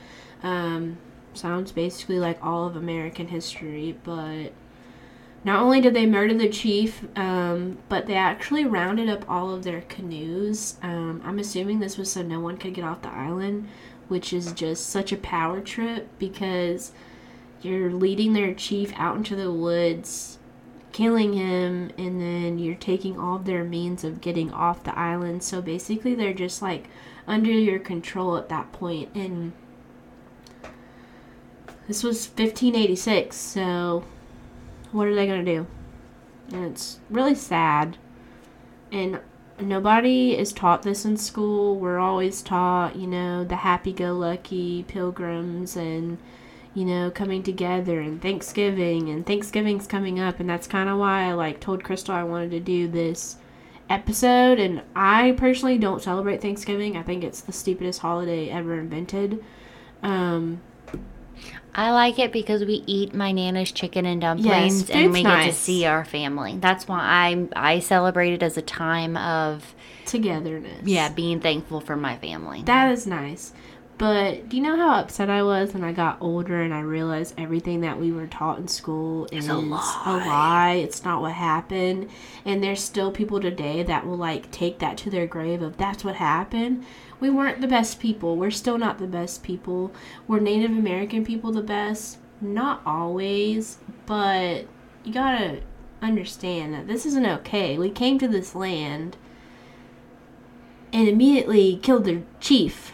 um 0.44 0.98
sounds 1.34 1.72
basically 1.72 2.20
like 2.20 2.44
all 2.44 2.66
of 2.66 2.76
american 2.76 3.28
history 3.28 3.98
but 4.04 4.54
not 5.46 5.62
only 5.62 5.82
did 5.82 5.94
they 5.94 6.06
murder 6.06 6.34
the 6.34 6.48
chief, 6.48 7.06
um, 7.18 7.78
but 7.90 8.06
they 8.06 8.16
actually 8.16 8.64
rounded 8.64 9.10
up 9.10 9.30
all 9.30 9.54
of 9.54 9.64
their 9.64 9.82
canoes. 9.82 10.78
Um, 10.82 11.22
I'm 11.26 11.38
assuming 11.40 11.80
this 11.80 11.98
was 11.98 12.12
so 12.12 12.22
no 12.22 12.40
one 12.40 12.58
could 12.58 12.74
get 12.74 12.86
off 12.86 13.02
the 13.02 13.10
island, 13.10 13.68
which 14.08 14.32
is 14.32 14.54
just 14.54 14.90
such 14.90 15.12
a 15.12 15.18
power 15.18 15.60
trip 15.60 16.08
because 16.18 16.94
you're 17.62 17.92
leading 17.92 18.34
their 18.34 18.54
chief 18.54 18.94
out 18.96 19.18
into 19.18 19.36
the 19.36 19.52
woods, 19.52 20.33
killing 20.94 21.34
him, 21.34 21.92
and 21.98 22.22
then 22.22 22.58
you're 22.60 22.76
taking 22.76 23.20
all 23.20 23.40
their 23.40 23.64
means 23.64 24.04
of 24.04 24.22
getting 24.22 24.52
off 24.54 24.84
the 24.84 24.98
island. 24.98 25.44
So 25.44 25.62
basically, 25.62 26.16
they're 26.16 26.34
just 26.34 26.62
like 26.62 26.88
under 27.28 27.52
your 27.52 27.80
control 27.80 28.38
at 28.38 28.48
that 28.50 28.72
point. 28.72 29.10
And 29.14 29.52
this 31.88 32.04
was 32.04 32.28
1586, 32.28 33.36
so 33.36 34.06
what 34.94 35.08
are 35.08 35.16
they 35.16 35.26
to 35.44 35.44
do? 35.44 35.68
And 36.54 36.66
it's 36.66 37.00
really 37.10 37.36
sad. 37.36 37.98
And 38.92 39.20
nobody 39.60 40.38
is 40.38 40.54
taught 40.54 40.84
this 40.84 41.04
in 41.04 41.18
school. 41.18 41.76
We're 41.76 42.00
always 42.00 42.42
taught, 42.42 42.96
you 42.96 43.08
know, 43.08 43.44
the 43.44 43.58
happy 43.58 43.92
go 43.92 44.14
lucky 44.14 44.84
pilgrims 44.84 45.76
and, 45.76 46.20
you 46.74 46.86
know, 46.86 47.12
coming 47.12 47.44
together 47.44 48.00
and 48.00 48.22
Thanksgiving. 48.22 49.10
And 49.10 49.26
Thanksgiving's 49.26 49.88
coming 49.88 50.20
up. 50.20 50.40
And 50.40 50.50
that's 50.50 50.68
kind 50.68 50.90
of 50.90 50.98
why 50.98 51.30
I, 51.30 51.34
like, 51.34 51.60
told 51.60 51.84
Crystal 51.84 52.16
I 52.16 52.24
wanted 52.24 52.52
to 52.52 52.60
do 52.60 52.88
this 52.88 53.38
episode. 53.90 54.60
And 54.60 54.82
I 54.96 55.34
personally 55.38 55.78
don't 55.78 56.02
celebrate 56.02 56.42
Thanksgiving. 56.42 56.98
I 56.98 57.04
think 57.04 57.24
it's 57.24 57.42
the 57.42 57.54
stupidest 57.54 58.00
holiday 58.00 58.50
ever 58.50 58.80
invented. 58.80 59.44
Um, 60.02 60.62
I 61.76 61.92
like 61.92 62.20
it 62.20 62.32
because 62.32 62.64
we 62.64 62.84
eat 62.86 63.14
my 63.16 63.32
nana's 63.32 63.72
chicken 63.72 64.06
and 64.06 64.22
dumplings 64.22 64.82
Yes, 64.82 64.90
and 64.92 65.12
we 65.12 65.24
get 65.24 65.46
to 65.46 65.54
see 65.54 65.86
our 65.86 66.06
family. 66.06 66.58
That's 66.60 66.88
why 66.88 67.00
I 67.00 67.48
I 67.56 67.80
celebrate 67.80 68.34
it 68.34 68.44
as 68.44 68.58
a 68.58 68.62
time 68.62 69.18
of 69.18 69.74
togetherness. 70.06 70.84
yeah, 70.86 71.10
being 71.10 71.40
thankful 71.40 71.82
for 71.82 71.96
my 71.96 72.18
family. 72.18 72.62
That 72.64 72.92
is 72.92 73.08
nice. 73.08 73.54
But 74.04 74.50
do 74.50 74.58
you 74.58 74.64
know 74.64 74.76
how 74.76 75.00
upset 75.00 75.30
I 75.30 75.44
was 75.44 75.74
when 75.74 75.82
I 75.86 75.94
got 75.94 76.18
older 76.20 76.62
and 76.62 76.74
I 76.74 76.82
realized 76.82 77.36
everything 77.38 77.80
that 77.80 77.98
we 77.98 78.12
were 78.12 78.28
taught 78.28 78.60
in 78.60 78.68
school 78.68 79.30
is 79.32 79.48
a 79.48 79.54
a 79.54 79.56
lie. 79.56 80.04
lie. 80.06 80.74
It's 80.74 81.06
not 81.06 81.22
what 81.22 81.32
happened. 81.32 82.10
And 82.44 82.62
there's 82.62 82.84
still 82.84 83.14
people 83.14 83.40
today 83.40 83.82
that 83.84 84.06
will 84.06 84.18
like 84.18 84.52
take 84.52 84.80
that 84.80 84.98
to 84.98 85.10
their 85.10 85.26
grave 85.26 85.62
of 85.62 85.78
that's 85.78 86.04
what 86.04 86.16
happened. 86.16 86.84
We 87.22 87.30
weren't 87.30 87.62
the 87.62 87.68
best 87.70 88.02
people. 88.02 88.36
We're 88.36 88.52
still 88.52 88.78
not 88.78 89.00
the 89.00 89.08
best 89.08 89.42
people. 89.42 89.94
Were 90.28 90.42
Native 90.42 90.72
American 90.72 91.24
people 91.24 91.54
the 91.54 91.64
best? 91.64 92.18
Not 92.42 92.82
always, 92.86 93.78
but 94.06 94.66
you 95.06 95.14
gotta 95.14 95.62
understand 96.02 96.74
that 96.74 96.88
this 96.88 97.06
isn't 97.06 97.26
okay. 97.26 97.78
We 97.78 97.90
came 97.90 98.20
to 98.20 98.28
this 98.28 98.54
land 98.54 99.16
and 100.92 101.08
immediately 101.08 101.78
killed 101.82 102.04
their 102.04 102.24
chief 102.42 102.93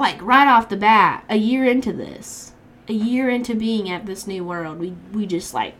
like 0.00 0.20
right 0.22 0.48
off 0.48 0.68
the 0.70 0.76
bat, 0.76 1.24
a 1.28 1.36
year 1.36 1.64
into 1.64 1.92
this, 1.92 2.52
a 2.88 2.92
year 2.94 3.28
into 3.28 3.54
being 3.54 3.90
at 3.90 4.06
this 4.06 4.26
new 4.26 4.44
world, 4.44 4.78
we 4.78 4.94
we 5.12 5.26
just 5.26 5.54
like 5.54 5.74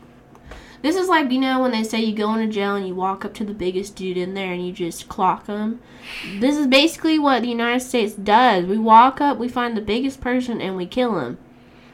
this 0.83 0.95
is 0.95 1.09
like 1.09 1.31
you 1.31 1.39
know 1.39 1.59
when 1.59 1.71
they 1.71 1.83
say 1.83 1.99
you 1.99 2.15
go 2.15 2.33
into 2.33 2.53
jail 2.53 2.75
and 2.75 2.87
you 2.87 2.95
walk 2.95 3.25
up 3.25 3.33
to 3.33 3.43
the 3.43 3.53
biggest 3.53 3.95
dude 3.95 4.17
in 4.17 4.33
there 4.33 4.53
and 4.53 4.65
you 4.65 4.71
just 4.71 5.09
clock 5.09 5.47
him. 5.47 5.81
This 6.39 6.55
is 6.55 6.67
basically 6.67 7.19
what 7.19 7.41
the 7.41 7.49
United 7.49 7.81
States 7.81 8.13
does. 8.13 8.65
We 8.65 8.77
walk 8.77 9.19
up, 9.19 9.37
we 9.37 9.47
find 9.47 9.75
the 9.75 9.81
biggest 9.81 10.21
person, 10.21 10.61
and 10.61 10.77
we 10.77 10.85
kill 10.85 11.19
him. 11.19 11.37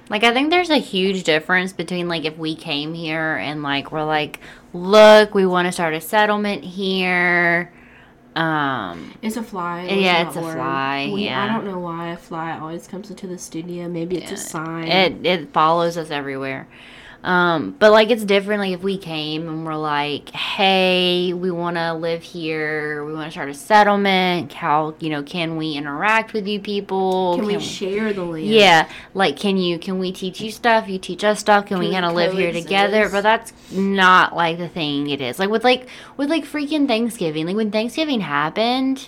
Like 0.09 0.23
I 0.23 0.33
think 0.33 0.49
there's 0.49 0.69
a 0.69 0.77
huge 0.77 1.23
difference 1.23 1.73
between 1.73 2.07
like 2.07 2.25
if 2.25 2.37
we 2.37 2.55
came 2.55 2.93
here 2.93 3.35
and 3.35 3.63
like 3.63 3.91
we're 3.91 4.05
like, 4.05 4.39
look, 4.73 5.33
we 5.33 5.45
want 5.45 5.67
to 5.67 5.71
start 5.71 5.93
a 5.93 6.01
settlement 6.01 6.63
here. 6.63 7.73
Um, 8.37 9.13
It's 9.23 9.35
a 9.35 9.41
fly. 9.43 9.81
it 9.81 9.99
Yeah, 9.99 10.27
it's 10.27 10.35
a 10.35 10.41
word. 10.41 10.55
fly, 10.55 11.09
We- 11.11 11.29
I 11.29 11.47
don't 11.47 11.65
know 11.65 11.79
why 11.79 12.09
a 12.09 12.17
fly 12.17 12.57
always 12.57 12.87
comes 12.87 13.09
into 13.09 13.25
the 13.25 13.37
studio. 13.39 13.87
Maybe 13.89 14.17
it's 14.17 14.31
a 14.31 14.37
sign. 14.37 14.87
it 14.87 15.25
it 15.25 15.53
follows 15.53 15.97
us 15.97 16.11
everywhere. 16.11 16.67
Um, 17.23 17.75
but 17.79 17.91
like 17.91 18.09
it's 18.09 18.23
different. 18.23 18.61
Like 18.61 18.73
if 18.73 18.83
we 18.83 18.97
came 18.97 19.47
and 19.47 19.65
we're 19.65 19.75
like, 19.75 20.29
"Hey, 20.29 21.33
we 21.33 21.51
want 21.51 21.77
to 21.77 21.93
live 21.93 22.23
here. 22.23 23.03
We 23.05 23.13
want 23.13 23.25
to 23.25 23.31
start 23.31 23.49
a 23.49 23.53
settlement. 23.53 24.53
How 24.53 24.95
you 24.99 25.09
know 25.09 25.23
can 25.23 25.57
we 25.57 25.73
interact 25.73 26.33
with 26.33 26.47
you 26.47 26.59
people? 26.59 27.35
Can 27.37 27.45
we 27.45 27.59
share 27.59 28.13
the 28.13 28.23
land? 28.23 28.45
Yeah, 28.45 28.89
like 29.13 29.37
can 29.37 29.57
you 29.57 29.79
can 29.79 29.99
we 29.99 30.11
teach 30.11 30.39
you 30.41 30.51
stuff? 30.51 30.87
You 30.87 30.99
teach 30.99 31.23
us 31.23 31.39
stuff. 31.39 31.65
Can, 31.65 31.79
we 31.79 31.87
we 31.87 31.93
kind 31.93 32.05
of 32.05 32.13
live 32.13 32.33
here 32.33 32.51
together? 32.51 33.09
But 33.09 33.21
that's 33.21 33.53
not 33.71 34.35
like 34.35 34.57
the 34.57 34.69
thing 34.69 35.09
it 35.09 35.21
is. 35.21 35.39
Like 35.39 35.49
with 35.49 35.63
like 35.63 35.87
with 36.17 36.29
like 36.29 36.45
freaking 36.45 36.87
Thanksgiving. 36.87 37.45
Like 37.45 37.55
when 37.55 37.71
Thanksgiving 37.71 38.21
happened, 38.21 39.07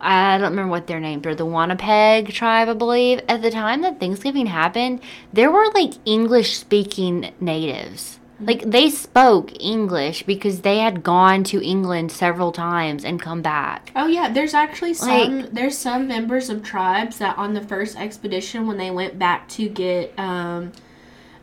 I 0.00 0.38
don't 0.38 0.50
remember 0.50 0.70
what 0.70 0.86
their 0.86 1.00
names 1.00 1.24
were. 1.24 1.34
The 1.34 1.44
Wanapeg 1.46 2.32
tribe, 2.32 2.68
I 2.68 2.72
believe. 2.74 3.20
At 3.28 3.42
the 3.42 3.50
time 3.50 3.82
that 3.82 4.00
Thanksgiving 4.00 4.46
happened, 4.46 5.00
there 5.32 5.50
were 5.50 5.68
like 5.74 5.92
English 6.06 6.56
speaking 6.56 7.32
natives. 7.40 8.18
Like 8.42 8.62
they 8.62 8.88
spoke 8.88 9.52
English 9.62 10.22
because 10.22 10.62
they 10.62 10.78
had 10.78 11.02
gone 11.02 11.44
to 11.44 11.62
England 11.62 12.10
several 12.10 12.52
times 12.52 13.04
and 13.04 13.20
come 13.20 13.42
back. 13.42 13.92
Oh 13.94 14.06
yeah, 14.06 14.32
there's 14.32 14.54
actually 14.54 14.94
some 14.94 15.40
Like- 15.40 15.52
there's 15.52 15.76
some 15.76 16.08
members 16.08 16.48
of 16.48 16.62
tribes 16.62 17.18
that 17.18 17.36
on 17.36 17.52
the 17.52 17.60
first 17.60 17.98
expedition 17.98 18.66
when 18.66 18.78
they 18.78 18.90
went 18.90 19.18
back 19.18 19.46
to 19.50 19.68
get 19.68 20.18
um 20.18 20.72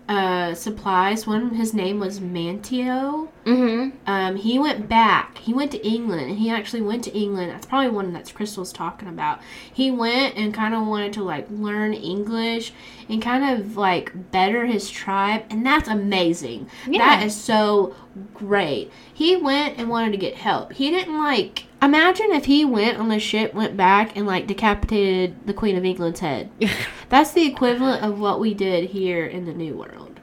uh 0.08 0.54
supplies, 0.54 1.28
one 1.28 1.56
his 1.56 1.74
name 1.74 2.00
was 2.00 2.20
Manteo. 2.20 3.30
Mm-hmm. 3.46 3.90
Um 4.06 4.36
he 4.38 4.58
went 4.58 4.88
back. 4.88 5.38
He 5.40 5.54
went 5.54 5.72
to 5.72 5.88
England 5.88 6.30
and 6.30 6.40
he 6.40 6.50
actually 6.50 6.82
went 6.82 7.04
to 7.06 7.18
England. 7.18 7.52
That's 7.52 7.66
probably 7.66 7.90
one 7.90 8.14
that 8.14 8.34
Crystal's 8.34 8.74
talking 8.74 9.08
about. 9.08 9.40
He 9.72 9.92
went 9.92 10.36
and 10.36 10.54
kind 10.54 10.74
of 10.74 10.88
wanted 10.88 11.14
to 11.14 11.24
like 11.24 11.48
learn 11.50 11.94
English 11.94 12.74
and 13.10 13.22
kind 13.22 13.60
of 13.60 13.78
like 13.78 14.32
better 14.32 14.66
his 14.66 14.90
tribe 14.90 15.44
and 15.50 15.66
that's 15.66 15.88
amazing. 15.88 16.70
Yeah. 16.88 17.00
That 17.00 17.26
is 17.26 17.36
so 17.36 17.96
great. 18.34 18.92
He 19.14 19.36
went 19.36 19.78
and 19.78 19.90
wanted 19.90 20.12
to 20.12 20.18
get 20.18 20.36
help. 20.36 20.74
He 20.74 20.90
didn't 20.90 21.18
like 21.18 21.67
imagine 21.82 22.32
if 22.32 22.46
he 22.46 22.66
went 22.66 22.98
on 22.98 23.10
the 23.10 23.20
ship, 23.20 23.54
went 23.54 23.78
back 23.78 24.16
and 24.16 24.26
like 24.26 24.48
decapitated 24.48 25.46
the 25.46 25.54
Queen 25.54 25.78
of 25.78 25.86
England's 25.86 26.20
head. 26.20 26.50
That's 27.10 27.32
the 27.32 27.46
equivalent 27.46 28.04
of 28.04 28.20
what 28.20 28.40
we 28.40 28.54
did 28.54 28.92
here 28.92 29.26
in 29.26 29.46
the 29.46 29.54
New 29.54 29.76
World. 29.76 30.20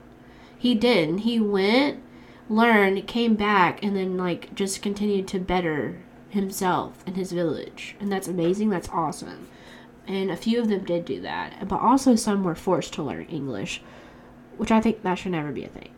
He 0.59 0.75
didn't. 0.75 1.19
He 1.19 1.39
went, 1.39 2.03
learned, 2.49 3.07
came 3.07 3.35
back, 3.35 3.83
and 3.83 3.97
then 3.97 4.17
like 4.17 4.55
just 4.55 4.83
continued 4.83 5.29
to 5.29 5.39
better 5.39 5.99
himself 6.31 7.05
and 7.07 7.17
his 7.17 7.33
village. 7.33 7.97
And 8.01 8.11
that's 8.11 8.29
amazing. 8.29 8.71
That's 8.71 8.89
awesome. 8.89 9.49
And 10.07 10.31
a 10.31 10.37
few 10.37 10.61
of 10.61 10.69
them 10.69 10.85
did 10.85 11.05
do 11.05 11.21
that, 11.23 11.69
but 11.69 11.81
also 11.81 12.15
some 12.15 12.45
were 12.45 12.55
forced 12.55 12.93
to 12.95 13.03
learn 13.03 13.25
English, 13.27 13.81
which 14.59 14.71
I 14.71 14.81
think 14.81 15.03
that 15.03 15.15
should 15.15 15.33
never 15.33 15.53
be 15.53 15.65
a 15.65 15.69
thing. 15.69 15.91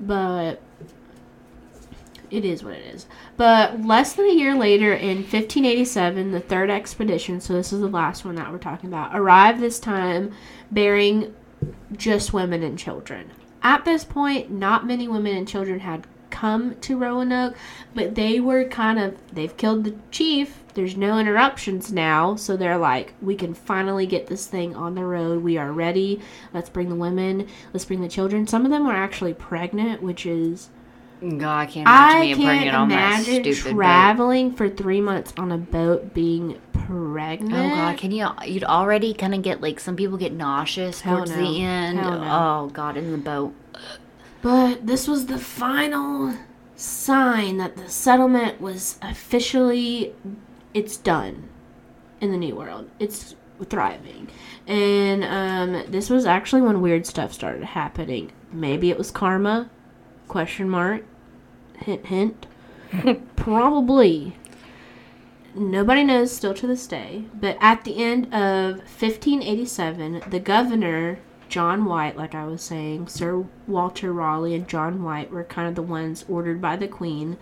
But 0.00 0.60
it 2.34 2.44
is 2.44 2.64
what 2.64 2.74
it 2.74 2.84
is. 2.94 3.06
But 3.36 3.82
less 3.82 4.12
than 4.14 4.26
a 4.26 4.34
year 4.34 4.54
later, 4.54 4.92
in 4.92 5.18
1587, 5.18 6.32
the 6.32 6.40
third 6.40 6.70
expedition, 6.70 7.40
so 7.40 7.52
this 7.52 7.72
is 7.72 7.80
the 7.80 7.88
last 7.88 8.24
one 8.24 8.34
that 8.34 8.50
we're 8.50 8.58
talking 8.58 8.88
about, 8.88 9.16
arrived 9.16 9.60
this 9.60 9.78
time 9.78 10.32
bearing 10.70 11.34
just 11.92 12.32
women 12.32 12.62
and 12.62 12.78
children. 12.78 13.30
At 13.62 13.84
this 13.84 14.04
point, 14.04 14.50
not 14.50 14.86
many 14.86 15.08
women 15.08 15.36
and 15.36 15.48
children 15.48 15.80
had 15.80 16.06
come 16.30 16.74
to 16.80 16.98
Roanoke, 16.98 17.56
but 17.94 18.16
they 18.16 18.40
were 18.40 18.64
kind 18.64 18.98
of, 18.98 19.16
they've 19.32 19.56
killed 19.56 19.84
the 19.84 19.94
chief. 20.10 20.64
There's 20.74 20.96
no 20.96 21.18
interruptions 21.18 21.92
now, 21.92 22.34
so 22.34 22.56
they're 22.56 22.76
like, 22.76 23.14
we 23.22 23.36
can 23.36 23.54
finally 23.54 24.06
get 24.06 24.26
this 24.26 24.48
thing 24.48 24.74
on 24.74 24.96
the 24.96 25.04
road. 25.04 25.44
We 25.44 25.56
are 25.56 25.70
ready. 25.70 26.20
Let's 26.52 26.68
bring 26.68 26.88
the 26.88 26.96
women. 26.96 27.46
Let's 27.72 27.84
bring 27.84 28.00
the 28.00 28.08
children. 28.08 28.48
Some 28.48 28.64
of 28.64 28.72
them 28.72 28.84
were 28.84 28.92
actually 28.92 29.34
pregnant, 29.34 30.02
which 30.02 30.26
is 30.26 30.70
God, 31.38 31.58
I 31.60 31.66
can't 31.66 31.86
imagine 31.88 32.16
I 32.16 32.20
being 32.20 32.36
can't 32.36 32.46
pregnant 32.46 32.76
on 32.76 32.88
that 32.90 33.14
imagine 33.20 33.44
stupid 33.44 33.64
boat. 33.64 33.76
traveling 33.76 34.54
for 34.54 34.68
three 34.68 35.00
months 35.00 35.32
on 35.36 35.52
a 35.52 35.58
boat 35.58 36.12
being 36.14 36.60
pregnant. 36.72 37.54
Oh 37.54 37.74
God, 37.76 37.98
can 37.98 38.10
you? 38.10 38.28
You'd 38.44 38.64
already 38.64 39.14
kind 39.14 39.34
of 39.34 39.42
get 39.42 39.60
like 39.60 39.80
some 39.80 39.96
people 39.96 40.18
get 40.18 40.32
nauseous 40.32 41.00
Hell 41.00 41.16
towards 41.16 41.30
no. 41.30 41.36
the 41.38 41.62
end. 41.62 41.98
Hell 41.98 42.18
no. 42.18 42.24
Oh 42.24 42.70
God, 42.72 42.96
in 42.96 43.12
the 43.12 43.18
boat. 43.18 43.54
But 44.42 44.86
this 44.86 45.08
was 45.08 45.26
the 45.26 45.38
final 45.38 46.34
sign 46.76 47.56
that 47.58 47.76
the 47.76 47.88
settlement 47.88 48.60
was 48.60 48.98
officially 49.00 50.14
it's 50.74 50.96
done 50.96 51.48
in 52.20 52.30
the 52.32 52.36
new 52.36 52.54
world. 52.54 52.90
It's 52.98 53.36
thriving. 53.64 54.28
And 54.66 55.24
um, 55.24 55.90
this 55.90 56.10
was 56.10 56.26
actually 56.26 56.62
when 56.62 56.80
weird 56.80 57.06
stuff 57.06 57.32
started 57.32 57.64
happening. 57.64 58.32
Maybe 58.52 58.90
it 58.90 58.98
was 58.98 59.10
karma? 59.10 59.70
Question 60.28 60.68
mark. 60.68 61.04
Hint 61.78 62.06
hint. 62.06 62.46
Probably. 63.36 64.36
Nobody 65.54 66.02
knows 66.02 66.32
still 66.34 66.54
to 66.54 66.66
this 66.66 66.86
day. 66.86 67.24
But 67.34 67.56
at 67.60 67.84
the 67.84 68.02
end 68.02 68.26
of 68.34 68.78
1587, 68.78 70.22
the 70.28 70.40
governor, 70.40 71.18
John 71.48 71.84
White, 71.84 72.16
like 72.16 72.34
I 72.34 72.44
was 72.46 72.62
saying, 72.62 73.08
Sir 73.08 73.44
Walter 73.66 74.12
Raleigh 74.12 74.54
and 74.54 74.68
John 74.68 75.02
White 75.02 75.30
were 75.30 75.44
kind 75.44 75.68
of 75.68 75.74
the 75.76 75.82
ones 75.82 76.24
ordered 76.28 76.60
by 76.60 76.76
the 76.76 76.88
Queen 76.88 77.36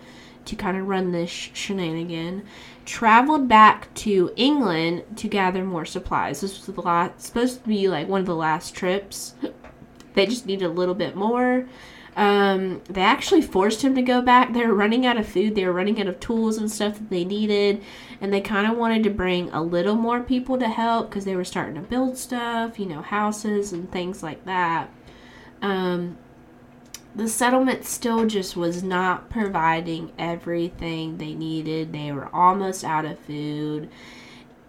to 0.45 0.55
kind 0.55 0.77
of 0.77 0.87
run 0.87 1.11
this 1.11 1.29
sh- 1.29 1.49
shenanigan, 1.53 2.43
traveled 2.85 3.47
back 3.47 3.93
to 3.95 4.31
England 4.35 5.03
to 5.15 5.27
gather 5.27 5.63
more 5.63 5.85
supplies. 5.85 6.41
This 6.41 6.57
was 6.57 6.75
the 6.75 6.81
last, 6.81 7.21
supposed 7.21 7.63
to 7.63 7.67
be 7.67 7.87
like 7.87 8.07
one 8.07 8.19
of 8.19 8.27
the 8.27 8.35
last 8.35 8.75
trips. 8.75 9.35
They 10.13 10.25
just 10.25 10.45
needed 10.45 10.65
a 10.65 10.69
little 10.69 10.95
bit 10.95 11.15
more. 11.15 11.65
Um, 12.15 12.81
they 12.89 13.01
actually 13.01 13.41
forced 13.41 13.81
him 13.81 13.95
to 13.95 14.01
go 14.01 14.21
back. 14.21 14.53
They 14.53 14.65
were 14.65 14.73
running 14.73 15.05
out 15.05 15.17
of 15.17 15.27
food. 15.27 15.55
They 15.55 15.65
were 15.65 15.73
running 15.73 15.99
out 15.99 16.07
of 16.07 16.19
tools 16.19 16.57
and 16.57 16.71
stuff 16.71 16.99
that 16.99 17.09
they 17.09 17.25
needed, 17.25 17.81
and 18.21 18.31
they 18.31 18.41
kind 18.41 18.71
of 18.71 18.77
wanted 18.77 19.03
to 19.03 19.09
bring 19.09 19.49
a 19.49 19.63
little 19.63 19.95
more 19.95 20.21
people 20.21 20.59
to 20.59 20.67
help 20.67 21.09
because 21.09 21.25
they 21.25 21.35
were 21.35 21.43
starting 21.43 21.75
to 21.75 21.81
build 21.81 22.17
stuff, 22.17 22.77
you 22.77 22.85
know, 22.85 23.01
houses 23.01 23.73
and 23.73 23.91
things 23.91 24.21
like 24.21 24.45
that. 24.45 24.89
Um, 25.61 26.17
the 27.15 27.27
settlement 27.27 27.85
still 27.85 28.25
just 28.25 28.55
was 28.55 28.83
not 28.83 29.29
providing 29.29 30.11
everything 30.17 31.17
they 31.17 31.33
needed. 31.33 31.93
They 31.93 32.11
were 32.11 32.29
almost 32.33 32.83
out 32.83 33.05
of 33.05 33.19
food. 33.19 33.89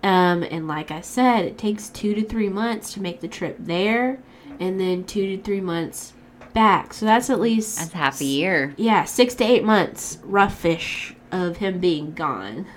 Um, 0.02 0.42
and 0.42 0.68
like 0.68 0.90
I 0.90 1.00
said, 1.00 1.44
it 1.44 1.58
takes 1.58 1.88
two 1.88 2.14
to 2.14 2.22
three 2.22 2.50
months 2.50 2.92
to 2.94 3.00
make 3.00 3.20
the 3.20 3.28
trip 3.28 3.56
there, 3.58 4.20
and 4.60 4.78
then 4.78 5.04
two 5.04 5.36
to 5.36 5.42
three 5.42 5.62
months 5.62 6.13
back. 6.54 6.94
So 6.94 7.04
that's 7.04 7.28
at 7.28 7.40
least 7.40 7.78
That's 7.78 7.92
half 7.92 8.20
a 8.20 8.24
year. 8.24 8.72
yeah, 8.76 9.04
six 9.04 9.34
to 9.36 9.44
eight 9.44 9.64
months, 9.64 10.16
roughish, 10.24 11.14
of 11.30 11.58
him 11.58 11.80
being 11.80 12.12
gone. 12.14 12.66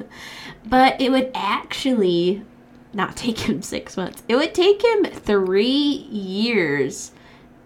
But 0.66 1.00
it 1.00 1.12
would 1.12 1.32
actually 1.34 2.44
not 2.94 3.16
take 3.16 3.40
him 3.40 3.62
six 3.62 3.96
months. 3.96 4.24
It 4.28 4.36
would 4.36 4.54
take 4.54 4.84
him 4.84 5.06
three 5.06 5.70
years 6.12 7.12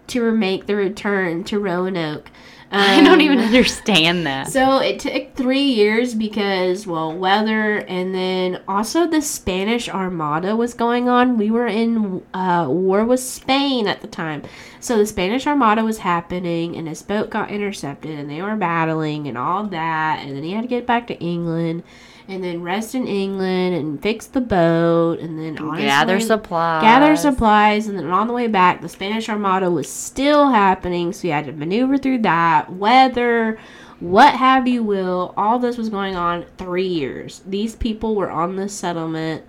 to 0.08 0.30
make 0.30 0.66
the 0.66 0.76
return 0.76 1.42
to 1.44 1.58
Roanoke. 1.58 2.30
I 2.72 3.02
don't 3.02 3.14
Um, 3.14 3.20
even 3.20 3.38
understand 3.40 4.26
that. 4.26 4.48
so 4.48 4.78
it 4.78 4.98
took 4.98 5.34
three 5.34 5.60
years 5.62 6.14
because, 6.14 6.86
well, 6.86 7.12
weather, 7.16 7.78
and 7.88 8.14
then 8.14 8.62
also 8.66 9.06
the 9.06 9.20
Spanish 9.20 9.88
Armada 9.88 10.56
was 10.56 10.72
going 10.74 11.08
on. 11.08 11.36
We 11.36 11.50
were 11.50 11.66
in 11.66 12.22
uh, 12.32 12.66
war 12.68 13.04
with 13.04 13.20
Spain 13.20 13.86
at 13.88 14.00
the 14.00 14.06
time. 14.08 14.42
So 14.80 14.96
the 14.96 15.06
Spanish 15.06 15.46
Armada 15.46 15.84
was 15.84 15.98
happening, 15.98 16.74
and 16.76 16.88
his 16.88 17.02
boat 17.02 17.30
got 17.30 17.50
intercepted, 17.50 18.18
and 18.18 18.28
they 18.30 18.40
were 18.42 18.56
battling 18.56 19.28
and 19.28 19.36
all 19.38 19.64
that. 19.68 20.20
And 20.24 20.34
then 20.36 20.42
he 20.42 20.52
had 20.52 20.62
to 20.62 20.68
get 20.68 20.86
back 20.86 21.06
to 21.08 21.14
England, 21.20 21.82
and 22.28 22.42
then 22.42 22.62
rest 22.62 22.94
in 22.94 23.06
England 23.06 23.74
and 23.74 24.02
fix 24.02 24.26
the 24.26 24.40
boat, 24.40 25.18
and 25.20 25.38
then 25.38 25.58
on 25.58 25.76
his 25.76 25.84
Gather 25.84 26.20
supplies. 26.20 26.82
gather 26.82 27.16
supplies, 27.16 27.88
and 27.88 27.98
then 27.98 28.10
on 28.10 28.28
the 28.28 28.34
way 28.34 28.46
back, 28.46 28.80
the 28.80 28.88
Spanish 28.88 29.28
Armada 29.28 29.70
was 29.70 29.90
still 29.90 30.50
happening, 30.50 31.12
so 31.12 31.26
you 31.28 31.32
had 31.32 31.46
to 31.46 31.52
maneuver 31.52 31.98
through 31.98 32.18
that, 32.18 32.72
weather, 32.72 33.58
what 34.00 34.34
have 34.34 34.66
you 34.66 34.82
will. 34.82 35.32
All 35.36 35.58
this 35.58 35.76
was 35.76 35.88
going 35.88 36.16
on 36.16 36.44
three 36.58 36.88
years. 36.88 37.42
These 37.46 37.76
people 37.76 38.14
were 38.16 38.30
on 38.30 38.56
this 38.56 38.72
settlement 38.72 39.44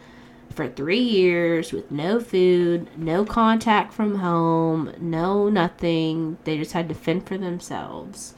for 0.51 0.67
three 0.67 0.99
years 0.99 1.73
with 1.73 1.89
no 1.89 2.19
food, 2.19 2.87
no 2.95 3.25
contact 3.25 3.91
from 3.93 4.15
home, 4.15 4.93
no 4.99 5.49
nothing. 5.49 6.37
They 6.43 6.57
just 6.57 6.73
had 6.73 6.87
to 6.89 6.95
fend 6.95 7.27
for 7.27 7.37
themselves. 7.37 8.35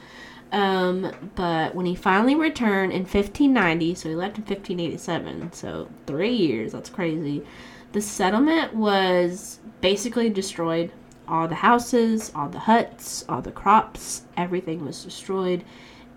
Um, 0.55 1.11
but 1.35 1.75
when 1.75 1.85
he 1.85 1.95
finally 1.95 2.33
returned 2.33 2.93
in 2.93 3.01
1590, 3.01 3.93
so 3.95 4.07
he 4.07 4.15
left 4.15 4.37
in 4.37 4.43
1587, 4.45 5.51
so 5.51 5.89
three 6.07 6.33
years, 6.33 6.71
that's 6.71 6.89
crazy. 6.89 7.43
The 7.91 7.99
settlement 7.99 8.73
was 8.73 9.59
basically 9.81 10.29
destroyed. 10.29 10.93
All 11.27 11.49
the 11.49 11.55
houses, 11.55 12.31
all 12.33 12.47
the 12.47 12.59
huts, 12.59 13.25
all 13.27 13.41
the 13.41 13.51
crops, 13.51 14.21
everything 14.37 14.85
was 14.85 15.03
destroyed, 15.03 15.65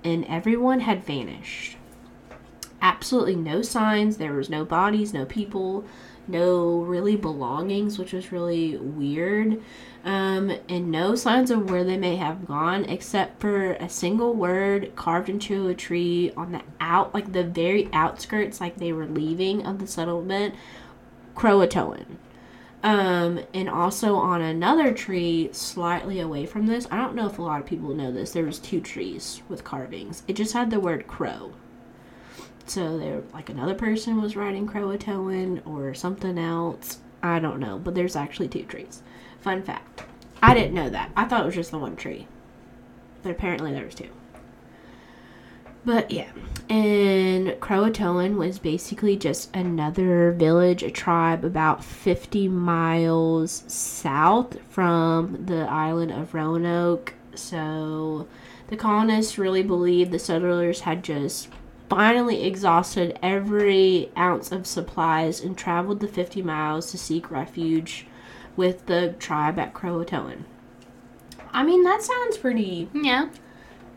and 0.04 0.24
everyone 0.26 0.80
had 0.80 1.04
vanished. 1.04 1.76
absolutely 2.80 3.34
no 3.34 3.60
signs. 3.62 4.18
There 4.18 4.34
was 4.34 4.48
no 4.48 4.64
bodies, 4.64 5.12
no 5.12 5.24
people, 5.24 5.84
no 6.28 6.78
really 6.82 7.16
belongings, 7.16 7.98
which 7.98 8.12
was 8.12 8.30
really 8.32 8.76
weird. 8.76 9.60
Um, 10.08 10.50
and 10.70 10.90
no 10.90 11.14
signs 11.14 11.50
of 11.50 11.68
where 11.68 11.84
they 11.84 11.98
may 11.98 12.16
have 12.16 12.46
gone, 12.46 12.86
except 12.86 13.42
for 13.42 13.72
a 13.72 13.90
single 13.90 14.32
word 14.32 14.96
carved 14.96 15.28
into 15.28 15.68
a 15.68 15.74
tree 15.74 16.32
on 16.34 16.52
the 16.52 16.62
out, 16.80 17.12
like 17.12 17.34
the 17.34 17.44
very 17.44 17.90
outskirts, 17.92 18.58
like 18.58 18.78
they 18.78 18.90
were 18.90 19.04
leaving 19.04 19.66
of 19.66 19.80
the 19.80 19.86
settlement, 19.86 20.54
Croatoan. 21.34 22.16
Um, 22.82 23.40
and 23.52 23.68
also 23.68 24.14
on 24.14 24.40
another 24.40 24.94
tree 24.94 25.50
slightly 25.52 26.20
away 26.20 26.46
from 26.46 26.64
this, 26.64 26.88
I 26.90 26.96
don't 26.96 27.14
know 27.14 27.26
if 27.26 27.38
a 27.38 27.42
lot 27.42 27.60
of 27.60 27.66
people 27.66 27.94
know 27.94 28.10
this. 28.10 28.32
There 28.32 28.46
was 28.46 28.58
two 28.58 28.80
trees 28.80 29.42
with 29.46 29.62
carvings. 29.62 30.22
It 30.26 30.36
just 30.36 30.54
had 30.54 30.70
the 30.70 30.80
word 30.80 31.06
crow. 31.06 31.52
So 32.64 32.96
there, 32.96 33.24
like 33.34 33.50
another 33.50 33.74
person 33.74 34.22
was 34.22 34.36
writing 34.36 34.66
Croatoan 34.66 35.66
or 35.66 35.92
something 35.92 36.38
else. 36.38 37.00
I 37.22 37.40
don't 37.40 37.60
know, 37.60 37.78
but 37.78 37.94
there's 37.94 38.16
actually 38.16 38.48
two 38.48 38.62
trees. 38.62 39.02
Fun 39.40 39.62
fact. 39.62 40.04
I 40.42 40.54
didn't 40.54 40.74
know 40.74 40.90
that. 40.90 41.10
I 41.16 41.24
thought 41.24 41.42
it 41.42 41.46
was 41.46 41.54
just 41.54 41.70
the 41.70 41.78
one 41.78 41.96
tree, 41.96 42.26
but 43.22 43.30
apparently 43.30 43.72
there 43.72 43.84
was 43.84 43.94
two. 43.94 44.10
But 45.84 46.10
yeah, 46.10 46.30
and 46.68 47.48
Croatoan 47.60 48.36
was 48.36 48.58
basically 48.58 49.16
just 49.16 49.54
another 49.56 50.32
village, 50.32 50.82
a 50.82 50.90
tribe 50.90 51.44
about 51.44 51.82
50 51.82 52.48
miles 52.48 53.64
south 53.68 54.58
from 54.68 55.46
the 55.46 55.62
island 55.62 56.12
of 56.12 56.34
Roanoke. 56.34 57.14
So 57.34 58.28
the 58.66 58.76
colonists 58.76 59.38
really 59.38 59.62
believed 59.62 60.10
the 60.10 60.18
settlers 60.18 60.80
had 60.80 61.02
just 61.02 61.48
finally 61.88 62.44
exhausted 62.44 63.18
every 63.22 64.10
ounce 64.18 64.52
of 64.52 64.66
supplies 64.66 65.40
and 65.40 65.56
traveled 65.56 66.00
the 66.00 66.08
50 66.08 66.42
miles 66.42 66.90
to 66.90 66.98
seek 66.98 67.30
refuge 67.30 68.06
with 68.58 68.84
the 68.86 69.14
tribe 69.20 69.58
at 69.58 69.72
Croatoan. 69.72 70.42
I 71.52 71.62
mean, 71.62 71.84
that 71.84 72.02
sounds 72.02 72.36
pretty. 72.36 72.90
Yeah. 72.92 73.30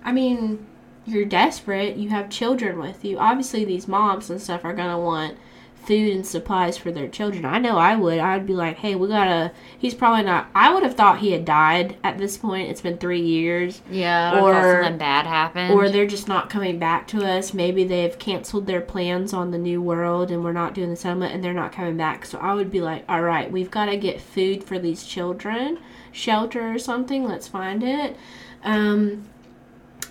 I 0.05 0.11
mean, 0.11 0.67
you're 1.05 1.25
desperate, 1.25 1.97
you 1.97 2.09
have 2.09 2.29
children 2.29 2.79
with 2.79 3.03
you. 3.03 3.17
Obviously, 3.17 3.65
these 3.65 3.87
moms 3.87 4.29
and 4.29 4.39
stuff 4.39 4.63
are 4.63 4.73
going 4.73 4.91
to 4.91 4.97
want 4.97 5.37
food 5.83 6.13
and 6.13 6.25
supplies 6.25 6.77
for 6.77 6.91
their 6.91 7.07
children. 7.07 7.43
I 7.43 7.57
know 7.57 7.77
I 7.77 7.95
would. 7.95 8.19
I'd 8.19 8.45
be 8.45 8.53
like, 8.53 8.77
hey, 8.77 8.95
we 8.95 9.07
gotta. 9.07 9.51
He's 9.77 9.93
probably 9.93 10.23
not. 10.23 10.47
I 10.53 10.73
would 10.73 10.83
have 10.83 10.95
thought 10.95 11.19
he 11.19 11.31
had 11.31 11.43
died 11.43 11.97
at 12.03 12.17
this 12.17 12.37
point. 12.37 12.69
It's 12.69 12.81
been 12.81 12.97
three 12.97 13.21
years. 13.21 13.81
Yeah. 13.89 14.39
Or- 14.39 14.53
something 14.83 14.97
bad 14.97 15.25
happened. 15.25 15.73
Or 15.73 15.89
they're 15.89 16.05
just 16.07 16.27
not 16.27 16.49
coming 16.49 16.77
back 16.77 17.07
to 17.09 17.25
us. 17.25 17.53
Maybe 17.53 17.83
they've 17.83 18.17
canceled 18.17 18.67
their 18.67 18.81
plans 18.81 19.33
on 19.33 19.51
the 19.51 19.57
new 19.57 19.81
world 19.81 20.31
and 20.31 20.43
we're 20.43 20.53
not 20.53 20.73
doing 20.73 20.89
the 20.89 20.95
settlement 20.95 21.33
and 21.33 21.43
they're 21.43 21.53
not 21.53 21.71
coming 21.71 21.97
back. 21.97 22.25
So 22.25 22.37
I 22.39 22.53
would 22.53 22.71
be 22.71 22.81
like, 22.81 23.03
all 23.09 23.21
right, 23.21 23.51
we've 23.51 23.71
got 23.71 23.85
to 23.85 23.97
get 23.97 24.21
food 24.21 24.63
for 24.63 24.77
these 24.77 25.03
children, 25.03 25.79
shelter 26.11 26.71
or 26.73 26.77
something. 26.79 27.23
Let's 27.23 27.47
find 27.47 27.83
it. 27.83 28.15
Um, 28.63 29.27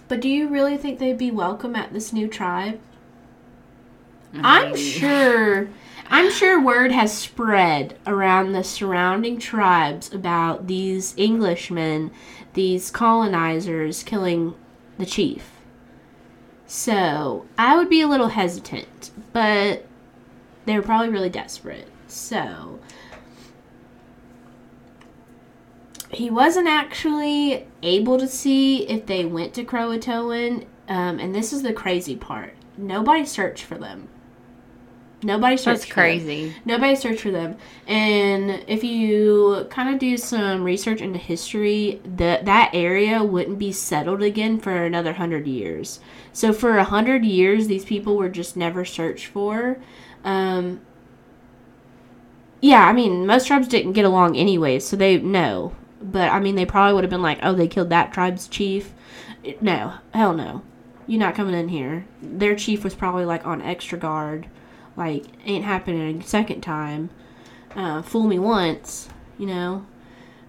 but 0.09 0.21
do 0.21 0.29
you 0.29 0.49
really 0.49 0.77
think 0.77 0.99
they'd 0.99 1.17
be 1.17 1.31
welcome 1.31 1.77
at 1.77 1.93
this 1.93 2.13
new 2.13 2.27
tribe? 2.27 2.81
I'm 4.35 4.77
sure. 4.77 5.69
I'm 6.13 6.31
sure 6.33 6.61
word 6.61 6.91
has 6.91 7.17
spread 7.17 7.97
around 8.05 8.53
the 8.53 8.65
surrounding 8.65 9.39
tribes 9.39 10.13
about 10.13 10.67
these 10.67 11.15
Englishmen, 11.17 12.11
these 12.55 12.91
colonizers 12.91 14.03
killing 14.03 14.55
the 14.99 15.07
chief. 15.07 15.53
So 16.67 17.47
I 17.57 17.77
would 17.77 17.89
be 17.89 18.01
a 18.01 18.09
little 18.09 18.29
hesitant, 18.29 19.13
but 19.33 19.87
they 20.67 20.75
were 20.75 20.83
probably 20.83 21.11
really 21.11 21.31
desperate. 21.31 21.89
So 22.09 22.81
he 26.11 26.29
wasn't 26.29 26.69
actually 26.69 27.67
able 27.83 28.19
to 28.19 28.27
see 28.27 28.89
if 28.89 29.07
they 29.07 29.25
went 29.25 29.55
to 29.55 29.65
Croatoan, 29.65 30.67
um, 30.89 31.21
and 31.21 31.35
this 31.35 31.53
is 31.53 31.63
the 31.63 31.73
crazy 31.73 32.17
part. 32.17 32.55
Nobody 32.77 33.25
searched 33.25 33.63
for 33.63 33.79
them. 33.79 34.09
Nobody 35.23 35.57
searched 35.57 35.81
That's 35.81 35.85
for 35.85 35.89
them. 35.89 35.95
crazy. 35.95 36.55
Nobody 36.65 36.97
searched 36.97 37.21
for 37.21 37.31
them. 37.31 37.57
And 37.87 38.65
if 38.67 38.83
you 38.83 39.67
kind 39.71 39.93
of 39.93 39.99
do 40.01 40.17
some 40.17 40.65
research 40.65 41.03
into 41.03 41.19
history, 41.19 42.01
that 42.05 42.47
that 42.47 42.71
area 42.73 43.23
wouldn't 43.23 43.59
be 43.59 43.71
settled 43.71 44.23
again 44.23 44.59
for 44.59 44.85
another 44.85 45.13
hundred 45.15 45.47
years. 45.47 46.01
So 46.33 46.53
for 46.53 46.79
a 46.79 46.85
hundred 46.85 47.25
years, 47.25 47.67
these 47.67 47.85
people 47.85 48.17
were 48.17 48.31
just 48.31 48.57
never 48.57 48.85
searched 48.85 49.27
for. 49.27 49.79
Um, 50.25 50.81
yeah, 52.63 52.87
I 52.87 52.93
mean, 52.93 53.27
most 53.27 53.47
tribes 53.47 53.69
didn't 53.69 53.93
get 53.93 54.05
along 54.07 54.37
anyway, 54.37 54.79
so 54.79 54.97
they 54.97 55.19
no. 55.19 55.75
But 56.01 56.31
I 56.31 56.41
mean, 56.41 56.55
they 56.55 56.65
probably 56.65 56.95
would 56.95 57.05
have 57.05 57.11
been 57.11 57.21
like, 57.23 57.41
"Oh, 57.43 57.53
they 57.53 57.69
killed 57.69 57.91
that 57.91 58.13
tribe's 58.13 58.49
chief." 58.49 58.95
No, 59.61 59.95
hell 60.15 60.33
no. 60.33 60.63
You're 61.07 61.21
not 61.21 61.35
coming 61.35 61.55
in 61.55 61.69
here. 61.69 62.07
Their 62.23 62.55
chief 62.55 62.85
was 62.85 62.95
probably 62.95 63.25
like 63.25 63.47
on 63.47 63.61
extra 63.61 63.99
guard 63.99 64.49
like 65.01 65.25
ain't 65.45 65.65
happening 65.65 66.21
a 66.21 66.23
second 66.25 66.61
time 66.61 67.11
uh, 67.75 68.03
fool 68.03 68.29
me 68.29 68.39
once 68.39 69.09
you 69.39 69.47
know 69.47 69.85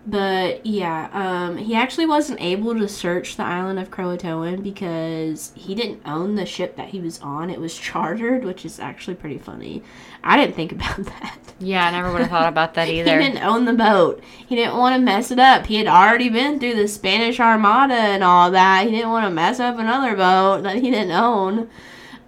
but 0.05 0.65
yeah 0.65 1.09
um, 1.13 1.57
he 1.57 1.75
actually 1.75 2.05
wasn't 2.07 2.41
able 2.41 2.73
to 2.77 2.87
search 2.87 3.35
the 3.37 3.43
island 3.43 3.77
of 3.79 3.91
croatoan 3.91 4.61
because 4.63 5.51
he 5.55 5.75
didn't 5.75 6.01
own 6.05 6.35
the 6.35 6.45
ship 6.45 6.75
that 6.75 6.89
he 6.89 6.99
was 6.99 7.19
on 7.21 7.49
it 7.49 7.59
was 7.59 7.77
chartered 7.77 8.43
which 8.43 8.65
is 8.65 8.79
actually 8.79 9.13
pretty 9.15 9.37
funny 9.37 9.83
i 10.23 10.35
didn't 10.35 10.55
think 10.55 10.71
about 10.71 10.97
that 11.05 11.37
Yeah, 11.59 11.85
I 11.87 11.91
never 11.91 12.11
would 12.11 12.21
have 12.21 12.31
thought 12.31 12.49
about 12.49 12.73
that 12.73 12.89
either. 12.95 13.19
he 13.19 13.23
didn't 13.23 13.43
own 13.43 13.65
the 13.65 13.73
boat. 13.73 14.23
He 14.47 14.55
didn't 14.55 14.77
want 14.77 14.95
to 14.95 14.99
mess 15.01 15.29
it 15.29 15.37
up. 15.37 15.67
He 15.67 15.75
had 15.75 15.85
already 15.85 16.27
been 16.29 16.59
through 16.59 16.73
the 16.73 16.87
Spanish 16.87 17.39
Armada 17.39 17.93
and 17.93 18.23
all 18.23 18.49
that. 18.49 18.85
He 18.87 18.91
didn't 18.95 19.11
want 19.11 19.25
to 19.27 19.29
mess 19.29 19.59
up 19.59 19.77
another 19.77 20.15
boat 20.15 20.63
that 20.63 20.77
he 20.77 20.89
didn't 20.89 21.11
own. 21.11 21.69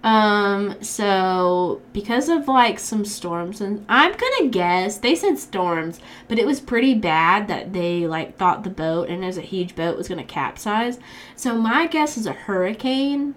Um, 0.04 0.76
so 0.82 1.80
because 1.94 2.28
of 2.28 2.46
like 2.46 2.78
some 2.78 3.06
storms 3.06 3.62
and 3.62 3.86
I'm 3.88 4.12
gonna 4.12 4.50
guess 4.50 4.98
they 4.98 5.14
said 5.14 5.38
storms, 5.38 5.98
but 6.28 6.38
it 6.38 6.44
was 6.44 6.60
pretty 6.60 6.92
bad 6.92 7.48
that 7.48 7.72
they 7.72 8.06
like 8.06 8.36
thought 8.36 8.64
the 8.64 8.70
boat 8.70 9.08
and 9.08 9.24
it 9.24 9.26
was 9.26 9.38
a 9.38 9.42
huge 9.42 9.74
boat 9.74 9.96
was 9.96 10.06
gonna 10.08 10.22
capsize. 10.22 10.98
So 11.36 11.56
my 11.56 11.86
guess 11.86 12.18
is 12.18 12.26
a 12.26 12.34
hurricane 12.34 13.34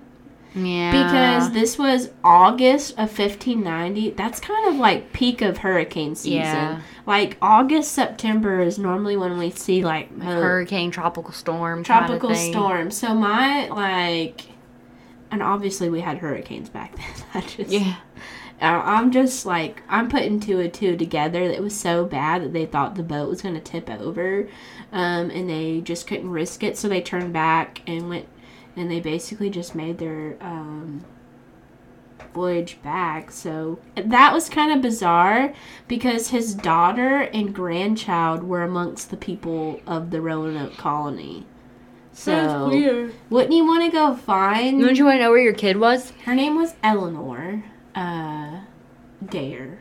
Yeah. 0.53 0.91
because 0.91 1.51
this 1.53 1.78
was 1.80 2.09
August 2.22 2.91
of 2.97 3.18
1590. 3.18 4.09
That's 4.11 4.41
kind 4.41 4.68
of 4.68 4.76
like 4.76 5.13
peak 5.13 5.41
of 5.41 5.59
hurricane 5.59 6.15
season. 6.15 6.41
Yeah. 6.41 6.82
Like 7.05 7.38
August, 7.41 7.93
September 7.93 8.59
is 8.59 8.78
normally 8.78 9.15
when 9.15 9.38
we 9.38 9.51
see 9.51 9.86
like 9.86 10.22
hurricane, 10.22 10.91
tropical 10.91 11.32
storm, 11.32 11.84
tropical 11.86 12.34
thing. 12.34 12.51
storm. 12.51 12.91
So 12.91 13.13
my 13.13 13.70
like, 13.70 14.41
and 15.32 15.43
obviously 15.43 15.89
we 15.89 16.01
had 16.01 16.17
hurricanes 16.17 16.69
back 16.69 16.95
then. 16.95 17.25
I 17.34 17.41
just 17.41 17.69
Yeah. 17.71 17.95
I'm 18.59 19.11
just 19.11 19.45
like 19.45 19.84
I'm 19.88 20.09
putting 20.09 20.39
two 20.39 20.59
and 20.59 20.73
two 20.73 20.97
together. 20.97 21.41
It 21.43 21.61
was 21.61 21.75
so 21.75 22.05
bad 22.05 22.43
that 22.43 22.53
they 22.53 22.65
thought 22.65 22.95
the 22.95 23.03
boat 23.03 23.30
was 23.30 23.41
going 23.41 23.55
to 23.55 23.61
tip 23.61 23.89
over, 23.89 24.47
um, 24.91 25.30
and 25.30 25.47
they 25.47 25.82
just 25.82 26.07
couldn't 26.07 26.32
risk 26.32 26.63
it. 26.63 26.78
So 26.78 26.88
they 26.89 27.01
turned 27.01 27.34
back 27.34 27.82
and 27.86 28.09
went, 28.09 28.28
and 28.75 28.89
they 28.89 28.99
basically 28.99 29.51
just 29.51 29.75
made 29.75 29.99
their 29.99 30.38
um, 30.41 31.05
voyage 32.34 32.82
back. 32.82 33.32
So 33.32 33.80
that 33.95 34.34
was 34.34 34.49
kind 34.49 34.71
of 34.71 34.82
bizarre 34.82 35.53
because 35.88 36.30
his 36.30 36.53
daughter 36.53 37.21
and 37.34 37.53
grandchild 37.53 38.43
were 38.43 38.63
amongst 38.63 39.11
the 39.11 39.17
people 39.17 39.82
of 39.86 40.11
the 40.11 40.21
Roanoke 40.21 40.78
colony. 40.78 41.45
So 42.18 42.70
weird. 42.70 43.13
wouldn't 43.30 43.53
you 43.53 43.65
want 43.65 43.84
to 43.86 43.91
go 43.91 44.15
find? 44.15 44.82
Don't 44.82 44.97
you 44.97 45.05
want 45.05 45.18
to 45.18 45.24
know 45.24 45.30
where 45.30 45.39
your 45.39 45.53
kid 45.53 45.78
was? 45.78 46.11
Her 46.26 46.34
name 46.34 46.55
was 46.55 46.74
Eleanor 46.82 47.63
uh, 47.93 48.61
Dare. 49.24 49.80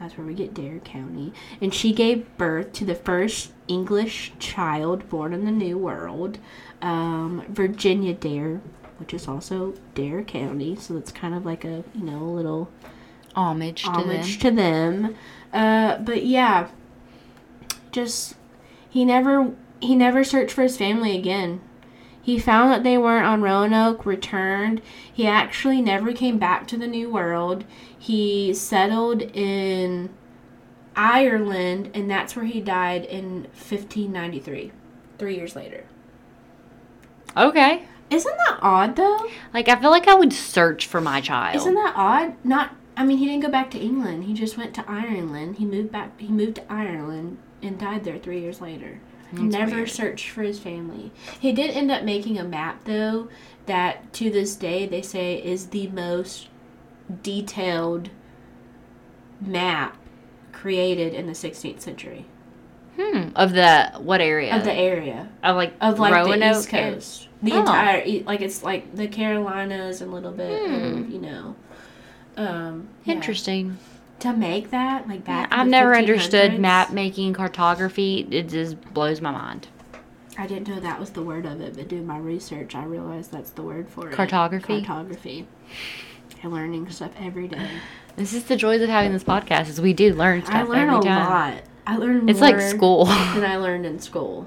That's 0.00 0.18
where 0.18 0.26
we 0.26 0.34
get 0.34 0.54
Dare 0.54 0.80
County. 0.80 1.32
And 1.60 1.72
she 1.72 1.92
gave 1.92 2.36
birth 2.36 2.72
to 2.74 2.84
the 2.84 2.94
first 2.96 3.52
English 3.68 4.32
child 4.38 5.08
born 5.08 5.32
in 5.32 5.44
the 5.44 5.52
New 5.52 5.78
World, 5.78 6.38
um, 6.82 7.44
Virginia 7.48 8.12
Dare, 8.12 8.60
which 8.98 9.14
is 9.14 9.28
also 9.28 9.74
Dare 9.94 10.22
County. 10.24 10.74
So 10.76 10.96
it's 10.96 11.12
kind 11.12 11.34
of 11.34 11.46
like 11.46 11.64
a, 11.64 11.84
you 11.94 12.04
know, 12.04 12.22
a 12.22 12.30
little 12.30 12.70
Homage 13.34 13.84
to 13.84 13.90
homage 13.90 14.40
them. 14.40 14.56
to 14.56 14.62
them. 14.62 15.16
Uh, 15.52 15.98
but 15.98 16.24
yeah, 16.26 16.68
just 17.92 18.34
he 18.90 19.04
never 19.04 19.52
he 19.80 19.94
never 19.94 20.24
searched 20.24 20.52
for 20.52 20.62
his 20.62 20.76
family 20.76 21.16
again. 21.16 21.60
He 22.28 22.38
found 22.38 22.70
that 22.70 22.82
they 22.82 22.98
weren't 22.98 23.24
on 23.24 23.40
Roanoke, 23.40 24.04
returned. 24.04 24.82
He 25.10 25.26
actually 25.26 25.80
never 25.80 26.12
came 26.12 26.38
back 26.38 26.66
to 26.66 26.76
the 26.76 26.86
New 26.86 27.08
World. 27.08 27.64
He 27.98 28.52
settled 28.52 29.22
in 29.22 30.10
Ireland, 30.94 31.90
and 31.94 32.10
that's 32.10 32.36
where 32.36 32.44
he 32.44 32.60
died 32.60 33.06
in 33.06 33.44
1593, 33.54 34.72
three 35.16 35.36
years 35.36 35.56
later. 35.56 35.86
Okay. 37.34 37.86
Isn't 38.10 38.36
that 38.36 38.58
odd 38.60 38.96
though? 38.96 39.26
Like 39.54 39.70
I 39.70 39.80
feel 39.80 39.90
like 39.90 40.06
I 40.06 40.14
would 40.14 40.34
search 40.34 40.86
for 40.86 41.00
my 41.00 41.22
child. 41.22 41.56
Isn't 41.56 41.76
that 41.76 41.94
odd? 41.96 42.34
Not. 42.44 42.76
I 42.94 43.04
mean, 43.04 43.16
he 43.16 43.24
didn't 43.24 43.44
go 43.44 43.48
back 43.48 43.70
to 43.70 43.78
England. 43.78 44.24
He 44.24 44.34
just 44.34 44.58
went 44.58 44.74
to 44.74 44.84
Ireland. 44.86 45.56
He 45.56 45.64
moved 45.64 45.92
back. 45.92 46.20
He 46.20 46.28
moved 46.28 46.56
to 46.56 46.70
Ireland 46.70 47.38
and 47.62 47.78
died 47.78 48.04
there 48.04 48.18
three 48.18 48.42
years 48.42 48.60
later. 48.60 49.00
That's 49.32 49.42
never 49.42 49.76
weird. 49.76 49.90
searched 49.90 50.30
for 50.30 50.42
his 50.42 50.58
family. 50.58 51.12
He 51.38 51.52
did 51.52 51.70
end 51.70 51.90
up 51.90 52.02
making 52.04 52.38
a 52.38 52.44
map 52.44 52.84
though 52.84 53.28
that 53.66 54.12
to 54.14 54.30
this 54.30 54.56
day 54.56 54.86
they 54.86 55.02
say 55.02 55.34
is 55.36 55.66
the 55.68 55.88
most 55.88 56.48
detailed 57.22 58.10
map 59.40 59.96
created 60.52 61.14
in 61.14 61.26
the 61.26 61.32
16th 61.32 61.80
century 61.80 62.24
Hmm. 63.00 63.28
Of 63.36 63.52
the 63.52 63.92
what 63.98 64.20
area? 64.20 64.56
of 64.56 64.64
the 64.64 64.72
area 64.72 65.28
of 65.44 65.54
like 65.54 65.72
of 65.80 66.00
like 66.00 66.24
the 66.24 66.50
East? 66.50 66.68
Coast. 66.68 67.28
The 67.44 67.52
Oh. 67.52 67.60
entire 67.60 68.04
like 68.24 68.40
it's 68.40 68.64
like 68.64 68.92
the 68.96 69.06
Carolinas 69.06 70.00
and 70.00 70.10
a 70.10 70.14
little 70.14 70.32
bit 70.32 70.68
Hmm. 70.68 70.74
of 71.04 71.10
you 71.10 71.20
know. 71.20 71.54
Um, 72.36 72.88
yeah. 73.04 73.14
Interesting. 73.14 73.78
To 74.20 74.32
make 74.32 74.70
that 74.70 75.08
like 75.08 75.24
back. 75.24 75.52
in 75.52 75.58
I've 75.60 75.68
never 75.68 75.96
understood 75.96 76.58
map 76.58 76.90
making 76.92 77.32
cartography. 77.34 78.26
It 78.30 78.48
just 78.48 78.80
blows 78.94 79.20
my 79.20 79.30
mind. 79.30 79.68
I 80.36 80.46
didn't 80.46 80.68
know 80.68 80.78
that 80.80 81.00
was 81.00 81.10
the 81.10 81.22
word 81.22 81.46
of 81.46 81.60
it, 81.60 81.74
but 81.76 81.88
doing 81.88 82.06
my 82.06 82.18
research, 82.18 82.74
I 82.76 82.84
realized 82.84 83.32
that's 83.32 83.50
the 83.50 83.62
word 83.62 83.88
for 83.88 84.08
it. 84.08 84.14
Cartography? 84.14 84.84
Cartography. 84.84 85.46
And 86.42 86.52
learning 86.52 86.88
stuff 86.90 87.10
every 87.18 87.48
day. 87.48 87.68
This 88.16 88.32
is 88.32 88.44
the 88.44 88.54
joys 88.56 88.80
of 88.80 88.88
having 88.88 89.12
this 89.12 89.24
podcast. 89.24 89.68
Is 89.68 89.80
we 89.80 89.92
do 89.92 90.14
learn 90.14 90.42
stuff 90.42 90.54
I 90.54 90.62
learn 90.62 90.88
every 90.90 90.98
a 90.98 91.02
time. 91.02 91.28
lot. 91.54 91.62
I 91.86 91.96
learn 91.96 92.28
It's 92.28 92.40
more 92.40 92.50
like 92.52 92.60
school. 92.60 93.04
than 93.06 93.44
I 93.44 93.56
learned 93.56 93.86
in 93.86 93.98
school. 93.98 94.46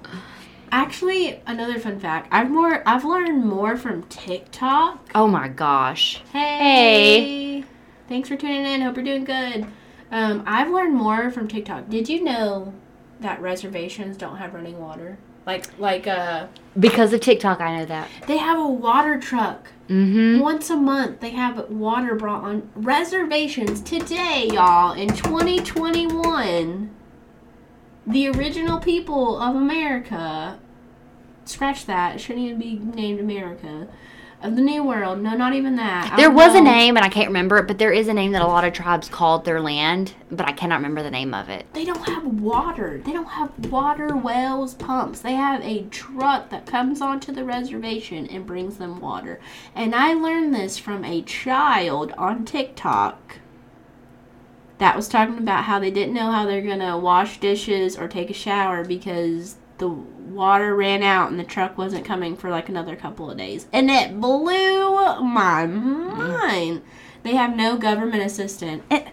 Actually, 0.72 1.42
another 1.46 1.78
fun 1.80 2.00
fact: 2.00 2.30
I've 2.32 2.50
more 2.50 2.82
I've 2.88 3.04
learned 3.04 3.46
more 3.46 3.76
from 3.76 4.04
TikTok. 4.04 5.10
oh 5.16 5.28
my 5.28 5.50
gosh. 5.50 6.22
Hey, 6.32 7.66
thanks 8.12 8.28
for 8.28 8.36
tuning 8.36 8.66
in. 8.66 8.82
Hope 8.82 8.98
you're 8.98 9.06
doing 9.06 9.24
good. 9.24 9.66
Um, 10.12 10.44
I've 10.46 10.70
learned 10.70 10.94
more 10.96 11.32
from 11.32 11.48
TikTok. 11.48 11.88
Did 11.88 12.10
you 12.10 12.22
know 12.22 12.74
that 13.22 13.42
reservations 13.42 14.18
don't 14.18 14.36
have 14.36 14.54
running 14.54 14.78
water? 14.82 15.18
Like 15.46 15.68
like 15.80 16.08
uh, 16.08 16.48
Because 16.78 17.14
of 17.14 17.22
TikTok, 17.22 17.62
I 17.62 17.78
know 17.78 17.86
that. 17.86 18.10
they 18.28 18.36
have 18.38 18.60
a 18.60 18.68
water 18.68 19.18
truck 19.20 19.70
Mm-hmm. 19.88 20.40
once 20.40 20.70
a 20.70 20.76
month. 20.78 21.20
They 21.22 21.32
have 21.32 21.70
water 21.70 22.16
brought 22.16 22.44
on 22.44 22.70
reservations 22.76 23.82
today, 23.82 24.50
y'all. 24.54 24.94
In 24.94 25.10
2021, 25.10 26.90
the 28.08 28.28
original 28.30 28.80
people 28.80 29.38
of 29.42 29.54
America. 29.56 30.60
Scratch 31.46 31.86
that. 31.88 32.16
It 32.16 32.20
shouldn't 32.20 32.46
even 32.46 32.60
be 32.60 32.76
named 32.80 33.20
America. 33.20 33.88
Of 34.44 34.56
the 34.56 34.62
New 34.62 34.84
World. 34.84 35.22
No, 35.22 35.36
not 35.36 35.54
even 35.54 35.76
that. 35.76 36.14
I 36.14 36.16
There 36.16 36.32
was 36.32 36.56
a 36.56 36.62
name, 36.62 36.98
and 36.98 37.06
I 37.06 37.10
can't 37.10 37.28
remember 37.28 37.58
it, 37.60 37.68
but 37.68 37.78
there 37.78 37.92
is 37.92 38.08
a 38.08 38.14
name 38.14 38.32
that 38.32 38.42
a 38.42 38.48
lot 38.48 38.64
of 38.64 38.74
tribes 38.74 39.08
called 39.08 39.46
their 39.46 39.62
land, 39.62 40.14
but 40.32 40.48
I 40.48 40.52
cannot 40.52 40.78
remember 40.78 41.04
the 41.04 41.12
name 41.12 41.34
of 41.34 41.48
it. 41.48 41.68
They 41.74 41.86
don't 41.86 42.08
have 42.08 42.26
water. 42.26 43.02
They 43.06 43.14
don't 43.14 43.26
have 43.26 43.52
water 43.72 44.16
wells, 44.16 44.74
pumps. 44.74 45.22
They 45.22 45.34
have 45.34 45.64
a 45.64 45.84
truck 45.84 46.50
that 46.50 46.66
comes 46.66 47.02
onto 47.02 47.32
the 47.32 47.44
reservation 47.44 48.26
and 48.28 48.46
brings 48.46 48.78
them 48.78 49.00
water. 49.00 49.40
And 49.76 49.94
I 49.94 50.14
learned 50.14 50.56
this 50.56 50.80
from 50.80 51.06
a 51.06 51.22
child 51.22 52.12
on 52.18 52.44
TikTok 52.44 53.38
that 54.80 54.96
was 54.96 55.08
talking 55.08 55.38
about 55.38 55.66
how 55.66 55.78
they 55.78 55.92
didn't 55.92 56.16
know 56.16 56.32
how 56.32 56.48
they're 56.48 56.64
going 56.64 56.80
to 56.80 56.98
wash 56.98 57.40
dishes 57.40 57.96
or 57.96 58.08
take 58.08 58.32
a 58.32 58.34
shower 58.34 58.84
because 58.84 59.58
the 59.78 59.88
water 60.34 60.76
ran 60.76 61.04
out 61.04 61.30
and 61.30 61.40
the 61.40 61.44
truck 61.44 61.78
wasn't 61.78 62.06
coming 62.06 62.36
for 62.36 62.50
like 62.50 62.70
another 62.70 62.96
couple 62.96 63.30
of 63.30 63.38
days. 63.38 63.68
And 63.72 63.90
it 63.90 64.20
blew 64.20 65.22
my 65.22 65.66
mind. 65.66 66.82
They 67.24 67.36
have 67.36 67.56
no 67.56 67.78
government 67.78 68.24
assistance. 68.24 68.84
It, 68.90 69.08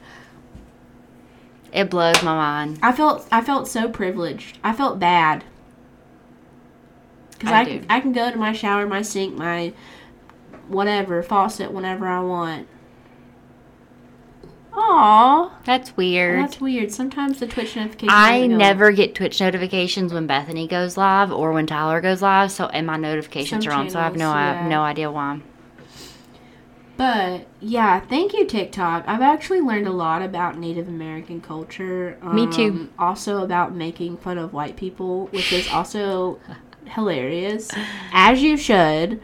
It 1.73 1.91
blows 1.91 2.23
my 2.23 2.35
mind. 2.35 2.79
I 2.83 2.93
felt 2.93 3.27
I 3.31 3.43
felt 3.43 3.69
so 3.69 3.89
privileged. 3.89 4.59
I 4.65 4.73
felt 4.73 4.99
bad 4.99 5.45
because 7.33 7.53
I 7.53 7.61
I, 7.61 7.65
do. 7.65 7.83
I 7.91 8.01
can 8.01 8.13
go 8.13 8.31
to 8.31 8.37
my 8.37 8.53
shower, 8.53 8.87
my 8.87 9.03
sink, 9.03 9.37
my 9.37 9.73
whatever 10.69 11.23
faucet 11.23 11.73
whenever 11.73 12.07
I 12.07 12.21
want. 12.21 12.69
Aw, 14.81 15.59
That's 15.65 15.97
weird. 15.97 16.41
that's 16.41 16.61
weird. 16.61 16.93
Sometimes 16.93 17.41
the 17.41 17.47
Twitch 17.49 17.75
notifications. 17.75 18.13
I 18.15 18.47
never 18.47 18.93
get 18.93 19.15
Twitch 19.15 19.41
notifications 19.41 20.13
when 20.13 20.27
Bethany 20.29 20.69
goes 20.69 20.97
live 20.97 21.33
or 21.33 21.53
when 21.53 21.67
Tyler 21.67 22.01
goes 22.01 22.23
live, 22.23 22.53
so 22.53 22.67
and 22.67 22.87
my 22.87 22.97
notifications 22.97 23.65
Some 23.65 23.73
are 23.73 23.77
on, 23.77 23.91
so 23.91 23.99
I 23.99 24.05
have 24.05 24.17
no 24.17 24.31
I 24.31 24.43
have 24.53 24.67
no 24.71 24.83
idea 24.83 25.11
why. 25.11 25.41
But 26.97 27.47
yeah, 27.61 28.01
thank 28.01 28.33
you 28.33 28.45
TikTok. 28.45 29.05
I've 29.07 29.21
actually 29.21 29.61
learned 29.61 29.87
a 29.87 29.93
lot 29.93 30.23
about 30.23 30.59
Native 30.59 30.89
American 30.89 31.41
culture. 31.41 32.17
Me 32.23 32.47
too. 32.51 32.69
um, 32.71 32.91
Also 32.99 33.43
about 33.43 33.75
making 33.75 34.17
fun 34.17 34.37
of 34.39 34.53
white 34.53 34.77
people, 34.77 35.27
which 35.29 35.53
is 35.53 35.69
also 35.71 36.39
hilarious, 36.87 37.69
as 38.13 38.43
you 38.43 38.57
should. 38.57 39.21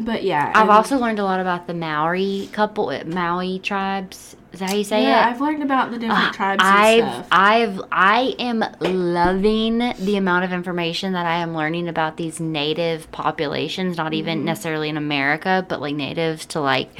But 0.00 0.22
yeah, 0.24 0.50
I've 0.54 0.70
also 0.70 0.98
learned 0.98 1.18
a 1.18 1.24
lot 1.24 1.40
about 1.40 1.66
the 1.66 1.74
Maori 1.74 2.48
couple, 2.52 2.88
uh, 2.90 3.04
Maui 3.04 3.58
tribes. 3.58 4.36
Is 4.52 4.60
that 4.60 4.66
how 4.66 4.74
you 4.74 4.84
say 4.84 5.06
yeah, 5.06 5.20
it? 5.22 5.28
I've 5.28 5.40
learned 5.40 5.62
about 5.62 5.90
the 5.90 5.98
different 5.98 6.32
Ah, 6.32 6.32
tribes 6.32 6.62
I've 6.62 6.84
stuff. 6.84 7.28
I've 7.30 7.80
I 7.90 8.34
am 8.38 8.64
loving 8.80 9.78
the 9.98 10.16
amount 10.16 10.44
of 10.44 10.52
information 10.52 11.12
that 11.14 11.26
I 11.26 11.38
am 11.38 11.54
learning 11.56 11.88
about 11.88 12.16
these 12.16 12.40
native 12.40 13.10
populations, 13.10 13.96
not 13.96 14.14
even 14.14 14.44
Mm-hmm. 14.44 14.44
necessarily 14.44 14.88
in 14.88 14.96
America, 14.96 15.64
but 15.68 15.80
like 15.80 15.94
natives 15.96 16.46
to 16.46 16.60
like 16.60 16.90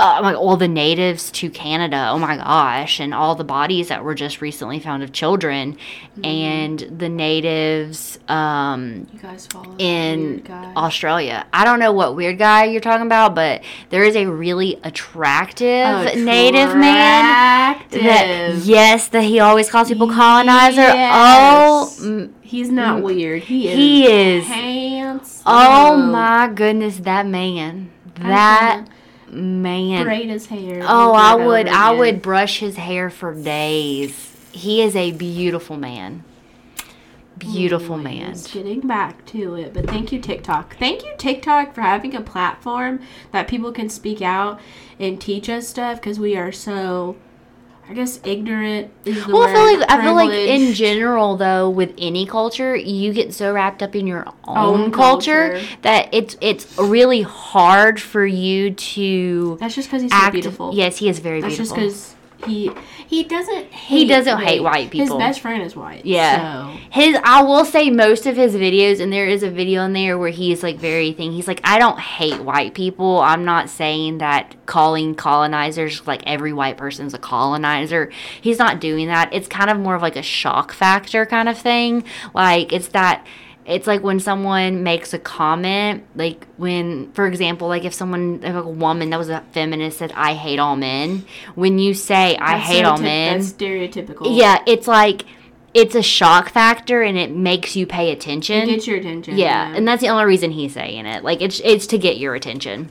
uh, 0.00 0.20
like 0.22 0.36
all 0.36 0.56
the 0.56 0.68
natives 0.68 1.30
to 1.32 1.50
Canada. 1.50 2.08
Oh 2.10 2.18
my 2.18 2.36
gosh, 2.36 2.98
and 3.00 3.12
all 3.14 3.34
the 3.34 3.44
bodies 3.44 3.88
that 3.88 4.02
were 4.02 4.14
just 4.14 4.40
recently 4.40 4.80
found 4.80 5.02
of 5.02 5.12
children 5.12 5.76
Mm-hmm. 6.10 6.24
and 6.24 6.98
the 6.98 7.08
natives 7.08 8.18
um 8.28 9.06
you 9.12 9.18
guys 9.20 9.48
in? 9.78 10.44
Australia. 10.76 11.46
I 11.52 11.64
don't 11.64 11.78
know 11.78 11.92
what 11.92 12.16
weird 12.16 12.36
guy 12.38 12.64
you're 12.64 12.80
talking 12.80 13.06
about, 13.06 13.34
but 13.34 13.62
there 13.90 14.02
is 14.04 14.16
a 14.16 14.26
really 14.26 14.78
attractive 14.82 16.16
native 16.18 16.76
man. 16.76 17.80
That, 17.90 18.60
yes, 18.64 19.08
that 19.08 19.22
he 19.24 19.40
always 19.40 19.70
calls 19.70 19.88
people 19.88 20.08
colonizer. 20.08 20.80
Yes. 20.82 21.98
Oh, 22.02 22.28
He's 22.42 22.68
not 22.70 23.02
weird. 23.02 23.44
He 23.44 23.68
is. 23.68 23.76
he 23.76 24.06
is. 24.06 24.46
handsome. 24.46 25.42
Oh 25.46 25.96
my 25.96 26.48
goodness, 26.52 26.98
that 26.98 27.26
man. 27.26 27.90
That 28.16 28.86
man. 29.32 30.04
Braid 30.04 30.28
his 30.28 30.46
hair. 30.46 30.82
Oh, 30.82 31.12
I 31.12 31.34
would 31.34 31.68
I 31.68 31.92
would 31.92 32.22
brush 32.22 32.58
his 32.58 32.76
hair 32.76 33.10
for 33.10 33.34
days. 33.34 34.26
He 34.52 34.82
is 34.82 34.96
a 34.96 35.12
beautiful 35.12 35.76
man. 35.76 36.24
Beautiful 37.38 37.94
oh, 37.94 37.98
man. 37.98 38.16
Anyways, 38.16 38.52
Getting 38.52 38.80
back 38.80 39.24
to 39.26 39.54
it, 39.54 39.72
but 39.72 39.86
thank 39.86 40.12
you 40.12 40.20
TikTok. 40.20 40.76
Thank 40.76 41.04
you 41.04 41.12
TikTok 41.16 41.74
for 41.74 41.80
having 41.80 42.14
a 42.14 42.20
platform 42.20 43.00
that 43.32 43.48
people 43.48 43.72
can 43.72 43.88
speak 43.88 44.20
out 44.20 44.60
and 44.98 45.18
teach 45.20 45.48
us 45.48 45.66
stuff 45.66 46.00
because 46.00 46.20
we 46.20 46.36
are 46.36 46.52
so, 46.52 47.16
I 47.90 47.92
guess, 47.94 48.20
ignorant 48.24 48.92
is 49.04 49.26
the 49.26 49.32
Well, 49.32 49.42
I 49.42 49.52
feel 49.52 49.78
like 49.78 49.90
I 49.90 50.02
feel 50.04 50.14
like 50.14 50.30
in 50.30 50.74
general 50.74 51.36
though, 51.36 51.68
with 51.68 51.92
any 51.98 52.24
culture, 52.24 52.76
you 52.76 53.12
get 53.12 53.34
so 53.34 53.52
wrapped 53.52 53.82
up 53.82 53.96
in 53.96 54.06
your 54.06 54.28
own, 54.44 54.56
Own 54.84 54.92
culture, 54.92 55.50
culture. 55.54 55.66
that 55.82 56.08
it's 56.14 56.36
it's 56.40 56.78
really 56.78 57.22
hard 57.22 58.00
for 58.00 58.24
you 58.24 58.70
to 58.74 59.56
That's 59.60 59.74
just 59.74 59.88
because 59.88 60.02
he's 60.02 60.12
so 60.12 60.30
beautiful. 60.30 60.70
Yes, 60.72 60.98
he 60.98 61.08
is 61.08 61.18
very 61.18 61.40
That's 61.40 61.56
just 61.56 61.74
beautiful. 61.74 61.88
because 61.98 62.14
he 62.46 62.70
he 63.06 63.24
doesn't 63.24 63.72
hate 63.72 63.98
He 63.98 64.06
doesn't 64.06 64.38
hate 64.38 64.62
white 64.62 64.90
people. 64.90 65.18
His 65.18 65.26
best 65.26 65.40
friend 65.40 65.62
is 65.62 65.74
white. 65.76 66.06
Yeah. 66.06 66.72
So. 66.72 66.80
His, 66.90 67.18
I 67.24 67.42
will 67.42 67.64
say, 67.64 67.90
most 67.90 68.26
of 68.26 68.36
his 68.36 68.54
videos, 68.54 69.00
and 69.00 69.12
there 69.12 69.26
is 69.26 69.42
a 69.42 69.50
video 69.50 69.84
in 69.84 69.92
there 69.92 70.18
where 70.18 70.30
he's 70.30 70.62
like 70.62 70.76
very 70.76 71.12
thing. 71.12 71.32
He's 71.32 71.48
like, 71.48 71.60
I 71.64 71.78
don't 71.78 71.98
hate 71.98 72.40
white 72.42 72.74
people. 72.74 73.20
I'm 73.20 73.44
not 73.44 73.68
saying 73.68 74.18
that 74.18 74.54
calling 74.66 75.14
colonizers 75.14 76.06
like 76.06 76.22
every 76.26 76.52
white 76.52 76.76
person's 76.76 77.14
a 77.14 77.18
colonizer. 77.18 78.10
He's 78.40 78.58
not 78.58 78.80
doing 78.80 79.08
that. 79.08 79.32
It's 79.32 79.48
kind 79.48 79.70
of 79.70 79.78
more 79.78 79.94
of 79.94 80.02
like 80.02 80.16
a 80.16 80.22
shock 80.22 80.72
factor 80.72 81.26
kind 81.26 81.48
of 81.48 81.58
thing. 81.58 82.04
Like 82.34 82.72
it's 82.72 82.88
that. 82.88 83.26
It's 83.66 83.86
like 83.86 84.02
when 84.02 84.18
someone 84.20 84.82
makes 84.82 85.12
a 85.12 85.18
comment, 85.18 86.04
like 86.16 86.46
when, 86.56 87.12
for 87.12 87.26
example, 87.26 87.68
like 87.68 87.84
if 87.84 87.92
someone, 87.94 88.40
if 88.42 88.54
a 88.54 88.62
woman 88.62 89.10
that 89.10 89.18
was 89.18 89.28
a 89.28 89.42
feminist 89.52 89.98
said, 89.98 90.12
"I 90.16 90.34
hate 90.34 90.58
all 90.58 90.76
men," 90.76 91.24
when 91.54 91.78
you 91.78 91.94
say, 91.94 92.36
"I 92.36 92.54
That's 92.56 92.66
hate 92.68 92.84
all 92.84 92.98
men," 92.98 93.38
That's 93.38 93.52
stereotypical. 93.52 94.36
yeah, 94.36 94.58
it's 94.66 94.88
like 94.88 95.24
it's 95.72 95.94
a 95.94 96.02
shock 96.02 96.48
factor 96.50 97.02
and 97.02 97.16
it 97.16 97.30
makes 97.30 97.76
you 97.76 97.86
pay 97.86 98.10
It 98.10 98.14
attention. 98.14 98.66
gets 98.66 98.86
your 98.88 98.96
attention. 98.96 99.36
yeah, 99.38 99.72
and 99.74 99.86
that's 99.86 100.00
the 100.00 100.08
only 100.08 100.24
reason 100.24 100.50
he's 100.50 100.72
saying 100.74 101.06
it. 101.06 101.22
Like 101.22 101.40
it's 101.42 101.60
it's 101.62 101.86
to 101.88 101.98
get 101.98 102.16
your 102.18 102.34
attention. 102.34 102.90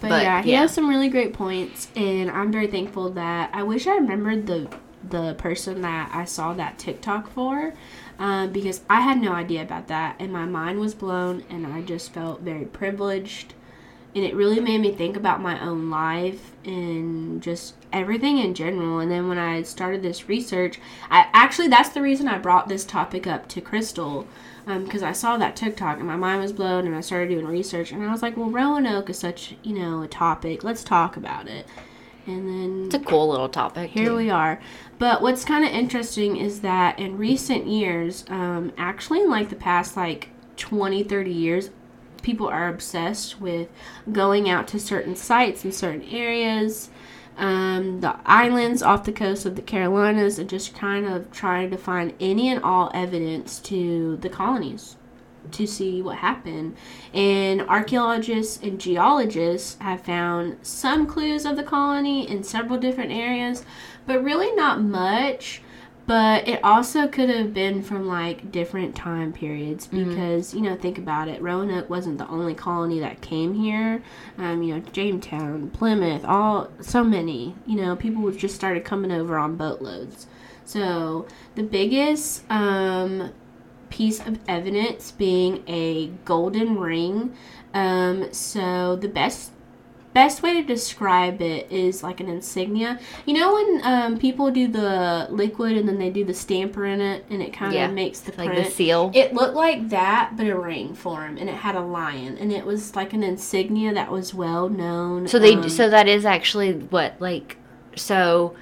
But, 0.00 0.08
But, 0.08 0.22
yeah, 0.22 0.42
he 0.42 0.52
yeah. 0.52 0.60
has 0.60 0.72
some 0.72 0.88
really 0.88 1.08
great 1.10 1.34
points, 1.34 1.88
and 1.94 2.30
I'm 2.30 2.50
very 2.50 2.68
thankful 2.68 3.10
that 3.10 3.50
I 3.52 3.64
wish 3.64 3.86
I 3.86 3.96
remembered 3.96 4.46
the 4.46 4.68
the 5.06 5.34
person 5.34 5.82
that 5.82 6.10
I 6.14 6.24
saw 6.24 6.52
that 6.54 6.78
TikTok 6.78 7.30
for 7.32 7.74
um, 8.20 8.52
because 8.52 8.82
I 8.88 9.00
had 9.00 9.18
no 9.18 9.32
idea 9.32 9.62
about 9.62 9.88
that 9.88 10.14
and 10.18 10.30
my 10.30 10.44
mind 10.44 10.78
was 10.78 10.94
blown 10.94 11.42
and 11.48 11.66
I 11.66 11.80
just 11.80 12.12
felt 12.12 12.42
very 12.42 12.66
privileged. 12.66 13.54
And 14.14 14.24
it 14.24 14.34
really 14.34 14.60
made 14.60 14.80
me 14.80 14.92
think 14.92 15.16
about 15.16 15.40
my 15.40 15.58
own 15.60 15.88
life 15.88 16.52
and 16.64 17.40
just 17.42 17.74
everything 17.92 18.38
in 18.38 18.54
general. 18.54 18.98
And 18.98 19.10
then 19.10 19.28
when 19.28 19.38
i 19.38 19.62
started 19.62 20.02
this 20.02 20.28
research 20.28 20.78
i 21.10 21.28
actually 21.32 21.68
that's 21.68 21.88
the 21.90 22.02
reason 22.02 22.28
i 22.28 22.36
brought 22.38 22.68
this 22.68 22.84
topic 22.84 23.26
up 23.26 23.48
to 23.48 23.60
crystal 23.60 24.26
because 24.66 25.02
um, 25.02 25.08
i 25.08 25.12
saw 25.12 25.36
that 25.38 25.56
tiktok 25.56 25.98
and 25.98 26.06
my 26.06 26.16
mind 26.16 26.42
was 26.42 26.52
blown 26.52 26.86
and 26.86 26.94
i 26.94 27.00
started 27.00 27.30
doing 27.30 27.46
research 27.46 27.90
and 27.92 28.02
i 28.02 28.10
was 28.10 28.22
like 28.22 28.36
well 28.36 28.50
roanoke 28.50 29.08
is 29.08 29.18
such 29.18 29.54
you 29.62 29.78
know 29.78 30.02
a 30.02 30.08
topic. 30.08 30.62
Let's 30.62 30.84
talk 30.84 31.16
about 31.16 31.48
it. 31.48 31.66
And 32.26 32.48
then 32.48 32.82
it's 32.86 32.94
a 32.94 33.00
cool 33.00 33.28
little 33.30 33.48
topic. 33.48 33.90
Here 33.90 34.14
we 34.14 34.28
are 34.28 34.60
but 35.00 35.20
what's 35.20 35.44
kind 35.44 35.64
of 35.64 35.72
interesting 35.72 36.36
is 36.36 36.60
that 36.60 36.96
in 37.00 37.18
recent 37.18 37.66
years 37.66 38.24
um, 38.28 38.72
actually 38.78 39.20
in 39.20 39.28
like 39.28 39.48
the 39.48 39.56
past 39.56 39.96
like 39.96 40.28
20 40.56 41.02
30 41.02 41.32
years 41.32 41.70
people 42.22 42.46
are 42.46 42.68
obsessed 42.68 43.40
with 43.40 43.68
going 44.12 44.48
out 44.48 44.68
to 44.68 44.78
certain 44.78 45.16
sites 45.16 45.64
in 45.64 45.72
certain 45.72 46.04
areas, 46.04 46.90
um, 47.36 48.00
the 48.00 48.16
islands 48.26 48.82
off 48.82 49.04
the 49.04 49.12
coast 49.12 49.46
of 49.46 49.56
the 49.56 49.62
Carolinas, 49.62 50.38
and 50.38 50.48
just 50.48 50.74
kind 50.74 51.06
of 51.06 51.30
trying 51.30 51.70
to 51.70 51.76
find 51.76 52.14
any 52.20 52.48
and 52.48 52.62
all 52.62 52.90
evidence 52.94 53.58
to 53.60 54.16
the 54.18 54.28
colonies 54.28 54.96
to 55.52 55.66
see 55.66 56.02
what 56.02 56.18
happened. 56.18 56.76
And 57.14 57.62
archaeologists 57.62 58.62
and 58.62 58.78
geologists 58.78 59.78
have 59.80 60.02
found 60.02 60.58
some 60.62 61.06
clues 61.06 61.46
of 61.46 61.56
the 61.56 61.62
colony 61.62 62.28
in 62.28 62.44
several 62.44 62.78
different 62.78 63.10
areas, 63.10 63.64
but 64.06 64.22
really 64.22 64.52
not 64.54 64.80
much 64.80 65.62
but 66.10 66.48
it 66.48 66.58
also 66.64 67.06
could 67.06 67.28
have 67.28 67.54
been 67.54 67.84
from 67.84 68.08
like 68.08 68.50
different 68.50 68.96
time 68.96 69.32
periods 69.32 69.86
mm-hmm. 69.86 70.08
because 70.08 70.48
mm-hmm. 70.48 70.64
you 70.64 70.70
know 70.70 70.76
think 70.76 70.98
about 70.98 71.28
it 71.28 71.40
roanoke 71.40 71.88
wasn't 71.88 72.18
the 72.18 72.26
only 72.26 72.52
colony 72.52 72.98
that 72.98 73.20
came 73.20 73.54
here 73.54 74.02
um, 74.38 74.60
you 74.60 74.74
know 74.74 74.80
jamestown 74.92 75.70
plymouth 75.70 76.24
all 76.24 76.68
so 76.80 77.04
many 77.04 77.54
you 77.64 77.76
know 77.76 77.94
people 77.94 78.28
just 78.32 78.56
started 78.56 78.84
coming 78.84 79.12
over 79.12 79.38
on 79.38 79.54
boatloads 79.54 80.26
so 80.64 81.26
the 81.54 81.62
biggest 81.62 82.42
um, 82.50 83.32
piece 83.88 84.18
of 84.20 84.38
evidence 84.48 85.12
being 85.12 85.62
a 85.68 86.08
golden 86.24 86.76
ring 86.76 87.32
um, 87.72 88.32
so 88.32 88.96
the 88.96 89.08
best 89.08 89.52
best 90.12 90.42
way 90.42 90.54
to 90.54 90.62
describe 90.62 91.40
it 91.40 91.70
is 91.70 92.02
like 92.02 92.20
an 92.20 92.28
insignia. 92.28 92.98
You 93.26 93.34
know 93.34 93.54
when 93.54 93.80
um, 93.84 94.18
people 94.18 94.50
do 94.50 94.68
the 94.68 95.28
liquid 95.30 95.76
and 95.76 95.88
then 95.88 95.98
they 95.98 96.10
do 96.10 96.24
the 96.24 96.34
stamper 96.34 96.84
in 96.84 97.00
it 97.00 97.24
and 97.30 97.42
it 97.42 97.52
kind 97.52 97.72
of 97.72 97.74
yeah, 97.74 97.86
makes 97.88 98.20
the 98.20 98.32
print. 98.32 98.54
Like 98.54 98.64
the 98.64 98.70
seal. 98.70 99.10
It 99.14 99.34
looked 99.34 99.54
like 99.54 99.88
that, 99.90 100.32
but 100.36 100.46
a 100.46 100.58
ring 100.58 100.94
form, 100.94 101.36
and 101.36 101.48
it 101.48 101.56
had 101.56 101.74
a 101.74 101.80
lion, 101.80 102.38
and 102.38 102.52
it 102.52 102.64
was 102.64 102.96
like 102.96 103.12
an 103.12 103.22
insignia 103.22 103.92
that 103.94 104.10
was 104.10 104.34
well 104.34 104.68
known. 104.68 105.28
So 105.28 105.38
they, 105.38 105.54
um, 105.54 105.68
so 105.68 105.88
that 105.88 106.08
is 106.08 106.24
actually 106.24 106.74
what 106.74 107.20
like, 107.20 107.56
so 107.96 108.54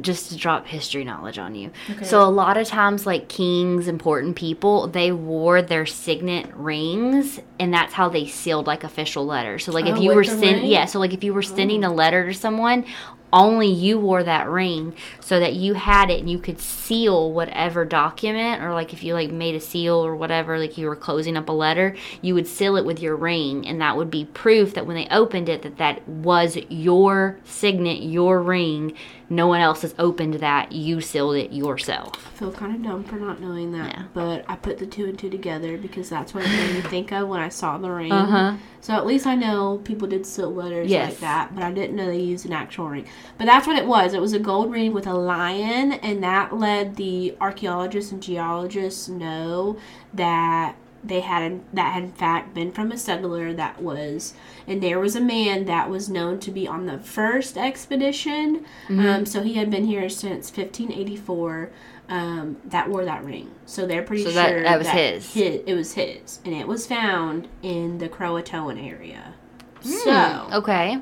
just 0.00 0.30
to 0.30 0.36
drop 0.36 0.66
history 0.66 1.04
knowledge 1.04 1.38
on 1.38 1.54
you. 1.54 1.70
Okay. 1.90 2.04
So 2.04 2.22
a 2.22 2.30
lot 2.30 2.56
of 2.56 2.66
times 2.66 3.06
like 3.06 3.28
kings, 3.28 3.88
important 3.88 4.36
people, 4.36 4.88
they 4.88 5.12
wore 5.12 5.62
their 5.62 5.86
signet 5.86 6.50
rings 6.54 7.40
and 7.58 7.72
that's 7.72 7.92
how 7.92 8.08
they 8.08 8.26
sealed 8.26 8.66
like 8.66 8.84
official 8.84 9.26
letters. 9.26 9.64
So 9.64 9.72
like 9.72 9.86
oh, 9.86 9.94
if 9.94 10.02
you 10.02 10.14
were 10.14 10.24
sending 10.24 10.70
yeah, 10.70 10.86
so 10.86 10.98
like 10.98 11.12
if 11.12 11.22
you 11.22 11.34
were 11.34 11.42
sending 11.42 11.84
oh. 11.84 11.90
a 11.90 11.92
letter 11.92 12.26
to 12.26 12.34
someone, 12.34 12.86
only 13.32 13.68
you 13.68 13.98
wore 13.98 14.22
that 14.22 14.48
ring 14.48 14.94
so 15.20 15.40
that 15.40 15.54
you 15.54 15.74
had 15.74 16.10
it 16.10 16.20
and 16.20 16.28
you 16.28 16.38
could 16.38 16.60
seal 16.60 17.32
whatever 17.32 17.84
document 17.84 18.62
or 18.62 18.74
like 18.74 18.92
if 18.92 19.02
you 19.02 19.14
like 19.14 19.30
made 19.30 19.54
a 19.54 19.60
seal 19.60 19.94
or 19.94 20.14
whatever 20.14 20.58
like 20.58 20.76
you 20.76 20.86
were 20.86 20.96
closing 20.96 21.36
up 21.36 21.48
a 21.48 21.52
letter 21.52 21.96
you 22.20 22.34
would 22.34 22.46
seal 22.46 22.76
it 22.76 22.84
with 22.84 23.00
your 23.00 23.16
ring 23.16 23.66
and 23.66 23.80
that 23.80 23.96
would 23.96 24.10
be 24.10 24.26
proof 24.26 24.74
that 24.74 24.86
when 24.86 24.96
they 24.96 25.08
opened 25.10 25.48
it 25.48 25.62
that 25.62 25.78
that 25.78 26.06
was 26.06 26.58
your 26.68 27.38
signet 27.44 28.02
your 28.02 28.42
ring 28.42 28.94
no 29.28 29.46
one 29.46 29.60
else 29.60 29.82
has 29.82 29.94
opened 29.98 30.34
that 30.34 30.72
you 30.72 31.00
sealed 31.00 31.36
it 31.36 31.52
yourself 31.52 32.26
i 32.26 32.38
feel 32.38 32.52
kind 32.52 32.74
of 32.74 32.82
dumb 32.82 33.04
for 33.04 33.16
not 33.16 33.40
knowing 33.40 33.72
that 33.72 33.94
yeah. 33.94 34.04
but 34.14 34.44
i 34.48 34.56
put 34.56 34.78
the 34.78 34.86
two 34.86 35.06
and 35.06 35.18
two 35.18 35.30
together 35.30 35.76
because 35.78 36.08
that's 36.08 36.34
what 36.34 36.44
it 36.44 36.48
made 36.48 36.74
me 36.74 36.80
think 36.82 37.12
of 37.12 37.28
when 37.28 37.40
i 37.40 37.48
saw 37.48 37.78
the 37.78 37.90
ring 37.90 38.12
uh-huh. 38.12 38.56
so 38.80 38.94
at 38.94 39.06
least 39.06 39.26
i 39.26 39.34
know 39.34 39.78
people 39.84 40.08
did 40.08 40.26
seal 40.26 40.52
letters 40.52 40.90
yes. 40.90 41.10
like 41.10 41.20
that 41.20 41.54
but 41.54 41.62
i 41.62 41.72
didn't 41.72 41.96
know 41.96 42.06
they 42.06 42.18
used 42.18 42.46
an 42.46 42.52
actual 42.52 42.88
ring 42.88 43.06
but 43.38 43.46
that's 43.46 43.66
what 43.66 43.76
it 43.76 43.86
was. 43.86 44.14
It 44.14 44.20
was 44.20 44.32
a 44.32 44.38
gold 44.38 44.70
ring 44.70 44.92
with 44.92 45.06
a 45.06 45.14
lion, 45.14 45.92
and 45.92 46.22
that 46.22 46.56
led 46.56 46.96
the 46.96 47.36
archaeologists 47.40 48.12
and 48.12 48.22
geologists 48.22 49.08
know 49.08 49.78
that 50.14 50.76
they 51.04 51.20
had 51.20 51.60
that 51.72 51.92
had 51.92 52.04
in 52.04 52.12
fact 52.12 52.54
been 52.54 52.70
from 52.72 52.92
a 52.92 52.96
settler 52.96 53.52
that 53.52 53.82
was 53.82 54.34
and 54.66 54.82
there 54.82 55.00
was 55.00 55.16
a 55.16 55.20
man 55.20 55.64
that 55.64 55.90
was 55.90 56.08
known 56.08 56.38
to 56.38 56.50
be 56.50 56.66
on 56.66 56.86
the 56.86 56.98
first 56.98 57.56
expedition 57.56 58.64
mm-hmm. 58.88 59.00
um, 59.00 59.26
so 59.26 59.42
he 59.42 59.54
had 59.54 59.70
been 59.70 59.86
here 59.86 60.08
since 60.08 60.50
1584 60.50 61.70
um, 62.08 62.56
that 62.64 62.88
wore 62.88 63.04
that 63.04 63.24
ring 63.24 63.50
so 63.66 63.86
they're 63.86 64.02
pretty 64.02 64.22
so 64.22 64.30
sure 64.30 64.62
that, 64.62 64.62
that 64.62 64.78
was 64.78 64.86
that 64.86 64.96
his. 64.96 65.32
his. 65.32 65.62
it 65.66 65.74
was 65.74 65.94
his 65.94 66.40
and 66.44 66.54
it 66.54 66.68
was 66.68 66.86
found 66.86 67.48
in 67.62 67.98
the 67.98 68.08
croatoan 68.08 68.82
area 68.82 69.34
mm, 69.82 70.04
so 70.04 70.48
okay 70.58 71.00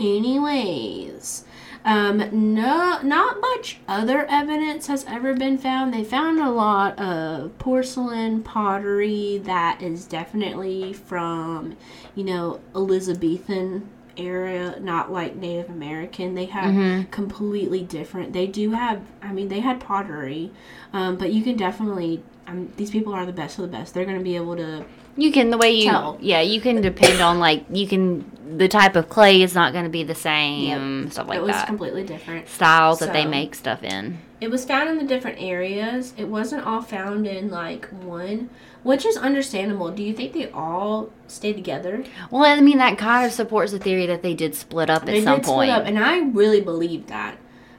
Anyways, 0.00 1.44
um, 1.84 2.54
no, 2.54 3.00
not 3.02 3.40
much 3.40 3.78
other 3.86 4.26
evidence 4.26 4.86
has 4.88 5.04
ever 5.06 5.34
been 5.34 5.58
found. 5.58 5.94
They 5.94 6.04
found 6.04 6.40
a 6.40 6.50
lot 6.50 6.98
of 6.98 7.56
porcelain 7.58 8.42
pottery 8.42 9.38
that 9.44 9.82
is 9.82 10.06
definitely 10.06 10.92
from, 10.92 11.76
you 12.14 12.24
know, 12.24 12.60
Elizabethan 12.74 13.88
era, 14.16 14.78
not 14.80 15.12
like 15.12 15.36
Native 15.36 15.70
American. 15.70 16.34
They 16.34 16.46
have 16.46 16.74
mm-hmm. 16.74 17.10
completely 17.10 17.82
different. 17.82 18.32
They 18.32 18.46
do 18.46 18.72
have, 18.72 19.02
I 19.22 19.32
mean, 19.32 19.48
they 19.48 19.60
had 19.60 19.80
pottery, 19.80 20.50
um, 20.92 21.16
but 21.16 21.32
you 21.32 21.42
can 21.42 21.56
definitely. 21.56 22.22
Um, 22.46 22.72
these 22.78 22.90
people 22.90 23.12
are 23.12 23.26
the 23.26 23.32
best 23.32 23.58
of 23.58 23.62
the 23.62 23.68
best. 23.68 23.92
They're 23.92 24.06
going 24.06 24.16
to 24.16 24.24
be 24.24 24.36
able 24.36 24.56
to 24.56 24.86
you 25.18 25.32
can 25.32 25.50
the 25.50 25.58
way 25.58 25.72
you 25.72 25.90
tell. 25.90 26.16
yeah 26.20 26.40
you 26.40 26.60
can 26.60 26.80
depend 26.80 27.20
on 27.20 27.38
like 27.38 27.64
you 27.70 27.86
can 27.86 28.24
the 28.56 28.68
type 28.68 28.96
of 28.96 29.08
clay 29.08 29.42
is 29.42 29.54
not 29.54 29.72
going 29.72 29.84
to 29.84 29.90
be 29.90 30.02
the 30.02 30.14
same 30.14 31.02
yep. 31.02 31.12
stuff 31.12 31.28
like 31.28 31.36
that. 31.36 31.42
It 31.42 31.46
was 31.46 31.56
that. 31.56 31.66
completely 31.66 32.04
different 32.04 32.48
styles 32.48 32.98
so, 32.98 33.06
that 33.06 33.12
they 33.12 33.26
make 33.26 33.54
stuff 33.54 33.82
in. 33.82 34.18
It 34.40 34.50
was 34.50 34.64
found 34.64 34.88
in 34.88 34.98
the 34.98 35.04
different 35.04 35.40
areas. 35.40 36.14
It 36.16 36.28
wasn't 36.28 36.64
all 36.64 36.80
found 36.80 37.26
in 37.26 37.50
like 37.50 37.86
one, 37.86 38.48
which 38.82 39.04
is 39.04 39.16
understandable. 39.16 39.90
Do 39.90 40.02
you 40.02 40.14
think 40.14 40.32
they 40.32 40.50
all 40.50 41.10
stay 41.26 41.52
together? 41.52 42.04
Well, 42.30 42.44
I 42.44 42.60
mean 42.60 42.78
that 42.78 42.96
kind 42.96 43.26
of 43.26 43.32
supports 43.32 43.72
the 43.72 43.78
theory 43.78 44.06
that 44.06 44.22
they 44.22 44.34
did 44.34 44.54
split 44.54 44.88
up 44.88 45.04
they 45.04 45.18
at 45.18 45.24
some 45.24 45.40
point. 45.40 45.70
Up, 45.70 45.84
and 45.84 45.98
I 45.98 46.20
really 46.20 46.60
believe 46.60 47.08
that. 47.08 47.36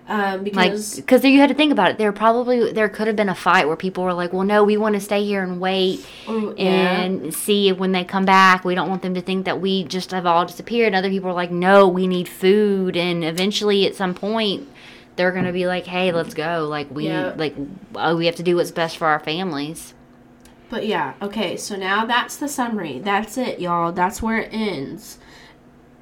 Um, 0.10 0.44
because 0.44 0.98
like 0.98 1.06
because 1.06 1.24
you 1.24 1.38
had 1.38 1.50
to 1.50 1.54
think 1.54 1.72
about 1.72 1.92
it. 1.92 2.00
There 2.00 2.12
probably 2.12 2.72
there 2.72 2.90
could 2.90 3.06
have 3.06 3.16
been 3.16 3.30
a 3.30 3.36
fight 3.36 3.68
where 3.68 3.76
people 3.76 4.04
were 4.04 4.14
like 4.14 4.34
well 4.34 4.44
no 4.44 4.64
we 4.64 4.76
want 4.76 4.96
to 4.96 5.00
stay 5.00 5.24
here 5.24 5.44
and 5.44 5.62
wait 5.62 6.04
oh, 6.28 6.52
and 6.54 7.26
yeah. 7.26 7.32
see 7.32 7.72
when 7.72 7.92
they 7.92 8.04
come 8.04 8.26
back 8.26 8.66
we 8.66 8.74
don't 8.74 8.90
want 8.90 9.04
them 9.04 9.14
to 9.14 9.22
think 9.22 9.46
that 9.46 9.62
we 9.62 9.84
just 9.84 10.10
have 10.10 10.26
all 10.26 10.48
disappeared. 10.48 10.88
And 10.88 10.96
other 10.96 11.12
people 11.12 11.30
are 11.30 11.34
like 11.34 11.52
no 11.52 11.88
we 11.88 12.08
need 12.08 12.28
food. 12.28 12.98
And 12.98 13.24
eventually 13.24 13.86
at 13.86 13.94
some 13.94 14.16
point 14.16 14.68
they're 15.16 15.32
gonna 15.32 15.54
be 15.54 15.68
like 15.68 15.86
hey 15.86 16.12
let's 16.12 16.34
go. 16.34 16.68
Like 16.68 16.90
we 16.90 17.06
yeah. 17.06 17.36
like 17.38 17.54
oh, 17.94 18.16
we 18.16 18.26
have 18.26 18.36
to 18.38 18.44
do 18.44 18.56
what's 18.56 18.72
best 18.72 18.98
for 18.98 19.06
our 19.06 19.20
families. 19.20 19.94
But 20.72 20.88
yeah 20.88 21.14
okay 21.22 21.56
so 21.56 21.76
now 21.76 22.08
that's 22.08 22.36
the 22.36 22.48
summary. 22.48 22.98
That's 22.98 23.38
it 23.38 23.60
y'all. 23.60 23.92
That's 23.92 24.24
where 24.24 24.40
it 24.40 24.50
ends. 24.52 25.20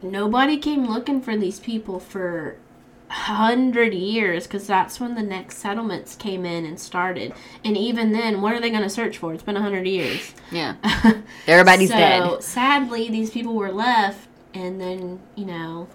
Nobody 0.01 0.55
came 0.55 0.85
looking 0.85 1.19
for 1.19 1.35
these 1.35 1.59
people 1.59 1.99
for 1.99 2.55
hundred 3.09 3.93
years 3.93 4.45
because 4.45 4.67
that's 4.67 4.99
when 4.99 5.15
the 5.15 5.23
next 5.23 5.57
settlements 5.57 6.15
came 6.15 6.45
in 6.45 6.65
and 6.65 6.79
started. 6.79 7.33
And 7.63 7.77
even 7.77 8.11
then, 8.11 8.41
what 8.41 8.53
are 8.53 8.59
they 8.59 8.69
going 8.69 8.83
to 8.83 8.89
search 8.89 9.17
for? 9.17 9.33
It's 9.33 9.43
been 9.43 9.57
a 9.57 9.61
hundred 9.61 9.87
years. 9.87 10.33
Yeah, 10.51 10.75
everybody's 11.47 11.89
dead. 11.89 12.23
so, 12.23 12.35
dead. 12.35 12.43
Sadly, 12.43 13.09
these 13.09 13.31
people 13.31 13.55
were 13.55 13.71
left, 13.71 14.27
and 14.53 14.79
then 14.79 15.19
you 15.35 15.45
know. 15.45 15.87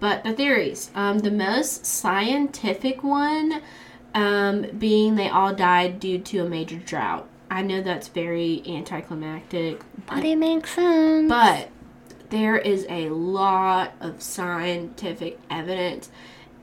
But 0.00 0.24
the 0.24 0.32
theories, 0.32 0.90
um, 0.96 1.20
the 1.20 1.30
most 1.30 1.86
scientific 1.86 3.04
one, 3.04 3.62
um, 4.14 4.66
being 4.76 5.14
they 5.14 5.28
all 5.28 5.54
died 5.54 6.00
due 6.00 6.18
to 6.18 6.38
a 6.38 6.48
major 6.48 6.78
drought. 6.78 7.28
I 7.50 7.62
know 7.62 7.82
that's 7.82 8.08
very 8.08 8.62
anticlimactic, 8.66 9.82
but 10.06 10.24
it 10.24 10.36
makes 10.36 10.74
sense. 10.74 11.28
But 11.28 11.68
there 12.32 12.56
is 12.56 12.86
a 12.88 13.10
lot 13.10 13.92
of 14.00 14.22
scientific 14.22 15.38
evidence 15.50 16.10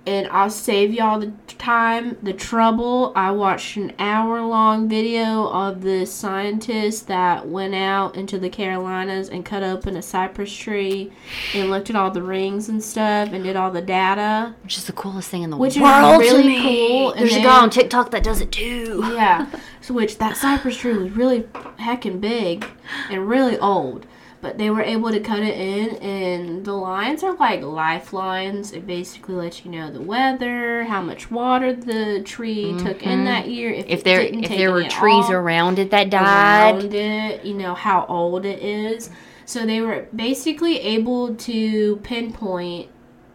and 0.08 0.28
I'll 0.30 0.50
save 0.50 0.92
y'all 0.92 1.20
the 1.20 1.34
time, 1.60 2.18
the 2.24 2.34
trouble. 2.34 3.14
I 3.16 3.30
watched 3.30 3.78
an 3.78 3.94
hour 4.00 4.42
long 4.42 4.90
video 4.90 5.48
of 5.50 5.84
the 5.84 6.06
scientist 6.06 7.08
that 7.08 7.48
went 7.48 7.76
out 7.76 8.16
into 8.16 8.40
the 8.40 8.50
Carolinas 8.50 9.30
and 9.30 9.46
cut 9.46 9.62
open 9.62 9.96
a 9.96 10.02
cypress 10.02 10.52
tree 10.52 11.12
and 11.54 11.70
looked 11.70 11.92
at 11.92 11.96
all 11.96 12.10
the 12.10 12.24
rings 12.24 12.70
and 12.70 12.84
stuff 12.84 13.30
and 13.32 13.44
did 13.44 13.56
all 13.56 13.70
the 13.70 13.84
data. 13.84 14.56
Which 14.64 14.80
is 14.80 14.86
the 14.86 14.94
coolest 14.94 15.30
thing 15.30 15.44
in 15.44 15.52
the 15.52 15.58
world. 15.58 15.68
Which 15.68 15.76
is 15.76 15.84
world. 15.84 16.24
to 16.24 16.28
really 16.28 16.48
me. 16.48 16.62
cool, 16.64 17.12
and 17.12 17.22
There's 17.22 17.36
a 17.36 17.44
guy 17.44 17.62
on 17.62 17.70
TikTok 17.70 18.10
that 18.10 18.24
does 18.24 18.42
it 18.42 18.52
too. 18.52 19.02
Yeah. 19.14 19.48
So 19.82 19.94
which 19.94 20.18
that 20.18 20.38
cypress 20.38 20.78
tree 20.78 20.98
was 20.98 21.12
really 21.12 21.44
heckin' 21.78 22.20
big 22.20 22.66
and 23.12 23.30
really 23.30 23.60
old. 23.60 24.08
But 24.42 24.58
they 24.58 24.70
were 24.70 24.82
able 24.82 25.12
to 25.12 25.20
cut 25.20 25.40
it 25.40 25.58
in 25.58 25.98
and 25.98 26.66
the 26.66 26.74
lines 26.74 27.24
are 27.24 27.36
like 27.36 27.62
lifelines. 27.62 28.72
It 28.72 28.88
basically 28.88 29.36
lets 29.36 29.66
you 29.66 29.72
know 29.72 29.92
the 29.92 30.02
weather, 30.02 30.86
how 30.86 31.02
much 31.02 31.30
water 31.30 31.74
the 31.74 32.22
tree 32.24 32.74
took 32.80 33.04
in 33.04 33.26
that 33.26 33.50
year. 33.50 33.70
If, 33.72 33.86
Mm-hmm. 33.86 33.94
If 33.94 34.04
there 34.04 34.22
if 34.22 34.50
there 34.50 34.72
were 34.72 34.84
trees 34.84 35.26
all 35.26 35.34
around 35.34 35.80
it 35.80 35.92
that 35.92 36.10
died, 36.10 36.76
around 36.76 36.94
it, 36.94 37.44
you 37.44 37.54
know, 37.54 37.74
how 37.74 38.06
old 38.08 38.46
it 38.46 38.60
is. 38.60 39.10
So 39.46 39.66
they 39.66 39.82
were 39.82 40.08
basically 40.16 40.80
able 40.80 41.36
to 41.36 41.98
pinpoint 41.98 42.90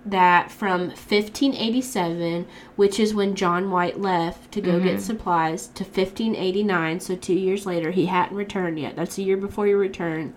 that 0.06 0.50
from 0.50 0.88
1587, 0.88 2.46
which 2.76 3.00
is 3.00 3.14
when 3.14 3.34
John 3.34 3.70
White 3.70 3.98
left 4.00 4.52
to 4.52 4.60
go 4.60 4.78
get 4.78 5.00
supplies, 5.00 5.66
to 5.68 5.82
1589, 5.82 7.00
so 7.00 7.16
two 7.16 7.34
years 7.34 7.66
later, 7.66 7.90
he 7.90 8.06
hadn't 8.06 8.36
returned 8.36 8.78
yet. 8.78 8.96
That's 8.96 9.18
a 9.18 9.22
year 9.22 9.36
before 9.36 9.66
he 9.66 9.72
returned. 9.72 10.34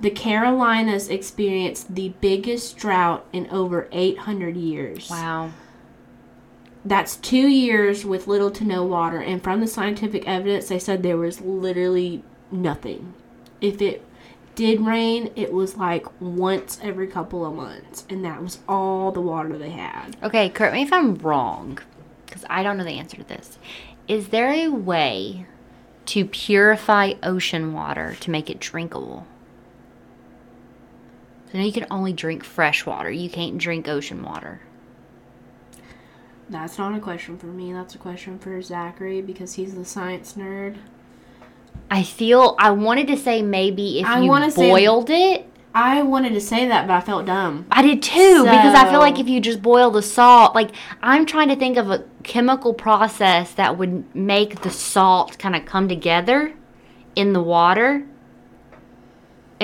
The 0.00 0.10
Carolinas 0.10 1.08
experienced 1.08 1.94
the 1.94 2.14
biggest 2.20 2.76
drought 2.76 3.24
in 3.32 3.48
over 3.50 3.88
800 3.92 4.56
years. 4.56 5.08
wow. 5.10 5.50
That's 6.84 7.16
two 7.16 7.48
years 7.48 8.04
with 8.04 8.26
little 8.26 8.50
to 8.50 8.64
no 8.64 8.84
water. 8.84 9.18
And 9.18 9.42
from 9.42 9.60
the 9.60 9.66
scientific 9.66 10.28
evidence, 10.28 10.68
they 10.68 10.78
said 10.78 11.02
there 11.02 11.16
was 11.16 11.40
literally 11.40 12.22
nothing. 12.50 13.14
If 13.62 13.80
it 13.80 14.04
did 14.54 14.82
rain, 14.82 15.30
it 15.34 15.52
was 15.52 15.76
like 15.78 16.06
once 16.20 16.78
every 16.82 17.06
couple 17.06 17.46
of 17.46 17.54
months. 17.54 18.04
And 18.10 18.22
that 18.24 18.42
was 18.42 18.58
all 18.68 19.12
the 19.12 19.22
water 19.22 19.56
they 19.56 19.70
had. 19.70 20.16
Okay, 20.22 20.50
correct 20.50 20.74
me 20.74 20.82
if 20.82 20.92
I'm 20.92 21.14
wrong, 21.14 21.78
because 22.26 22.44
I 22.50 22.62
don't 22.62 22.76
know 22.76 22.84
the 22.84 22.98
answer 22.98 23.16
to 23.16 23.24
this. 23.24 23.58
Is 24.06 24.28
there 24.28 24.50
a 24.50 24.68
way 24.68 25.46
to 26.06 26.26
purify 26.26 27.14
ocean 27.22 27.72
water 27.72 28.14
to 28.20 28.30
make 28.30 28.50
it 28.50 28.60
drinkable? 28.60 29.26
So 31.54 31.58
now 31.60 31.66
you 31.66 31.72
can 31.72 31.86
only 31.88 32.12
drink 32.12 32.42
fresh 32.42 32.84
water. 32.84 33.12
You 33.12 33.30
can't 33.30 33.58
drink 33.58 33.86
ocean 33.86 34.24
water. 34.24 34.60
That's 36.50 36.78
not 36.78 36.96
a 36.96 36.98
question 36.98 37.38
for 37.38 37.46
me. 37.46 37.72
That's 37.72 37.94
a 37.94 37.98
question 37.98 38.40
for 38.40 38.60
Zachary 38.60 39.22
because 39.22 39.54
he's 39.54 39.76
the 39.76 39.84
science 39.84 40.32
nerd. 40.32 40.78
I 41.92 42.02
feel 42.02 42.56
I 42.58 42.72
wanted 42.72 43.06
to 43.06 43.16
say 43.16 43.40
maybe 43.40 44.00
if 44.00 44.06
I 44.06 44.18
you 44.20 44.28
wanna 44.28 44.50
say- 44.50 44.68
boiled 44.68 45.10
it. 45.10 45.48
I 45.72 46.02
wanted 46.02 46.32
to 46.34 46.40
say 46.40 46.66
that, 46.66 46.88
but 46.88 46.94
I 46.94 47.00
felt 47.00 47.26
dumb. 47.26 47.66
I 47.70 47.82
did 47.82 48.02
too 48.02 48.42
because 48.42 48.74
I 48.74 48.90
feel 48.90 48.98
like 49.00 49.20
if 49.20 49.28
you 49.28 49.40
just 49.40 49.62
boil 49.62 49.92
the 49.92 50.02
salt, 50.02 50.56
like 50.56 50.70
I'm 51.02 51.24
trying 51.24 51.48
to 51.50 51.56
think 51.56 51.76
of 51.76 51.88
a 51.88 52.02
chemical 52.24 52.74
process 52.74 53.52
that 53.54 53.78
would 53.78 54.12
make 54.12 54.62
the 54.62 54.70
salt 54.70 55.38
kind 55.38 55.54
of 55.54 55.66
come 55.66 55.88
together 55.88 56.52
in 57.14 57.32
the 57.32 57.42
water 57.42 58.04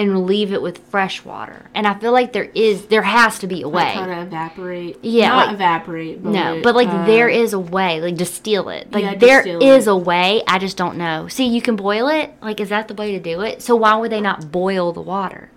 and 0.00 0.26
leave 0.26 0.52
it 0.52 0.62
with 0.62 0.78
fresh 0.88 1.24
water. 1.24 1.66
And 1.74 1.86
I 1.86 1.94
feel 1.98 2.12
like 2.12 2.32
there 2.32 2.50
is 2.54 2.86
there 2.86 3.02
has 3.02 3.38
to 3.40 3.46
be 3.46 3.62
a 3.62 3.68
way. 3.68 3.92
Kind 3.94 4.10
of 4.10 4.26
evaporate. 4.26 4.98
Yeah, 5.02 5.28
Not 5.28 5.46
like- 5.48 5.54
evaporate. 5.54 6.22
But 6.22 6.30
no, 6.32 6.60
but 6.62 6.74
like 6.74 6.88
uh, 6.88 7.04
there 7.06 7.28
is 7.28 7.52
a 7.52 7.58
way, 7.58 8.00
like 8.00 8.16
distill 8.16 8.68
it. 8.70 8.90
Like 8.92 9.04
Yeah, 9.04 9.14
there 9.16 9.46
is 9.46 9.86
it. 9.86 9.90
a 9.90 9.96
way. 9.96 10.42
I 10.48 10.58
just 10.58 10.76
don't 10.76 10.96
know. 10.96 11.28
See, 11.28 11.46
you 11.46 11.60
can 11.62 11.76
boil 11.76 12.08
it. 12.08 12.32
Like, 12.42 12.60
is 12.60 12.70
that 12.70 12.88
the 12.88 12.94
way 12.94 13.12
to 13.12 13.20
do 13.20 13.42
it? 13.42 13.62
So 13.62 13.76
why 13.76 13.94
would 13.96 14.10
they 14.10 14.20
not 14.20 14.50
boil 14.50 14.92
the 14.92 15.00
water? 15.02 15.50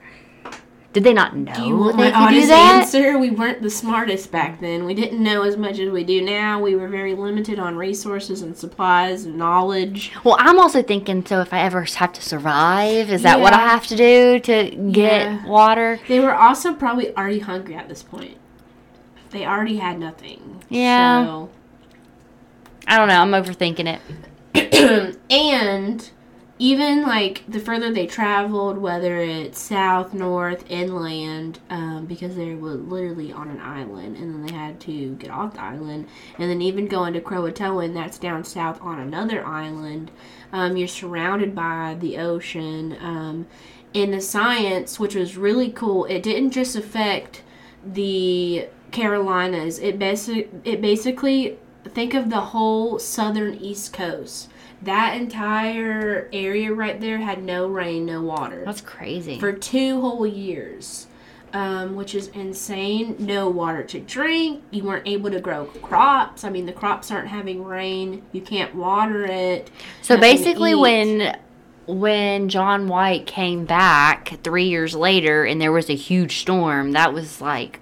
Did 0.94 1.04
they 1.04 1.14
not 1.14 1.36
know 1.36 1.52
Do 1.56 1.64
you 1.64 1.76
want 1.76 1.98
they 1.98 2.12
my 2.12 2.28
could 2.28 2.34
do 2.42 2.48
that? 2.48 2.82
answer? 2.84 3.18
We 3.18 3.32
weren't 3.32 3.64
the 3.64 3.70
smartest 3.72 4.32
back 4.32 4.62
then. 4.62 4.86
We 4.86 4.94
didn't 4.94 5.22
know 5.24 5.42
as 5.42 5.58
much 5.58 5.80
as 5.80 5.90
we 5.90 6.04
do 6.04 6.22
now. 6.22 6.60
We 6.62 6.76
were 6.76 6.88
very 6.88 7.16
limited 7.16 7.58
on 7.58 7.76
resources 7.76 8.44
and 8.44 8.56
supplies 8.56 9.26
and 9.26 9.36
knowledge. 9.36 10.12
Well, 10.24 10.36
I'm 10.40 10.60
also 10.60 10.84
thinking. 10.84 11.26
So 11.26 11.42
if 11.42 11.52
I 11.52 11.62
ever 11.62 11.82
have 11.82 12.14
to 12.14 12.22
survive, 12.22 13.10
is 13.12 13.24
that 13.24 13.40
what 13.40 13.54
I 13.54 13.60
have 13.68 13.88
to 13.88 13.98
do 13.98 14.40
to 14.42 14.70
get 14.92 15.22
Yeah. 15.24 15.46
water? 15.48 16.00
They 16.08 16.20
were 16.20 16.36
also 16.36 16.74
probably 16.76 17.16
already 17.18 17.40
hungry 17.40 17.74
at 17.76 17.90
this 17.90 18.04
point. 18.04 18.38
They 19.32 19.48
already 19.48 19.78
had 19.78 20.00
nothing. 20.00 20.62
Yeah. 20.70 21.26
So. 21.26 21.50
I 22.88 22.98
don't 23.00 23.08
know. 23.08 23.20
I'm 23.20 23.32
overthinking 23.32 23.98
it. 24.54 25.18
and 25.32 26.12
even 26.64 27.02
like 27.02 27.44
the 27.46 27.60
further 27.60 27.92
they 27.92 28.08
traveled, 28.08 28.78
whether 28.78 29.18
it's 29.18 29.60
south, 29.60 30.14
north, 30.14 30.64
inland, 30.72 31.60
um, 31.70 32.06
because 32.06 32.38
they 32.38 32.56
were 32.56 32.76
literally 32.76 33.34
on 33.34 33.50
an 33.50 33.60
island, 33.60 34.16
and 34.16 34.34
then 34.34 34.46
they 34.46 34.54
had 34.54 34.80
to 34.80 35.14
get 35.16 35.30
off 35.30 35.56
the 35.56 35.62
island, 35.62 36.08
and 36.40 36.50
then 36.50 36.62
even 36.62 36.88
going 36.88 37.12
to 37.12 37.20
Croatoan, 37.20 37.94
that's 37.94 38.18
down 38.18 38.46
south 38.46 38.82
on 38.82 38.98
another 38.98 39.46
island. 39.46 40.10
Um, 40.54 40.78
you're 40.78 40.88
surrounded 40.88 41.54
by 41.54 41.98
the 42.00 42.18
ocean. 42.18 42.96
Um, 43.02 43.46
in 43.94 44.12
the 44.12 44.22
science, 44.22 44.98
which 44.98 45.16
was 45.16 45.36
really 45.36 45.70
cool, 45.70 46.06
it 46.06 46.24
didn't 46.24 46.52
just 46.52 46.78
affect 46.78 47.44
the 47.86 48.70
Carolinas. 48.92 49.80
It 49.80 50.00
basic 50.00 50.50
it 50.64 50.80
basically 50.80 51.58
think 51.84 52.14
of 52.14 52.30
the 52.30 52.40
whole 52.40 53.00
southern 53.00 53.56
east 53.56 53.92
coast. 53.92 54.48
That 54.84 55.16
entire 55.16 56.30
area 56.34 56.74
right 56.74 57.00
there 57.00 57.18
had 57.20 57.44
no 57.44 57.68
rain, 57.68 58.06
no 58.06 58.22
water 58.22 58.64
That's 58.66 58.82
crazy. 58.82 59.40
for 59.40 59.54
two 59.54 60.02
whole 60.02 60.28
years, 60.28 61.08
um, 61.54 61.96
which 61.96 62.14
is 62.14 62.28
insane. 62.30 63.16
No 63.20 63.50
water 63.50 63.84
to 63.84 64.00
drink. 64.00 64.62
You 64.72 64.84
weren't 64.84 65.08
able 65.08 65.32
to 65.32 65.40
grow 65.40 65.66
crops. 65.66 66.44
I 66.44 66.50
mean, 66.50 66.66
the 66.66 66.74
crops 66.74 67.12
aren't 67.12 67.30
having 67.30 67.64
rain. 67.64 68.24
You 68.34 68.42
can't 68.42 68.76
water 68.76 69.24
it. 69.26 69.72
So 70.02 70.18
basically, 70.18 70.76
when 70.76 71.38
when 71.86 72.50
John 72.50 72.88
White 72.88 73.26
came 73.26 73.66
back 73.66 74.40
three 74.44 74.66
years 74.66 74.96
later, 74.96 75.46
and 75.46 75.62
there 75.62 75.72
was 75.72 75.90
a 75.90 75.96
huge 75.96 76.40
storm, 76.40 76.92
that 76.94 77.14
was 77.14 77.40
like 77.42 77.80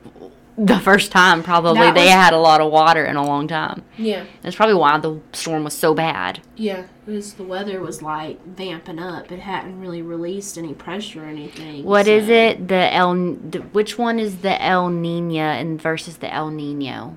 the 0.64 0.80
first 0.80 1.12
time 1.12 1.42
probably 1.44 1.80
That 1.80 1.96
they 1.96 2.06
was- 2.06 2.12
had 2.14 2.34
a 2.34 2.38
lot 2.38 2.62
of 2.62 2.72
water 2.72 3.04
in 3.04 3.16
a 3.16 3.26
long 3.26 3.48
time. 3.48 3.84
yeah, 3.98 4.26
That's 4.42 4.56
probably 4.56 4.76
why 4.76 4.98
the 5.00 5.20
storm 5.34 5.64
was 5.64 5.74
so 5.74 5.94
bad. 5.94 6.42
yeah, 6.56 6.84
because 7.06 7.34
the 7.34 7.44
weather 7.44 7.80
was 7.80 8.02
like 8.02 8.46
vamping 8.46 9.00
up. 9.00 9.32
It 9.32 9.40
hadn't 9.40 9.80
really 9.80 10.02
released 10.02 10.58
any 10.58 10.74
pressure 10.74 11.24
or 11.24 11.28
anything. 11.28 11.84
What 11.84 12.08
is 12.08 12.28
so- 12.28 12.32
it? 12.34 12.68
The 12.68 12.94
El? 12.94 13.14
The, 13.50 13.60
which 13.72 13.98
one 13.98 14.20
is 14.20 14.38
the 14.38 14.62
El 14.64 14.90
Nino 14.90 15.40
and 15.42 15.82
versus 15.82 16.18
the 16.18 16.34
El 16.34 16.50
Nino? 16.52 17.16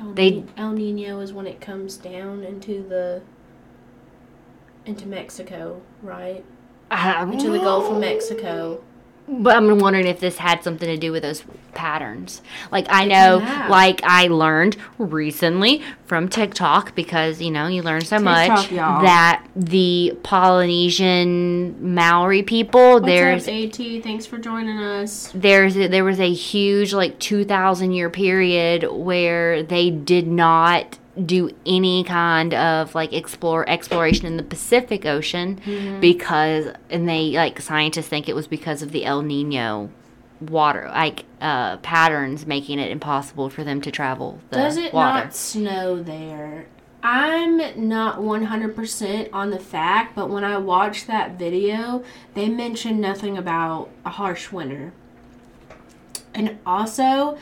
El, 0.00 0.12
They- 0.14 0.44
El 0.56 0.72
Nino 0.72 1.20
is 1.20 1.32
when 1.32 1.46
it 1.46 1.60
comes 1.60 1.96
down 1.96 2.42
into 2.42 2.82
the 2.88 3.22
into 4.86 5.08
Mexico, 5.08 5.80
right? 6.02 6.44
Into 6.90 7.50
the 7.50 7.58
Gulf 7.58 7.90
of 7.90 7.98
Mexico. 8.00 8.82
But 9.26 9.56
I'm 9.56 9.78
wondering 9.78 10.06
if 10.06 10.20
this 10.20 10.36
had 10.36 10.62
something 10.62 10.86
to 10.86 10.98
do 10.98 11.10
with 11.10 11.22
those 11.22 11.44
patterns. 11.72 12.42
Like 12.70 12.86
I 12.88 13.06
know, 13.06 13.38
have. 13.38 13.70
like 13.70 14.00
I 14.04 14.26
learned 14.28 14.76
recently 14.98 15.82
from 16.04 16.28
TikTok 16.28 16.94
because 16.94 17.40
you 17.40 17.50
know 17.50 17.66
you 17.66 17.82
learn 17.82 18.02
so 18.02 18.18
much 18.18 18.70
y'all. 18.70 19.02
that 19.02 19.44
the 19.56 20.16
Polynesian 20.22 21.94
Maori 21.94 22.42
people 22.42 22.94
What's 22.94 23.06
there's 23.06 23.48
up, 23.48 23.54
At? 23.54 24.02
Thanks 24.02 24.26
for 24.26 24.38
joining 24.38 24.78
us. 24.78 25.30
there's 25.34 25.74
there 25.74 26.04
was 26.04 26.20
a 26.20 26.32
huge 26.32 26.92
like 26.92 27.18
2000 27.18 27.92
year 27.92 28.10
period 28.10 28.90
where 28.90 29.62
they 29.62 29.90
did 29.90 30.26
not 30.26 30.98
do 31.22 31.50
any 31.64 32.02
kind 32.04 32.52
of 32.54 32.94
like 32.94 33.12
explore 33.12 33.68
exploration 33.68 34.26
in 34.26 34.36
the 34.36 34.42
Pacific 34.42 35.06
Ocean 35.06 35.60
Mm-hmm. 35.64 36.00
because 36.00 36.66
and 36.90 37.08
they 37.08 37.30
like 37.32 37.60
scientists 37.60 38.08
think 38.08 38.28
it 38.28 38.34
was 38.34 38.46
because 38.48 38.82
of 38.82 38.90
the 38.92 39.04
El 39.04 39.22
Nino 39.22 39.90
water 40.40 40.88
like 40.92 41.24
uh 41.40 41.76
patterns 41.78 42.44
making 42.46 42.78
it 42.80 42.90
impossible 42.90 43.48
for 43.48 43.62
them 43.64 43.80
to 43.80 43.90
travel 43.90 44.40
the 44.50 44.56
Does 44.56 44.76
it 44.76 44.92
water. 44.92 45.24
not 45.24 45.34
snow 45.34 46.02
there? 46.02 46.66
I'm 47.06 47.58
not 47.88 48.20
100% 48.20 49.28
on 49.32 49.50
the 49.50 49.58
fact, 49.58 50.16
but 50.16 50.30
when 50.30 50.42
I 50.42 50.56
watched 50.56 51.06
that 51.06 51.38
video, 51.38 52.02
they 52.32 52.48
mentioned 52.48 52.98
nothing 52.98 53.36
about 53.36 53.90
a 54.06 54.08
harsh 54.10 54.50
winter. 54.50 54.94
And 56.34 56.58
also, 56.64 57.36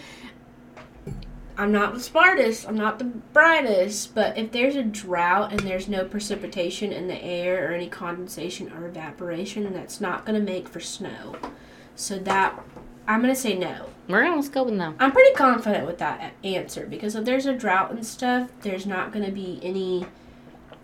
I'm 1.56 1.72
not 1.72 1.94
the 1.94 2.00
smartest, 2.00 2.66
I'm 2.66 2.76
not 2.76 2.98
the 2.98 3.04
brightest, 3.04 4.14
but 4.14 4.38
if 4.38 4.52
there's 4.52 4.76
a 4.76 4.82
drought 4.82 5.52
and 5.52 5.60
there's 5.60 5.88
no 5.88 6.04
precipitation 6.04 6.92
in 6.92 7.08
the 7.08 7.22
air 7.22 7.68
or 7.68 7.74
any 7.74 7.88
condensation 7.88 8.72
or 8.72 8.86
evaporation, 8.86 9.70
that's 9.72 10.00
not 10.00 10.24
going 10.24 10.38
to 10.38 10.44
make 10.44 10.68
for 10.68 10.80
snow. 10.80 11.36
So 11.94 12.18
that 12.20 12.58
I'm 13.06 13.20
going 13.20 13.34
to 13.34 13.40
say 13.40 13.54
no. 13.54 13.88
We're 14.08 14.28
let's 14.34 14.48
go 14.48 14.64
with 14.64 14.74
no. 14.74 14.94
I'm 14.98 15.12
pretty 15.12 15.34
confident 15.34 15.86
with 15.86 15.98
that 15.98 16.32
answer 16.42 16.86
because 16.86 17.14
if 17.14 17.24
there's 17.24 17.46
a 17.46 17.54
drought 17.54 17.90
and 17.90 18.04
stuff, 18.04 18.50
there's 18.62 18.86
not 18.86 19.12
going 19.12 19.24
to 19.24 19.32
be 19.32 19.60
any 19.62 20.06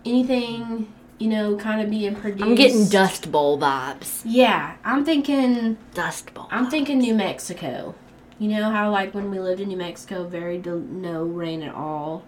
anything, 0.05 0.91
you 1.17 1.27
know, 1.27 1.57
kind 1.57 1.81
of 1.81 1.89
being 1.89 2.15
produced. 2.15 2.43
I'm 2.43 2.55
getting 2.55 2.87
Dust 2.87 3.31
Bowl 3.31 3.59
vibes. 3.59 4.21
Yeah, 4.23 4.75
I'm 4.83 5.03
thinking 5.03 5.77
Dust 5.93 6.33
Bowl. 6.33 6.47
I'm 6.51 6.69
thinking 6.69 6.99
New 6.99 7.13
Mexico. 7.13 7.95
You 8.39 8.47
know 8.49 8.71
how 8.71 8.89
like 8.89 9.13
when 9.13 9.29
we 9.29 9.39
lived 9.39 9.59
in 9.61 9.67
New 9.67 9.77
Mexico, 9.77 10.23
very 10.25 10.57
del- 10.57 10.77
no 10.79 11.23
rain 11.23 11.61
at 11.61 11.75
all. 11.75 12.23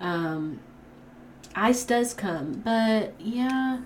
Um, 0.00 0.58
ice 1.54 1.84
does 1.84 2.12
come, 2.14 2.62
but 2.64 3.14
yeah, 3.20 3.78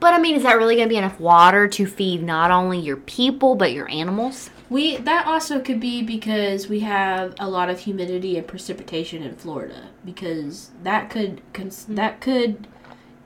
But 0.00 0.14
I 0.14 0.18
mean, 0.18 0.36
is 0.36 0.44
that 0.44 0.56
really 0.56 0.76
gonna 0.76 0.88
be 0.88 0.96
enough 0.96 1.20
water 1.20 1.68
to 1.68 1.86
feed 1.86 2.22
not 2.22 2.50
only 2.50 2.78
your 2.78 2.96
people 2.96 3.54
but 3.56 3.72
your 3.72 3.88
animals? 3.90 4.50
we 4.70 4.96
that 4.98 5.26
also 5.26 5.60
could 5.60 5.80
be 5.80 6.02
because 6.02 6.68
we 6.68 6.80
have 6.80 7.34
a 7.38 7.48
lot 7.48 7.68
of 7.70 7.80
humidity 7.80 8.36
and 8.38 8.46
precipitation 8.46 9.22
in 9.22 9.34
Florida 9.34 9.88
because 10.04 10.70
that 10.82 11.10
could 11.10 11.40
cons- 11.52 11.86
that 11.88 12.20
could 12.20 12.66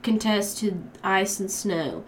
contest 0.01 0.57
to 0.59 0.83
ice 1.03 1.39
and 1.39 1.49
snow. 1.51 2.03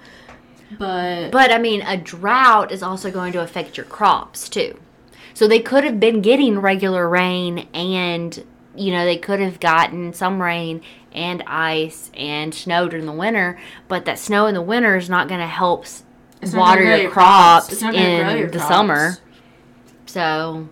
But 0.78 1.32
But 1.32 1.52
I 1.52 1.58
mean, 1.60 1.82
a 1.84 1.96
drought 1.96 2.72
is 2.72 2.82
also 2.84 3.12
going 3.12 3.32
to 3.34 3.42
affect 3.42 3.78
your 3.78 3.86
crops 3.86 4.50
too. 4.50 4.78
So 5.36 5.48
they 5.48 5.60
could 5.60 5.84
have 5.84 6.00
been 6.00 6.22
getting 6.22 6.58
regular 6.60 7.08
rain 7.08 7.68
and 7.74 8.44
you 8.76 8.92
know, 8.92 9.06
they 9.06 9.18
could 9.18 9.40
have 9.40 9.60
gotten 9.62 10.12
some 10.14 10.42
rain 10.42 10.82
and 11.14 11.42
ice 11.48 12.12
and 12.14 12.54
snow 12.54 12.90
during 12.90 13.06
the 13.06 13.12
winter, 13.14 13.58
but 13.88 14.04
that 14.06 14.20
snow 14.20 14.48
in 14.48 14.54
the 14.54 14.62
winter 14.62 14.98
is 14.98 15.10
not 15.10 15.30
going 15.30 15.40
to 15.40 15.48
help 15.48 15.86
It's 16.42 16.54
water 16.54 16.84
your 16.84 16.98
your 16.98 17.12
crops. 17.12 17.68
crops 17.68 17.72
It's 17.74 17.82
not 17.82 17.94
gonna 17.94 18.20
grow 18.24 18.30
in 18.32 18.38
your 18.38 18.50
the 18.50 18.58
crops. 18.58 18.68
summer. 18.74 19.18
So, 20.08 20.68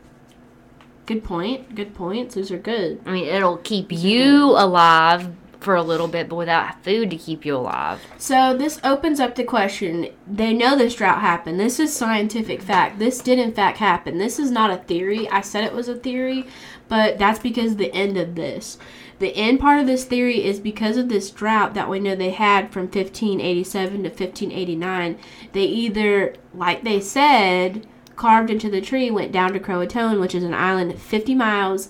good 1.05 1.23
point. 1.23 1.75
Good 1.75 1.93
points. 1.95 2.35
Those 2.35 2.51
are 2.51 2.57
good. 2.57 2.99
I 3.05 3.11
mean, 3.11 3.25
it'll 3.25 3.57
keep 3.57 3.91
you 3.91 4.51
alive 4.51 5.29
for 5.63 5.75
a 5.75 5.83
little 5.83 6.07
bit, 6.07 6.29
but 6.29 6.35
without 6.35 6.83
food 6.83 7.09
to 7.11 7.17
keep 7.17 7.45
you 7.45 7.55
alive. 7.55 8.01
So 8.17 8.55
this 8.55 8.79
opens 8.83 9.19
up 9.19 9.35
the 9.35 9.43
question. 9.43 10.09
They 10.27 10.53
know 10.53 10.77
this 10.77 10.95
drought 10.95 11.21
happened. 11.21 11.59
This 11.59 11.79
is 11.79 11.95
scientific 11.95 12.61
fact. 12.61 12.99
This 12.99 13.19
did 13.19 13.39
in 13.39 13.53
fact 13.53 13.77
happen. 13.77 14.17
This 14.17 14.39
is 14.39 14.51
not 14.51 14.71
a 14.71 14.77
theory. 14.77 15.29
I 15.29 15.41
said 15.41 15.63
it 15.63 15.73
was 15.73 15.87
a 15.87 15.95
theory, 15.95 16.45
but 16.87 17.17
that's 17.17 17.39
because 17.39 17.75
the 17.75 17.93
end 17.93 18.17
of 18.17 18.35
this. 18.35 18.77
The 19.19 19.35
end 19.35 19.59
part 19.59 19.79
of 19.79 19.87
this 19.87 20.05
theory 20.05 20.43
is 20.43 20.59
because 20.59 20.97
of 20.97 21.07
this 21.07 21.29
drought 21.29 21.75
that 21.75 21.89
we 21.89 21.99
know 21.99 22.15
they 22.15 22.31
had 22.31 22.71
from 22.71 22.83
1587 22.83 24.03
to 24.03 24.09
1589. 24.09 25.17
They 25.53 25.63
either, 25.63 26.35
like 26.53 26.83
they 26.83 26.99
said, 26.99 27.87
carved 28.15 28.49
into 28.49 28.69
the 28.69 28.81
tree, 28.81 29.09
went 29.11 29.31
down 29.31 29.53
to 29.53 29.59
Croatoan, 29.59 30.19
which 30.19 30.35
is 30.35 30.43
an 30.43 30.53
island 30.53 30.99
50 30.99 31.35
miles 31.35 31.89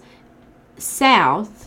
south 0.78 1.63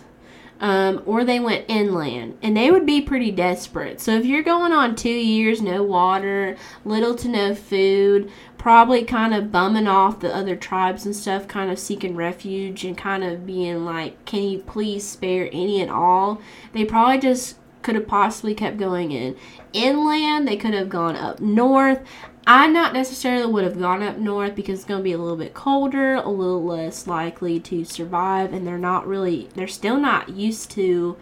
um, 0.61 1.03
or 1.05 1.25
they 1.25 1.39
went 1.41 1.67
inland, 1.69 2.39
and 2.43 2.57
they 2.57 2.71
would 2.71 2.87
be 2.87 3.01
pretty 3.01 3.31
desperate. 3.31 4.01
So 4.01 4.13
if 4.13 4.25
you're 4.25 4.43
going 4.43 4.73
on 4.73 4.97
two 4.97 5.09
years, 5.09 5.61
no 5.61 5.83
water, 5.83 6.57
little 6.85 7.15
to 7.17 7.29
no 7.29 7.55
food, 7.55 8.31
probably 8.57 9.05
kind 9.05 9.35
of 9.35 9.53
bumming 9.53 9.87
off 9.87 10.21
the 10.21 10.35
other 10.35 10.57
tribes 10.57 11.05
and 11.05 11.15
stuff, 11.15 11.47
kind 11.47 11.71
of 11.71 11.79
seeking 11.79 12.17
refuge 12.17 12.85
and 12.85 12.97
kind 12.97 13.23
of 13.23 13.47
being 13.47 13.85
like, 13.85 14.25
"Can 14.25 14.43
you 14.43 14.59
please 14.61 15.07
spare 15.07 15.49
any 15.53 15.81
and 15.81 15.91
all?" 15.91 16.41
They 16.73 16.85
probably 16.85 17.19
just 17.19 17.57
could 17.83 17.95
have 17.95 18.09
possibly 18.09 18.53
kept 18.53 18.79
going 18.79 19.13
in 19.13 19.37
inland. 19.73 20.49
They 20.49 20.57
could 20.57 20.75
have 20.75 20.89
gone 20.89 21.15
up 21.15 21.39
north. 21.39 22.03
I 22.47 22.69
not 22.69 22.93
necessarily 22.93 23.53
would 23.53 23.65
have 23.65 23.79
gone 23.79 24.05
up 24.05 24.19
north 24.19 24.55
because 24.55 24.79
it's 24.79 24.89
going 24.89 25.01
to 25.01 25.05
be 25.05 25.13
a 25.13 25.19
little 25.19 25.37
bit 25.37 25.53
colder, 25.53 26.15
a 26.15 26.29
little 26.29 26.65
less 26.65 27.09
likely 27.09 27.59
to 27.61 27.85
survive, 27.85 28.53
and 28.53 28.65
they're 28.65 28.79
not 28.79 29.07
really, 29.07 29.49
they're 29.55 29.67
still 29.67 29.97
not 29.97 30.29
used 30.29 30.71
to 30.73 31.17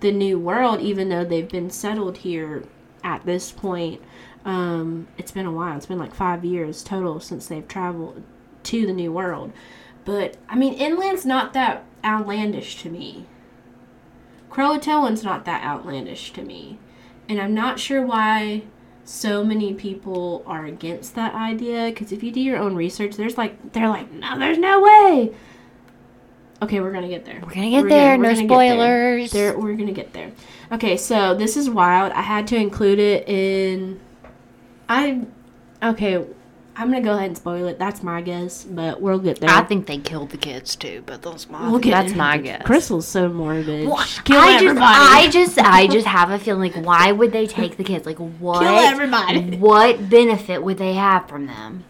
the 0.00 0.10
new 0.10 0.38
world, 0.38 0.80
even 0.80 1.10
though 1.10 1.24
they've 1.24 1.50
been 1.50 1.68
settled 1.68 2.18
here 2.18 2.64
at 3.04 3.26
this 3.26 3.52
point. 3.52 4.00
Um, 4.46 5.08
it's 5.18 5.32
been 5.32 5.44
a 5.44 5.52
while. 5.52 5.76
It's 5.76 5.84
been 5.84 5.98
like 5.98 6.14
five 6.14 6.46
years 6.46 6.82
total 6.82 7.20
since 7.20 7.46
they've 7.46 7.68
traveled 7.68 8.22
to 8.62 8.86
the 8.86 8.94
new 8.94 9.12
world. 9.12 9.52
But 10.06 10.38
I 10.48 10.56
mean, 10.56 10.72
inland's 10.74 11.26
not 11.26 11.52
that 11.52 11.84
outlandish 12.02 12.82
to 12.82 12.88
me. 12.88 13.26
Croatoan's 14.50 15.22
not 15.22 15.44
that 15.44 15.62
outlandish 15.62 16.32
to 16.32 16.42
me. 16.42 16.78
And 17.28 17.38
I'm 17.38 17.52
not 17.52 17.78
sure 17.78 18.04
why 18.04 18.62
so 19.04 19.44
many 19.44 19.74
people 19.74 20.42
are 20.46 20.64
against 20.66 21.14
that 21.16 21.34
idea 21.34 21.86
because 21.86 22.12
if 22.12 22.22
you 22.22 22.30
do 22.30 22.40
your 22.40 22.58
own 22.58 22.76
research, 22.76 23.16
there's 23.16 23.36
like 23.38 23.72
they're 23.72 23.88
like, 23.88 24.10
no, 24.12 24.38
there's 24.38 24.58
no 24.58 24.80
way. 24.80 25.34
Okay, 26.62 26.80
we're 26.80 26.92
gonna 26.92 27.08
get 27.08 27.24
there. 27.24 27.40
We're 27.42 27.54
gonna 27.54 27.70
get 27.70 27.82
We're 27.84 27.88
there. 27.88 28.16
gonna- 28.16 28.22
no 28.22 28.28
we're 28.28 28.34
gonna 28.34 28.42
get 28.42 28.48
there. 28.48 28.76
spoilers. 29.26 29.30
There, 29.32 29.58
we're 29.58 29.76
gonna 29.76 29.92
get 29.92 30.12
there. 30.12 30.30
Okay, 30.72 30.96
so 30.96 31.34
this 31.34 31.56
is 31.56 31.70
wild. 31.70 32.12
I 32.12 32.20
had 32.20 32.46
to 32.48 32.56
include 32.56 32.98
it 32.98 33.26
in. 33.28 33.98
I, 34.88 35.22
okay, 35.82 36.24
I'm 36.76 36.90
gonna 36.90 37.02
go 37.02 37.12
ahead 37.14 37.26
and 37.26 37.36
spoil 37.36 37.66
it. 37.66 37.78
That's 37.78 38.02
my 38.02 38.22
guess, 38.22 38.64
but 38.64 39.00
we'll 39.00 39.18
get 39.18 39.40
there. 39.40 39.50
I 39.50 39.62
think 39.62 39.86
they 39.86 39.98
killed 39.98 40.30
the 40.30 40.36
kids 40.38 40.76
too, 40.76 41.02
but 41.04 41.20
that's 41.20 41.48
my 41.50 41.68
We'll 41.70 41.80
get 41.80 41.90
that's 41.90 42.14
my 42.14 42.38
guess. 42.38 42.62
Crystal's 42.64 43.06
so 43.06 43.28
morbid. 43.28 43.86
Well, 43.86 44.04
Kill 44.24 44.38
I 44.40 44.58
just. 44.60 44.78
I 44.80 45.28
just, 45.30 45.58
I 45.58 45.86
just 45.88 46.06
have 46.06 46.30
a 46.30 46.38
feeling 46.38 46.72
like, 46.72 46.84
why 46.84 47.12
would 47.12 47.32
they 47.32 47.46
take 47.46 47.76
the 47.76 47.84
kids? 47.84 48.06
Like, 48.06 48.18
what? 48.18 48.60
Kill 48.60 48.74
everybody. 48.74 49.56
What 49.58 50.08
benefit 50.08 50.62
would 50.62 50.78
they 50.78 50.94
have 50.94 51.28
from 51.28 51.46
them? 51.46 51.84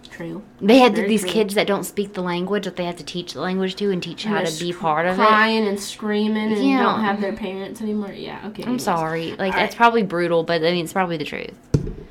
It's 0.00 0.08
true. 0.08 0.42
They 0.60 0.78
had 0.78 0.94
Very 0.94 1.08
these 1.08 1.22
true. 1.22 1.30
kids 1.30 1.54
that 1.54 1.66
don't 1.66 1.84
speak 1.84 2.12
the 2.12 2.22
language 2.22 2.64
that 2.64 2.76
they 2.76 2.84
have 2.84 2.96
to 2.96 3.04
teach 3.04 3.32
the 3.32 3.40
language 3.40 3.76
to 3.76 3.90
and 3.90 4.02
teach 4.02 4.24
how 4.24 4.42
to 4.42 4.58
be 4.60 4.72
part 4.72 5.06
of 5.06 5.14
it. 5.14 5.16
crying 5.26 5.66
and 5.66 5.80
screaming 5.80 6.52
and 6.52 6.62
Yeah. 6.68 6.82
don't 6.82 7.00
have 7.00 7.20
their 7.20 7.32
parents 7.32 7.80
anymore. 7.80 8.12
Yeah, 8.12 8.38
okay. 8.48 8.62
I'm 8.62 8.68
anyways. 8.70 8.82
sorry. 8.84 9.30
Like, 9.36 9.54
All 9.54 9.60
that's 9.60 9.72
right. 9.72 9.76
probably 9.76 10.02
brutal, 10.02 10.42
but 10.42 10.62
I 10.62 10.72
mean, 10.72 10.84
it's 10.84 10.92
probably 10.92 11.16
the 11.16 11.24
truth. 11.24 11.54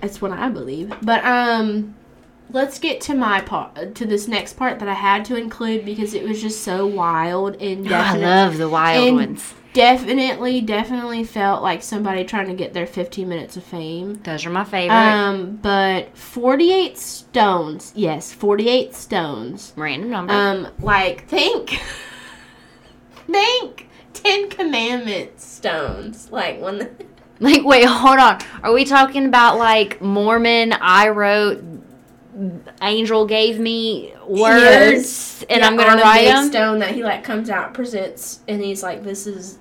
That's 0.01 0.21
what 0.21 0.31
I 0.31 0.49
believe. 0.49 0.93
But 1.01 1.23
um 1.25 1.95
let's 2.51 2.77
get 2.79 3.01
to 3.01 3.15
my 3.15 3.41
part 3.41 3.95
to 3.95 4.05
this 4.05 4.27
next 4.27 4.53
part 4.53 4.79
that 4.79 4.87
I 4.89 4.93
had 4.93 5.25
to 5.25 5.35
include 5.35 5.85
because 5.85 6.13
it 6.13 6.23
was 6.23 6.41
just 6.41 6.61
so 6.63 6.85
wild 6.85 7.55
and 7.61 7.87
I 7.93 8.15
love 8.17 8.57
the 8.57 8.69
wild 8.69 9.07
and- 9.07 9.15
ones. 9.17 9.53
definitely 9.73 10.61
definitely 10.61 11.23
felt 11.23 11.63
like 11.63 11.81
somebody 11.81 12.23
trying 12.23 12.47
to 12.47 12.53
get 12.53 12.73
their 12.73 12.85
15 12.85 13.27
minutes 13.27 13.57
of 13.57 13.63
fame. 13.63 14.21
Those 14.23 14.45
are 14.45 14.49
my 14.51 14.63
favorite. 14.63 14.95
Um 14.95 15.55
but 15.61 16.15
48 16.17 16.97
stones. 16.97 17.91
Yes, 17.95 18.31
48 18.31 18.93
stones. 18.93 19.73
Random 19.75 20.09
number. 20.11 20.33
Um 20.33 20.67
like 20.79 21.27
think 21.27 21.79
think 23.27 23.87
10 24.13 24.49
commandments 24.49 25.45
stones 25.45 26.31
like 26.31 26.59
when 26.61 26.77
the 26.79 26.91
Like, 27.39 27.63
wait, 27.65 27.83
hold 27.85 28.19
on. 28.19 28.39
Are 28.61 28.71
we 28.71 28.85
talking 28.85 29.25
about 29.25 29.57
like 29.57 29.99
Mormon? 30.01 30.71
I 30.71 31.09
wrote, 31.09 31.61
angel 32.81 33.25
gave 33.25 33.59
me 33.59 34.13
words, 34.27 34.63
Yes. 34.63 35.43
and 35.49 35.61
Yeah, 35.61 35.67
I'm 35.67 35.75
gonna 35.77 36.01
write 36.01 36.21
big 36.21 36.33
them. 36.33 36.47
stone 36.49 36.79
that 36.79 36.91
he 36.95 37.03
like 37.03 37.23
comes 37.23 37.49
out 37.49 37.73
presents 37.73 38.39
and 38.47 38.61
he's 38.61 38.81
like 38.83 39.03
this 39.03 39.27
is 39.27 39.59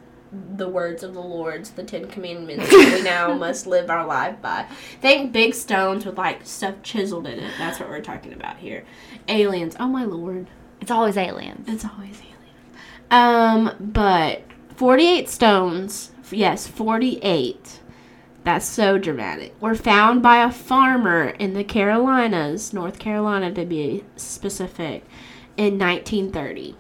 the 0.57 0.67
words 0.69 1.03
of 1.03 1.13
the 1.13 1.21
Lord's 1.21 1.71
the 1.71 1.83
Ten 1.83 2.07
Commandments 2.09 2.71
that 2.71 2.95
we 2.97 3.03
now 3.03 3.35
must 3.47 3.67
live 3.67 3.91
our 3.91 4.07
life 4.07 4.41
by. 4.41 4.67
Think 5.03 5.33
big 5.33 5.55
stones 5.55 6.07
with 6.07 6.17
like 6.17 6.47
stuff 6.47 6.77
chiseled 6.83 7.27
in 7.27 7.39
it. 7.39 7.53
That's 7.59 7.79
what 7.79 7.91
we're 7.91 8.01
talking 8.01 8.33
about 8.33 8.57
here. 8.57 8.85
Aliens. 9.29 9.77
Oh 9.79 9.89
my 9.89 10.05
lord. 10.05 10.47
It's 10.81 10.91
always 10.91 11.17
aliens. 11.19 11.69
It's 11.69 11.85
always 11.85 12.19
aliens. 12.21 12.33
Um, 13.11 13.77
but 13.79 14.43
forty-eight 14.77 15.29
stones. 15.29 16.13
Yes, 16.31 16.67
forty-eight. 16.67 17.81
That's 18.45 18.67
so 18.67 18.99
dramatic. 18.99 19.55
Were 19.61 19.75
found 19.75 20.21
by 20.23 20.43
a 20.43 20.51
farmer 20.51 21.29
in 21.29 21.55
the 21.55 21.63
Carolinas, 21.65 22.73
North 22.73 22.99
Carolina 22.99 23.53
to 23.53 23.65
be 23.65 24.03
specific, 24.17 25.05
in 25.57 25.79
1930. 25.79 26.75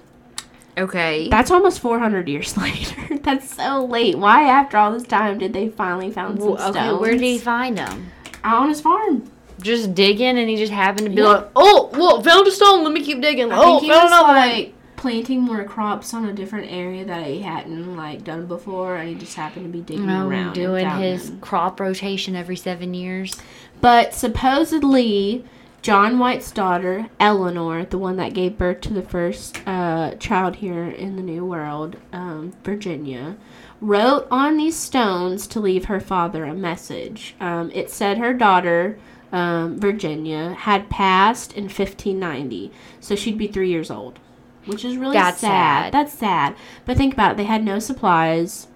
Okay. 0.77 1.29
That's 1.29 1.51
almost 1.51 1.81
400 1.81 2.29
years 2.29 2.57
later. 2.57 3.19
That's 3.19 3.55
so 3.55 3.85
late. 3.85 4.19
Why, 4.19 4.45
after 4.49 4.77
all 4.77 4.93
this 4.93 5.03
time, 5.05 5.39
did 5.39 5.53
they 5.53 5.69
finally 5.69 6.11
found 6.11 6.39
some 6.41 6.49
Well, 6.49 6.59
stones? 6.59 6.77
okay, 6.77 6.93
where 6.95 7.13
did 7.13 7.21
he 7.21 7.39
find 7.39 7.77
them? 7.79 8.11
Out 8.43 8.63
on 8.63 8.69
his 8.69 8.81
farm. 8.81 9.31
Just 9.61 9.95
digging, 9.95 10.39
and 10.39 10.49
he 10.51 10.57
just 10.57 10.73
happened 10.73 11.07
to 11.07 11.11
be 11.11 11.23
Yeah. 11.23 11.29
like, 11.29 11.49
"Oh, 11.55 11.91
well, 11.93 12.21
found 12.23 12.49
a 12.49 12.51
stone. 12.51 12.83
Let 12.83 12.93
me 12.93 13.05
keep 13.05 13.21
digging. 13.21 13.53
I 13.53 13.57
oh, 13.57 13.79
found 13.79 14.09
another 14.09 14.33
like 14.33 14.75
planting 15.03 15.41
more 15.43 15.65
crops 15.65 16.15
on 16.15 16.25
a 16.27 16.33
different 16.33 16.71
area 16.71 17.05
that 17.05 17.27
he 17.27 17.41
hadn't 17.43 17.97
like 17.97 18.23
done 18.23 18.47
before, 18.47 18.97
and 18.97 19.09
he 19.09 19.17
just 19.17 19.35
happened 19.35 19.67
to 19.67 19.69
be 19.73 19.81
digging 19.81 20.07
No, 20.07 20.29
around, 20.29 20.53
doing 20.53 20.89
his 20.89 21.29
them. 21.29 21.41
crop 21.41 21.81
rotation 21.81 22.37
every 22.37 22.55
seven 22.55 22.95
years. 22.95 23.37
But 23.81 24.15
supposedly, 24.15 25.45
John 25.83 26.21
White's 26.21 26.53
daughter, 26.53 27.09
Eleanor, 27.19 27.85
the 27.85 27.99
one 27.99 28.15
that 28.19 28.33
gave 28.33 28.57
birth 28.57 28.81
to 28.83 28.95
the 28.95 29.03
first 29.03 29.61
uh, 29.67 30.15
child 30.21 30.57
here 30.57 30.85
in 30.85 31.17
the 31.17 31.23
New 31.23 31.45
World, 31.45 31.97
um, 32.13 32.53
Virginia, 32.63 33.37
wrote 33.81 34.29
on 34.31 34.57
these 34.57 34.77
stones 34.77 35.49
to 35.49 35.59
leave 35.59 35.87
her 35.87 35.99
father 35.99 36.45
a 36.45 36.55
message. 36.55 37.35
Um, 37.41 37.73
it 37.75 37.91
said 37.91 38.19
her 38.19 38.33
daughter 38.33 38.97
um, 39.33 39.81
Virginia, 39.81 40.51
had 40.51 40.91
passed 40.91 41.55
in 41.55 41.65
1590. 41.65 42.71
So 43.01 43.17
she'd 43.17 43.39
be 43.39 43.49
three 43.49 43.71
years 43.71 43.91
old, 43.91 44.19
which 44.67 44.85
is 44.85 44.97
really 44.97 45.15
That's 45.15 45.41
sad. 45.41 45.85
sad. 45.85 45.93
That's 45.93 46.13
sad. 46.13 46.57
But 46.85 46.97
think 46.97 47.13
about 47.15 47.33
it. 47.33 47.37
They 47.39 47.45
had 47.45 47.65
no 47.65 47.79
supplies. 47.79 48.69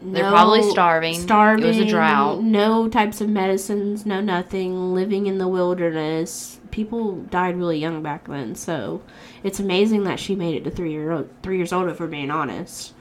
They're 0.00 0.24
no- 0.24 0.30
probably 0.30 0.62
starving. 0.70 1.14
Starving. 1.14 1.64
It 1.64 1.68
was 1.68 1.78
a 1.78 1.84
drought. 1.86 2.42
No 2.42 2.88
types 2.88 3.20
of 3.20 3.28
medicines. 3.28 4.04
No 4.06 4.20
nothing. 4.20 4.94
Living 4.94 5.26
in 5.26 5.38
the 5.38 5.48
wilderness. 5.48 6.60
People 6.70 7.22
died 7.22 7.56
really 7.56 7.78
young 7.78 8.02
back 8.02 8.28
then. 8.28 8.54
So 8.54 9.02
it's 9.42 9.58
amazing 9.58 10.04
that 10.04 10.20
she 10.20 10.34
made 10.34 10.54
it 10.54 10.64
to 10.64 10.70
three 10.70 10.92
year 10.92 11.12
old, 11.12 11.30
three 11.42 11.56
years 11.56 11.72
old. 11.72 11.88
If 11.88 11.98
we're 12.00 12.06
being 12.08 12.30
honest. 12.30 12.92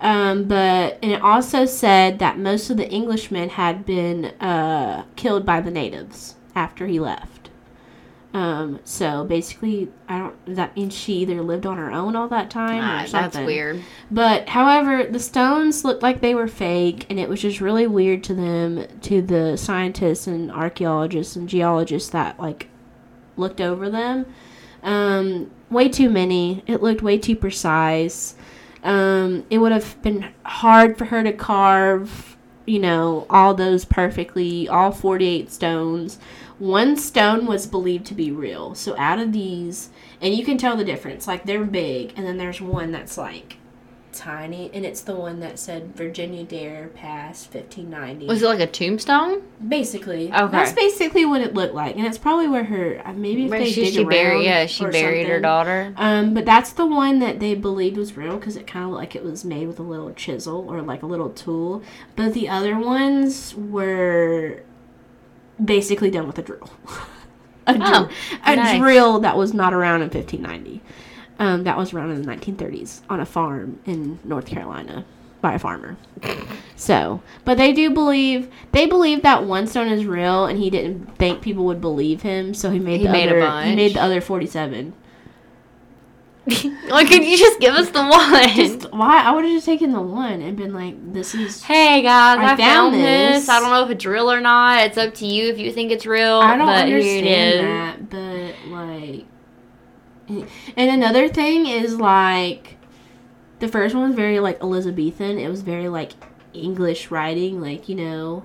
Um, 0.00 0.44
but 0.44 0.98
and 1.02 1.12
it 1.12 1.22
also 1.22 1.64
said 1.64 2.18
that 2.18 2.38
most 2.38 2.68
of 2.70 2.76
the 2.76 2.92
Englishmen 2.92 3.48
had 3.50 3.86
been 3.86 4.26
uh, 4.40 5.04
killed 5.16 5.46
by 5.46 5.60
the 5.60 5.70
natives 5.70 6.34
after 6.54 6.86
he 6.86 7.00
left. 7.00 7.33
Um, 8.34 8.80
so 8.82 9.24
basically, 9.24 9.88
I 10.08 10.18
don't. 10.18 10.56
That 10.56 10.74
means 10.76 10.92
she 10.92 11.14
either 11.18 11.40
lived 11.40 11.66
on 11.66 11.76
her 11.78 11.92
own 11.92 12.16
all 12.16 12.26
that 12.28 12.50
time 12.50 12.80
Ah, 12.82 13.04
or 13.04 13.06
something? 13.06 13.30
that's 13.30 13.46
weird. 13.46 13.80
But 14.10 14.48
however, 14.48 15.04
the 15.04 15.20
stones 15.20 15.84
looked 15.84 16.02
like 16.02 16.20
they 16.20 16.34
were 16.34 16.48
fake, 16.48 17.06
and 17.08 17.20
it 17.20 17.28
was 17.28 17.40
just 17.40 17.60
really 17.60 17.86
weird 17.86 18.24
to 18.24 18.34
them, 18.34 18.86
to 19.02 19.22
the 19.22 19.56
scientists 19.56 20.26
and 20.26 20.50
archaeologists 20.50 21.36
and 21.36 21.48
geologists 21.48 22.10
that 22.10 22.38
like 22.40 22.68
looked 23.36 23.60
over 23.60 23.88
them. 23.88 24.26
Um, 24.82 25.52
way 25.70 25.88
too 25.88 26.10
many. 26.10 26.64
It 26.66 26.82
looked 26.82 27.02
way 27.02 27.18
too 27.18 27.36
precise. 27.36 28.34
Um, 28.82 29.46
it 29.48 29.58
would 29.58 29.72
have 29.72 30.02
been 30.02 30.34
hard 30.44 30.98
for 30.98 31.06
her 31.06 31.22
to 31.22 31.32
carve, 31.32 32.36
you 32.66 32.80
know, 32.80 33.26
all 33.30 33.54
those 33.54 33.84
perfectly, 33.84 34.68
all 34.68 34.90
48 34.90 35.50
stones. 35.52 36.18
One 36.58 36.96
stone 36.96 37.46
was 37.46 37.66
believed 37.66 38.06
to 38.06 38.14
be 38.14 38.30
real. 38.30 38.74
So 38.74 38.96
out 38.96 39.18
of 39.18 39.32
these, 39.32 39.90
and 40.20 40.34
you 40.34 40.44
can 40.44 40.56
tell 40.56 40.76
the 40.76 40.84
difference. 40.84 41.26
Like 41.26 41.44
they're 41.44 41.64
big, 41.64 42.12
and 42.16 42.26
then 42.26 42.36
there's 42.38 42.60
one 42.60 42.92
that's 42.92 43.18
like 43.18 43.56
tiny, 44.12 44.70
and 44.72 44.86
it's 44.86 45.00
the 45.00 45.16
one 45.16 45.40
that 45.40 45.58
said 45.58 45.96
Virginia 45.96 46.44
Dare 46.44 46.86
passed 46.94 47.52
1590. 47.52 48.26
Was 48.28 48.42
it 48.42 48.46
like 48.46 48.60
a 48.60 48.66
tombstone? 48.68 49.42
Basically, 49.66 50.32
Okay. 50.32 50.52
that's 50.52 50.72
basically 50.72 51.24
what 51.24 51.40
it 51.40 51.54
looked 51.54 51.74
like, 51.74 51.96
and 51.96 52.06
it's 52.06 52.16
probably 52.18 52.46
where 52.46 52.62
her 52.62 53.02
uh, 53.04 53.12
maybe 53.12 53.46
if 53.46 53.50
Where 53.50 53.58
they 53.58 53.72
she, 53.72 53.84
dig 53.86 53.92
she 53.94 53.98
around 54.02 54.10
buried, 54.10 54.44
yeah, 54.44 54.66
she 54.66 54.86
buried 54.86 55.26
her 55.26 55.40
daughter. 55.40 55.92
Um, 55.96 56.32
but 56.32 56.44
that's 56.44 56.72
the 56.72 56.86
one 56.86 57.18
that 57.18 57.40
they 57.40 57.56
believed 57.56 57.96
was 57.96 58.16
real 58.16 58.36
because 58.36 58.54
it 58.56 58.68
kind 58.68 58.84
of 58.86 58.92
like 58.92 59.16
it 59.16 59.24
was 59.24 59.44
made 59.44 59.66
with 59.66 59.80
a 59.80 59.82
little 59.82 60.12
chisel 60.12 60.70
or 60.70 60.80
like 60.80 61.02
a 61.02 61.06
little 61.06 61.30
tool. 61.30 61.82
But 62.14 62.34
the 62.34 62.48
other 62.48 62.78
ones 62.78 63.56
were 63.56 64.62
basically 65.62 66.10
done 66.10 66.26
with 66.26 66.38
a 66.38 66.42
drill. 66.42 66.70
a 67.66 67.74
drill, 67.74 68.08
Oh, 68.10 68.38
a 68.44 68.56
nice. 68.56 68.78
drill 68.78 69.20
that 69.20 69.36
was 69.36 69.52
not 69.54 69.72
around 69.74 70.02
in 70.02 70.10
1590. 70.10 70.80
Um, 71.38 71.64
that 71.64 71.76
was 71.76 71.92
around 71.92 72.10
in 72.12 72.22
the 72.22 72.32
1930s 72.32 73.00
on 73.10 73.18
a 73.20 73.26
farm 73.26 73.80
in 73.86 74.18
North 74.24 74.46
Carolina 74.46 75.04
by 75.40 75.54
a 75.54 75.58
farmer. 75.58 75.96
So, 76.76 77.20
but 77.44 77.58
they 77.58 77.72
do 77.72 77.90
believe 77.90 78.48
they 78.72 78.86
believe 78.86 79.22
that 79.22 79.44
one 79.44 79.66
stone 79.66 79.88
is 79.88 80.06
real, 80.06 80.46
and 80.46 80.58
he 80.58 80.70
didn't 80.70 81.16
think 81.18 81.42
people 81.42 81.64
would 81.66 81.80
believe 81.80 82.22
him, 82.22 82.54
so 82.54 82.70
he 82.70 82.78
made 82.78 83.00
He 83.00 83.06
the 83.06 83.12
made 83.12 83.28
a 83.30 83.44
other. 83.44 83.66
He 83.68 83.74
made 83.76 83.94
the 83.94 84.02
other 84.02 84.20
47. 84.20 84.94
like, 86.90 87.08
could 87.08 87.24
you 87.24 87.38
just 87.38 87.58
give 87.58 87.74
us 87.74 87.88
the 87.90 88.02
one? 88.04 88.48
Just 88.50 88.92
why? 88.92 89.22
I 89.24 89.32
would 89.32 89.44
have 89.44 89.52
just 89.54 89.64
taken 89.66 89.92
the 89.92 90.00
one 90.00 90.42
and 90.42 90.56
been 90.56 90.74
like, 90.74 90.94
"This 91.14 91.34
is." 91.34 91.62
hey 91.62 92.02
guys, 92.02 92.38
I 92.38 92.52
I, 92.52 92.56
found 92.56 92.94
this. 92.94 93.40
this. 93.40 93.48
I 93.48 93.60
don't 93.60 93.70
know 93.70 93.82
if 93.84 93.90
it's 93.90 94.04
real 94.04 94.30
or 94.30 94.40
not. 94.42 94.84
It's 94.84 94.98
up 94.98 95.14
to 95.14 95.26
you 95.26 95.48
if 95.50 95.58
you 95.58 95.72
think 95.72 95.90
it's 95.90 96.04
real. 96.04 96.40
I 96.40 96.56
don't 96.56 96.66
but 96.66 96.86
here 96.86 96.98
it 96.98 97.18
understand 97.18 98.10
that, 98.10 98.10
but 98.10 98.70
like, 98.70 99.26
and 100.76 100.90
another 100.90 101.28
thing 101.28 101.66
is 101.66 101.96
like, 101.96 102.76
the 103.60 103.68
first 103.68 103.94
one 103.94 104.08
was 104.08 104.14
very 104.16 104.38
like 104.40 104.60
Elizabethan. 104.60 105.38
It 105.38 105.48
was 105.48 105.62
very 105.62 105.88
like 105.88 106.12
English 106.52 107.10
writing, 107.10 107.60
like 107.60 107.88
you 107.88 107.94
know. 107.96 108.44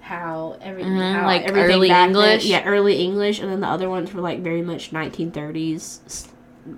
How 0.00 0.56
every 0.62 0.84
Mhm, 0.84 1.12
how 1.16 1.26
like 1.26 1.42
everything 1.42 1.70
early 1.74 1.88
back 1.88 1.98
then- 2.12 2.16
English? 2.16 2.46
yeah, 2.46 2.64
early 2.64 3.02
English, 3.02 3.40
and 3.40 3.50
then 3.52 3.60
the 3.60 3.66
other 3.66 3.90
ones 3.90 4.14
were 4.14 4.22
like 4.22 4.40
very 4.40 4.62
much 4.62 4.90
1930s 4.90 6.00
s- 6.06 6.28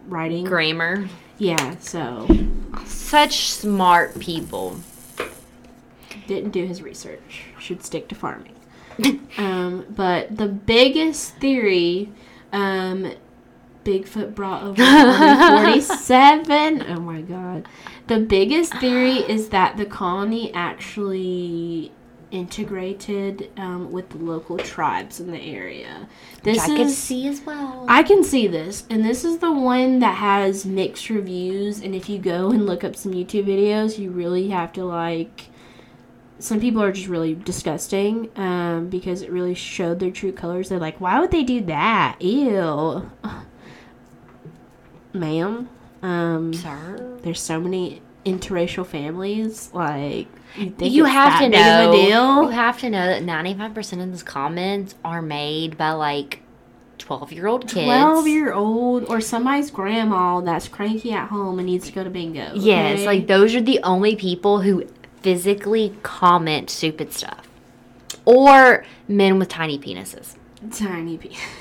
writing. 0.09 0.45
Grammar. 0.45 1.09
Yeah, 1.39 1.77
so 1.81 2.27
Such 2.85 3.51
smart 3.51 4.19
people. 4.19 4.81
didn't 6.27 6.51
do 6.51 6.67
his 6.67 6.83
research. 6.83 7.45
Should 7.59 7.83
stick 7.85 8.09
to 8.09 8.15
farming. 8.15 8.55
um, 9.39 9.87
but 9.91 10.37
the 10.37 10.49
biggest 10.49 11.37
theory, 11.37 12.13
um, 12.53 13.13
Bigfoot 13.85 14.35
brought 14.35 14.63
over 14.63 14.85
47. 14.85 16.83
oh 16.89 17.01
my 17.01 17.23
god. 17.23 17.67
The 18.09 18.19
biggest 18.19 18.75
theory 18.75 19.19
is 19.19 19.49
that 19.49 19.77
the 19.77 19.87
colony 19.87 20.53
actually 20.53 21.93
integrated 22.31 23.51
um, 23.57 23.91
with 23.91 24.11
the 24.11 24.19
local 24.19 24.57
tribes 24.59 25.21
in 25.21 25.31
the 25.31 25.41
area. 25.41 26.09
This 26.43 26.67
Which 26.69 26.79
I 26.79 26.83
is 26.83 26.97
see 26.97 27.29
as 27.29 27.41
well. 27.43 27.85
I 27.89 28.03
can 28.03 28.25
see 28.25 28.47
this, 28.47 28.85
and 28.91 29.05
this 29.05 29.25
is 29.25 29.39
the 29.39 29.53
one 29.53 29.99
that 30.01 30.17
has 30.17 30.65
mixed 30.65 31.11
reviews. 31.11 31.81
And 31.81 31.95
if 31.95 32.09
you 32.09 32.19
go 32.19 32.51
and 32.51 32.67
look 32.67 32.85
up 32.85 32.97
some 32.97 33.13
YouTube 33.13 33.47
videos, 33.47 33.99
you 33.99 34.11
really 34.11 34.49
have 34.49 34.73
to 34.75 34.85
like. 34.85 35.47
Some 36.39 36.59
people 36.59 36.83
are 36.83 36.93
just 36.93 37.09
really 37.09 37.35
disgusting 37.35 38.31
um, 38.37 38.89
because 38.89 39.21
it 39.21 39.31
really 39.31 39.55
showed 39.55 40.01
their 40.01 40.11
true 40.11 40.33
colors. 40.33 40.71
They're 40.71 40.79
like, 40.79 40.99
why 40.99 41.21
would 41.21 41.31
they 41.31 41.43
do 41.43 41.61
that? 41.67 42.17
Ew. 42.23 43.11
Ma'am, 45.13 45.69
um, 46.03 46.55
Sir. 46.55 47.19
there's 47.23 47.41
so 47.41 47.61
many 47.61 48.01
interracial 48.25 48.87
families. 48.87 49.71
Like, 49.73 50.29
you, 50.57 50.75
You 50.81 51.05
have 51.05 51.41
to 51.41 51.49
know. 51.49 51.93
You 51.93 52.49
have 52.49 52.79
to 52.81 52.91
know 52.91 53.07
that 53.07 53.23
ninety 53.23 53.55
five 53.55 53.75
percent 53.75 54.03
of 54.03 54.11
those 54.11 54.23
comments 54.23 54.95
are 55.05 55.23
made 55.23 55.77
by 55.79 55.93
like 55.93 56.41
twelve 56.99 57.33
year 57.33 57.47
old 57.47 57.63
kids. 57.63 57.85
12 57.87 58.29
year 58.29 58.53
old 58.53 59.05
or 59.05 59.21
somebody's 59.21 59.71
grandma 59.71 60.41
that's 60.41 60.69
cranky 60.69 61.13
at 61.13 61.29
home 61.29 61.59
and 61.59 61.67
needs 61.67 61.87
to 61.87 61.93
go 61.93 62.05
to 62.05 62.11
bingo. 62.11 62.53
Yes, 62.55 62.99
okay? 62.99 63.07
like 63.07 63.27
those 63.27 63.55
are 63.55 63.61
the 63.61 63.81
only 63.83 64.17
people 64.17 64.61
who 64.61 64.87
physically 65.23 65.97
comment 66.03 66.71
stupid 66.71 67.13
stuff. 67.13 67.49
Or 68.25 68.85
men 69.09 69.39
with 69.39 69.49
tiny 69.49 69.79
penises. 69.79 70.37
tiny 70.73 71.17
pe 71.17 71.31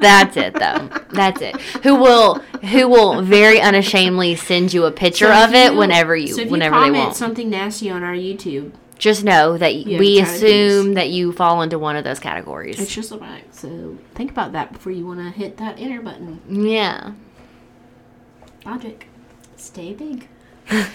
That's 0.00 0.36
it 0.36 0.54
though. 0.54 0.88
That's 1.10 1.40
it. 1.42 1.60
Who 1.84 1.94
will 1.96 2.34
who 2.70 2.88
will 2.88 3.22
very 3.22 3.60
unashamedly 3.60 4.36
send 4.36 4.72
you 4.72 4.84
a 4.86 4.90
picture 4.92 5.26
So 5.26 5.44
of 5.44 5.54
it 5.54 5.72
you- 5.72 5.78
whenever 5.78 6.16
you 6.16 6.28
so 6.34 6.42
if 6.42 6.50
whenever 6.50 6.74
you 6.76 6.80
they 6.80 6.86
comment 6.88 7.04
want. 7.04 7.16
something 7.16 7.50
nasty 7.50 7.90
on 7.90 8.02
our 8.02 8.14
YouTube, 8.14 8.72
Just 8.98 9.24
know 9.24 9.56
that 9.58 9.74
Yeah, 9.74 9.98
we 9.98 10.20
assume 10.20 10.94
that 10.94 11.08
you 11.10 11.32
fall 11.32 11.62
into 11.62 11.78
one 11.78 11.96
of 11.96 12.04
those 12.04 12.18
categories. 12.18 12.78
it's 12.80 12.94
just 12.94 13.12
a 13.12 13.18
fact. 13.18 13.54
So 13.54 13.96
think 14.14 14.30
about 14.30 14.52
that 14.52 14.72
before 14.72 14.92
you 14.92 15.06
want 15.06 15.20
to 15.20 15.30
hit 15.30 15.56
that 15.58 15.78
enter 15.78 16.00
button. 16.02 16.40
yeah. 16.48 17.12
Logic. 18.66 19.06
Stay 19.56 19.94
big. 19.94 20.28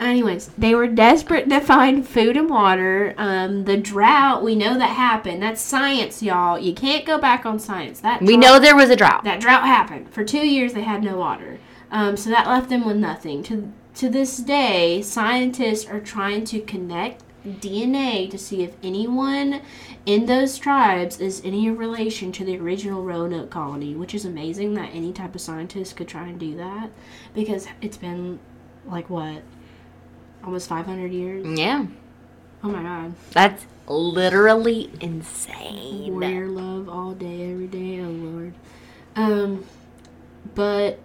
Anyways, 0.00 0.48
they 0.56 0.74
were 0.74 0.86
desperate 0.86 1.48
to 1.50 1.60
find 1.60 2.08
food 2.08 2.36
and 2.36 2.48
water. 2.48 3.14
Um, 3.18 3.64
the 3.64 3.76
drought, 3.76 4.42
we 4.42 4.54
know 4.54 4.78
that 4.78 4.96
happened. 4.96 5.42
That's 5.42 5.60
science, 5.60 6.22
y'all. 6.22 6.58
You 6.58 6.72
can't 6.72 7.04
go 7.04 7.18
back 7.18 7.44
on 7.44 7.58
science. 7.58 8.00
That 8.00 8.22
We 8.22 8.38
know 8.38 8.58
there 8.58 8.74
was 8.74 8.88
a 8.88 8.96
drought. 8.96 9.24
that 9.24 9.40
drought 9.40 9.66
happened. 9.66 10.08
For 10.10 10.24
two 10.24 10.46
years, 10.46 10.72
they 10.72 10.82
had 10.82 11.04
no 11.04 11.18
water. 11.18 11.58
Um, 11.90 12.16
so 12.16 12.30
that 12.30 12.46
left 12.46 12.70
them 12.70 12.86
with 12.86 12.96
nothing. 12.96 13.42
To 13.44 13.72
to 13.96 14.08
this 14.08 14.38
day, 14.38 15.02
scientists 15.02 15.84
are 15.86 16.00
trying 16.00 16.44
to 16.44 16.60
connect 16.60 17.22
DNA 17.44 18.30
to 18.30 18.38
see 18.38 18.62
if 18.62 18.74
anyone 18.82 19.60
in 20.06 20.26
those 20.26 20.56
tribes 20.58 21.20
is 21.20 21.42
any 21.44 21.68
relation 21.70 22.32
to 22.32 22.44
the 22.44 22.58
original 22.58 23.02
Roanoke 23.02 23.50
colony, 23.50 23.94
which 23.94 24.14
is 24.14 24.24
amazing 24.24 24.74
that 24.74 24.90
any 24.94 25.12
type 25.12 25.34
of 25.34 25.40
scientist 25.40 25.96
could 25.96 26.08
try 26.08 26.28
and 26.28 26.38
do 26.38 26.56
that 26.56 26.90
because 27.34 27.66
it's 27.82 27.96
been 27.96 28.38
like 28.86 29.10
what 29.10 29.42
almost 30.44 30.68
500 30.68 31.12
years. 31.12 31.58
Yeah. 31.58 31.86
Oh 32.62 32.68
my 32.68 32.82
god. 32.82 33.14
That's 33.32 33.66
literally 33.86 34.90
insane. 35.00 36.12
Warrior 36.12 36.48
love 36.48 36.88
all 36.88 37.12
day, 37.12 37.50
every 37.50 37.66
day. 37.66 38.00
Oh 38.00 38.08
Lord. 38.08 38.54
Um, 39.16 39.64
but 40.54 40.98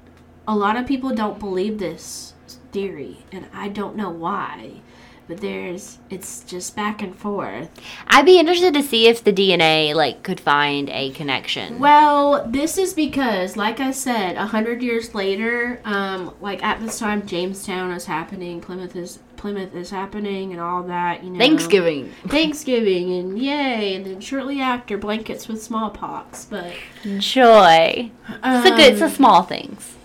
a 0.48 0.56
lot 0.56 0.78
of 0.78 0.86
people 0.86 1.14
don't 1.16 1.40
believe 1.40 1.80
this 1.80 2.34
theory, 2.72 3.26
and 3.32 3.48
I 3.54 3.70
don't 3.70 3.96
know 3.96 4.10
why. 4.10 4.82
But 5.28 5.42
there's, 5.42 5.98
it's 6.12 6.44
just 6.44 6.76
back 6.76 7.02
and 7.02 7.16
forth. 7.16 7.70
I'd 8.08 8.26
be 8.26 8.38
interested 8.38 8.76
to 8.76 8.84
see 8.84 9.08
if 9.08 9.24
the 9.24 9.34
DNA 9.34 9.96
like 9.96 10.22
could 10.22 10.40
find 10.40 10.88
a 10.90 11.10
connection. 11.12 11.80
Well, 11.80 12.46
this 12.48 12.78
is 12.78 12.94
because, 12.94 13.58
like 13.58 13.80
I 13.80 13.90
said, 13.90 14.36
a 14.36 14.46
hundred 14.46 14.84
years 14.84 15.16
later, 15.16 15.82
um, 15.84 16.32
like 16.42 16.64
at 16.64 16.80
this 16.80 17.00
time, 17.00 17.26
Jamestown 17.26 17.92
is 17.92 18.06
happening. 18.06 18.62
Plymouth 18.62 18.96
is 18.96 19.20
Plymouth 19.36 19.76
is 19.76 19.90
happening 19.90 20.52
and 20.52 20.62
all 20.62 20.84
that. 20.84 21.24
You 21.24 21.32
know, 21.32 21.40
Thanksgiving. 21.40 22.12
Thanksgiving, 22.28 23.12
and 23.14 23.40
yay! 23.40 23.96
And 23.96 24.06
then 24.06 24.22
shortly 24.22 24.62
after, 24.62 24.96
blankets 24.96 25.48
with 25.48 25.62
smallpox. 25.62 26.46
But 26.46 26.74
Joy. 27.18 28.12
It's 28.30 28.68
a 28.68 28.70
good. 28.70 28.94
It's 28.94 29.02
a 29.02 29.06
um, 29.06 29.12
small 29.12 29.42
things. 29.42 29.96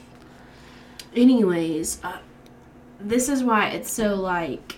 anyways, 1.15 2.03
uh, 2.03 2.19
this 2.99 3.29
is 3.29 3.43
why 3.45 3.69
it's 3.69 3.91
so 3.91 4.15
like 4.15 4.77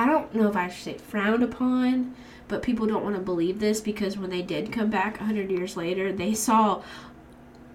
I 0.00 0.06
don't 0.06 0.34
know 0.34 0.48
if 0.48 0.56
I 0.56 0.68
should 0.68 0.82
say 0.82 0.94
frowned 0.96 1.42
upon, 1.42 2.14
but 2.48 2.62
people 2.62 2.86
don't 2.86 3.04
want 3.04 3.16
to 3.16 3.20
believe 3.20 3.60
this 3.60 3.82
because 3.82 4.16
when 4.16 4.30
they 4.30 4.40
did 4.40 4.72
come 4.72 4.88
back 4.88 5.18
100 5.18 5.50
years 5.50 5.76
later, 5.76 6.10
they 6.10 6.32
saw 6.32 6.82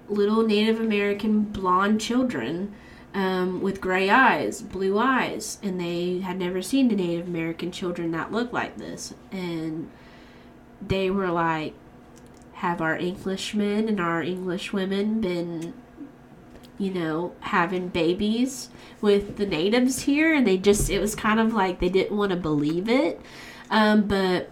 little 0.09 0.41
Native 0.41 0.79
American 0.79 1.43
blonde 1.43 2.01
children 2.01 2.73
um, 3.13 3.61
with 3.61 3.79
gray 3.79 4.09
eyes, 4.09 4.63
blue 4.63 4.97
eyes, 4.97 5.59
and 5.61 5.79
they 5.79 6.21
had 6.21 6.39
never 6.39 6.63
seen 6.63 6.87
the 6.87 6.95
Native 6.95 7.27
American 7.27 7.71
children 7.71 8.09
that 8.13 8.31
looked 8.31 8.53
like 8.53 8.77
this. 8.77 9.13
And 9.31 9.91
they 10.81 11.11
were 11.11 11.29
like, 11.29 11.75
have 12.53 12.81
our 12.81 12.95
Englishmen 12.95 13.87
and 13.87 13.99
our 13.99 14.23
English 14.23 14.73
women 14.73 15.21
been, 15.21 15.75
you 16.77 16.91
know, 16.93 17.33
having 17.41 17.89
babies 17.89 18.69
with 19.01 19.37
the 19.37 19.45
natives 19.45 20.01
here? 20.03 20.33
And 20.33 20.45
they 20.45 20.57
just, 20.57 20.89
it 20.89 20.99
was 20.99 21.15
kind 21.15 21.39
of 21.39 21.53
like 21.53 21.79
they 21.79 21.89
didn't 21.89 22.15
want 22.17 22.31
to 22.31 22.35
believe 22.37 22.89
it. 22.89 23.21
Um, 23.69 24.03
but 24.07 24.49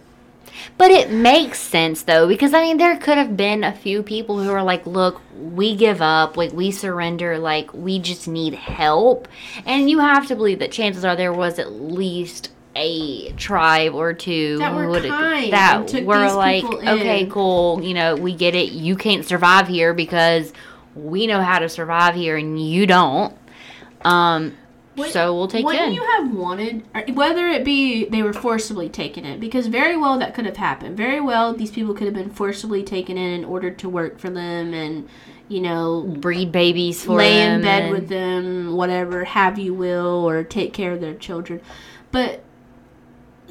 But 0.78 0.90
it 0.90 1.10
makes 1.10 1.58
sense 1.58 2.02
though, 2.02 2.28
because 2.28 2.54
I 2.54 2.62
mean, 2.62 2.76
there 2.78 2.96
could 2.96 3.18
have 3.18 3.36
been 3.36 3.64
a 3.64 3.72
few 3.72 4.02
people 4.02 4.40
who 4.42 4.50
are 4.50 4.62
like, 4.62 4.86
"Look, 4.86 5.20
we 5.36 5.74
give 5.74 6.00
up, 6.00 6.36
like 6.36 6.52
we 6.52 6.70
surrender, 6.70 7.38
like 7.38 7.72
we 7.74 7.98
just 7.98 8.28
need 8.28 8.54
help," 8.54 9.26
and 9.66 9.90
you 9.90 9.98
have 9.98 10.26
to 10.28 10.36
believe 10.36 10.60
that 10.60 10.70
chances 10.70 11.04
are 11.04 11.16
there 11.16 11.32
was 11.32 11.58
at 11.58 11.72
least 11.72 12.50
a 12.76 13.30
tribe 13.32 13.94
or 13.94 14.12
two 14.12 14.58
That 14.58 14.74
were 14.74 15.00
kind 15.00 15.52
that 15.52 16.04
were 16.04 16.32
like, 16.32 16.64
"Okay, 16.64 17.26
cool, 17.26 17.82
you 17.82 17.94
know, 17.94 18.14
we 18.16 18.32
get 18.34 18.54
it. 18.54 18.72
You 18.72 18.96
can't 18.96 19.24
survive 19.24 19.68
here 19.68 19.92
because 19.94 20.52
we 20.94 21.26
know 21.26 21.42
how 21.42 21.58
to 21.58 21.68
survive 21.68 22.14
here, 22.14 22.36
and 22.36 22.60
you 22.60 22.86
don't." 22.86 23.34
Um, 24.04 24.52
Would- 24.96 25.10
so 25.10 25.34
we'll 25.34 25.48
take 25.48 25.60
you 25.60 25.66
Wouldn't 25.66 25.88
in. 25.88 25.94
you 25.94 26.04
have 26.16 26.32
wanted, 26.32 26.82
whether 27.14 27.48
it 27.48 27.64
be 27.64 28.04
they 28.04 28.22
were 28.22 28.32
forcibly 28.32 28.88
taken 28.88 29.24
in, 29.24 29.40
because 29.40 29.66
very 29.66 29.96
well 29.96 30.18
that 30.18 30.34
could 30.34 30.46
have 30.46 30.56
happened. 30.56 30.96
Very 30.96 31.20
well, 31.20 31.52
these 31.52 31.72
people 31.72 31.94
could 31.94 32.06
have 32.06 32.14
been 32.14 32.30
forcibly 32.30 32.84
taken 32.84 33.18
in 33.18 33.32
and 33.32 33.44
ordered 33.44 33.76
to 33.78 33.88
work 33.88 34.18
for 34.18 34.30
them, 34.30 34.72
and 34.72 35.08
you 35.48 35.60
know, 35.60 36.02
breed 36.02 36.52
babies 36.52 37.02
for 37.04 37.16
lay 37.16 37.38
them 37.38 37.56
in 37.56 37.62
bed 37.62 37.90
with 37.90 38.08
them, 38.08 38.76
whatever 38.76 39.24
have 39.24 39.58
you 39.58 39.74
will, 39.74 40.28
or 40.28 40.44
take 40.44 40.72
care 40.72 40.92
of 40.92 41.00
their 41.00 41.14
children. 41.14 41.60
But 42.12 42.43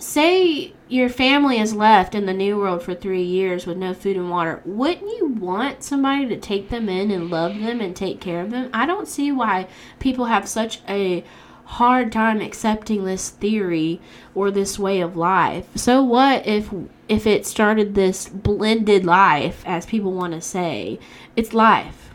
say 0.03 0.73
your 0.87 1.09
family 1.09 1.59
is 1.59 1.73
left 1.73 2.13
in 2.13 2.25
the 2.25 2.33
new 2.33 2.57
world 2.57 2.83
for 2.83 2.93
three 2.93 3.23
years 3.23 3.65
with 3.65 3.77
no 3.77 3.93
food 3.93 4.17
and 4.17 4.29
water, 4.29 4.61
wouldn't 4.65 5.17
you 5.17 5.27
want 5.27 5.83
somebody 5.83 6.27
to 6.27 6.37
take 6.37 6.69
them 6.69 6.89
in 6.89 7.09
and 7.09 7.29
love 7.29 7.57
them 7.59 7.81
and 7.81 7.95
take 7.95 8.19
care 8.19 8.41
of 8.41 8.51
them? 8.51 8.69
I 8.73 8.85
don't 8.85 9.07
see 9.07 9.31
why 9.31 9.67
people 9.99 10.25
have 10.25 10.47
such 10.47 10.81
a 10.87 11.23
hard 11.65 12.11
time 12.11 12.41
accepting 12.41 13.05
this 13.05 13.29
theory 13.29 13.99
or 14.35 14.51
this 14.51 14.77
way 14.77 15.01
of 15.01 15.15
life. 15.15 15.65
So 15.75 16.03
what 16.03 16.45
if 16.45 16.69
if 17.07 17.25
it 17.25 17.45
started 17.45 17.95
this 17.95 18.29
blended 18.29 19.05
life 19.05 19.63
as 19.65 19.85
people 19.85 20.11
want 20.11 20.33
to 20.33 20.41
say? 20.41 20.99
It's 21.35 21.53
life. 21.53 22.13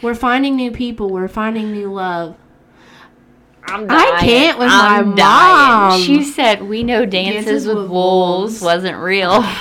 We're 0.00 0.14
finding 0.14 0.56
new 0.56 0.70
people, 0.70 1.10
we're 1.10 1.28
finding 1.28 1.72
new 1.72 1.92
love. 1.92 2.36
I'm 3.64 3.86
I 3.90 4.18
can't 4.20 4.58
with 4.58 4.68
I'm 4.70 5.10
my 5.10 5.16
dying. 5.16 5.88
mom. 5.90 6.00
She 6.00 6.24
said 6.24 6.62
we 6.64 6.82
know 6.82 7.06
dances, 7.06 7.44
Dances 7.44 7.66
with, 7.66 7.76
with 7.76 7.90
wolves 7.90 8.60
wolves. 8.60 8.62
wasn't 8.62 8.98
real. 8.98 9.44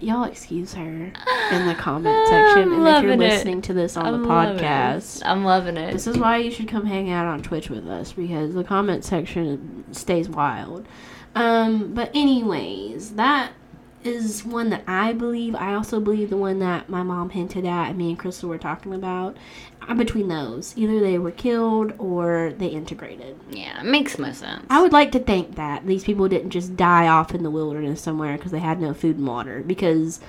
Y'all 0.00 0.24
excuse 0.24 0.74
her 0.74 0.82
in 1.52 1.66
the 1.68 1.76
comment 1.78 2.26
section. 2.28 2.62
And 2.62 2.72
if 2.72 2.76
you're 2.76 2.80
loving 2.80 3.10
it. 3.10 3.18
listening 3.18 3.62
to 3.62 3.72
this 3.72 3.96
on 3.96 4.06
I'm 4.06 4.22
the 4.22 4.26
loving 4.28 4.58
podcast, 4.58 5.22
I'm 5.24 5.44
loving 5.44 5.76
it. 5.76 5.92
this 5.92 6.08
is 6.08 6.18
why 6.18 6.38
you 6.38 6.50
should 6.50 6.66
come 6.66 6.86
hang 6.86 7.08
out 7.10 7.26
on 7.26 7.40
Twitch 7.40 7.70
with 7.70 7.86
us 7.86 8.12
because 8.12 8.52
the 8.54 8.64
comment 8.64 9.04
section 9.04 9.84
stays 9.92 10.28
wild. 10.28 10.86
Um, 11.36 11.94
but 11.94 12.10
anyways, 12.14 13.12
that 13.14 13.52
is 14.04 14.44
one 14.44 14.70
that 14.70 14.82
I 14.86 15.12
believe. 15.12 15.54
I 15.54 15.74
also 15.74 16.00
believe 16.00 16.30
the 16.30 16.36
one 16.36 16.58
that 16.58 16.88
my 16.88 17.02
mom 17.02 17.30
hinted 17.30 17.64
at 17.64 17.90
and 17.90 17.98
me 17.98 18.10
and 18.10 18.18
Crystal 18.18 18.48
were 18.48 18.58
talking 18.58 18.94
about. 18.94 19.36
I'm 19.80 19.98
between 19.98 20.28
those. 20.28 20.76
Either 20.76 21.00
they 21.00 21.18
were 21.18 21.30
killed 21.30 21.92
or 21.98 22.52
they 22.56 22.68
integrated. 22.68 23.38
Yeah, 23.50 23.80
it 23.80 23.86
makes 23.86 24.18
most 24.18 24.40
sense. 24.40 24.64
I 24.70 24.80
would 24.80 24.92
like 24.92 25.12
to 25.12 25.18
think 25.18 25.56
that 25.56 25.86
these 25.86 26.04
people 26.04 26.28
didn't 26.28 26.50
just 26.50 26.76
die 26.76 27.08
off 27.08 27.34
in 27.34 27.42
the 27.42 27.50
wilderness 27.50 28.00
somewhere 28.00 28.36
because 28.36 28.52
they 28.52 28.60
had 28.60 28.80
no 28.80 28.94
food 28.94 29.16
and 29.16 29.26
water 29.26 29.62
because 29.66 30.20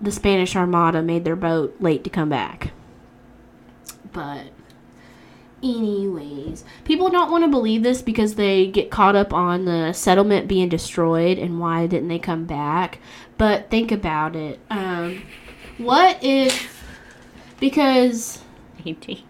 the 0.00 0.12
Spanish 0.12 0.56
Armada 0.56 1.02
made 1.02 1.24
their 1.24 1.36
boat 1.36 1.76
late 1.80 2.04
to 2.04 2.10
come 2.10 2.28
back. 2.28 2.72
But 4.12 4.46
anyways, 5.62 6.64
people 6.84 7.10
don't 7.10 7.30
want 7.30 7.44
to 7.44 7.48
believe 7.48 7.82
this 7.82 8.02
because 8.02 8.34
they 8.34 8.66
get 8.66 8.90
caught 8.90 9.16
up 9.16 9.32
on 9.32 9.64
the 9.64 9.92
settlement 9.92 10.48
being 10.48 10.68
destroyed 10.68 11.38
and 11.38 11.60
why 11.60 11.86
didn't 11.86 12.08
they 12.08 12.18
come 12.18 12.44
back? 12.44 12.98
But 13.38 13.70
think 13.70 13.90
about 13.92 14.36
it. 14.36 14.60
Um, 14.70 15.22
what 15.78 16.18
if 16.22 16.82
because 17.58 18.42
E.T. 18.84 19.24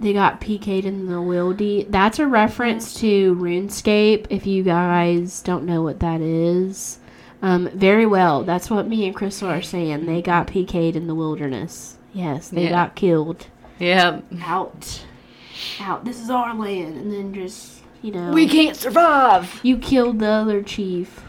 they 0.00 0.12
got 0.12 0.40
PK'd 0.40 0.84
in 0.84 1.06
the 1.06 1.14
wildy. 1.14 1.88
That's 1.88 2.18
a 2.18 2.26
reference 2.26 2.94
to 3.00 3.34
RuneScape. 3.36 4.26
If 4.30 4.46
you 4.46 4.64
guys 4.64 5.40
don't 5.42 5.64
know 5.64 5.82
what 5.82 6.00
that 6.00 6.20
is, 6.20 6.98
um, 7.40 7.68
very 7.74 8.06
well. 8.06 8.42
That's 8.42 8.68
what 8.70 8.88
me 8.88 9.06
and 9.06 9.14
Crystal 9.14 9.48
are 9.48 9.62
saying. 9.62 10.06
They 10.06 10.20
got 10.22 10.48
PK'd 10.48 10.96
in 10.96 11.06
the 11.06 11.14
wilderness. 11.14 11.96
Yes, 12.12 12.48
they 12.48 12.64
Yeah. 12.64 12.70
got 12.70 12.94
killed. 12.96 13.46
Yeah. 13.82 14.20
Out, 14.44 15.02
out. 15.80 16.04
This 16.04 16.20
is 16.20 16.30
our 16.30 16.54
land, 16.54 16.96
and 16.96 17.12
then 17.12 17.34
just 17.34 17.80
you 18.00 18.12
know, 18.12 18.32
We 18.32 18.48
can't 18.48 18.76
survive. 18.76 19.60
you 19.62 19.76
killed 19.78 20.18
the 20.18 20.28
other 20.28 20.62
chief. 20.62 21.22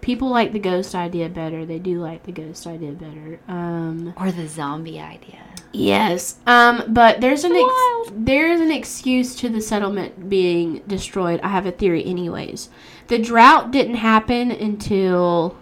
People 0.00 0.28
like 0.28 0.52
the 0.52 0.60
ghost 0.60 0.94
idea 0.94 1.28
better. 1.28 1.66
They 1.66 1.80
do 1.80 2.00
like 2.00 2.22
the 2.24 2.32
ghost 2.32 2.66
idea 2.66 2.92
better. 2.92 3.40
Um, 3.48 4.14
Or 4.16 4.30
the 4.30 4.46
zombie 4.46 5.00
idea. 5.00 5.40
Yes. 5.72 6.36
Um, 6.46 6.84
but 6.88 7.20
there's 7.20 7.42
an 7.42 7.52
ex- 7.56 8.12
there's 8.14 8.60
an 8.60 8.70
excuse 8.70 9.34
to 9.36 9.48
the 9.48 9.60
settlement 9.60 10.28
being 10.28 10.82
destroyed. 10.86 11.40
I 11.42 11.48
have 11.48 11.66
a 11.66 11.72
theory 11.72 12.04
anyways. 12.04 12.68
The 13.08 13.18
drought 13.18 13.72
didn't 13.72 13.96
happen 13.96 14.52
until 14.52 15.56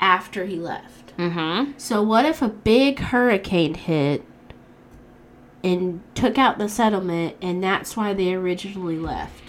after 0.00 0.44
he 0.46 0.56
left. 0.56 1.16
Mm-hmm. 1.16 1.72
So 1.78 2.02
what 2.02 2.24
if 2.24 2.42
a 2.42 2.48
big 2.48 2.98
hurricane 2.98 3.74
hit 3.74 4.24
and 5.64 6.00
took 6.14 6.38
out 6.38 6.58
the 6.58 6.68
settlement 6.68 7.36
and 7.42 7.62
that's 7.62 7.96
why 7.96 8.12
they 8.12 8.34
originally 8.34 8.98
left. 8.98 9.42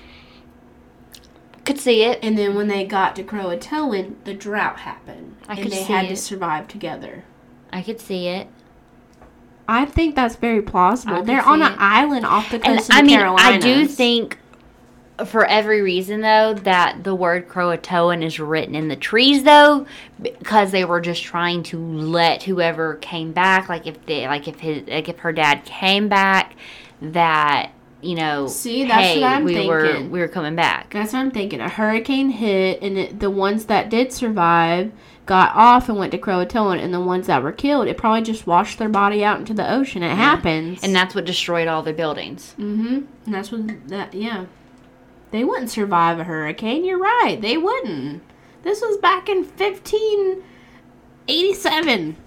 Could 1.65 1.79
see 1.79 2.03
it. 2.03 2.19
And 2.23 2.37
then 2.37 2.55
when 2.55 2.67
they 2.69 2.85
got 2.85 3.15
to 3.17 3.23
Croatoan, 3.23 4.15
the 4.23 4.33
drought 4.33 4.79
happened. 4.79 5.35
I 5.49 5.53
and 5.53 5.63
could 5.63 5.71
they 5.71 5.83
see 5.83 5.91
had 5.93 6.05
it. 6.05 6.09
to 6.09 6.15
survive 6.15 6.67
together. 6.67 7.25
I 7.73 7.81
could 7.81 7.99
see 7.99 8.27
it. 8.27 8.47
I 9.67 9.83
think 9.85 10.15
that's 10.15 10.37
very 10.37 10.61
plausible. 10.61 11.15
I 11.15 11.17
could 11.19 11.27
They're 11.27 11.43
on 11.45 11.59
see 11.59 11.65
an 11.65 11.73
it. 11.73 11.77
island 11.79 12.25
off 12.25 12.49
the 12.49 12.55
And 12.65 12.77
coast 12.77 12.89
of 12.89 12.95
I 12.95 13.01
the 13.01 13.07
mean, 13.07 13.19
Carolinas. 13.19 13.45
I 13.55 13.57
do 13.57 13.85
think 13.85 14.39
for 15.25 15.45
every 15.45 15.81
reason 15.81 16.21
though 16.21 16.53
that 16.53 17.03
the 17.03 17.15
word 17.15 17.47
Croatoan 17.47 18.23
is 18.23 18.39
written 18.39 18.75
in 18.75 18.87
the 18.87 18.95
trees 18.95 19.43
though 19.43 19.85
because 20.21 20.71
they 20.71 20.85
were 20.85 21.01
just 21.01 21.23
trying 21.23 21.63
to 21.63 21.79
let 21.79 22.43
whoever 22.43 22.95
came 22.95 23.31
back 23.31 23.69
like 23.69 23.87
if 23.87 24.05
they 24.05 24.27
like 24.27 24.47
if 24.47 24.59
his 24.59 24.87
like 24.87 25.09
if 25.09 25.19
her 25.19 25.31
dad 25.31 25.65
came 25.65 26.07
back 26.07 26.55
that 27.01 27.71
you 28.01 28.15
know 28.15 28.47
See, 28.47 28.85
that's 28.85 29.01
hey, 29.01 29.21
what 29.21 29.31
I'm 29.31 29.43
we 29.43 29.67
were 29.67 30.01
we 30.03 30.19
were 30.19 30.27
coming 30.27 30.55
back 30.55 30.93
That's 30.93 31.13
what 31.13 31.19
I'm 31.19 31.31
thinking. 31.31 31.61
A 31.61 31.69
hurricane 31.69 32.29
hit, 32.29 32.81
and 32.81 32.97
it, 32.97 33.19
the 33.19 33.31
ones 33.31 33.65
that 33.65 33.89
did 33.89 34.13
survive 34.13 34.91
got 35.25 35.53
off 35.55 35.89
and 35.89 35.97
went 35.97 36.11
to 36.11 36.17
Croatoan, 36.17 36.81
and 36.81 36.93
the 36.93 37.01
ones 37.01 37.27
that 37.27 37.43
were 37.43 37.51
killed, 37.51 37.87
it 37.87 37.97
probably 37.97 38.21
just 38.21 38.47
washed 38.47 38.77
their 38.77 38.87
body 38.87 39.23
out 39.23 39.39
into 39.39 39.53
the 39.53 39.69
ocean. 39.69 40.03
It 40.03 40.15
happens. 40.15 40.83
and 40.83 40.95
that's 40.95 41.15
what 41.15 41.25
destroyed 41.25 41.67
all 41.67 41.81
their 41.81 41.93
buildings 41.93 42.53
mm-hmm. 42.57 43.01
And 43.25 43.33
that's 43.33 43.51
what 43.51 43.89
that. 43.89 44.13
Yeah, 44.13 44.45
they 45.31 45.43
wouldn't 45.43 45.69
survive 45.69 46.19
a 46.19 46.23
hurricane. 46.23 46.85
You're 46.85 46.97
right. 46.99 47.37
They 47.39 47.57
wouldn't. 47.57 48.23
This 48.63 48.81
was 48.81 48.97
back 48.97 49.29
in 49.29 49.43
1587. 49.43 52.17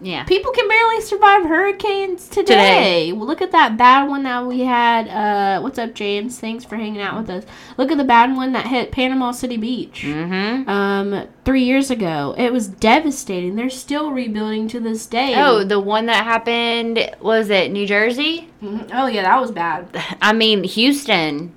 Yeah. 0.00 0.22
People 0.24 0.52
can 0.52 0.68
barely 0.68 1.00
survive 1.00 1.44
hurricanes 1.46 2.28
today. 2.28 2.44
Today. 2.44 3.12
Well, 3.12 3.26
look 3.26 3.42
at 3.42 3.50
that 3.50 3.76
bad 3.76 4.08
one 4.08 4.22
that 4.22 4.46
we 4.46 4.60
had. 4.60 5.08
Uh, 5.08 5.60
what's 5.60 5.76
up, 5.76 5.92
James? 5.94 6.38
Thanks 6.38 6.64
for 6.64 6.76
hanging 6.76 7.00
out 7.00 7.18
with 7.18 7.28
us. 7.30 7.44
Look 7.76 7.90
at 7.90 7.98
the 7.98 8.04
bad 8.04 8.36
one 8.36 8.52
that 8.52 8.68
hit 8.68 8.92
Panama 8.92 9.32
City 9.32 9.56
Beach. 9.56 10.02
Mm-hmm. 10.02 10.68
Um, 10.70 11.26
three 11.44 11.64
years 11.64 11.90
ago, 11.90 12.32
it 12.38 12.52
was 12.52 12.68
devastating. 12.68 13.56
They're 13.56 13.68
still 13.70 14.12
rebuilding 14.12 14.68
to 14.68 14.78
this 14.78 15.04
day. 15.06 15.34
Oh, 15.36 15.64
the 15.64 15.80
one 15.80 16.06
that 16.06 16.22
happened 16.22 17.00
was 17.20 17.50
it 17.50 17.72
New 17.72 17.84
Jersey? 17.86 18.50
Mhm. 18.62 18.90
oh 18.92 19.08
yeah, 19.08 19.22
that 19.22 19.40
was 19.40 19.50
bad. 19.50 19.88
I 20.22 20.32
mean 20.32 20.62
Houston, 20.62 21.52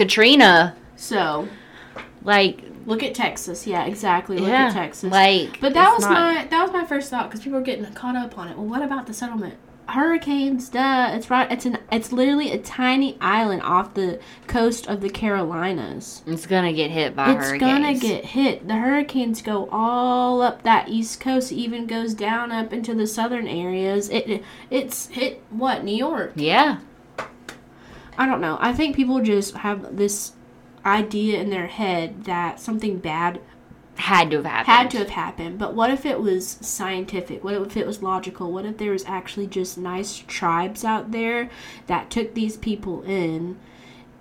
Katrina. 0.00 0.74
So 0.96 1.48
Like 2.22 2.62
look 2.86 3.02
at 3.02 3.14
Texas. 3.14 3.66
Yeah, 3.66 3.84
exactly. 3.84 4.38
Look 4.38 4.48
yeah, 4.48 4.66
at 4.68 4.72
Texas. 4.72 5.12
like. 5.12 5.60
But 5.60 5.74
that 5.74 5.92
was 5.94 6.02
not- 6.04 6.12
my 6.12 6.44
that 6.46 6.62
was 6.62 6.72
my 6.72 6.84
first 6.86 7.10
thought 7.10 7.28
because 7.28 7.40
people 7.44 7.58
were 7.58 7.64
getting 7.64 7.84
caught 7.92 8.16
up 8.16 8.38
on 8.38 8.48
it. 8.48 8.56
Well, 8.56 8.66
what 8.66 8.82
about 8.82 9.06
the 9.06 9.12
settlement? 9.14 9.54
Hurricanes, 9.88 10.68
duh. 10.68 11.10
It's 11.14 11.30
right. 11.30 11.50
It's 11.50 11.66
an. 11.66 11.78
It's 11.90 12.12
literally 12.12 12.52
a 12.52 12.58
tiny 12.58 13.18
island 13.20 13.62
off 13.62 13.94
the 13.94 14.20
coast 14.46 14.86
of 14.86 15.00
the 15.00 15.10
Carolinas. 15.10 16.22
It's 16.28 16.46
gonna 16.46 16.72
get 16.72 16.92
hit 16.92 17.16
by 17.16 17.32
hurricanes. 17.32 17.42
it's 17.42 17.62
hurricanes. 17.62 18.00
gonna 18.00 18.14
get 18.14 18.24
hit. 18.26 18.68
The 18.68 18.74
hurricanes 18.76 19.42
go 19.42 19.68
all 19.72 20.42
up 20.42 20.62
that 20.62 20.88
east 20.88 21.18
coast. 21.20 21.50
It 21.50 21.56
even 21.56 21.86
goes 21.88 22.14
down 22.14 22.52
up 22.52 22.72
into 22.72 22.94
the 22.94 23.06
southern 23.06 23.48
areas. 23.48 24.08
It 24.10 24.44
it's 24.70 25.08
hit 25.08 25.42
what 25.50 25.82
New 25.82 25.96
York. 25.96 26.32
Yeah. 26.36 26.78
I 28.18 28.26
don't 28.26 28.40
know. 28.40 28.58
I 28.60 28.72
think 28.72 28.96
people 28.96 29.20
just 29.22 29.56
have 29.56 29.96
this 29.96 30.32
idea 30.84 31.40
in 31.40 31.50
their 31.50 31.66
head 31.66 32.24
that 32.24 32.58
something 32.60 32.98
bad 32.98 33.40
Had 33.96 34.30
to 34.30 34.36
have 34.38 34.46
happened. 34.46 34.66
had 34.66 34.90
to 34.92 34.98
have 34.98 35.10
happened. 35.10 35.58
But 35.58 35.74
what 35.74 35.90
if 35.90 36.06
it 36.06 36.20
was 36.20 36.58
scientific? 36.62 37.44
What 37.44 37.54
if 37.54 37.76
it 37.76 37.86
was 37.86 38.02
logical? 38.02 38.50
What 38.52 38.64
if 38.64 38.78
there 38.78 38.92
was 38.92 39.04
actually 39.06 39.46
just 39.46 39.76
nice 39.78 40.24
tribes 40.26 40.84
out 40.84 41.12
there 41.12 41.50
that 41.86 42.10
took 42.10 42.34
these 42.34 42.56
people 42.56 43.02
in 43.02 43.58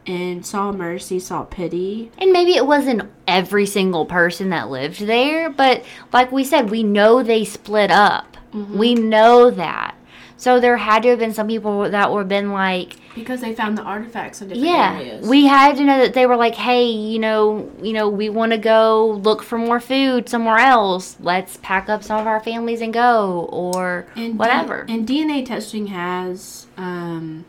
and 0.05 0.45
saw 0.45 0.71
mercy, 0.71 1.19
saw 1.19 1.43
pity? 1.43 2.11
And 2.17 2.31
maybe 2.31 2.55
it 2.55 2.65
wasn't 2.67 3.09
every 3.27 3.65
single 3.65 4.05
person 4.05 4.49
that 4.49 4.69
lived 4.69 5.01
there, 5.01 5.49
but 5.49 5.83
like 6.11 6.31
we 6.31 6.43
said, 6.43 6.69
we 6.69 6.83
know 6.83 7.23
they 7.23 7.45
split 7.45 7.91
up. 7.91 8.35
Mm-hmm. 8.53 8.77
We 8.77 8.95
know 8.95 9.49
that. 9.51 9.95
So 10.39 10.61
there 10.61 10.77
had 10.77 11.03
to 11.03 11.09
have 11.09 11.19
been 11.19 11.33
some 11.33 11.47
people 11.49 11.89
that 11.89 12.13
were 12.13 12.23
been 12.23 12.51
like, 12.53 12.95
Because 13.13 13.41
they 13.41 13.53
found 13.53 13.77
the 13.77 13.81
artifacts 13.81 14.41
in 14.41 14.47
different 14.47 14.65
yeah, 14.69 14.95
areas. 14.97 15.27
we 15.27 15.47
had 15.47 15.75
to 15.75 15.83
know 15.83 15.99
that 15.99 16.13
they 16.13 16.25
were 16.25 16.37
like, 16.37 16.55
hey, 16.55 16.85
you 16.85 17.19
know, 17.19 17.69
you 17.81 17.91
know, 17.91 18.07
we 18.07 18.29
want 18.29 18.53
to 18.53 18.57
go 18.57 19.19
look 19.21 19.43
for 19.43 19.57
more 19.57 19.81
food 19.81 20.29
somewhere 20.29 20.57
else. 20.57 21.17
Let's 21.19 21.57
pack 21.57 21.89
up 21.89 22.03
some 22.05 22.21
of 22.21 22.25
our 22.25 22.39
families 22.39 22.79
and 22.79 22.93
go, 22.93 23.49
or 23.51 24.07
and 24.15 24.31
D- 24.33 24.37
whatever. 24.37 24.85
and 24.87 25.05
DNA 25.05 25.45
testing 25.45 25.87
has 25.87 26.67
um, 26.77 27.43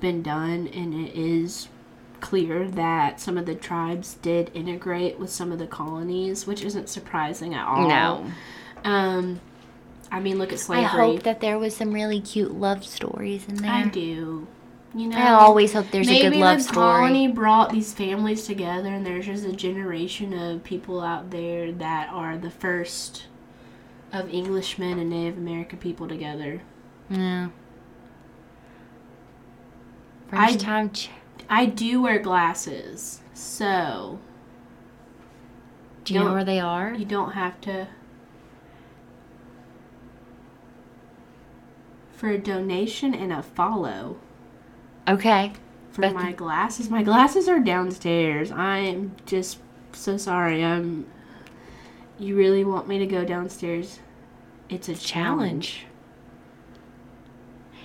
been 0.00 0.20
done, 0.20 0.66
and 0.74 0.92
it 0.94 1.14
is 1.14 1.68
clear 2.20 2.66
that 2.66 3.20
some 3.20 3.38
of 3.38 3.46
the 3.46 3.54
tribes 3.54 4.14
did 4.14 4.50
integrate 4.52 5.20
with 5.20 5.30
some 5.30 5.52
of 5.52 5.60
the 5.60 5.66
colonies, 5.68 6.44
which 6.44 6.64
isn't 6.64 6.88
surprising 6.88 7.54
at 7.54 7.64
all. 7.68 7.86
no, 7.88 8.24
Um, 8.84 9.40
I 10.16 10.20
mean, 10.20 10.38
look 10.38 10.50
at 10.50 10.58
slavery. 10.58 10.84
I 10.86 10.88
hope 10.88 11.24
that 11.24 11.40
there 11.40 11.58
was 11.58 11.76
some 11.76 11.92
really 11.92 12.22
cute 12.22 12.52
love 12.52 12.86
stories 12.86 13.46
in 13.48 13.56
there. 13.56 13.70
I 13.70 13.84
do. 13.84 14.46
You 14.94 15.08
know, 15.08 15.18
I 15.18 15.32
always 15.32 15.74
hope 15.74 15.90
there's 15.90 16.08
a 16.08 16.22
good 16.22 16.36
love 16.36 16.56
the 16.56 16.62
story. 16.64 16.74
colony 16.76 17.28
brought 17.28 17.70
these 17.70 17.92
families 17.92 18.46
together, 18.46 18.88
and 18.88 19.04
there's 19.04 19.26
just 19.26 19.44
a 19.44 19.52
generation 19.52 20.32
of 20.32 20.64
people 20.64 21.02
out 21.02 21.30
there 21.30 21.70
that 21.70 22.08
are 22.08 22.38
the 22.38 22.48
first 22.50 23.26
of 24.10 24.32
Englishmen 24.32 24.98
and 24.98 25.10
Native 25.10 25.36
American 25.36 25.78
people 25.78 26.08
together. 26.08 26.62
Yeah. 27.10 27.48
I- 30.32 30.56
time. 30.56 30.90
Ch- 30.90 31.10
I 31.50 31.66
do 31.66 32.00
wear 32.00 32.18
glasses, 32.18 33.20
so 33.34 34.18
Do 36.04 36.14
you 36.14 36.20
know 36.20 36.32
where 36.32 36.42
they 36.44 36.58
are? 36.58 36.94
you 36.94 37.04
don't 37.04 37.32
have 37.32 37.60
to. 37.62 37.88
For 42.16 42.30
a 42.30 42.38
donation 42.38 43.14
and 43.14 43.32
a 43.32 43.42
follow 43.42 44.16
Okay. 45.06 45.52
for 45.90 46.00
Beth- 46.02 46.14
my 46.14 46.32
glasses. 46.32 46.88
My 46.90 47.02
glasses 47.02 47.48
are 47.48 47.60
downstairs. 47.60 48.50
I'm 48.50 49.14
just 49.26 49.58
so 49.92 50.16
sorry. 50.16 50.64
I'm. 50.64 51.06
You 52.18 52.34
really 52.36 52.64
want 52.64 52.88
me 52.88 52.98
to 52.98 53.06
go 53.06 53.24
downstairs? 53.24 54.00
It's 54.70 54.88
a 54.88 54.94
challenge. 54.94 55.84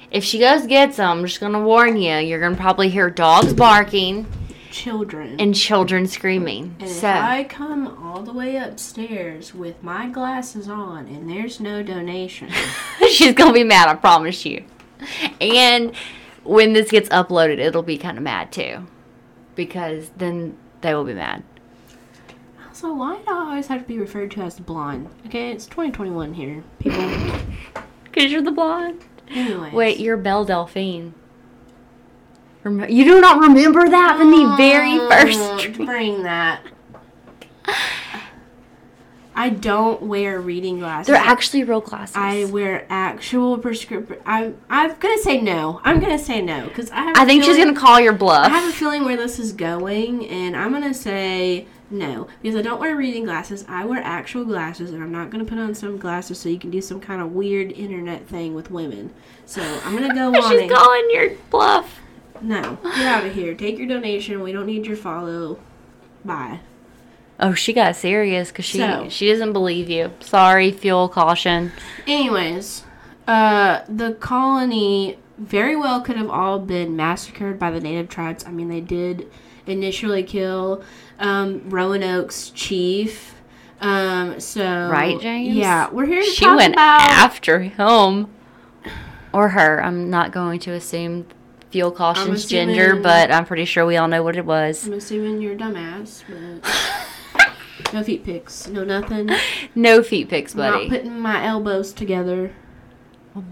If 0.10 0.24
she 0.24 0.40
goes 0.40 0.66
get 0.66 0.94
some, 0.94 1.20
I'm 1.20 1.26
just 1.26 1.40
gonna 1.40 1.62
warn 1.64 1.98
you. 1.98 2.16
You're 2.18 2.40
gonna 2.40 2.56
probably 2.56 2.90
hear 2.90 3.10
dogs 3.10 3.54
barking 3.54 4.26
Children. 4.72 5.40
and 5.40 5.54
children 5.54 6.08
screaming. 6.08 6.76
And 6.80 6.90
if 6.90 6.96
so 6.98 7.10
I 7.10 7.44
come 7.44 7.88
all 8.04 8.24
the 8.24 8.34
way 8.34 8.56
upstairs 8.56 9.54
with 9.54 9.84
my 9.84 10.08
glasses 10.10 10.68
on 10.68 11.08
and 11.08 11.30
there's 11.30 11.60
no 11.60 11.84
donation, 11.84 12.50
she's 13.12 13.34
gonna 13.34 13.54
be 13.54 13.64
mad. 13.64 13.90
I 13.90 13.96
promise 13.96 14.46
you. 14.46 14.64
And 15.40 15.94
when 16.44 16.74
this 16.74 16.90
gets 16.90 17.10
uploaded, 17.10 17.60
it'll 17.60 17.84
be 17.84 17.98
kind 17.98 18.18
of 18.18 18.24
mad 18.24 18.52
too, 18.52 18.88
because 19.56 20.10
then 20.18 20.58
they 20.82 20.94
will 20.96 21.04
be 21.06 21.14
mad. 21.14 21.44
also 22.68 22.94
why 22.94 23.18
do 23.18 23.32
I 23.32 23.50
always 23.50 23.68
have 23.68 23.82
to 23.82 23.88
be 23.88 24.00
referred 24.00 24.32
to 24.32 24.42
as 24.42 24.56
the 24.56 24.62
blonde? 24.64 25.10
Okay, 25.28 25.52
it's 25.52 25.66
2021 25.66 26.34
here, 26.34 26.64
people. 26.80 27.02
Cause 28.14 28.32
you're 28.32 28.42
the 28.42 28.52
blonde. 28.52 29.04
Anyways. 29.30 29.72
Wait, 29.74 30.00
you're 30.00 30.18
Belle 30.18 30.44
Delphine. 30.46 31.14
Rem- 32.64 32.90
you 32.90 33.04
do 33.04 33.20
not 33.20 33.40
remember 33.42 33.88
that 33.90 34.18
from 34.18 34.32
the 34.32 34.38
mm, 34.38 34.58
very 34.58 34.98
first 35.10 35.78
Don't? 35.78 35.86
Bring 35.86 36.24
that. 36.24 36.62
I 39.34 39.50
don't 39.50 40.04
wear 40.04 40.40
reading 40.40 40.80
glasses. 40.80 41.08
They're 41.08 41.16
actually 41.16 41.64
real 41.64 41.82
glasses. 41.82 42.16
I 42.16 42.46
wear 42.46 42.86
actual 42.90 43.58
prescription. 43.58 44.18
I'm. 44.26 44.58
I'm 44.70 44.96
gonna 45.00 45.18
say 45.18 45.42
no. 45.42 45.80
I'm 45.84 46.00
gonna 46.00 46.20
say 46.20 46.42
no 46.42 46.68
because 46.68 46.92
I 46.92 47.04
have. 47.04 47.18
I 47.18 47.26
think 47.26 47.44
she's 47.44 47.58
gonna 47.58 47.74
call 47.74 48.00
your 48.00 48.14
bluff. 48.14 48.48
I 48.48 48.50
have 48.50 48.70
a 48.70 48.74
feeling 48.74 49.06
where 49.06 49.18
this 49.18 49.40
is 49.40 49.54
going, 49.54 50.28
and 50.28 50.56
I'm 50.56 50.72
gonna 50.72 50.94
say 50.94 51.66
no 51.90 52.28
because 52.42 52.58
I 52.58 52.62
don't 52.62 52.80
wear 52.80 52.96
reading 52.96 53.24
glasses. 53.24 53.66
I 53.68 53.86
wear 53.86 54.02
actual 54.04 54.44
glasses, 54.44 54.92
and 54.92 55.02
I'm 55.02 55.12
not 55.12 55.30
gonna 55.30 55.46
put 55.46 55.58
on 55.58 55.74
some 55.76 55.98
glasses 55.98 56.38
so 56.38 56.50
you 56.50 56.60
can 56.60 56.70
do 56.70 56.82
some 56.82 57.00
kind 57.00 57.22
of 57.22 57.32
weird 57.32 57.72
internet 57.72 58.28
thing 58.28 58.54
with 58.54 58.70
women. 58.70 59.14
So 59.46 59.62
I'm 59.86 59.96
gonna 59.96 60.14
go 60.14 60.28
on. 60.36 60.52
she's 60.52 60.70
calling 60.70 61.10
your 61.10 61.32
bluff. 61.50 62.01
No, 62.42 62.78
get 62.84 63.06
out 63.06 63.26
of 63.26 63.34
here. 63.34 63.54
Take 63.54 63.78
your 63.78 63.88
donation. 63.88 64.42
We 64.42 64.52
don't 64.52 64.66
need 64.66 64.86
your 64.86 64.98
follow. 64.98 65.60
Bye. 66.26 66.60
Oh, 67.40 67.54
she 67.54 67.74
got 67.74 67.96
serious 67.96 68.50
because 68.50 68.66
she 68.66 68.78
So- 68.78 69.08
she 69.10 69.30
doesn't 69.32 69.54
believe 69.54 69.90
you. 69.90 70.12
Sorry, 70.20 70.72
fuel 70.72 71.10
caution. 71.10 71.72
Anyways, 72.06 72.84
uh, 73.28 73.80
the 73.90 74.14
colony 74.14 75.18
very 75.38 75.76
well 75.76 76.02
could 76.02 76.18
have 76.18 76.30
all 76.30 76.60
been 76.60 76.96
massacred 76.96 77.58
by 77.58 77.72
the 77.72 77.80
native 77.80 78.10
tribes. 78.10 78.46
I 78.46 78.52
mean, 78.52 78.70
they 78.70 78.82
did 78.82 79.28
initially 79.66 80.22
kill 80.24 80.84
um, 81.20 81.62
Roanoke's 81.70 82.52
chief. 82.52 83.36
Um, 83.80 84.40
so 84.40 84.90
Right, 84.92 85.20
James? 85.20 85.56
Yeah, 85.56 85.90
we're 85.90 86.06
here 86.06 86.22
to 86.22 86.28
She 86.28 86.46
went 86.48 86.74
about. 86.74 87.02
after 87.02 87.60
him 87.62 88.28
or 89.34 89.50
her. 89.50 89.84
I'm 89.84 90.10
not 90.12 90.32
going 90.32 90.60
to 90.62 90.72
assume 90.74 91.26
fuel 91.72 91.92
caution's 91.92 92.46
gender, 92.46 92.96
but 92.96 93.32
I'm 93.32 93.46
pretty 93.46 93.66
sure 93.66 93.86
we 93.86 93.98
all 93.98 94.08
know 94.08 94.24
what 94.24 94.36
it 94.36 94.46
was. 94.46 94.86
I'm 94.86 94.94
assuming 94.94 95.42
you're 95.42 95.54
a 95.54 95.58
dumbass, 95.58 96.24
but 96.28 97.94
no 97.94 98.04
feet 98.04 98.24
pics, 98.24 98.68
no 98.68 98.84
nothing. 98.84 99.30
No 99.76 100.04
feet 100.04 100.28
pics, 100.30 100.54
Not 100.54 100.74
buddy. 100.74 100.90
putting 100.90 101.18
my 101.20 101.46
elbows 101.46 101.94
together. 101.94 102.54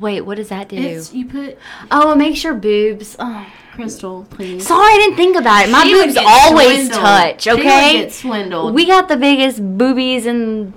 Wait, 0.02 0.22
what 0.22 0.36
does 0.36 0.50
that 0.50 0.68
do? 0.68 0.76
It's 0.76 1.14
you 1.14 1.26
put 1.26 1.58
oh, 1.90 2.12
it 2.12 2.18
makes 2.18 2.44
your 2.44 2.54
boobs. 2.54 3.16
Oh. 3.18 3.48
crystal, 3.74 4.28
please. 4.30 4.68
Sorry, 4.68 4.94
I 4.94 4.98
didn't 4.98 5.16
think 5.16 5.38
about 5.38 5.66
it. 5.68 5.72
My 5.72 5.84
She 5.84 5.94
boobs 5.94 6.18
always 6.18 6.78
swindled. 6.88 7.00
touch. 7.02 7.42
She 7.44 7.52
would 7.52 7.60
Okay, 7.62 7.94
get 8.02 8.12
swindled. 8.12 8.74
we 8.76 8.86
got 8.86 9.08
the 9.08 9.16
biggest 9.16 9.62
boobies 9.78 10.26
in 10.26 10.74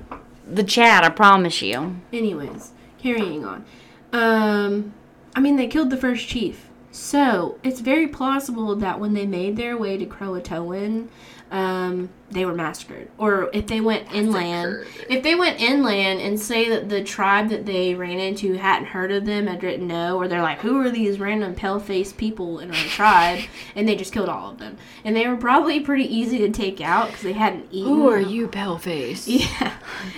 the 0.47 0.63
chat. 0.63 1.03
I 1.03 1.09
promise 1.09 1.61
you. 1.63 1.97
Anyways, 2.13 2.71
carrying 2.99 3.45
on. 3.45 3.65
Um, 4.13 4.95
I 5.35 5.41
mean, 5.41 5.57
they 5.57 5.67
killed 5.67 5.91
the 5.91 5.97
first 5.97 6.29
chief. 6.29 6.69
So 6.93 7.59
it's 7.63 7.81
very 7.81 8.07
plausible 8.07 8.77
that 8.77 9.01
when 9.01 9.15
they 9.15 9.27
made 9.27 9.57
their 9.57 9.77
way 9.77 9.97
to 9.97 10.07
Croatoan, 10.07 11.09
um, 11.51 12.09
they 12.31 12.47
were 12.47 12.55
massacred. 12.55 13.11
Or 13.19 13.51
if 13.53 13.67
they 13.67 13.81
went 13.81 14.13
inland, 14.13 14.87
if 15.09 15.23
they 15.23 15.35
went 15.35 15.61
inland 15.61 16.21
and 16.21 16.41
say 16.41 16.69
that 16.71 16.89
the 16.89 17.05
tribe 17.05 17.51
that 17.51 17.67
they 17.67 17.95
ran 17.95 18.19
into 18.19 18.55
hadn't 18.55 18.89
heard 18.89 19.13
of 19.13 19.27
them, 19.27 19.47
had 19.47 19.63
written 19.63 19.87
no, 19.87 20.17
or 20.17 20.29
they're 20.29 20.43
like, 20.43 20.61
who 20.61 20.81
are 20.81 20.91
these 20.91 21.19
random 21.19 21.55
pale 21.55 21.79
faced 21.79 22.17
people 22.17 22.59
in 22.59 22.71
our 22.71 22.77
tribe? 22.89 23.41
And 23.75 23.89
they 23.89 23.97
just 23.97 24.13
killed 24.13 24.29
all 24.29 24.51
of 24.51 24.59
them. 24.59 24.77
And 25.05 25.17
they 25.17 25.27
were 25.27 25.37
probably 25.37 25.81
pretty 25.81 26.05
easy 26.05 26.39
to 26.39 26.51
take 26.51 26.81
out 26.81 27.09
because 27.09 27.23
they 27.23 27.33
hadn't 27.33 27.69
eaten. 27.71 27.89
Who 27.89 28.09
are 28.09 28.21
you, 28.21 28.49
pale 28.49 28.79
paleface? 28.79 29.27
Yeah, 29.61 29.75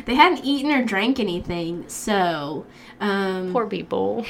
they 0.06 0.14
hadn't 0.14 0.44
eaten 0.44 0.70
or 0.72 0.84
drank 0.84 1.20
anything. 1.20 1.84
So, 1.88 2.66
um, 3.00 3.52
Poor 3.52 3.66
people. 3.66 4.24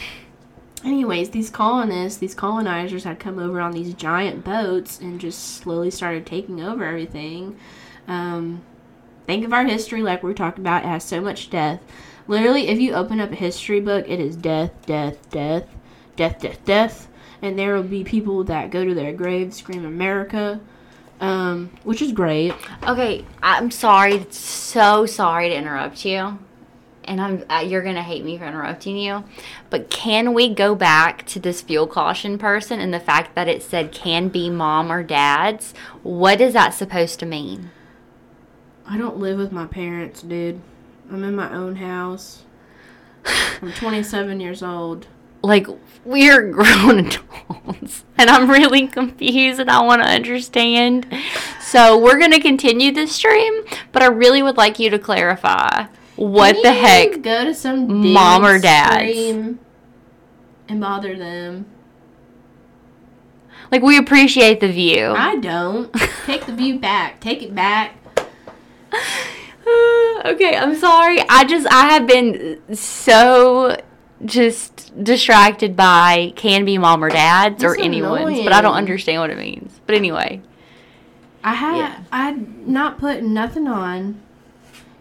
Anyways, 0.84 1.30
these 1.30 1.50
colonists, 1.50 2.18
these 2.18 2.34
colonizers 2.34 3.04
had 3.04 3.18
come 3.18 3.38
over 3.38 3.60
on 3.60 3.72
these 3.72 3.94
giant 3.94 4.44
boats 4.44 5.00
and 5.00 5.20
just 5.20 5.56
slowly 5.56 5.90
started 5.90 6.26
taking 6.26 6.62
over 6.62 6.84
everything. 6.84 7.56
Um, 8.06 8.62
think 9.26 9.44
of 9.44 9.52
our 9.52 9.64
history, 9.64 10.02
like 10.02 10.22
we 10.22 10.28
were 10.28 10.34
talking 10.34 10.62
about, 10.62 10.84
it 10.84 10.88
has 10.88 11.04
so 11.04 11.20
much 11.20 11.50
death. 11.50 11.80
Literally, 12.26 12.68
if 12.68 12.80
you 12.80 12.94
open 12.94 13.20
up 13.20 13.32
a 13.32 13.36
history 13.36 13.80
book, 13.80 14.06
it 14.08 14.20
is 14.20 14.36
death, 14.36 14.72
death, 14.86 15.30
death, 15.30 15.66
death, 16.16 16.40
death, 16.40 16.64
death. 16.64 17.08
And 17.42 17.58
there 17.58 17.74
will 17.74 17.82
be 17.82 18.04
people 18.04 18.44
that 18.44 18.70
go 18.70 18.84
to 18.84 18.94
their 18.94 19.12
graves 19.12 19.58
scream 19.58 19.84
America, 19.84 20.60
um, 21.20 21.70
which 21.82 22.00
is 22.00 22.12
great. 22.12 22.54
Okay, 22.86 23.24
I'm 23.42 23.70
sorry. 23.70 24.26
So 24.30 25.04
sorry 25.04 25.50
to 25.50 25.54
interrupt 25.54 26.04
you. 26.06 26.38
And 27.06 27.20
I'm 27.20 27.44
uh, 27.50 27.60
you're 27.60 27.82
to 27.82 28.02
hate 28.02 28.24
me 28.24 28.38
for 28.38 28.44
interrupting 28.44 28.96
you. 28.96 29.24
But 29.70 29.90
can 29.90 30.34
we 30.34 30.52
go 30.52 30.74
back 30.74 31.26
to 31.26 31.40
this 31.40 31.60
fuel 31.60 31.86
caution 31.86 32.38
person 32.38 32.80
and 32.80 32.92
the 32.92 33.00
fact 33.00 33.34
that 33.34 33.48
it 33.48 33.62
said 33.62 33.92
can 33.92 34.28
be 34.28 34.50
mom 34.50 34.90
or 34.90 35.02
dad's? 35.02 35.74
What 36.02 36.40
is 36.40 36.54
that 36.54 36.74
supposed 36.74 37.18
to 37.20 37.26
mean? 37.26 37.70
I 38.86 38.98
don't 38.98 39.18
live 39.18 39.38
with 39.38 39.52
my 39.52 39.66
parents, 39.66 40.22
dude. 40.22 40.60
I'm 41.10 41.24
in 41.24 41.34
my 41.34 41.52
own 41.54 41.76
house. 41.76 42.42
I'm 43.62 43.72
27 43.72 44.40
years 44.40 44.62
old. 44.62 45.06
Like 45.42 45.66
we're 46.04 46.50
grown 46.50 46.98
adults 47.06 48.04
and 48.16 48.30
I'm 48.30 48.50
really 48.50 48.86
confused 48.86 49.60
and 49.60 49.70
I 49.70 49.82
want 49.82 50.02
to 50.02 50.08
understand. 50.08 51.06
So, 51.60 51.98
we're 51.98 52.18
to 52.32 52.40
continue 52.40 52.92
this 52.92 53.14
stream, 53.14 53.64
but 53.90 54.02
I 54.02 54.06
really 54.06 54.42
would 54.42 54.56
like 54.56 54.78
you 54.78 54.90
to 54.90 54.98
clarify 54.98 55.86
what 56.16 56.56
the 56.62 56.72
heck 56.72 57.22
Go 57.22 57.44
to 57.44 57.54
some 57.54 58.12
Mom 58.12 58.44
or 58.44 58.58
dad 58.58 59.02
and 60.68 60.80
bother 60.80 61.16
them. 61.16 61.66
like 63.70 63.82
we 63.82 63.98
appreciate 63.98 64.60
the 64.60 64.70
view. 64.70 65.08
I 65.08 65.36
don't. 65.36 65.92
Take 66.24 66.46
the 66.46 66.52
view 66.52 66.78
back. 66.78 67.20
Take 67.20 67.42
it 67.42 67.54
back. 67.54 67.96
okay, 70.24 70.56
I'm 70.56 70.74
sorry. 70.74 71.18
I 71.28 71.44
just 71.44 71.66
I 71.70 71.90
have 71.92 72.06
been 72.06 72.60
so 72.74 73.76
just 74.24 74.92
distracted 75.02 75.76
by 75.76 76.32
can 76.36 76.64
be 76.64 76.78
mom 76.78 77.04
or 77.04 77.10
dad's 77.10 77.62
or 77.64 77.70
That's 77.70 77.82
anyone's, 77.82 78.42
but 78.42 78.52
I 78.52 78.60
don't 78.60 78.74
understand 78.74 79.20
what 79.20 79.30
it 79.30 79.38
means. 79.38 79.80
But 79.86 79.96
anyway, 79.96 80.40
I 81.42 81.54
had 81.54 81.76
Yeah. 81.76 82.04
I 82.12 82.30
not 82.32 82.98
put 82.98 83.22
nothing 83.22 83.66
on. 83.66 84.20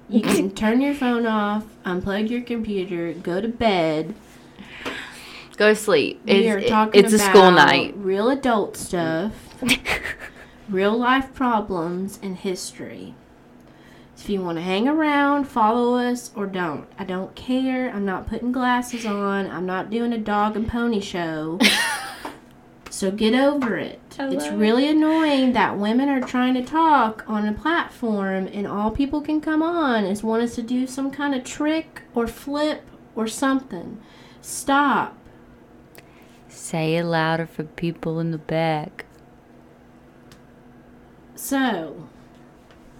You 0.10 0.22
can 0.22 0.52
turn 0.52 0.82
your 0.82 0.94
phone 0.94 1.26
off, 1.26 1.66
unplug 1.86 2.30
your 2.30 2.42
computer, 2.42 3.14
go 3.14 3.42
to 3.42 3.48
bed. 3.48 4.14
go 5.58 5.70
to 5.70 5.76
sleep. 5.76 6.22
We 6.26 6.50
are 6.50 6.60
It's, 6.60 6.70
talking 6.70 7.04
it's 7.04 7.14
a 7.14 7.20
school 7.20 7.48
about 7.50 7.68
night. 7.68 7.94
Real 7.98 8.30
adult 8.30 8.78
stuff. 8.78 9.34
real 10.70 10.98
life 10.98 11.34
problems 11.34 12.20
and 12.22 12.38
history. 12.38 13.16
If 14.18 14.30
you 14.30 14.42
want 14.42 14.58
to 14.58 14.62
hang 14.62 14.88
around, 14.88 15.46
follow 15.46 15.96
us 15.98 16.32
or 16.36 16.46
don't. 16.46 16.88
I 16.98 17.04
don't 17.04 17.36
care. 17.36 17.90
I'm 17.90 18.06
not 18.06 18.28
putting 18.28 18.54
glasses 18.54 19.06
on. 19.06 19.50
I'm 19.50 19.66
not 19.66 19.90
doing 19.90 20.14
a 20.14 20.18
dog 20.18 20.56
and 20.56 20.66
pony 20.68 21.02
show. 21.02 21.60
so 22.94 23.10
get 23.10 23.34
over 23.34 23.76
it. 23.76 24.00
I 24.20 24.28
It's 24.28 24.46
love 24.46 24.54
it. 24.54 24.58
really 24.58 24.88
annoying 24.88 25.54
that 25.54 25.80
women 25.80 26.10
are 26.10 26.22
trying 26.22 26.54
to 26.54 26.64
talk 26.64 27.24
on 27.28 27.48
a 27.48 27.52
platform 27.52 28.48
and 28.54 28.68
all 28.68 28.92
people 28.92 29.20
can 29.20 29.42
come 29.42 29.64
on 29.64 30.04
is 30.06 30.22
want 30.22 30.44
us 30.44 30.54
to 30.56 30.62
do 30.62 30.86
some 30.86 31.10
kind 31.10 31.34
of 31.34 31.44
trick 31.44 32.04
or 32.14 32.28
flip 32.28 32.84
or 33.16 33.26
something. 33.26 34.00
Stop. 34.42 35.18
Say 36.48 36.96
it 36.98 37.06
louder 37.06 37.48
for 37.48 37.64
people 37.64 38.20
in 38.20 38.30
the 38.30 38.38
back. 38.38 39.06
So, 41.34 42.08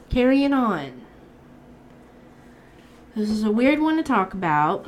carrying 0.10 0.54
on. 0.54 1.04
This 3.16 3.30
is 3.30 3.44
a 3.44 3.52
weird 3.52 3.80
one 3.80 3.98
to 3.98 4.04
talk 4.04 4.34
about. 4.34 4.88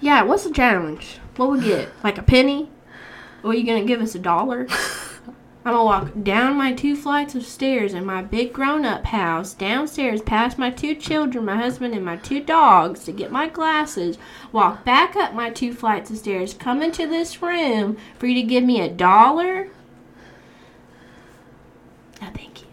Yeah, 0.00 0.24
what's 0.24 0.42
the 0.42 0.50
challenge? 0.52 1.18
What 1.36 1.52
we 1.52 1.60
get? 1.60 1.88
Like 2.02 2.18
a 2.18 2.22
penny? 2.24 2.68
Are 3.44 3.54
you 3.54 3.64
gonna 3.64 3.84
give 3.84 4.00
us 4.00 4.14
a 4.14 4.18
dollar? 4.18 4.66
I'm 5.66 5.72
gonna 5.72 5.84
walk 5.84 6.10
down 6.22 6.56
my 6.56 6.74
two 6.74 6.94
flights 6.94 7.34
of 7.34 7.44
stairs 7.44 7.94
in 7.94 8.04
my 8.04 8.20
big 8.20 8.52
grown 8.52 8.84
up 8.84 9.06
house, 9.06 9.54
downstairs 9.54 10.20
past 10.20 10.58
my 10.58 10.70
two 10.70 10.94
children, 10.94 11.46
my 11.46 11.56
husband, 11.56 11.94
and 11.94 12.04
my 12.04 12.16
two 12.16 12.40
dogs 12.40 13.04
to 13.04 13.12
get 13.12 13.32
my 13.32 13.48
glasses, 13.48 14.18
walk 14.52 14.84
back 14.84 15.16
up 15.16 15.32
my 15.32 15.48
two 15.48 15.72
flights 15.72 16.10
of 16.10 16.18
stairs, 16.18 16.52
come 16.52 16.82
into 16.82 17.06
this 17.06 17.40
room 17.40 17.96
for 18.18 18.26
you 18.26 18.34
to 18.34 18.46
give 18.46 18.62
me 18.62 18.80
a 18.82 18.90
dollar? 18.90 19.68
No, 22.20 22.28
thank 22.34 22.60
you. 22.60 22.68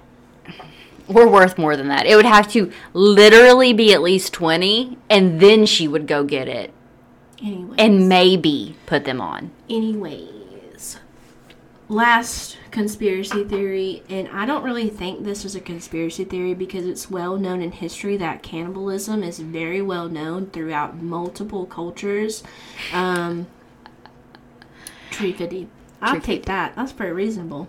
We're 1.08 1.30
worth 1.30 1.58
more 1.58 1.78
than 1.78 1.88
that. 1.88 2.06
It 2.06 2.16
would 2.18 2.26
have 2.26 2.50
to 2.52 2.72
literally 2.94 3.72
be 3.72 3.94
at 3.94 4.02
least 4.02 4.34
20 4.34 4.98
and 5.10 5.40
then 5.40 5.66
she 5.66 5.88
would 5.88 6.08
go 6.08 6.26
get 6.26 6.50
it 6.50 6.74
Anyways. 7.42 7.76
and 7.80 8.10
maybe 8.10 8.76
put 8.86 9.06
them 9.06 9.22
on. 9.22 9.52
Anyways, 9.70 10.41
last 11.92 12.58
conspiracy 12.72 13.44
theory, 13.44 14.02
and 14.10 14.30
I 14.30 14.46
don't 14.46 14.64
really 14.64 14.90
think 14.90 15.24
this 15.24 15.44
is 15.44 15.56
a 15.56 15.60
conspiracy 15.60 16.24
theory 16.24 16.54
because 16.54 16.86
it's 16.86 17.12
well 17.12 17.38
known 17.38 17.62
in 17.62 17.74
history 17.74 18.16
that 18.18 18.42
cannibalism 18.42 19.24
is 19.24 19.40
very 19.40 19.82
well 19.82 20.08
known 20.08 20.48
throughout 20.48 21.02
multiple 21.02 21.66
cultures. 21.66 22.44
Um, 22.94 23.48
tree 25.10 25.34
50. 25.34 25.68
I'll 26.02 26.14
Tree 26.14 26.22
take 26.22 26.46
that. 26.46 26.76
That's 26.76 26.94
pretty 26.94 27.12
reasonable. 27.12 27.68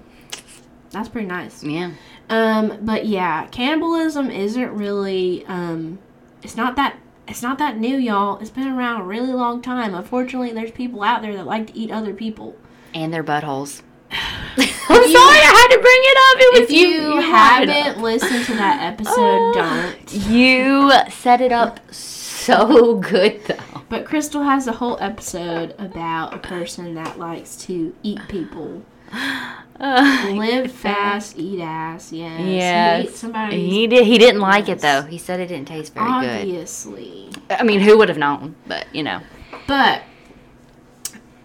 That's 0.91 1.09
pretty 1.09 1.27
nice. 1.27 1.65
Yeah. 1.65 1.93
Um, 2.31 2.79
but 2.83 3.07
yeah, 3.07 3.47
cannibalism 3.49 4.31
isn't 4.31 4.71
really 4.71 5.45
um 5.47 5.99
it's 6.43 6.57
not 6.57 6.77
that 6.77 6.97
it's 7.27 7.43
not 7.43 7.59
that 7.59 7.79
new, 7.79 7.97
y'all. 7.97 8.39
It's 8.39 8.51
been 8.51 8.69
around 8.69 9.01
a 9.01 9.05
really 9.05 9.33
long 9.33 9.63
time. 9.63 9.95
Unfortunately, 9.95 10.53
there's 10.53 10.71
people 10.71 11.03
out 11.03 11.23
there 11.23 11.35
that 11.35 11.47
like 11.47 11.69
to 11.69 11.77
eat 11.77 11.91
other 11.91 12.15
people. 12.15 12.57
And 12.95 13.13
their 13.13 13.25
buttholes. 13.25 13.83
I'm 14.15 15.11
sorry, 15.11 15.39
I 15.41 15.53
had 15.57 15.77
to 15.77 15.81
bring 15.81 16.03
it 16.05 16.19
up. 16.19 16.37
It 16.41 16.61
was 16.61 16.71
If 16.71 16.73
you, 16.73 16.89
you 16.89 17.19
up. 17.19 17.25
haven't 17.25 18.03
listened 18.03 18.45
to 18.47 18.55
that 18.55 18.83
episode, 18.83 19.15
Oh. 19.19 19.53
don't. 19.55 20.13
You 20.29 20.93
set 21.11 21.41
it 21.41 21.53
up 21.53 21.81
so 21.93 22.97
good, 22.97 23.43
though. 23.47 23.81
But 23.89 24.05
Crystal 24.05 24.43
has 24.43 24.67
a 24.67 24.73
whole 24.73 24.99
episode 25.01 25.75
about 25.79 26.35
a 26.35 26.39
person 26.39 26.95
that 26.95 27.19
likes 27.19 27.57
to 27.67 27.95
eat 28.03 28.21
people. 28.29 28.83
Uh, 29.13 30.29
Live 30.35 30.73
fast, 30.73 31.39
eat 31.39 31.61
ass. 31.61 32.13
Yes. 32.13 32.39
He 32.41 32.57
Yes. 32.57 33.17
somebody's 33.17 33.61
he 33.73 33.87
did. 33.87 34.07
He 34.07 34.19
didn't 34.19 34.41
like 34.41 34.69
it 34.69 34.81
though. 34.81 35.03
He 35.03 35.19
said 35.19 35.41
it 35.41 35.47
didn't 35.49 35.69
taste 35.69 35.95
very 35.95 36.07
good. 36.07 36.41
obviously. 36.41 37.31
I 37.51 37.63
mean, 37.63 37.81
who 37.81 37.99
would 37.99 38.09
have 38.09 38.19
known? 38.19 38.55
But 38.67 38.87
you 38.95 39.03
know, 39.03 39.21
But 39.67 40.03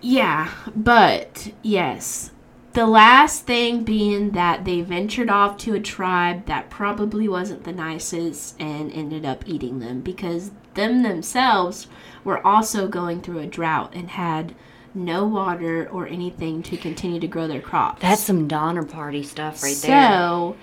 yeah, 0.02 0.50
but 0.76 1.52
yes. 1.64 2.32
The 2.78 2.86
last 2.86 3.48
thing 3.48 3.84
being 3.84 4.34
that 4.34 4.64
they 4.64 4.82
ventured 4.82 5.32
off 5.32 5.58
to 5.62 5.74
a 5.74 5.80
tribe 5.80 6.46
that 6.46 6.70
probably 6.70 7.28
wasn't 7.28 7.64
the 7.64 7.72
nicest 7.72 8.56
and 8.62 8.92
ended 8.92 9.26
up 9.26 9.48
eating 9.48 9.80
them 9.80 10.02
because 10.02 10.52
them 10.76 11.02
themselves 11.02 11.88
were 12.24 12.46
also 12.46 12.88
going 12.88 13.22
through 13.22 13.40
a 13.40 13.48
drought 13.48 13.96
and 13.96 14.12
had 14.12 14.54
no 14.94 15.26
water 15.26 15.90
or 15.92 16.06
anything 16.06 16.62
to 16.62 16.78
continue 16.78 17.20
to 17.20 17.28
grow 17.28 17.48
their 17.48 17.62
crops. 17.62 18.04
that's 18.04 18.22
some 18.22 18.48
Donner 18.48 18.84
Party 18.84 19.24
stuff 19.24 19.64
right 19.64 19.74
so, 19.74 19.88
there. 19.88 20.12
So, 20.12 20.56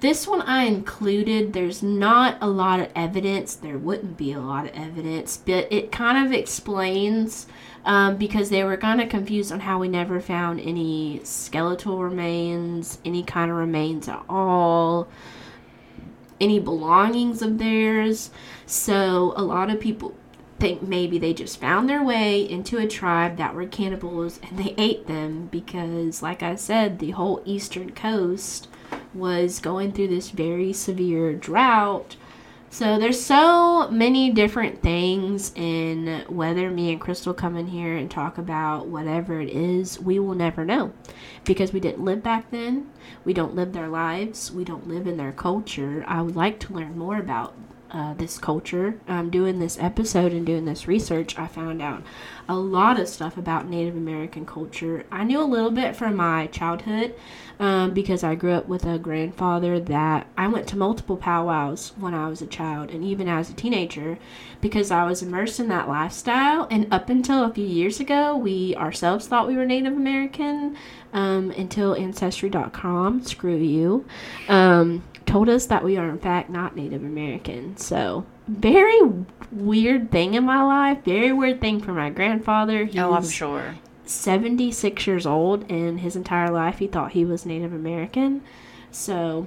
this 0.00 0.26
one 0.26 0.40
I 0.40 0.62
included. 0.62 1.52
There's 1.52 1.82
not 1.82 2.38
a 2.40 2.48
lot 2.48 2.80
of 2.80 2.88
evidence. 2.96 3.54
There 3.54 3.76
wouldn't 3.76 4.16
be 4.16 4.32
a 4.32 4.40
lot 4.40 4.64
of 4.64 4.72
evidence, 4.72 5.36
but 5.36 5.70
it 5.70 5.92
kind 5.92 6.26
of 6.26 6.32
explains 6.32 7.46
um, 7.86 8.16
because 8.16 8.50
they 8.50 8.64
were 8.64 8.76
kind 8.76 9.00
of 9.00 9.08
confused 9.08 9.52
on 9.52 9.60
how 9.60 9.78
we 9.78 9.88
never 9.88 10.20
found 10.20 10.60
any 10.60 11.20
skeletal 11.22 12.02
remains, 12.02 12.98
any 13.04 13.22
kind 13.22 13.50
of 13.50 13.56
remains 13.56 14.08
at 14.08 14.22
all, 14.28 15.08
any 16.40 16.58
belongings 16.58 17.40
of 17.42 17.58
theirs. 17.58 18.30
So, 18.66 19.32
a 19.36 19.42
lot 19.42 19.70
of 19.70 19.80
people 19.80 20.14
think 20.58 20.82
maybe 20.82 21.18
they 21.18 21.32
just 21.32 21.60
found 21.60 21.88
their 21.88 22.02
way 22.02 22.40
into 22.40 22.78
a 22.78 22.88
tribe 22.88 23.36
that 23.36 23.54
were 23.54 23.66
cannibals 23.66 24.40
and 24.42 24.58
they 24.58 24.74
ate 24.76 25.06
them 25.06 25.46
because, 25.46 26.22
like 26.22 26.42
I 26.42 26.56
said, 26.56 26.98
the 26.98 27.12
whole 27.12 27.40
eastern 27.44 27.92
coast 27.92 28.66
was 29.14 29.60
going 29.60 29.92
through 29.92 30.08
this 30.08 30.30
very 30.30 30.72
severe 30.72 31.34
drought. 31.34 32.16
So 32.68 32.98
there's 32.98 33.24
so 33.24 33.88
many 33.90 34.30
different 34.30 34.82
things, 34.82 35.52
and 35.56 36.28
whether 36.28 36.70
me 36.70 36.92
and 36.92 37.00
Crystal 37.00 37.32
come 37.32 37.56
in 37.56 37.68
here 37.68 37.96
and 37.96 38.10
talk 38.10 38.36
about 38.36 38.88
whatever 38.88 39.40
it 39.40 39.48
is, 39.48 39.98
we 39.98 40.18
will 40.18 40.34
never 40.34 40.64
know 40.64 40.92
because 41.44 41.72
we 41.72 41.80
didn't 41.80 42.04
live 42.04 42.22
back 42.22 42.50
then. 42.50 42.90
We 43.24 43.32
don't 43.32 43.54
live 43.54 43.72
their 43.72 43.88
lives. 43.88 44.52
We 44.52 44.64
don't 44.64 44.88
live 44.88 45.06
in 45.06 45.16
their 45.16 45.32
culture. 45.32 46.04
I 46.06 46.20
would 46.20 46.36
like 46.36 46.60
to 46.60 46.74
learn 46.74 46.98
more 46.98 47.16
about 47.16 47.54
uh, 47.90 48.14
this 48.14 48.36
culture. 48.36 49.00
Um, 49.08 49.30
doing 49.30 49.58
this 49.58 49.78
episode 49.78 50.32
and 50.32 50.44
doing 50.44 50.64
this 50.64 50.88
research, 50.88 51.38
I 51.38 51.46
found 51.46 51.80
out 51.80 52.02
a 52.48 52.56
lot 52.56 53.00
of 53.00 53.08
stuff 53.08 53.36
about 53.36 53.68
Native 53.68 53.96
American 53.96 54.44
culture. 54.44 55.06
I 55.10 55.24
knew 55.24 55.40
a 55.40 55.44
little 55.44 55.70
bit 55.70 55.96
from 55.96 56.16
my 56.16 56.48
childhood 56.48 57.14
um, 57.58 57.92
because 57.92 58.22
I 58.22 58.34
grew 58.34 58.52
up 58.52 58.68
with 58.68 58.84
a 58.84 58.98
grandfather 58.98 59.80
that 59.80 60.26
I 60.36 60.48
went 60.48 60.66
to 60.68 60.76
multiple 60.76 61.16
powwows 61.16 61.92
when 61.98 62.14
I 62.14 62.28
was 62.28 62.42
a 62.42 62.46
child 62.46 62.90
and 62.90 63.02
even 63.02 63.28
as 63.28 63.48
a 63.48 63.54
teenager 63.54 64.18
because 64.60 64.90
I 64.90 65.04
was 65.04 65.22
immersed 65.22 65.60
in 65.60 65.68
that 65.68 65.88
lifestyle. 65.88 66.66
And 66.70 66.92
up 66.92 67.08
until 67.08 67.44
a 67.44 67.52
few 67.52 67.66
years 67.66 68.00
ago, 68.00 68.36
we 68.36 68.74
ourselves 68.76 69.26
thought 69.26 69.48
we 69.48 69.56
were 69.56 69.66
Native 69.66 69.94
American 69.94 70.76
um, 71.12 71.50
until 71.52 71.94
Ancestry.com, 71.94 73.22
screw 73.22 73.56
you, 73.56 74.04
um, 74.48 75.02
told 75.24 75.48
us 75.48 75.66
that 75.66 75.82
we 75.82 75.96
are 75.96 76.08
in 76.08 76.18
fact 76.18 76.50
not 76.50 76.76
Native 76.76 77.02
American. 77.02 77.76
So 77.76 78.26
very 78.48 79.00
weird 79.50 80.10
thing 80.10 80.34
in 80.34 80.44
my 80.44 80.62
life. 80.62 81.04
Very 81.04 81.32
weird 81.32 81.60
thing 81.60 81.80
for 81.80 81.92
my 81.92 82.10
grandfather. 82.10 82.84
He's 82.84 82.98
oh, 82.98 83.14
I'm 83.14 83.28
sure. 83.28 83.76
76 84.06 85.06
years 85.06 85.26
old, 85.26 85.70
and 85.70 86.00
his 86.00 86.16
entire 86.16 86.50
life 86.50 86.78
he 86.78 86.86
thought 86.86 87.12
he 87.12 87.24
was 87.24 87.46
Native 87.46 87.72
American. 87.72 88.42
So. 88.90 89.46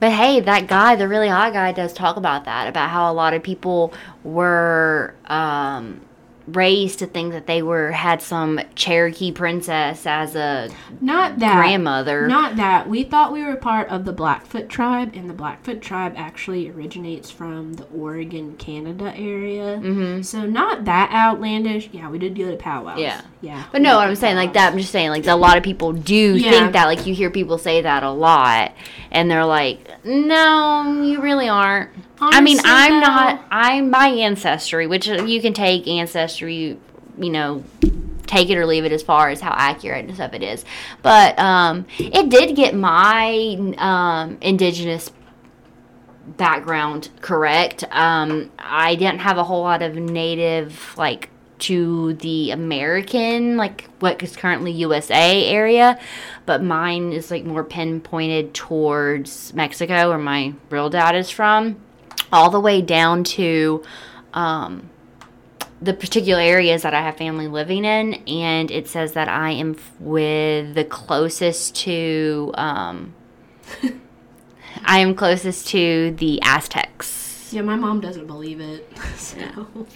But 0.00 0.12
hey, 0.12 0.40
that 0.40 0.66
guy, 0.66 0.96
the 0.96 1.08
really 1.08 1.28
hot 1.28 1.52
guy, 1.52 1.72
does 1.72 1.92
talk 1.92 2.16
about 2.16 2.44
that 2.44 2.68
about 2.68 2.90
how 2.90 3.10
a 3.10 3.14
lot 3.14 3.32
of 3.32 3.42
people 3.42 3.92
were 4.24 5.14
um, 5.26 6.00
raised 6.46 6.98
to 6.98 7.06
think 7.06 7.32
that 7.32 7.46
they 7.46 7.62
were 7.62 7.90
had 7.92 8.20
some 8.20 8.60
Cherokee 8.74 9.32
princess 9.32 10.06
as 10.06 10.36
a 10.36 10.68
not 11.00 11.38
that 11.38 11.56
grandmother. 11.56 12.28
Not 12.28 12.56
that 12.56 12.88
we 12.88 13.02
thought 13.04 13.32
we 13.32 13.42
were 13.44 13.56
part 13.56 13.88
of 13.88 14.04
the 14.04 14.12
Blackfoot 14.12 14.68
tribe, 14.68 15.12
and 15.14 15.28
the 15.28 15.34
Blackfoot 15.34 15.80
tribe 15.80 16.12
actually 16.16 16.68
originates 16.70 17.30
from 17.30 17.74
the 17.74 17.84
Oregon, 17.86 18.56
Canada 18.56 19.14
area. 19.16 19.78
Mm-hmm. 19.78 20.22
So 20.22 20.44
not 20.44 20.84
that 20.84 21.10
outlandish. 21.12 21.88
Yeah, 21.92 22.10
we 22.10 22.18
did 22.18 22.36
go 22.36 22.50
to 22.50 22.56
powwows. 22.56 22.98
Yeah, 22.98 23.22
yeah. 23.40 23.64
But 23.72 23.80
no, 23.80 23.96
what 23.96 24.08
I'm 24.08 24.14
saying 24.16 24.36
like 24.36 24.52
that. 24.52 24.72
I'm 24.72 24.78
just 24.78 24.92
saying 24.92 25.10
like 25.10 25.26
a 25.26 25.34
lot 25.34 25.56
of 25.56 25.62
people 25.62 25.92
do 25.92 26.36
Yeah. 26.36 26.50
think 26.50 26.72
that. 26.74 26.84
Like 26.84 27.06
you 27.06 27.14
hear 27.14 27.30
people 27.30 27.56
say 27.56 27.80
that 27.80 28.02
a 28.02 28.10
lot, 28.10 28.72
and 29.10 29.30
they're 29.30 29.46
like, 29.46 30.04
"No, 30.04 31.02
you 31.02 31.22
really 31.22 31.48
aren't." 31.48 31.90
I 32.20 32.40
mean, 32.40 32.58
I'm 32.64 33.00
though- 33.00 33.06
not. 33.06 33.44
I'm 33.50 33.90
my 33.90 34.08
ancestry, 34.08 34.86
which 34.86 35.06
you 35.06 35.40
can 35.40 35.52
take 35.52 35.86
ancestry, 35.86 36.78
you 37.18 37.30
know, 37.30 37.64
take 38.26 38.50
it 38.50 38.56
or 38.56 38.66
leave 38.66 38.84
it 38.84 38.92
as 38.92 39.02
far 39.02 39.28
as 39.30 39.40
how 39.40 39.52
accurate 39.56 40.06
and 40.06 40.14
stuff 40.14 40.32
it 40.32 40.42
is. 40.42 40.64
But 41.02 41.38
um, 41.38 41.86
it 41.98 42.28
did 42.30 42.56
get 42.56 42.74
my 42.74 43.74
um, 43.78 44.38
indigenous 44.40 45.10
background 46.26 47.10
correct. 47.20 47.84
Um, 47.90 48.50
I 48.58 48.94
didn't 48.94 49.20
have 49.20 49.36
a 49.38 49.44
whole 49.44 49.62
lot 49.62 49.82
of 49.82 49.94
native 49.96 50.94
like 50.96 51.30
to 51.60 52.14
the 52.14 52.50
American, 52.50 53.56
like 53.56 53.88
what 54.00 54.22
is 54.22 54.36
currently 54.36 54.72
USA 54.72 55.44
area, 55.46 55.98
but 56.46 56.62
mine 56.62 57.12
is 57.12 57.30
like 57.30 57.44
more 57.44 57.64
pinpointed 57.64 58.54
towards 58.54 59.54
Mexico, 59.54 60.10
where 60.10 60.18
my 60.18 60.54
real 60.70 60.90
dad 60.90 61.14
is 61.14 61.30
from, 61.30 61.76
all 62.34 62.50
the 62.50 62.60
way 62.60 62.82
down 62.82 63.24
to 63.24 63.82
um, 64.34 64.90
the 65.80 65.94
particular 65.94 66.40
areas 66.40 66.82
that 66.82 66.92
I 66.92 67.00
have 67.02 67.16
family 67.16 67.46
living 67.46 67.84
in, 67.84 68.14
and 68.26 68.70
it 68.70 68.88
says 68.88 69.12
that 69.12 69.28
I 69.28 69.50
am 69.50 69.74
f- 69.74 69.92
with 70.00 70.74
the 70.74 70.84
closest 70.84 71.76
to. 71.76 72.52
Um, 72.54 73.14
I 74.84 74.98
am 74.98 75.14
closest 75.14 75.68
to 75.68 76.14
the 76.18 76.40
Aztecs. 76.42 77.52
Yeah, 77.52 77.62
my 77.62 77.76
mom 77.76 78.00
doesn't 78.00 78.26
believe 78.26 78.60
it. 78.60 78.90
So. 79.16 79.86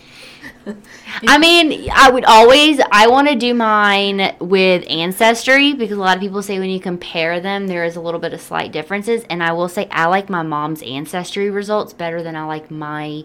I 1.26 1.38
mean, 1.38 1.88
I 1.92 2.10
would 2.10 2.24
always 2.24 2.80
I 2.92 3.08
want 3.08 3.28
to 3.28 3.34
do 3.34 3.54
mine 3.54 4.36
with 4.40 4.84
ancestry 4.88 5.72
because 5.74 5.96
a 5.96 6.00
lot 6.00 6.16
of 6.16 6.20
people 6.20 6.42
say 6.42 6.58
when 6.58 6.70
you 6.70 6.80
compare 6.80 7.40
them 7.40 7.66
there 7.66 7.84
is 7.84 7.96
a 7.96 8.00
little 8.00 8.20
bit 8.20 8.32
of 8.32 8.40
slight 8.40 8.72
differences 8.72 9.24
and 9.30 9.42
I 9.42 9.52
will 9.52 9.68
say 9.68 9.88
I 9.90 10.06
like 10.06 10.28
my 10.28 10.42
mom's 10.42 10.82
ancestry 10.82 11.50
results 11.50 11.92
better 11.92 12.22
than 12.22 12.36
I 12.36 12.44
like 12.44 12.70
my 12.70 13.24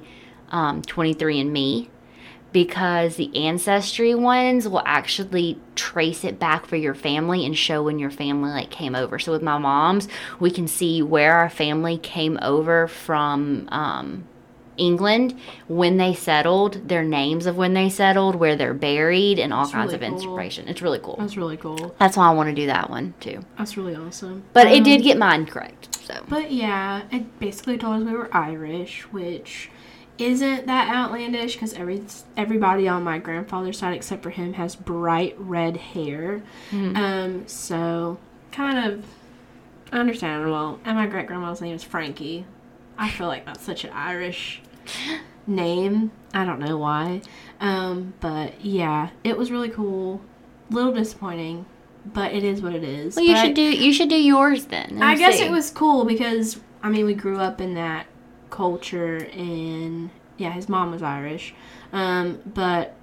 um, 0.49 0.82
23andme 0.84 1.90
because 2.53 3.15
the 3.15 3.36
ancestry 3.36 4.14
ones 4.14 4.68
will 4.68 4.84
actually 4.86 5.60
trace 5.76 6.24
it 6.24 6.40
back 6.40 6.68
for 6.68 6.76
your 6.76 6.94
family 6.94 7.45
and 7.45 7.57
show 7.57 7.84
when 7.84 7.98
your 7.98 8.11
family 8.11 8.52
like 8.52 8.70
came 8.70 8.95
over. 8.95 9.18
So 9.18 9.32
with 9.32 9.41
my 9.41 9.57
mom's, 9.57 10.07
we 10.40 10.52
can 10.52 10.68
see 10.68 11.02
where 11.02 11.34
our 11.34 11.49
family 11.49 11.98
came 11.98 12.38
over 12.41 12.88
from 12.88 13.68
um, 13.72 14.28
England, 14.78 15.40
when 15.68 15.98
they 15.98 16.14
settled, 16.14 16.88
their 16.88 17.04
names 17.04 17.45
of 17.45 17.56
when 17.58 17.74
they 17.74 17.90
settled, 17.90 18.36
where 18.36 18.56
they're 18.56 18.74
buried, 18.74 19.40
and 19.40 19.54
all 19.54 19.64
That's 19.64 19.74
kinds 19.74 19.94
really 19.94 19.95
of 19.95 20.02
cool. 20.12 20.18
inspiration. 20.20 20.68
It's 20.68 20.82
really 20.82 21.00
cool. 21.00 21.16
That's 21.20 21.38
really 21.38 21.58
cool. 21.58 21.95
That's 22.00 22.18
why 22.18 22.28
I 22.30 22.34
want 22.34 22.50
to 22.50 22.56
do 22.56 22.66
that 22.68 22.90
one 22.90 23.14
too. 23.20 23.44
That's 23.58 23.78
really 23.78 23.95
awesome. 23.95 24.44
But 24.54 24.68
it 24.68 24.84
did 24.84 24.98
Um, 25.02 25.04
get 25.04 25.18
mine 25.18 25.45
correct. 25.45 25.95
So 26.04 26.24
But 26.28 26.52
yeah, 26.52 27.04
it 27.12 27.40
basically 27.40 27.78
told 27.78 28.02
us 28.02 28.08
we 28.08 28.14
were 28.14 28.30
Irish, 28.36 29.04
which 29.12 29.70
isn't 30.18 30.68
that 30.68 30.94
outlandish 30.94 31.54
because 31.54 31.74
every 31.74 32.04
everybody 32.38 32.88
on 32.88 33.04
my 33.04 33.18
grandfather's 33.18 33.78
side 33.80 33.95
except 33.95 34.22
for 34.22 34.30
him 34.30 34.54
has 34.54 34.76
bright 34.76 35.36
red 35.40 35.78
hair. 35.78 36.44
Mhm. 36.72 36.98
Um, 36.98 37.48
so 37.48 38.18
kind 38.52 38.78
of 38.94 39.06
understandable. 39.91 40.80
And 40.86 40.98
my 40.98 41.08
great 41.08 41.28
grandma's 41.28 41.62
name 41.62 41.76
is 41.76 41.84
Frankie. 41.84 42.45
I 42.98 43.10
feel 43.10 43.28
like 43.28 43.45
that's 43.45 43.64
such 43.64 43.84
an 43.84 43.91
Irish 43.94 44.62
name. 45.48 46.12
I 46.34 46.46
don't 46.46 46.60
know 46.60 46.78
why. 46.78 47.22
Um, 47.60 48.14
but 48.20 48.64
yeah, 48.64 49.10
it 49.24 49.38
was 49.38 49.52
really 49.52 49.70
cool. 49.70 50.22
Little 50.70 50.94
disappointing, 50.94 51.66
but 52.06 52.34
it 52.34 52.44
is 52.44 52.62
what 52.62 52.74
it 52.74 52.84
is. 52.84 53.16
well, 53.16 53.26
you 53.26 53.34
But 53.34 53.42
should 53.46 53.54
do 53.56 53.62
you 53.62 53.94
should 53.94 54.10
do 54.10 54.16
yours 54.22 54.66
then. 54.66 55.02
I 55.02 55.16
guess 55.16 55.38
see. 55.38 55.44
it 55.46 55.52
was 55.52 55.70
cool 55.70 56.06
because 56.06 56.60
I 56.82 56.90
mean 56.90 57.06
we 57.06 57.14
grew 57.14 57.38
up 57.38 57.62
in 57.62 57.74
that 57.76 58.08
culture 58.50 59.18
and 59.34 60.10
yeah, 60.38 60.52
his 60.52 60.68
mom 60.68 60.92
was 60.92 61.04
Irish. 61.04 61.54
Um, 61.92 62.40
but 62.46 62.96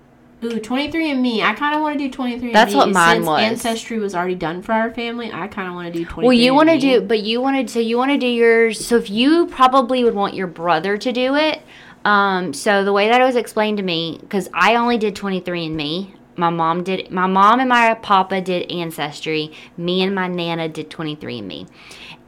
ooh, 0.45 0.59
23 0.59 1.11
and 1.11 1.23
me. 1.23 1.43
I 1.43 1.55
kind 1.55 1.75
of 1.75 1.83
want 1.83 1.99
to 1.99 2.09
do 2.09 2.17
23andMe. 2.17 2.53
That's 2.53 2.75
what 2.75 2.91
mine 2.91 3.19
since 3.19 3.27
was. 3.27 3.41
ancestry 3.41 3.99
was 3.99 4.15
already 4.15 4.35
done 4.35 4.63
for 4.63 4.73
our 4.73 4.93
family. 4.93 5.31
I 5.33 5.49
kind 5.49 5.69
of 5.69 5.75
want 5.75 5.93
to 5.93 5.99
do 5.99 6.05
23 6.05 6.25
Well, 6.25 6.33
you 6.33 6.55
want 6.55 6.69
to 6.71 6.79
do, 6.79 7.01
but 7.01 7.21
you 7.21 7.41
wanted 7.41 7.71
so 7.71 7.79
you 7.79 7.97
want 7.97 8.11
to 8.11 8.19
do 8.19 8.27
yours. 8.27 8.85
So 8.85 8.97
if 8.97 9.11
you 9.11 9.47
probably 9.47 10.05
would 10.05 10.15
want 10.15 10.35
your 10.35 10.47
brother 10.47 10.97
to 10.99 11.13
do 11.13 11.37
it. 11.37 11.63
Um, 12.05 12.55
so 12.55 12.85
the 12.85 12.93
way 12.93 13.09
that 13.09 13.21
it 13.21 13.25
was 13.25 13.37
explained 13.37 13.77
to 13.77 13.83
me, 13.83 14.19
because 14.21 14.49
I 14.55 14.77
only 14.77 14.97
did 14.97 15.15
23 15.15 15.67
and 15.67 15.77
me. 15.77 16.15
My 16.37 16.49
mom 16.49 16.85
did. 16.85 17.11
My 17.11 17.27
mom 17.27 17.61
and 17.61 17.69
my 17.69 17.95
papa 17.95 18.41
did 18.41 18.71
ancestry. 18.71 19.53
Me 19.77 20.03
and 20.03 20.15
my 20.15 20.27
nana 20.27 20.69
did 20.69 20.89
23 20.89 21.41
and 21.41 21.49
me, 21.49 21.67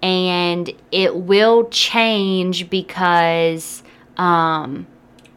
and 0.02 0.70
it 0.90 1.16
will 1.16 1.68
change 1.68 2.68
because. 2.68 3.82
Um, 4.18 4.86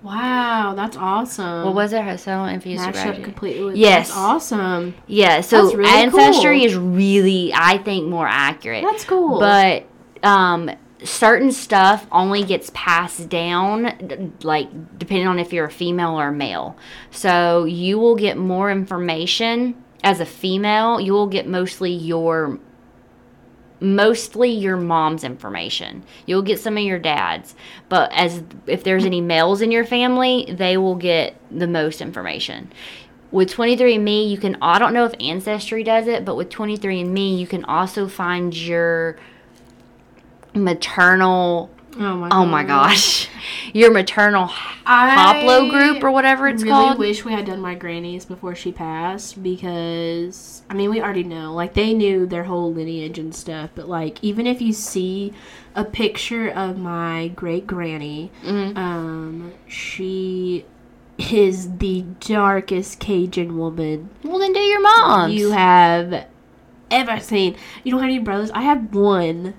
Wow, 0.06 0.76
that's 0.76 0.96
awesome. 0.98 1.66
what 1.66 1.74
was 1.74 1.92
it? 1.92 2.20
So 2.20 2.44
infused. 2.44 2.84
Matched 2.84 2.98
up 2.98 3.02
strategy. 3.02 3.24
completely 3.24 3.64
with 3.66 3.76
Yes. 3.76 4.10
That's 4.10 4.18
awesome. 4.18 4.94
Yeah. 5.08 5.42
So 5.42 5.74
really 5.74 5.90
ancestry 5.90 6.60
cool. 6.60 6.66
is 6.68 6.76
really, 6.76 7.52
I 7.56 7.80
think, 7.80 8.08
more 8.08 8.28
accurate. 8.28 8.84
That's 8.84 9.04
cool. 9.04 9.40
But 9.40 9.88
um, 10.22 10.70
certain 11.04 11.52
stuff 11.52 12.06
only 12.12 12.44
gets 12.44 12.70
passed 12.76 13.30
down, 13.30 14.32
like 14.44 14.70
depending 15.00 15.28
on 15.28 15.40
if 15.40 15.52
you're 15.52 15.66
a 15.66 15.72
female 15.72 16.20
or 16.20 16.28
a 16.28 16.34
male. 16.34 16.78
So 17.10 17.64
you 17.66 17.98
will 17.98 18.16
get 18.16 18.38
more 18.38 18.70
information 18.70 19.84
as 20.04 20.20
a 20.20 20.26
female. 20.26 21.02
You 21.02 21.14
will 21.14 21.28
get 21.28 21.48
mostly 21.48 21.92
your 21.92 22.60
mostly 23.80 24.50
your 24.50 24.78
mom's 24.78 25.24
information. 25.24 26.04
You'll 26.26 26.42
get 26.42 26.60
some 26.60 26.78
of 26.78 26.84
your 26.84 27.00
dad's, 27.00 27.56
but 27.90 28.12
as 28.14 28.44
if 28.68 28.84
there's 28.84 29.06
any 29.06 29.22
males 29.22 29.62
in 29.62 29.72
your 29.72 29.86
family, 29.86 30.46
they 30.50 30.78
will 30.78 30.96
get 30.96 31.36
the 31.52 31.68
most 31.68 32.02
information. 32.02 32.72
With 33.32 33.54
23andMe, 33.54 34.30
you 34.30 34.38
can 34.38 34.58
I 34.62 34.80
don't 34.80 34.94
know 34.94 35.06
if 35.06 35.14
Ancestry 35.20 35.84
does 35.84 36.08
it, 36.08 36.24
but 36.24 36.36
with 36.36 36.50
23andMe, 36.50 37.38
you 37.38 37.48
can 37.48 37.66
also 37.66 38.08
find 38.08 38.56
your 38.56 39.18
maternal 40.54 41.70
Oh 41.98 42.16
my. 42.18 42.30
Oh 42.32 42.46
my 42.46 42.64
gosh. 42.64 43.30
Your 43.74 43.92
maternal 43.92 44.50
I 44.86 45.10
haplo 45.44 45.70
group 45.70 46.04
or 46.04 46.12
whatever 46.12 46.48
it's 46.48 46.62
really 46.64 46.74
called. 46.74 47.00
wish 47.00 47.24
we 47.26 47.32
had 47.34 47.46
done 47.46 47.60
my 47.62 47.76
grannies 47.76 48.26
before 48.26 48.56
she 48.56 48.72
passed 48.72 49.42
because 49.42 50.64
I 50.70 50.74
mean 50.74 50.90
we 50.90 51.02
already 51.02 51.24
know 51.24 51.54
like 51.54 51.74
they 51.74 51.94
knew 51.94 52.26
their 52.26 52.44
whole 52.46 52.74
lineage 52.74 53.18
and 53.20 53.34
stuff 53.34 53.70
but 53.76 53.88
like 53.90 54.18
even 54.24 54.46
if 54.48 54.62
you 54.62 54.74
see 54.74 55.34
a 55.76 55.84
picture 55.84 56.50
of 56.50 56.78
my 56.78 57.30
great 57.30 57.66
granny 57.68 58.32
Mhm. 58.44 58.78
um 58.78 59.54
she 59.68 60.66
is 61.18 61.78
the 61.78 62.02
darkest 62.20 63.00
Cajun 63.00 63.58
woman 63.58 64.10
Well, 64.24 64.40
then 64.40 64.54
do 64.54 64.60
your 64.60 64.82
mom's. 64.82 65.34
you 65.34 65.52
have 65.52 66.26
ever 66.92 67.20
seen. 67.20 67.56
You 67.84 67.92
don't 67.92 68.02
have 68.02 68.10
any 68.10 68.20
brothers? 68.20 68.52
I 68.52 68.62
have 68.64 68.94
one. 68.94 69.54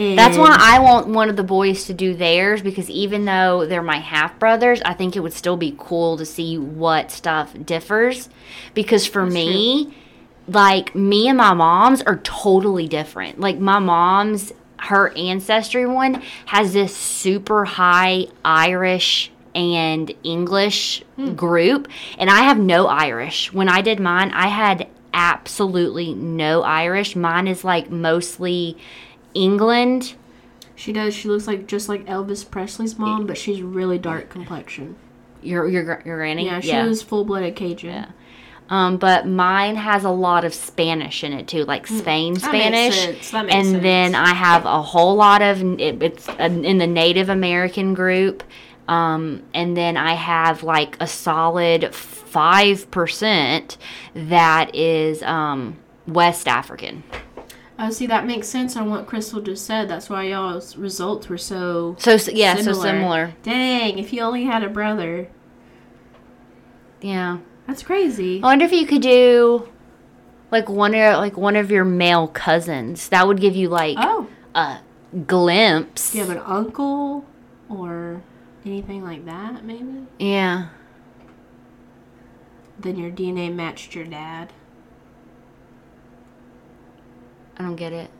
And 0.00 0.18
That's 0.18 0.38
why 0.38 0.56
I 0.58 0.78
want 0.78 1.08
one 1.08 1.28
of 1.28 1.36
the 1.36 1.44
boys 1.44 1.84
to 1.84 1.94
do 1.94 2.14
theirs 2.14 2.62
because 2.62 2.88
even 2.88 3.26
though 3.26 3.66
they're 3.66 3.82
my 3.82 3.98
half 3.98 4.38
brothers, 4.38 4.80
I 4.82 4.94
think 4.94 5.14
it 5.14 5.20
would 5.20 5.34
still 5.34 5.58
be 5.58 5.74
cool 5.78 6.16
to 6.16 6.24
see 6.24 6.56
what 6.56 7.10
stuff 7.10 7.54
differs. 7.66 8.30
Because 8.72 9.06
for 9.06 9.26
me, 9.26 9.94
like 10.48 10.94
me 10.94 11.28
and 11.28 11.36
my 11.36 11.52
mom's 11.52 12.00
are 12.02 12.16
totally 12.18 12.88
different. 12.88 13.40
Like 13.40 13.58
my 13.58 13.78
mom's, 13.78 14.52
her 14.78 15.14
ancestry 15.16 15.84
one 15.86 16.22
has 16.46 16.72
this 16.72 16.96
super 16.96 17.66
high 17.66 18.26
Irish 18.42 19.30
and 19.54 20.10
English 20.24 21.02
group, 21.36 21.88
and 22.16 22.30
I 22.30 22.44
have 22.44 22.58
no 22.58 22.86
Irish. 22.86 23.52
When 23.52 23.68
I 23.68 23.82
did 23.82 24.00
mine, 24.00 24.30
I 24.30 24.48
had 24.48 24.88
absolutely 25.12 26.14
no 26.14 26.62
Irish. 26.62 27.16
Mine 27.16 27.48
is 27.48 27.64
like 27.64 27.90
mostly 27.90 28.78
England. 29.34 30.14
She 30.74 30.92
does. 30.92 31.14
She 31.14 31.28
looks 31.28 31.46
like 31.46 31.66
just 31.66 31.88
like 31.88 32.06
Elvis 32.06 32.48
Presley's 32.48 32.98
mom, 32.98 33.26
but 33.26 33.36
she's 33.36 33.60
really 33.62 33.98
dark 33.98 34.30
complexion. 34.30 34.96
Your 35.42 35.68
your 35.68 36.02
your 36.04 36.16
granny. 36.16 36.46
Yeah, 36.46 36.60
she 36.60 36.76
was 36.76 37.02
full 37.02 37.24
blooded 37.24 37.54
Cajun. 37.56 37.90
Yeah. 37.90 38.06
Um, 38.70 38.98
but 38.98 39.26
mine 39.26 39.74
has 39.74 40.04
a 40.04 40.10
lot 40.10 40.44
of 40.44 40.54
Spanish 40.54 41.24
in 41.24 41.32
it 41.32 41.48
too, 41.48 41.64
like 41.64 41.86
Spain 41.88 42.34
Hmm. 42.36 42.40
That 42.40 42.48
Spanish. 42.50 42.94
sense. 43.00 43.30
That 43.32 43.46
makes 43.46 43.54
and 43.56 43.66
sense. 43.66 43.82
then 43.82 44.14
I 44.14 44.32
have 44.32 44.64
a 44.64 44.80
whole 44.80 45.16
lot 45.16 45.42
of 45.42 45.60
it, 45.80 46.00
it's 46.02 46.28
in 46.38 46.78
the 46.78 46.86
Native 46.86 47.28
American 47.28 47.94
group. 47.94 48.44
Um, 48.86 49.42
and 49.54 49.76
then 49.76 49.96
I 49.96 50.14
have 50.14 50.62
like 50.62 50.96
a 51.00 51.06
solid 51.06 51.94
five 51.94 52.90
percent 52.90 53.76
that 54.14 54.74
is 54.74 55.22
um, 55.24 55.76
West 56.06 56.46
African. 56.48 57.02
Oh, 57.82 57.90
see, 57.90 58.06
that 58.08 58.26
makes 58.26 58.46
sense 58.46 58.76
on 58.76 58.90
what 58.90 59.06
Crystal 59.06 59.40
just 59.40 59.64
said. 59.64 59.88
That's 59.88 60.10
why 60.10 60.24
y'all's 60.24 60.76
results 60.76 61.30
were 61.30 61.38
so. 61.38 61.96
So 61.98 62.12
yeah, 62.30 62.56
so 62.56 62.74
Similar. 62.74 62.82
similar. 62.82 63.34
Dang, 63.42 63.98
if 63.98 64.12
you 64.12 64.20
only 64.20 64.44
had 64.44 64.62
a 64.62 64.68
brother. 64.68 65.28
Yeah. 67.00 67.38
That's 67.66 67.82
crazy. 67.82 68.42
I 68.42 68.46
wonder 68.46 68.66
if 68.66 68.72
you 68.72 68.86
could 68.86 69.00
do 69.00 69.66
like 70.50 70.68
one 70.68 70.94
of 70.94 71.18
like 71.18 71.38
one 71.38 71.56
of 71.56 71.70
your 71.70 71.84
male 71.86 72.28
cousins. 72.28 73.08
That 73.08 73.26
would 73.26 73.40
give 73.40 73.56
you 73.56 73.68
like 73.70 73.96
Oh, 73.98 74.28
a 74.54 74.80
glimpse. 75.26 76.12
do 76.12 76.18
you 76.18 76.24
have 76.26 76.36
an 76.36 76.42
uncle 76.44 77.24
or 77.70 78.20
anything 78.66 79.02
like 79.02 79.24
that, 79.24 79.64
maybe? 79.64 80.06
Yeah. 80.18 80.68
Then 82.78 82.96
your 82.96 83.10
DNA 83.10 83.54
matched 83.54 83.94
your 83.94 84.04
dad. 84.04 84.52
I 87.60 87.62
don't 87.62 87.76
get 87.76 87.92
it. 87.92 88.19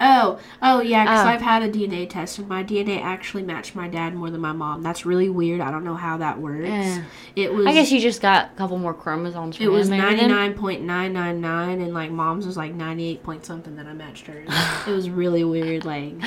Oh, 0.00 0.38
oh 0.62 0.80
yeah, 0.80 1.04
because 1.04 1.26
Oh. 1.26 1.28
I've 1.28 1.40
had 1.42 1.62
a 1.62 1.68
DNA 1.70 2.08
test 2.08 2.38
and 2.38 2.48
my 2.48 2.64
DNA 2.64 3.00
actually 3.02 3.42
matched 3.42 3.74
my 3.74 3.86
dad 3.88 4.14
more 4.14 4.30
than 4.30 4.40
my 4.40 4.52
mom. 4.52 4.82
That's 4.82 5.04
really 5.04 5.28
weird. 5.28 5.60
I 5.60 5.70
don't 5.70 5.84
know 5.84 5.94
how 5.94 6.16
that 6.18 6.40
works. 6.40 6.98
It 7.36 7.52
was. 7.52 7.66
I 7.66 7.72
guess 7.72 7.92
you 7.92 8.00
just 8.00 8.22
got 8.22 8.50
a 8.52 8.56
couple 8.56 8.78
more 8.78 8.94
chromosomes 8.94 9.56
from 9.56 9.66
It 9.66 9.68
was 9.68 9.88
ninety 9.88 10.26
nine 10.26 10.54
point 10.54 10.82
nine 10.82 11.12
nine 11.12 11.40
nine, 11.40 11.80
and 11.80 11.92
like 11.92 12.10
mom's 12.10 12.46
was 12.46 12.56
like 12.56 12.72
ninety 12.74 13.06
eight 13.08 13.22
point 13.22 13.44
something 13.44 13.76
that 13.76 13.86
I 13.86 13.92
matched 13.92 14.26
hers. 14.26 14.48
it 14.86 14.90
was 14.90 15.10
really 15.10 15.44
weird. 15.44 15.84
Like, 15.84 16.14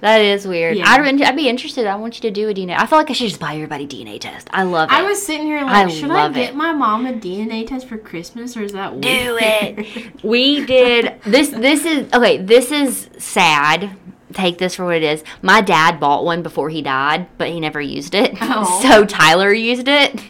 That 0.00 0.18
is 0.20 0.46
weird. 0.46 0.76
Yeah. 0.76 0.84
I'd, 0.86 1.16
be- 1.16 1.24
I'd 1.24 1.34
be 1.34 1.48
interested. 1.48 1.86
I 1.86 1.96
want 1.96 2.16
you 2.16 2.22
to 2.22 2.30
do 2.30 2.48
a 2.48 2.54
DNA. 2.54 2.76
I 2.78 2.86
feel 2.86 2.98
like 2.98 3.10
I 3.10 3.14
should 3.14 3.28
just 3.28 3.40
buy 3.40 3.54
everybody 3.54 3.84
a 3.84 3.88
DNA 3.88 4.20
test. 4.20 4.46
I 4.52 4.62
love 4.62 4.90
it. 4.90 4.94
I 4.94 5.02
was 5.02 5.20
sitting 5.20 5.46
here 5.46 5.60
like, 5.62 5.86
I 5.86 5.88
should 5.88 6.10
I 6.10 6.28
get 6.28 6.50
it. 6.50 6.54
my 6.54 6.72
mom 6.72 7.06
a 7.06 7.12
DNA 7.12 7.66
test 7.66 7.88
for 7.88 7.98
Christmas, 7.98 8.56
or 8.56 8.62
is 8.62 8.72
that 8.72 8.92
weird? 8.92 9.02
Do 9.02 9.38
it. 9.40 10.12
we 10.24 10.64
did 10.66 11.20
this. 11.24 11.48
This 11.48 11.84
is 11.84 12.12
okay. 12.12 12.36
This 12.38 12.70
is 12.70 12.97
sad. 13.18 13.90
Take 14.32 14.58
this 14.58 14.74
for 14.74 14.84
what 14.84 14.96
it 14.96 15.02
is. 15.02 15.24
My 15.40 15.60
dad 15.62 15.98
bought 15.98 16.24
one 16.24 16.42
before 16.42 16.68
he 16.68 16.82
died, 16.82 17.26
but 17.38 17.48
he 17.48 17.60
never 17.60 17.80
used 17.80 18.14
it. 18.14 18.36
Oh. 18.40 18.80
So 18.88 19.04
Tyler 19.04 19.52
used 19.52 19.88
it, 19.88 20.20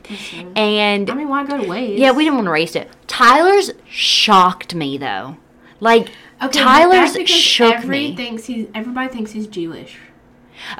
and 0.56 1.10
I 1.10 1.14
mean, 1.14 1.28
why 1.28 1.44
go 1.44 1.60
to 1.60 1.68
waste? 1.68 1.98
yeah, 1.98 2.12
we 2.12 2.22
didn't 2.24 2.36
want 2.36 2.46
to 2.46 2.52
waste 2.52 2.76
it. 2.76 2.88
Tyler's 3.08 3.72
shocked 3.88 4.74
me 4.74 4.98
though. 4.98 5.36
Like 5.80 6.10
Okay, 6.40 6.60
Tyler's 6.60 7.16
shook 7.28 7.84
me. 7.84 8.14
Thinks 8.14 8.46
he's, 8.46 8.68
everybody 8.74 9.08
thinks 9.12 9.32
he's 9.32 9.46
Jewish. 9.48 9.98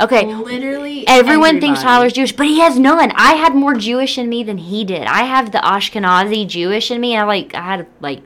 Okay, 0.01 0.27
Literally, 0.35 1.07
Everyone 1.07 1.61
thinks. 1.61 1.83
Tyler's 1.83 2.13
Jewish, 2.13 2.33
but 2.33 2.47
he 2.47 2.61
has 2.61 2.79
none. 2.79 3.13
I 3.15 3.35
had 3.35 3.55
more 3.55 3.75
Jewish 3.75 4.19
in 4.19 4.29
me 4.29 4.43
than 4.43 4.59
he 4.59 4.85
did. 4.85 5.03
I 5.07 5.23
have 5.25 5.53
the 5.53 5.59
Ashkenazi 5.59 6.47
Jewish 6.47 6.91
in 6.91 7.01
me. 7.01 7.17
I 7.17 7.23
like 7.25 7.55
I 7.55 7.63
had 7.63 7.87
like 8.01 8.23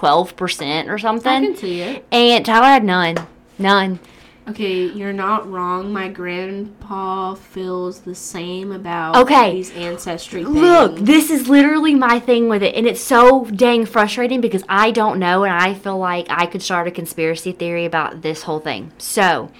twelve 0.00 0.34
percent 0.34 0.88
or 0.88 0.96
something. 0.96 1.30
I 1.30 1.40
can 1.40 1.56
see 1.56 1.82
it. 1.82 2.04
and 2.10 2.44
Tyler 2.44 2.64
had 2.66 2.84
none, 2.84 3.16
none. 3.58 4.00
Okay, 4.48 4.86
you're 4.86 5.12
not 5.12 5.48
wrong. 5.48 5.92
My 5.92 6.08
grandpa 6.08 7.34
feels 7.34 8.00
the 8.00 8.14
same 8.14 8.72
about 8.72 9.14
Okay. 9.14 9.52
these 9.52 9.70
ancestry 9.76 10.42
things. 10.42 10.56
Look, 10.56 10.96
this 10.96 11.30
is 11.30 11.48
literally 11.48 11.94
my 11.94 12.18
thing 12.18 12.48
with 12.48 12.62
it, 12.62 12.74
and 12.74 12.86
it's 12.86 13.00
so 13.02 13.44
dang 13.44 13.84
frustrating 13.84 14.40
because 14.40 14.64
I 14.68 14.90
don't 14.90 15.18
know, 15.18 15.44
and 15.44 15.52
I 15.52 15.74
feel 15.74 15.98
like 15.98 16.26
I 16.30 16.46
could 16.46 16.62
start 16.62 16.88
a 16.88 16.90
conspiracy 16.90 17.52
theory 17.52 17.84
about 17.84 18.22
this 18.22 18.42
whole 18.44 18.58
thing. 18.58 18.90
So, 18.98 19.50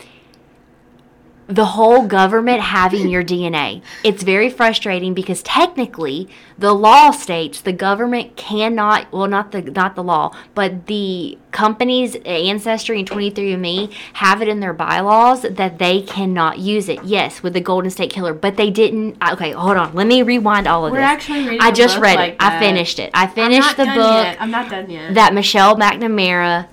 the 1.51 1.65
whole 1.67 2.07
government 2.07 2.61
having 2.61 3.09
your 3.09 3.25
DNA. 3.25 3.83
It's 4.05 4.23
very 4.23 4.49
frustrating 4.49 5.15
because 5.15 5.43
technically 5.43 6.29
the 6.57 6.73
law 6.73 7.11
states 7.11 7.61
the 7.61 7.73
government 7.73 8.37
cannot 8.37 9.11
well 9.13 9.27
not 9.27 9.51
the 9.53 9.63
not 9.63 9.95
the 9.97 10.03
law, 10.05 10.35
but 10.55 10.87
the 10.87 11.39
company's 11.51 12.15
ancestry 12.25 13.01
and 13.01 13.11
23andme 13.11 13.93
have 14.15 14.41
it 14.41 14.47
in 14.49 14.61
their 14.61 14.73
bylaws 14.73 15.43
that 15.43 15.79
they 15.79 16.01
cannot 16.03 16.59
use 16.59 16.89
it. 16.89 17.03
Yes, 17.05 17.43
with 17.43 17.55
the 17.55 17.61
Golden 17.61 17.91
State 17.91 18.11
Killer, 18.13 18.33
but 18.35 18.57
they 18.57 18.71
didn't 18.71 19.17
Okay, 19.33 19.51
hold 19.53 19.77
on. 19.77 19.95
Let 19.95 20.07
me 20.07 20.23
rewind 20.23 20.67
all 20.67 20.87
of 20.87 20.93
We're 20.93 20.99
this. 20.99 21.07
actually 21.07 21.45
reading. 21.45 21.61
I 21.61 21.73
just 21.73 21.99
read 21.99 22.17
like 22.17 22.33
it. 22.35 22.37
I 22.41 22.59
finished 22.61 22.99
it. 22.99 23.11
I 23.15 23.27
finished 23.27 23.77
the 23.77 23.85
book 23.87 24.25
Yet. 24.25 24.37
I'm 24.41 24.51
not 24.51 24.71
done 24.71 24.89
yet. 24.89 25.15
that 25.15 25.35
Michelle 25.35 25.77
McNamara 25.77 26.69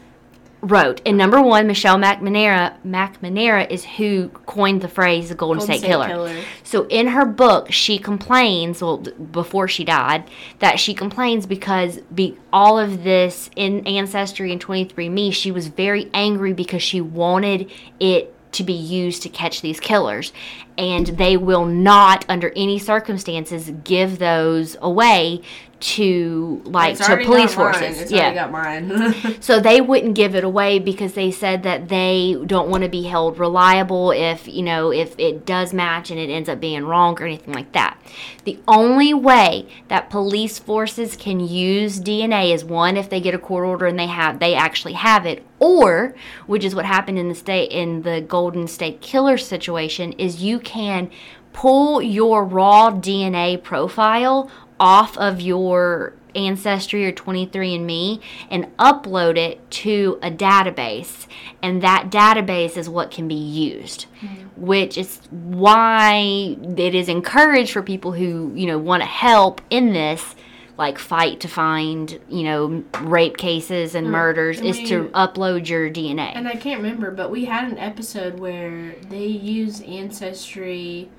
wrote. 0.67 1.01
And 1.05 1.17
number 1.17 1.41
one, 1.41 1.67
Michelle 1.67 1.97
McNamara 1.97 2.75
McNamara 2.85 3.69
is 3.69 3.85
who 3.85 4.29
coined 4.29 4.81
the 4.81 4.87
phrase 4.87 5.29
the 5.29 5.35
Golden, 5.35 5.59
Golden 5.59 5.77
State, 5.77 5.87
Killer. 5.87 6.43
So 6.63 6.85
in 6.87 7.07
her 7.07 7.25
book, 7.25 7.71
she 7.71 7.97
complains, 7.97 8.81
well, 8.81 8.97
before 8.97 9.67
she 9.67 9.83
died, 9.83 10.29
that 10.59 10.79
she 10.79 10.93
complains 10.93 11.45
because 11.45 11.99
be 12.13 12.37
all 12.51 12.77
of 12.77 13.03
this 13.03 13.49
in 13.55 13.85
Ancestry 13.87 14.51
and 14.51 14.63
23andMe, 14.63 15.33
she 15.33 15.51
was 15.51 15.67
very 15.67 16.09
angry 16.13 16.53
because 16.53 16.83
she 16.83 17.01
wanted 17.01 17.71
it 17.99 18.33
to 18.53 18.63
be 18.63 18.73
used 18.73 19.21
to 19.23 19.29
catch 19.29 19.61
these 19.61 19.79
killers. 19.79 20.33
And 20.77 21.07
they 21.07 21.37
will 21.37 21.65
not, 21.65 22.25
under 22.29 22.51
any 22.55 22.77
circumstances, 22.77 23.71
give 23.83 24.19
those 24.19 24.77
away 24.81 25.41
to 25.79 26.61
like 26.65 26.93
It's 26.93 27.05
to 27.05 27.17
police 27.17 27.53
forces. 27.53 28.11
Yeah. 28.11 28.33
got 28.33 28.51
mine. 28.51 29.13
So 29.41 29.59
they 29.59 29.81
wouldn't 29.81 30.15
give 30.15 30.35
it 30.35 30.43
away 30.43 30.79
because 30.79 31.13
they 31.13 31.31
said 31.31 31.63
that 31.63 31.89
they 31.89 32.35
don't 32.45 32.69
want 32.69 32.83
to 32.83 32.89
be 32.89 33.03
held 33.03 33.37
reliable 33.37 34.11
if, 34.11 34.47
you 34.47 34.63
know, 34.63 34.91
if 34.91 35.17
it 35.17 35.45
does 35.45 35.73
match 35.73 36.09
and 36.09 36.19
it 36.19 36.29
ends 36.29 36.49
up 36.49 36.59
being 36.59 36.85
wrong 36.85 37.19
or 37.21 37.25
anything 37.25 37.53
like 37.53 37.71
that. 37.73 37.97
The 38.45 38.59
only 38.67 39.13
way 39.13 39.67
that 39.87 40.09
police 40.09 40.59
forces 40.59 41.15
can 41.15 41.39
use 41.39 41.99
DNA 41.99 42.53
is 42.53 42.65
one 42.65 42.97
if 42.97 43.09
they 43.09 43.21
get 43.21 43.35
a 43.35 43.39
court 43.39 43.65
order 43.65 43.85
and 43.85 43.99
they 43.99 44.07
have 44.07 44.39
they 44.39 44.55
actually 44.55 44.93
have 44.93 45.25
it 45.25 45.43
or 45.59 46.15
which 46.45 46.63
is 46.63 46.75
what 46.75 46.85
happened 46.85 47.17
in 47.17 47.29
the 47.29 47.35
state 47.35 47.71
in 47.71 48.01
the 48.03 48.21
Golden 48.21 48.67
State 48.67 49.01
Killer 49.01 49.37
situation 49.37 50.13
is 50.13 50.43
you 50.43 50.59
can 50.67 51.09
pull 51.53 52.01
your 52.01 52.43
raw 52.43 52.91
DNA 52.91 53.61
profile 53.61 54.51
off 54.79 55.17
of 55.17 55.41
your 55.41 56.13
ancestry 56.35 57.03
or 57.05 57.11
23andme 57.11 58.21
and 58.51 58.65
upload 58.77 59.37
it 59.37 59.71
to 59.71 60.19
a 60.21 60.29
database. 60.29 61.25
And 61.63 61.81
that 61.81 62.11
database 62.11 62.77
is 62.77 62.87
what 62.87 63.09
can 63.09 63.27
be 63.27 63.33
used 63.33 64.05
mm-hmm. 64.21 64.47
which 64.55 64.97
is 64.97 65.19
why 65.31 66.57
it 66.77 66.95
is 66.95 67.09
encouraged 67.09 67.71
for 67.71 67.81
people 67.81 68.11
who 68.11 68.51
you 68.55 68.65
know 68.65 68.77
want 68.77 69.01
to 69.01 69.07
help 69.07 69.61
in 69.69 69.93
this 69.93 70.35
like 70.77 70.99
fight 70.99 71.39
to 71.39 71.47
find 71.47 72.19
you 72.29 72.43
know 72.43 72.83
rape 73.01 73.37
cases 73.37 73.95
and 73.95 74.07
mm. 74.07 74.11
murders 74.11 74.59
and 74.59 74.67
is 74.67 74.77
to 74.89 75.09
upload 75.09 75.67
your 75.67 75.89
DNA. 75.89 76.31
And 76.35 76.47
I 76.47 76.55
can't 76.55 76.81
remember, 76.81 77.11
but 77.11 77.31
we 77.31 77.45
had 77.45 77.71
an 77.71 77.77
episode 77.77 78.39
where 78.39 78.95
they 79.09 79.25
use 79.25 79.81
ancestry 79.81 81.09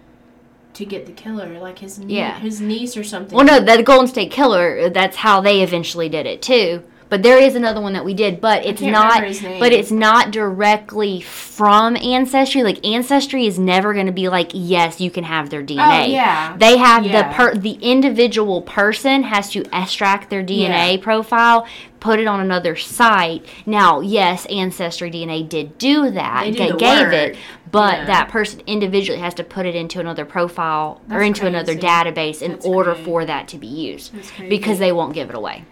to 0.75 0.85
get 0.85 1.07
the 1.07 1.13
killer, 1.13 1.59
like 1.59 1.81
his 1.81 1.99
nie- 1.99 2.19
Yeah. 2.19 2.39
his 2.39 2.61
niece 2.61 2.97
or 2.97 3.03
something. 3.03 3.37
Well, 3.37 3.47
no, 3.47 3.59
the 3.61 3.83
Golden 3.83 4.07
State 4.07 4.31
Killer. 4.31 4.89
That's 4.91 5.17
how 5.17 5.41
they 5.41 5.63
eventually 5.63 6.09
did 6.09 6.27
it 6.27 6.41
too. 6.41 6.83
But 7.09 7.23
there 7.23 7.39
is 7.39 7.55
another 7.55 7.81
one 7.81 7.95
that 7.95 8.05
we 8.05 8.13
did, 8.15 8.41
but 8.41 8.65
it's 8.67 8.81
not. 8.83 9.07
remember 9.15 9.27
his 9.29 9.43
name. 9.43 9.61
But 9.61 9.73
it's 9.73 9.91
not 9.91 10.31
directly 10.31 11.21
from 11.21 11.97
ancestry. 11.97 12.63
Like 12.63 12.85
ancestry 12.87 13.47
is 13.47 13.59
never 13.59 13.95
going 13.95 14.07
to 14.07 14.13
be 14.13 14.29
like, 14.29 14.51
yes, 14.53 15.01
you 15.01 15.11
can 15.11 15.25
have 15.25 15.51
their 15.51 15.63
DNA. 15.63 16.05
Oh 16.05 16.07
yeah. 16.07 16.57
They 16.57 16.77
have 16.77 17.05
Yeah. 17.07 17.29
the 17.31 17.35
per 17.35 17.55
the 17.55 17.79
individual 17.81 18.63
person 18.63 19.23
has 19.25 19.51
to 19.53 19.65
extract 19.73 20.29
their 20.31 20.43
DNA 20.43 20.93
Yeah. 20.97 21.03
profile, 21.03 21.67
put 22.01 22.21
it 22.21 22.27
on 22.27 22.41
another 22.41 22.77
site. 22.77 23.45
Now, 23.67 24.01
yes, 24.01 24.47
Ancestry 24.47 25.11
DNA 25.11 25.49
did 25.49 25.79
do 25.79 26.11
that. 26.11 26.45
They 26.45 26.51
They 26.53 26.71
the 26.71 26.77
gave 26.77 27.07
work. 27.07 27.13
it, 27.15 27.37
but 27.71 27.99
Yeah. 27.99 28.05
that 28.07 28.29
person 28.29 28.61
individually 28.67 29.21
has 29.21 29.35
to 29.35 29.45
put 29.45 29.67
it 29.67 29.75
into 29.75 30.01
another 30.01 30.25
profile 30.25 31.01
or 31.11 31.19
That's 31.19 31.27
into 31.27 31.47
another 31.47 31.75
database 31.75 32.41
in 32.43 32.53
That's 32.53 32.67
order 32.67 32.93
crazy. 32.93 33.05
for 33.05 33.25
that 33.25 33.49
to 33.49 33.59
be 33.59 33.67
used 33.67 34.13
because 34.49 34.79
they 34.79 34.93
won't 34.93 35.13
give 35.15 35.29
it 35.31 35.35
away. 35.37 35.65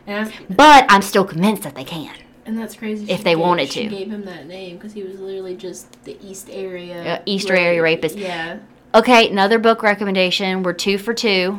But 0.51 0.87
I'm 0.89 1.03
still 1.03 1.25
convinced 1.25 1.63
that 1.63 1.75
they 1.75 1.85
can. 1.85 2.11
and 2.45 2.57
that's 2.57 2.77
crazy. 2.77 3.11
If 3.11 3.19
she 3.19 3.25
they 3.25 3.31
gave- 3.31 3.41
wanted 3.41 3.71
to. 3.73 3.87
gave 3.89 4.09
him 4.09 4.25
that 4.25 4.47
name 4.47 4.77
because 4.77 4.93
he 4.93 5.03
was 5.03 5.19
literally 5.19 5.57
just 5.57 6.05
the 6.05 6.17
East 6.25 6.49
area. 6.53 7.15
Uh, 7.17 7.23
East 7.27 7.51
area 7.51 7.83
rapist. 7.83 8.17
Yeah. 8.17 8.59
Okay, 8.95 9.29
another 9.29 9.59
book 9.59 9.83
recommendation. 9.83 10.63
We're 10.63 10.73
two 10.73 10.97
for 10.97 11.13
two. 11.13 11.59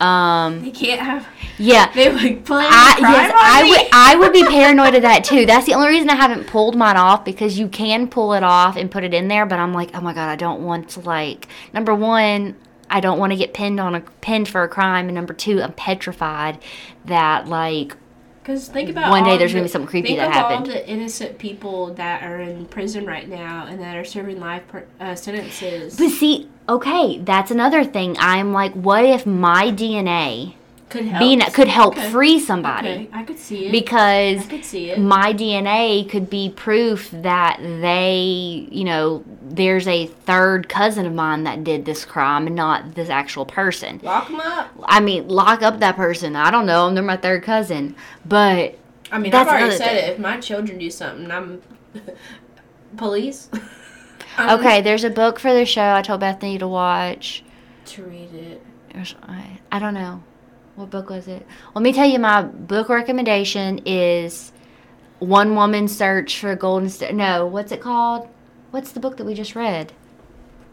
Um, 0.00 0.62
They 0.62 0.70
can't 0.70 1.00
have. 1.00 1.26
yeah. 1.58 1.92
They 1.92 2.08
would 2.10 2.44
play 2.44 2.64
I, 2.66 2.96
yes, 2.98 3.32
I 3.36 3.68
would. 3.68 3.88
I 3.92 4.16
would 4.16 4.32
be 4.32 4.42
paranoid 4.44 4.94
of 4.94 5.02
that 5.02 5.24
too. 5.24 5.44
That's 5.46 5.66
the 5.66 5.74
only 5.74 5.88
reason 5.88 6.08
I 6.08 6.14
haven't 6.14 6.46
pulled 6.46 6.74
mine 6.76 6.96
off 6.96 7.24
because 7.24 7.58
you 7.58 7.68
can 7.68 8.08
pull 8.08 8.32
it 8.32 8.42
off 8.42 8.76
and 8.76 8.90
put 8.90 9.04
it 9.04 9.12
in 9.12 9.28
there. 9.28 9.44
But 9.46 9.58
I'm 9.58 9.74
like, 9.74 9.90
oh 9.94 10.00
my 10.00 10.14
god, 10.14 10.28
I 10.30 10.36
don't 10.36 10.62
want 10.62 10.88
to 10.90 11.00
like. 11.00 11.48
Number 11.74 11.94
one, 11.94 12.56
I 12.88 13.00
don't 13.00 13.18
want 13.18 13.32
to 13.32 13.36
get 13.36 13.52
pinned 13.54 13.78
on 13.78 13.94
a 13.94 14.00
pinned 14.00 14.48
for 14.48 14.62
a 14.62 14.68
crime, 14.68 15.06
and 15.06 15.14
number 15.14 15.34
two, 15.34 15.62
I'm 15.62 15.72
petrified 15.74 16.58
that 17.04 17.46
like 17.46 17.94
Because 18.50 18.68
think 18.68 18.90
about 18.90 19.10
One 19.10 19.22
day 19.24 19.36
there's 19.36 19.52
the- 19.52 19.58
gonna 19.58 19.64
be 19.66 19.70
something 19.70 19.88
creepy 19.88 20.08
think 20.08 20.18
that 20.18 20.28
of 20.28 20.32
happened. 20.32 20.58
all 20.68 20.74
the 20.74 20.88
innocent 20.88 21.38
people 21.38 21.94
that 21.94 22.22
are 22.24 22.40
in 22.40 22.66
prison 22.66 23.06
right 23.06 23.28
now 23.28 23.66
and 23.68 23.80
that 23.80 23.96
are 23.96 24.04
serving 24.04 24.40
life 24.40 24.62
per, 24.68 24.84
uh, 25.00 25.14
sentences. 25.14 25.96
But 25.96 26.08
see, 26.10 26.48
okay, 26.68 27.18
that's 27.18 27.50
another 27.52 27.84
thing. 27.84 28.16
I'm 28.18 28.52
like, 28.52 28.72
what 28.72 29.04
if 29.04 29.24
my 29.24 29.70
DNA 29.70 30.54
could 30.90 31.06
help. 31.06 31.54
could 31.54 31.68
help 31.68 31.96
Okay. 31.96 32.10
free 32.10 32.38
somebody? 32.40 32.88
Okay, 32.88 33.08
I 33.12 33.22
could 33.22 33.38
see 33.38 33.66
it. 33.66 33.72
Because 33.72 34.40
I 34.40 34.50
could 34.50 34.64
see 34.64 34.90
it. 34.90 34.98
my 34.98 35.32
DNA 35.32 36.08
could 36.08 36.28
be 36.28 36.50
proof 36.50 37.10
that 37.12 37.58
they, 37.60 38.66
you 38.70 38.84
know, 38.84 39.24
there's 39.42 39.86
a 39.88 40.06
third 40.06 40.68
cousin 40.68 41.06
of 41.06 41.14
mine 41.14 41.44
that 41.44 41.64
did 41.64 41.84
this 41.84 42.04
crime 42.04 42.46
and 42.46 42.56
not 42.56 42.94
this 42.94 43.08
actual 43.08 43.46
person. 43.46 44.00
Lock 44.02 44.28
them 44.28 44.40
up. 44.40 44.68
I 44.84 45.00
mean, 45.00 45.28
lock 45.28 45.62
up 45.62 45.78
that 45.80 45.96
person. 45.96 46.36
I 46.36 46.50
don't 46.50 46.66
know 46.66 46.86
them. 46.86 46.94
They're 46.94 47.04
my 47.04 47.16
third 47.16 47.42
cousin. 47.42 47.94
But 48.26 48.76
I 49.12 49.18
mean, 49.18 49.34
I've 49.34 49.48
already 49.48 49.76
said 49.76 49.86
thing. 49.88 49.96
it. 49.96 50.12
If 50.12 50.18
my 50.18 50.38
children 50.38 50.78
do 50.78 50.90
something, 50.90 51.30
I'm 51.30 51.62
police. 52.96 53.48
I'm 54.36 54.58
okay, 54.60 54.80
there's 54.80 55.04
a 55.04 55.10
book 55.10 55.38
for 55.40 55.52
the 55.52 55.64
show 55.64 55.92
I 55.94 56.02
told 56.02 56.20
Bethany 56.20 56.58
to 56.58 56.68
watch. 56.68 57.42
To 57.86 58.02
read 58.04 58.32
it. 58.34 58.62
I 59.72 59.78
don't 59.78 59.94
know. 59.94 60.22
What 60.80 60.88
book 60.88 61.10
was 61.10 61.28
it? 61.28 61.46
Let 61.74 61.82
me 61.82 61.92
tell 61.92 62.06
you 62.08 62.18
my 62.18 62.40
book 62.40 62.88
recommendation 62.88 63.82
is 63.84 64.50
One 65.18 65.54
Woman 65.54 65.88
Search 65.88 66.38
for 66.38 66.56
Golden 66.56 66.88
State. 66.88 67.14
No, 67.14 67.44
what's 67.44 67.70
it 67.70 67.82
called? 67.82 68.26
What's 68.70 68.92
the 68.92 69.00
book 69.00 69.18
that 69.18 69.24
we 69.24 69.34
just 69.34 69.54
read? 69.54 69.92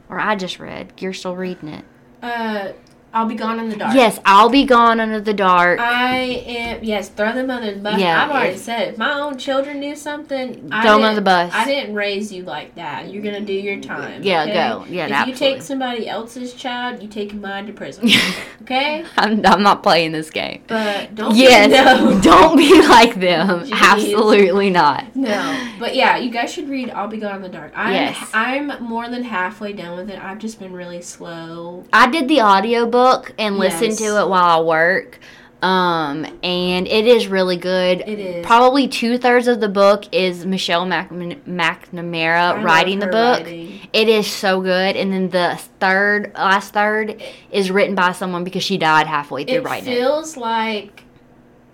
Or 0.07 0.17
I 0.17 0.37
just 0.37 0.61
read. 0.61 0.93
You're 0.99 1.11
still 1.11 1.35
reading 1.35 1.67
it. 1.67 1.83
Uh, 2.23 2.71
I'll 3.17 3.25
be 3.25 3.33
gone 3.35 3.59
in 3.59 3.69
the 3.69 3.75
dark. 3.75 3.95
Yes, 3.95 4.19
I'll 4.25 4.49
be 4.49 4.63
gone 4.63 4.99
under 4.99 5.19
the 5.19 5.33
dark. 5.33 5.79
I 5.79 6.17
am. 6.45 6.83
Yes, 6.83 7.09
throw 7.09 7.33
them 7.33 7.49
under 7.49 7.73
the 7.73 7.79
bus. 7.79 7.99
Yeah, 7.99 8.23
I've 8.23 8.29
already 8.29 8.53
it- 8.55 8.59
said, 8.59 8.89
if 8.89 8.97
my 8.99 9.11
own 9.19 9.39
children 9.39 9.79
do 9.81 9.95
something, 9.95 10.69
I 10.71 10.83
Throw 10.83 10.91
'em 10.91 11.03
under 11.03 11.07
didn't- 11.07 11.15
the 11.15 11.21
bus. 11.23 11.51
I 11.55 11.65
didn't 11.65 11.95
raise 11.95 12.31
you 12.31 12.43
like 12.43 12.75
that. 12.75 13.09
You're 13.11 13.23
gonna 13.23 13.41
do 13.41 13.53
your 13.53 13.79
time. 13.79 14.21
Yeah, 14.21 14.43
okay? 14.43 14.53
go. 14.53 14.85
Yeah, 14.87 15.05
If 15.07 15.11
absolutely. 15.13 15.31
you 15.47 15.53
take 15.55 15.61
somebody 15.63 16.07
else's 16.07 16.53
child, 16.53 17.01
you 17.01 17.07
take 17.07 17.33
mine 17.33 17.65
to 17.65 17.73
prison. 17.73 18.07
okay, 18.61 19.03
I'm, 19.17 19.43
I'm 19.45 19.63
not 19.63 19.81
playing 19.81 20.11
this 20.11 20.29
game. 20.29 20.61
but 20.67 21.15
don't. 21.15 21.35
Yes, 21.35 21.71
no. 21.71 22.19
don't 22.21 22.55
be 22.55 22.79
like 22.87 23.15
them. 23.15 23.47
Jeez. 23.65 23.71
Absolutely 23.73 24.69
not. 24.69 25.15
No, 25.15 25.67
but 25.79 25.95
yeah, 25.95 26.17
you 26.17 26.29
guys 26.29 26.53
should 26.53 26.69
read 26.69 26.91
"I'll 26.91 27.07
Be 27.07 27.17
Gone 27.17 27.37
in 27.37 27.41
the 27.41 27.49
Dark." 27.49 27.71
I'm, 27.75 27.93
Yes. 27.93 28.29
I'm 28.33 28.71
more 28.83 29.09
than 29.09 29.23
halfway 29.23 29.73
done 29.73 29.97
with 29.97 30.09
it. 30.11 30.23
I've 30.23 30.37
just 30.37 30.59
been 30.59 30.73
really 30.73 31.01
slow. 31.01 31.83
I 31.91 32.07
did 32.09 32.27
the 32.27 32.41
audiobook 32.41 33.06
and 33.37 33.57
listen 33.57 33.89
Yes. 33.89 33.97
to 33.97 34.19
it 34.21 34.27
while 34.27 34.59
I 34.59 34.63
work. 34.63 35.19
Um, 35.61 36.25
and 36.43 36.87
it 36.87 37.07
is 37.07 37.27
really 37.27 37.57
good. 37.57 38.01
It 38.01 38.19
is. 38.19 38.45
Probably 38.45 38.87
two 38.87 39.17
thirds 39.17 39.47
of 39.47 39.59
the 39.59 39.67
book 39.67 40.03
is 40.11 40.45
Michelle 40.45 40.85
Mac- 40.85 41.11
I 41.11 41.15
McNamara 41.15 42.53
love 42.55 42.63
writing 42.63 42.99
the 42.99 43.07
book. 43.07 43.39
writing. 43.39 43.79
It 43.91 44.07
is 44.07 44.27
so 44.27 44.61
good. 44.61 44.95
And 44.95 45.11
then 45.11 45.29
the 45.29 45.59
third, 45.79 46.31
last 46.35 46.73
third, 46.73 47.21
is 47.51 47.71
written 47.71 47.95
by 47.95 48.11
someone 48.11 48.43
because 48.43 48.63
she 48.63 48.77
died 48.77 49.07
halfway 49.07 49.45
through 49.45 49.55
It 49.55 49.63
writing 49.63 49.91
it. 49.91 49.95
feels 49.97 50.37
like 50.37 51.03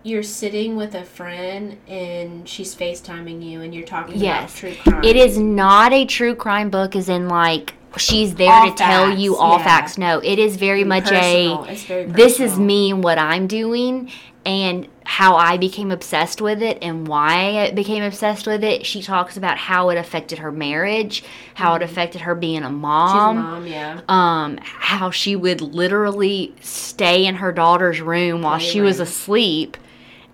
you're 0.03 0.23
sitting 0.23 0.77
with 0.77 0.95
a 0.95 1.03
friend 1.03 1.77
and 1.88 2.47
she's 2.47 2.73
FaceTiming 2.76 3.41
you 3.45 3.61
and 3.61 3.73
you're 3.76 3.85
talking 3.85 4.15
Yes. 4.18 4.60
about 4.64 4.73
true 4.76 4.91
crime. 4.93 5.03
It 5.03 5.15
is 5.18 5.38
not 5.38 5.91
a 5.91 6.05
true 6.05 6.35
crime 6.35 6.69
book, 6.69 6.95
as 6.95 7.10
in 7.10 7.27
like 7.27 7.73
she's 7.98 8.36
there 8.36 8.52
All 8.52 8.70
to 8.72 8.76
tell 8.76 9.18
you 9.18 9.36
all 9.36 9.57
yeah. 9.57 9.64
facts. 9.64 9.98
No, 9.98 10.20
it 10.20 10.40
is 10.40 10.56
very 10.56 10.84
much 10.84 11.06
Personal. 11.06 11.65
a 11.65 11.76
very 11.76 12.06
this 12.06 12.40
is 12.40 12.57
me 12.57 12.91
and 12.91 13.03
what 13.03 13.18
I'm 13.18 13.48
doing 13.48 14.11
and 14.45 14.88
how 15.06 15.36
I 15.36 15.57
became 15.57 15.91
obsessed 15.91 16.41
with 16.41 16.61
it 16.61 16.78
and 16.82 17.07
why 17.07 17.60
I 17.60 17.72
became 17.72 18.03
obsessed 18.03 18.45
with 18.48 18.64
it. 18.64 18.86
She 18.86 19.02
talks 19.02 19.38
about 19.38 19.57
how 19.57 19.90
it 19.90 19.98
affected 19.98 20.40
her 20.40 20.52
marriage, 20.52 21.24
how 21.56 21.76
it 21.76 21.82
affected 21.82 22.22
her 22.22 22.36
being 22.36 22.64
a 22.64 22.68
She's 22.68 22.70
a 22.70 22.72
mom. 22.72 23.38
mom, 23.38 23.68
yeah. 23.68 24.02
Um, 24.07 24.60
how 24.64 25.11
she 25.11 25.36
would 25.36 25.61
literally 25.61 26.53
stay 26.61 27.26
in 27.26 27.36
her 27.36 27.52
daughter's 27.52 28.02
room 28.02 28.41
while 28.41 28.60
she 28.60 28.82
was 28.82 28.99
asleep 28.99 29.78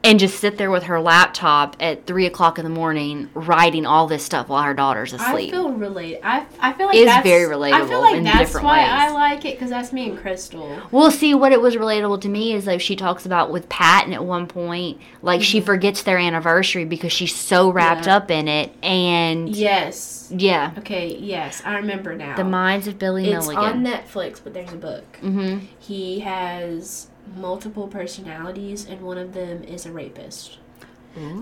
and 0.01 0.17
just 0.17 0.39
sit 0.39 0.57
there 0.57 0.71
with 0.71 0.83
her 0.83 1.01
laptop 1.01 1.75
at 1.81 2.07
three 2.07 2.25
o'clock 2.25 2.57
in 2.57 2.63
the 2.63 2.69
morning 2.69 3.29
writing 3.33 3.85
all 3.85 4.07
this 4.07 4.23
stuff 4.23 4.47
while 4.47 4.63
her 4.63 4.73
daughter's 4.73 5.11
asleep. 5.11 5.49
I 5.49 5.51
feel 5.57 5.71
relate. 5.73 6.19
I, 6.23 6.45
I 6.59 6.71
feel 6.71 6.87
like 6.87 6.95
It's 6.95 7.05
that's 7.05 7.27
very 7.27 7.53
relatable. 7.53 7.73
I 7.73 7.87
feel 7.87 7.99
like 7.99 8.23
that's 8.23 8.53
why 8.53 8.79
ways. 8.79 8.89
I 8.89 9.09
like 9.11 9.43
it 9.43 9.55
because 9.55 9.69
that's 9.69 9.91
me 9.91 10.09
and 10.09 10.17
Crystal. 10.17 10.79
Well, 10.91 11.11
see, 11.11 11.33
what 11.33 11.51
it 11.51 11.59
was 11.59 11.75
relatable 11.75 12.21
to 12.21 12.29
me 12.29 12.53
is 12.53 12.65
like 12.65 12.79
she 12.79 12.95
talks 12.95 13.25
about 13.25 13.51
with 13.51 13.67
Patton 13.67 14.13
at 14.13 14.23
one 14.23 14.47
point, 14.47 14.99
like 15.21 15.41
she 15.43 15.59
forgets 15.59 16.03
their 16.03 16.17
anniversary 16.17 16.85
because 16.85 17.11
she's 17.11 17.35
so 17.35 17.69
wrapped 17.69 18.01
Mm-hmm. 18.01 18.09
Yeah. 18.09 18.15
up 18.15 18.31
in 18.31 18.47
it, 18.47 18.71
and 18.81 19.53
Yes. 19.53 20.31
yeah, 20.33 20.71
Okay. 20.77 21.17
Yes, 21.17 21.61
I 21.65 21.75
remember 21.75 22.15
now. 22.15 22.37
the 22.37 22.45
minds 22.45 22.87
of 22.87 22.97
Billy 22.97 23.29
it's 23.31 23.49
on 23.49 23.83
Netflix, 23.83 24.39
but 24.41 24.53
there's 24.53 24.71
a 24.71 24.77
book. 24.77 25.03
mm-hmm. 25.21 25.65
He 25.79 26.21
has 26.21 27.07
multiple 27.35 27.87
personalities, 27.87 28.85
and 28.85 29.01
one 29.01 29.17
of 29.17 29.33
them 29.33 29.63
is 29.63 29.85
a 29.85 29.91
rapist. 29.91 30.57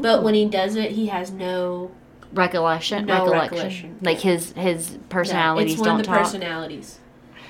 But 0.02 0.24
when 0.24 0.34
he 0.34 0.46
does 0.46 0.76
it, 0.76 0.92
he 0.92 1.08
has 1.08 1.32
no 1.32 1.92
Recollection, 2.34 3.06
No 3.06 3.24
recollection, 3.24 3.42
recollection. 3.56 3.98
like 4.02 4.20
his 4.20 4.52
his 4.54 4.94
no, 4.94 5.00
personalities 5.10 5.74
it's 5.74 5.80
one 5.80 5.90
don't 5.90 6.00
of 6.02 6.06
the 6.06 6.12
talk. 6.12 6.24
personalities. 6.24 7.00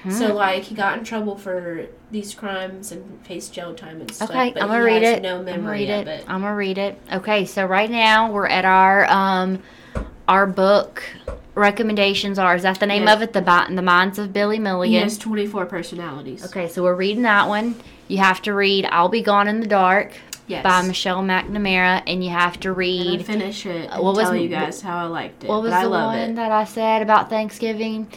So 0.10 0.34
like 0.34 0.64
he 0.64 0.76
got 0.76 0.98
in 1.00 1.04
trouble 1.04 1.36
for 1.38 1.88
these 2.12 2.34
crimes 2.34 2.92
and 2.92 3.26
faced 3.26 3.54
jail 3.54 3.74
time 3.74 4.00
and 4.02 4.14
stuff. 4.14 4.30
Okay, 4.30 4.52
but 4.54 4.62
I'm 4.62 4.70
gonna 4.70 4.84
read 4.84 5.04
it. 5.04 5.22
No 5.22 5.42
memory 5.42 5.52
I'm 5.54 5.62
gonna 5.62 5.72
read 5.72 5.90
it. 5.90 6.08
it. 6.08 6.26
I'm 6.28 6.42
gonna 6.42 6.56
read 6.56 6.78
it. 6.78 7.02
Okay, 7.12 7.46
so 7.46 7.66
right 7.66 7.90
now 7.90 8.32
we're 8.32 8.48
at 8.48 8.64
our 8.66 9.06
um 9.12 9.62
our 10.28 10.46
book 10.46 11.04
recommendations 11.56 12.38
are. 12.38 12.56
Is 12.56 12.64
that 12.64 12.80
the 12.80 12.86
name 12.86 13.04
Yes. 13.04 13.16
of 13.16 13.22
it? 13.22 13.34
The 13.34 13.42
Bi- 13.42 13.68
the 13.70 13.82
Minds 13.82 14.20
of 14.20 14.34
Billy 14.34 14.58
He 14.58 14.62
Milligan. 14.62 15.04
has 15.04 15.18
24 15.18 15.66
personalities. 15.66 16.46
Okay, 16.46 16.68
so 16.68 16.84
we're 16.84 16.96
reading 16.96 17.24
that 17.24 17.48
one. 17.48 17.76
You 18.08 18.20
have 18.20 18.42
to 18.44 18.54
read 18.54 18.86
"I'll 18.92 19.10
Be 19.10 19.22
Gone 19.22 19.48
in 19.48 19.60
the 19.60 19.68
Dark" 19.68 20.14
Yes. 20.48 20.64
by 20.64 20.82
Michelle 20.84 21.22
McNamara, 21.24 22.04
and 22.08 22.24
you 22.24 22.30
have 22.30 22.60
to 22.62 22.70
And 22.70 22.78
read. 22.78 23.26
finish 23.26 23.66
it 23.66 23.90
uh, 23.90 23.96
and 23.96 24.04
what 24.04 24.16
was 24.16 24.26
tell 24.26 24.36
you 24.36 24.48
guys 24.50 24.82
how 24.82 24.98
I 24.98 25.08
liked 25.08 25.44
it. 25.44 25.50
What 25.50 25.62
was 25.64 25.72
but 25.72 25.78
I 25.80 25.84
the 25.84 25.90
one 25.90 26.18
it. 26.20 26.36
that 26.36 26.52
I 26.52 26.64
said 26.64 27.02
about 27.02 27.30
Thanksgiving? 27.30 28.08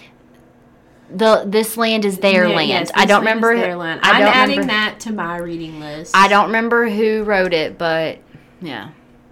The 1.13 1.43
this 1.45 1.77
land 1.77 2.05
is 2.05 2.19
their 2.19 2.47
Yeah, 2.47 2.55
land. 2.57 2.69
yes, 2.69 2.91
I 2.95 3.05
don't 3.05 3.25
Land 3.25 3.39
is 3.39 3.43
remember. 3.45 3.57
Their 3.67 3.77
Land. 3.77 4.01
I 4.05 4.11
I'm 4.21 4.23
adding 4.29 4.61
remember- 4.61 4.73
that 4.75 5.01
to 5.01 5.13
my 5.13 5.39
reading 5.39 5.81
list. 5.81 6.17
I 6.17 6.29
don't 6.29 6.47
remember 6.47 6.89
who 6.89 7.25
wrote 7.25 7.53
it, 7.53 7.79
but 7.79 8.19
yeah, 8.63 8.89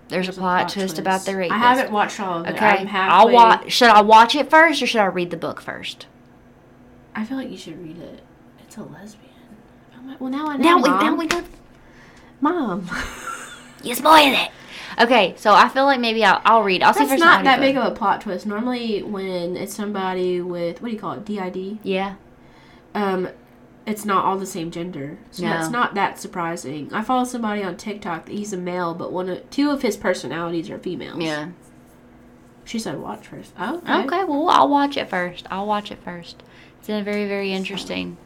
there's, 0.08 0.26
There's 0.26 0.36
a 0.38 0.40
plot, 0.40 0.68
twist, 0.70 0.98
about 0.98 1.24
the. 1.24 1.48
I 1.50 1.58
haven't 1.58 1.92
watched 1.92 2.18
all 2.20 2.40
of 2.40 2.46
it. 2.46 2.54
Okay. 2.54 2.86
I'll 2.90 3.30
watch. 3.30 3.70
Should 3.72 3.90
I 3.90 4.00
watch 4.00 4.34
it 4.34 4.48
first, 4.50 4.82
or 4.82 4.86
should 4.86 5.00
I 5.00 5.06
read 5.06 5.30
the 5.30 5.36
book 5.36 5.60
first? 5.60 6.06
I 7.14 7.24
feel 7.24 7.36
like 7.36 7.50
you 7.50 7.58
should 7.58 7.82
read 7.82 7.98
it. 7.98 8.22
It's 8.60 8.76
a 8.76 8.82
lesbian. 8.82 9.24
Well, 10.18 10.30
now 10.30 10.46
I 10.48 10.56
know. 10.56 10.62
Now 10.64 10.76
we 10.82 10.88
Mom. 10.88 11.04
now 11.04 11.14
we 11.16 11.26
know. 11.26 11.44
Mom. 12.40 12.90
You 13.84 13.94
spoiled 13.94 14.34
it. 14.34 14.50
Okay, 15.00 15.34
so 15.36 15.52
I 15.54 15.68
feel 15.68 15.84
like 15.84 16.00
maybe 16.00 16.24
I'll, 16.24 16.42
I'll 16.44 16.64
read. 16.64 16.82
I'll 16.82 16.92
see 16.92 17.04
if 17.04 17.08
there's 17.10 17.20
not 17.20 17.44
that 17.44 17.60
big 17.60 17.76
of 17.76 17.84
a 17.84 17.94
plot 17.94 18.22
twist. 18.22 18.44
Normally, 18.44 19.04
when 19.04 19.56
it's 19.56 19.72
somebody 19.72 20.40
with 20.40 20.82
what 20.82 20.88
do 20.88 20.94
you 20.94 21.00
call 21.00 21.12
it, 21.12 21.24
DID, 21.24 21.78
Yeah. 21.84 22.16
um, 22.94 23.28
it's 23.88 24.04
not 24.04 24.24
all 24.24 24.38
the 24.38 24.46
same 24.46 24.70
gender, 24.70 25.18
so 25.30 25.42
No. 25.44 25.50
that's 25.50 25.70
not 25.70 25.94
that 25.94 26.20
surprising. 26.20 26.90
I 26.92 27.02
follow 27.02 27.24
somebody 27.24 27.62
on 27.62 27.76
TikTok 27.76 28.26
that 28.26 28.32
he's 28.32 28.52
a 28.52 28.56
male, 28.56 28.94
but 28.94 29.12
one 29.12 29.28
of 29.28 29.48
two 29.50 29.70
of 29.70 29.82
his 29.82 29.96
personalities 29.96 30.70
are 30.70 30.78
females. 30.78 31.22
Yeah. 31.22 31.48
She 32.64 32.78
said, 32.78 33.00
"Watch 33.00 33.26
first. 33.26 33.52
Oh, 33.58 33.76
okay. 33.78 33.94
Okay, 34.04 34.24
well, 34.24 34.48
I'll 34.50 34.68
watch 34.68 34.96
it 34.96 35.08
first. 35.08 35.46
I'll 35.50 35.66
watch 35.66 35.90
it 35.90 35.98
first. 36.04 36.42
It's 36.78 36.86
very, 36.88 37.26
very 37.26 37.52
interesting. 37.52 38.16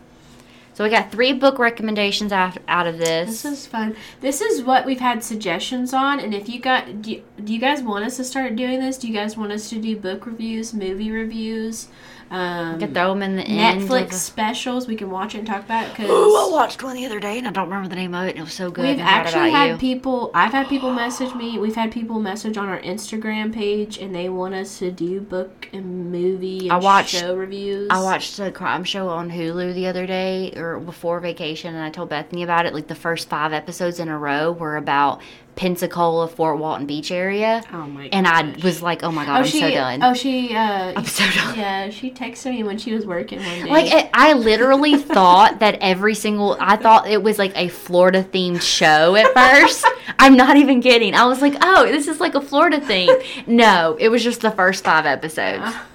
So 0.75 0.85
we 0.85 0.91
got 0.91 1.13
three 1.13 1.35
book 1.35 1.59
recommendations 1.59 2.33
out, 2.33 2.57
out 2.67 2.87
of 2.87 2.97
this. 2.97 3.43
This 3.43 3.45
is 3.45 3.67
fun. 3.67 3.95
This 4.23 4.41
is 4.41 4.63
what 4.63 4.87
we've 4.87 5.01
had 5.01 5.23
suggestions 5.23 5.93
on, 5.93 6.19
and 6.19 6.35
if 6.35 6.49
you 6.49 6.59
got, 6.61 7.03
do 7.03 7.13
you, 7.13 7.23
do 7.45 7.53
you 7.53 7.61
guys 7.61 7.83
want 7.83 8.05
us 8.07 8.17
to 8.17 8.25
start 8.25 8.57
doing 8.57 8.81
this? 8.81 8.97
Do 8.97 9.07
you 9.07 9.13
guys 9.15 9.37
want 9.37 9.53
us 9.53 9.69
to 9.69 9.79
do 9.79 9.97
book 9.97 10.25
reviews, 10.25 10.73
movie 10.73 11.11
reviews, 11.11 11.89
um, 12.33 12.79
throw 12.81 13.09
them 13.15 13.23
in 13.23 13.37
the. 13.37 13.43
Netflix 13.45 14.15
specials? 14.15 14.87
We 14.89 14.97
can 14.97 15.11
watch 15.11 15.35
it 15.35 15.39
and 15.39 15.47
talk 15.47 15.65
about 15.65 15.85
it 15.87 15.91
because 15.91 16.11
I 16.11 16.49
watched 16.51 16.83
one 16.83 16.97
the 16.97 17.05
other 17.07 17.21
day 17.21 17.39
and 17.39 17.47
I 17.47 17.51
don't 17.51 17.69
remember 17.69 17.89
the 17.89 17.97
name 17.97 18.15
of 18.15 18.27
it. 18.27 18.31
and 18.31 18.39
It 18.39 18.43
was 18.43 18.53
so 18.55 18.71
good. 18.71 18.85
We've 18.87 18.99
actually 18.99 19.51
had 19.51 19.71
you. 19.73 19.77
people. 19.77 20.31
I've 20.35 20.53
had 20.53 20.69
people 20.69 20.93
message 20.93 21.35
me. 21.35 21.59
We've 21.59 21.75
had 21.77 21.93
people 21.93 22.19
message 22.21 22.57
on 22.57 22.69
our 22.69 22.81
Instagram 22.81 23.53
page, 23.53 23.99
and 23.99 24.15
they 24.15 24.29
want 24.29 24.55
us 24.55 24.79
to 24.79 24.91
do 24.91 25.21
book 25.21 25.69
and 25.73 26.11
movie 26.11 26.61
and 26.69 26.73
I 26.73 26.77
watched- 26.79 27.11
show 27.17 27.35
reviews. 27.37 27.89
I 27.91 28.01
watched 28.01 28.39
a 28.39 28.51
crime 28.51 28.85
show 28.85 29.09
on 29.09 29.31
Hulu 29.31 29.75
the 29.75 29.87
other 29.87 30.07
day 30.07 30.53
or 30.57 30.81
before 30.81 31.21
vacation, 31.21 31.75
and 31.75 31.85
I 31.85 31.91
told 31.91 32.09
Bethany 32.09 32.43
about 32.43 32.67
it. 32.67 32.75
Like 32.75 32.87
the 32.89 32.95
first 32.95 33.29
five 33.29 33.53
episodes 33.53 34.01
in 34.01 34.09
a 34.09 34.19
row 34.19 34.53
were 34.53 34.77
about 34.77 35.21
Pensacola, 35.55 36.29
Fort 36.29 36.59
Walton 36.59 36.87
Beach 36.87 37.11
area, 37.11 37.63
Oh 37.73 37.87
my! 37.87 38.09
and 38.13 38.27
I 38.27 38.55
was 38.63 38.81
like, 38.83 39.03
"Oh 39.03 39.13
my 39.13 39.25
god, 39.27 39.33
Oh, 39.33 39.41
I'm 39.41 39.47
she. 39.47 39.61
so 39.61 39.71
done." 39.71 40.03
Oh, 40.03 40.15
she. 40.15 40.55
Uh, 40.55 40.95
I'm 40.97 41.05
so 41.05 41.25
done. 41.31 41.59
yeah, 41.59 41.91
she 41.91 42.11
texted 42.11 42.53
me 42.53 42.63
when 42.63 42.79
she 42.79 42.93
was 42.95 43.05
working 43.07 43.39
one 43.39 43.65
day. 43.65 43.71
Like 43.71 43.93
it, 43.93 44.11
I 44.15 44.33
literally 44.33 44.97
thought 44.97 45.59
that 45.61 45.77
every 45.83 46.15
single 46.15 46.57
I 46.59 46.77
thought 46.77 47.07
it 47.07 47.23
was 47.23 47.39
like 47.39 47.53
a 47.57 47.69
Florida 47.69 48.25
themed 48.25 48.63
show 48.63 49.15
at 49.15 49.33
first. 49.35 49.85
I'm 50.19 50.37
not 50.37 50.57
even 50.57 50.81
kidding. 50.81 51.15
I 51.15 51.27
was 51.27 51.43
like, 51.43 51.55
"Oh, 51.61 51.85
this 51.87 52.09
is 52.09 52.19
like 52.19 52.35
a 52.35 52.41
Florida 52.41 52.81
theme." 52.81 53.15
No, 53.47 53.97
it 54.01 54.09
was 54.09 54.25
just 54.25 54.41
the 54.41 54.51
first 54.53 54.83
5 54.85 55.05
episodes. 55.07 55.63
Ah, 55.65 55.87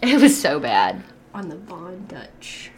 It 0.00 0.20
was 0.20 0.40
so 0.40 0.60
bad. 0.60 1.02
on 1.34 1.48
the 1.48 1.56
Von 1.56 2.06
Dutch. 2.06 2.70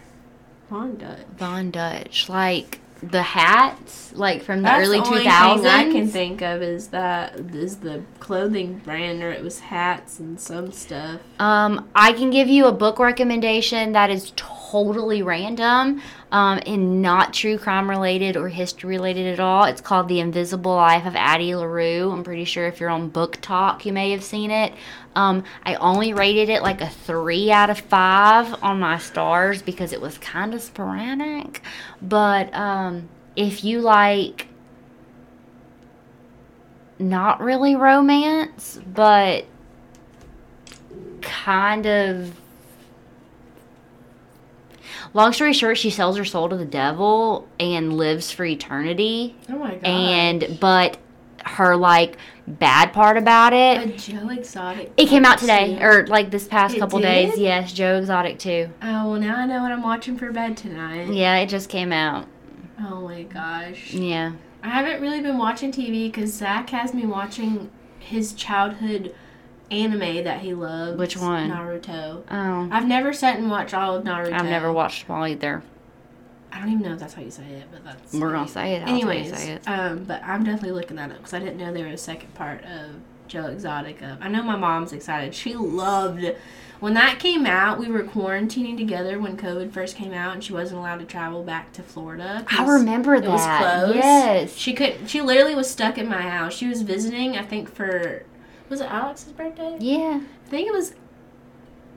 Von 0.70 0.96
Dutch. 0.96 1.26
Von 1.36 1.70
Dutch, 1.70 2.28
like 2.30 2.80
the 3.10 3.22
hats, 3.22 4.12
like 4.14 4.43
from 4.43 4.59
the 4.59 4.64
That's 4.64 4.86
early 4.86 5.01
two 5.01 5.18
thing 5.18 5.26
I 5.28 5.90
can 5.90 6.09
think 6.09 6.43
of 6.43 6.62
is 6.62 6.89
that 6.89 7.39
is 7.55 7.76
the 7.76 8.02
clothing 8.20 8.78
brand, 8.78 9.22
or 9.22 9.31
it 9.31 9.43
was 9.43 9.60
hats 9.60 10.18
and 10.18 10.40
some 10.40 10.72
stuff. 10.72 11.20
Um, 11.39 11.89
I 11.94 12.12
can 12.12 12.31
give 12.31 12.48
you 12.48 12.66
a 12.66 12.72
book 12.72 12.98
recommendation 12.98 13.93
that 13.93 14.10
is 14.10 14.32
totally 14.36 15.22
random, 15.22 16.02
um, 16.32 16.60
and 16.66 17.01
not 17.01 17.32
true 17.32 17.59
crime 17.59 17.89
related 17.89 18.36
or 18.36 18.48
history 18.48 18.90
related 18.90 19.26
at 19.32 19.40
all. 19.40 19.64
It's 19.64 19.81
called 19.81 20.09
The 20.09 20.20
Invisible 20.20 20.74
Life 20.74 21.06
of 21.06 21.14
Addie 21.14 21.55
LaRue. 21.55 22.10
I'm 22.10 22.24
pretty 22.24 22.44
sure 22.44 22.66
if 22.66 22.81
you're 22.81 22.90
on 22.90 23.10
BookTok, 23.10 23.85
you 23.85 23.93
may 23.93 24.10
have 24.10 24.24
seen 24.24 24.51
it. 24.51 24.72
Um, 25.16 25.45
I 25.65 25.77
only 25.77 26.12
rated 26.12 26.49
it 26.49 26.62
like 26.62 26.81
a 26.81 26.89
three 26.89 27.51
out 27.51 27.70
of 27.70 27.78
five 27.78 28.55
on 28.62 28.81
my 28.81 28.99
stars 28.99 29.62
because 29.62 29.93
it 29.93 30.01
was 30.01 30.19
kind 30.19 30.55
of 30.55 30.62
sporadic. 30.62 31.62
But 32.03 32.53
um, 32.55 33.09
if 33.36 33.62
you 33.65 33.81
like 33.81 34.49
not 36.99 37.41
really 37.41 37.77
romance, 37.77 38.81
but 38.86 39.45
kind 41.20 41.86
of 41.86 42.35
long 45.15 45.32
story 45.32 45.53
short 45.55 45.78
she 45.78 45.89
sells 45.89 46.16
her 46.19 46.24
soul 46.24 46.49
to 46.51 46.57
the 46.57 46.66
devil 46.66 47.49
and 47.59 47.97
lives 47.97 48.31
for 48.31 48.45
eternity 48.45 49.35
Oh 49.49 49.57
my 49.57 49.74
god! 49.74 49.85
and 49.85 50.59
but 50.61 50.99
her 51.47 51.77
like 51.77 52.19
bad 52.47 52.93
part 52.93 53.16
about 53.16 53.53
a 53.55 53.77
it 53.77 53.97
Joe 53.99 54.29
Exotic. 54.29 54.93
it 54.97 55.07
came 55.09 55.25
out 55.25 55.39
today 55.39 55.77
two. 55.79 55.83
or 55.85 56.07
like 56.09 56.31
this 56.31 56.47
past 56.47 56.75
It 56.77 56.79
couple 56.79 56.99
did? 56.99 57.07
days 57.07 57.39
yes 57.39 57.73
joe 57.73 57.97
exotic 57.99 58.39
too 58.39 58.69
Oh 58.83 59.11
well, 59.12 59.21
now 59.21 59.37
I 59.37 59.47
know 59.47 59.62
what 59.62 59.73
I'm 59.73 59.83
watching 59.83 60.19
for 60.19 60.31
bed 60.31 60.57
tonight. 60.57 61.09
yeah 61.12 61.37
it 61.39 61.49
just 61.49 61.69
came 61.71 61.93
out 61.93 62.27
Oh 62.79 63.01
my 63.09 63.23
gosh! 63.23 63.93
yeah 63.95 64.33
I 64.62 64.69
haven't 64.69 65.01
really 65.01 65.21
been 65.21 65.39
watching 65.39 65.71
TV 65.73 66.11
because 66.11 66.33
Zach 66.35 66.71
has 66.71 66.93
me 66.95 67.05
watching 67.07 67.71
his 67.99 68.33
childhood 68.33 69.15
anime 69.71 70.25
that 70.25 70.41
he 70.41 70.55
loves. 70.55 70.99
Which 70.99 71.16
one? 71.16 71.51
Naruto. 71.51 72.23
oh 72.31 72.69
I've 72.71 72.87
never 72.87 73.12
sat 73.12 73.39
and 73.39 73.49
watched 73.51 73.73
all 73.75 73.97
of 73.97 74.05
Naruto. 74.05 74.33
i've 74.35 74.45
never 74.45 74.71
watched 74.73 75.07
them 75.07 75.16
all 75.16 75.27
either 75.27 75.62
I 76.55 76.60
don't 76.60 76.68
even 76.70 76.82
know 76.82 76.93
if 76.93 77.01
that's 77.01 77.14
how 77.14 77.22
you 77.22 77.31
say 77.32 77.43
it, 77.44 77.66
but 77.72 77.85
that's. 77.85 78.12
we're 78.14 78.31
gonna 78.32 78.47
say 78.48 78.76
it 78.76 78.82
I'll 78.85 78.89
Anyways, 78.89 79.36
say 79.36 79.52
it. 79.55 79.68
um, 79.68 80.05
but 80.05 80.22
I'm 80.24 80.44
definitely 80.44 80.70
looking 80.72 80.97
that 80.97 81.10
up 81.10 81.16
because 81.18 81.35
I 81.35 81.40
didn't 81.40 81.56
know 81.59 81.72
there 81.72 81.86
was 81.90 82.01
a 82.01 82.05
second 82.05 82.32
part 82.35 82.62
of 82.64 82.90
Joe 83.26 83.47
Exotic. 83.47 84.01
Of 84.02 84.18
I 84.22 84.28
know 84.28 84.43
my 84.43 84.56
mom's 84.56 84.93
excited. 84.93 85.35
She 85.35 85.55
loved 85.55 86.24
when 86.81 86.94
that 86.94 87.18
came 87.18 87.44
out. 87.47 87.78
We 87.78 87.89
were 87.89 88.05
quarantining 88.05 88.76
together 88.76 89.18
when 89.18 89.36
COVID 89.36 89.72
first 89.72 89.97
came 89.97 90.12
out, 90.12 90.35
and 90.35 90.44
she 90.44 90.52
wasn't 90.52 90.78
allowed 90.78 90.98
to 91.01 91.06
travel 91.06 91.43
back 91.43 91.72
to 91.72 91.82
Florida. 91.82 92.44
I 92.48 92.64
remember 92.64 93.14
It 93.14 93.24
was 93.24 93.44
that 93.44 93.60
closed. 93.82 93.97
yes 93.97 94.55
She 94.56 94.74
could. 94.74 95.09
She 95.10 95.20
literally 95.22 95.55
was 95.56 95.68
stuck 95.68 95.98
in 95.98 96.06
my 96.09 96.22
house. 96.22 96.55
She 96.55 96.68
was 96.68 96.82
visiting. 96.82 97.36
I 97.36 97.43
think 97.43 97.68
for 97.74 98.24
was 98.68 98.81
it 98.81 98.90
Alex's 98.90 99.32
birthday? 99.32 99.76
yeah 99.81 100.20
I 100.47 100.48
think 100.48 100.68
it 100.68 100.72
was. 100.72 100.94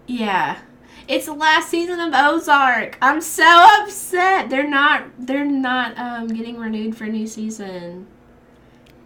Yeah, 0.07 0.57
it's 1.07 1.25
the 1.25 1.33
last 1.33 1.69
season 1.69 1.99
of 1.99 2.13
Ozark. 2.13 2.97
I'm 3.01 3.21
so 3.21 3.67
upset. 3.81 4.49
They're 4.49 4.67
not. 4.67 5.05
They're 5.19 5.45
not 5.45 5.97
um, 5.97 6.27
getting 6.27 6.57
renewed 6.57 6.95
for 6.97 7.05
a 7.05 7.09
new 7.09 7.27
season. 7.27 8.07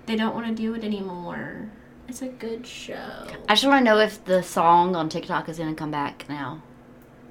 They 0.05 0.15
don't 0.15 0.33
want 0.33 0.47
to 0.47 0.53
do 0.53 0.73
it 0.73 0.83
anymore. 0.83 1.69
It's 2.07 2.21
a 2.21 2.27
good 2.27 2.67
show. 2.67 3.25
i 3.47 3.53
just 3.55 3.65
want 3.65 3.79
to 3.79 3.83
know 3.85 3.97
if 3.97 4.25
the 4.25 4.43
song 4.43 4.97
on 4.97 5.07
tiktok 5.07 5.47
is 5.47 5.57
gonna 5.57 5.73
come 5.73 5.91
back 5.91 6.25
now 6.27 6.61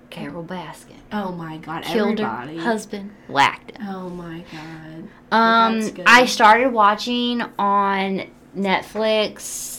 carole 0.08 0.42
baskin 0.42 0.96
Oh 1.12 1.32
my 1.32 1.58
god! 1.58 1.84
killed 1.84 2.18
everybody. 2.18 2.56
her 2.56 2.62
husband 2.62 3.10
whacked 3.28 3.76
him 3.76 3.86
Oh 3.86 4.08
my 4.08 4.42
god. 4.50 5.08
Um, 5.32 5.80
good. 5.90 6.04
I 6.06 6.24
started 6.24 6.72
watching 6.72 7.42
on 7.58 8.22
Netflix. 8.56 9.69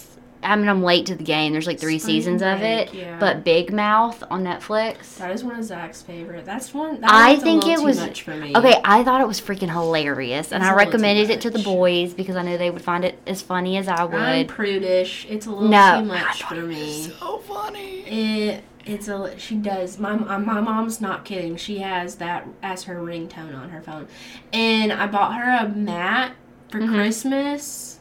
I 0.43 0.55
mean, 0.55 0.67
I'm 0.69 0.81
late 0.83 1.05
to 1.07 1.15
the 1.15 1.23
game. 1.23 1.51
There's 1.53 1.67
like 1.67 1.79
three 1.79 1.99
Spring 1.99 2.15
seasons 2.15 2.41
of 2.41 2.61
it, 2.61 2.93
yeah. 2.93 3.17
but 3.19 3.43
Big 3.43 3.71
Mouth 3.71 4.23
on 4.31 4.43
Netflix. 4.43 5.15
That 5.17 5.31
is 5.31 5.43
one 5.43 5.55
of 5.57 5.63
Zach's 5.63 6.01
favorite. 6.01 6.45
That's 6.45 6.73
one. 6.73 7.01
That 7.01 7.11
I 7.13 7.35
think 7.37 7.67
it 7.67 7.77
too 7.77 7.83
was 7.83 7.99
much 7.99 8.23
for 8.23 8.35
me. 8.35 8.55
okay. 8.55 8.79
I 8.83 9.03
thought 9.03 9.21
it 9.21 9.27
was 9.27 9.39
freaking 9.39 9.71
hilarious, 9.71 10.51
and 10.51 10.63
It's 10.63 10.69
I 10.69 10.73
a 10.73 10.75
little 10.75 10.91
too 10.91 10.97
recommended 10.97 11.29
it 11.29 11.41
to 11.41 11.49
the 11.49 11.59
boys 11.59 12.13
because 12.13 12.35
I 12.35 12.41
knew 12.41 12.57
they 12.57 12.71
would 12.71 12.81
find 12.81 13.05
it 13.05 13.19
as 13.27 13.41
funny 13.41 13.77
as 13.77 13.87
I 13.87 14.03
would. 14.03 14.15
I'm 14.15 14.47
prudish. 14.47 15.25
It's 15.29 15.45
a 15.45 15.51
little 15.51 15.67
No, 15.69 15.99
too 16.01 16.05
much 16.07 16.43
for 16.43 16.55
me. 16.55 17.03
so 17.19 17.37
funny. 17.39 17.99
It 18.01 18.63
it's 18.83 19.07
a 19.07 19.37
she 19.37 19.55
does 19.57 19.99
my 19.99 20.15
my 20.15 20.59
mom's 20.59 20.99
not 20.99 21.23
kidding. 21.23 21.55
She 21.55 21.77
has 21.79 22.15
that 22.15 22.47
as 22.63 22.85
her 22.85 22.95
ringtone 22.95 23.55
on 23.55 23.69
her 23.69 23.81
phone, 23.81 24.07
and 24.51 24.91
I 24.91 25.05
bought 25.05 25.35
her 25.35 25.65
a 25.65 25.69
mat 25.69 26.33
for 26.69 26.79
Mhm. 26.79 26.93
Christmas. 26.95 27.99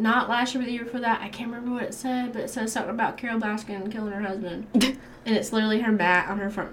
Not 0.00 0.28
last 0.28 0.54
year, 0.54 0.62
but 0.62 0.66
the 0.66 0.72
year 0.72 0.84
before 0.84 1.00
that. 1.00 1.20
I 1.20 1.28
can't 1.28 1.50
remember 1.50 1.74
what 1.74 1.82
it 1.84 1.94
said, 1.94 2.32
but 2.32 2.42
it 2.42 2.50
says 2.50 2.72
something 2.72 2.90
about 2.90 3.16
Carole 3.16 3.40
Baskin 3.40 3.90
killing 3.90 4.12
her 4.12 4.22
husband, 4.22 4.66
and 4.74 5.36
it's 5.36 5.52
literally 5.52 5.80
her 5.80 5.92
mat 5.92 6.28
on 6.28 6.38
her 6.38 6.50
front 6.50 6.72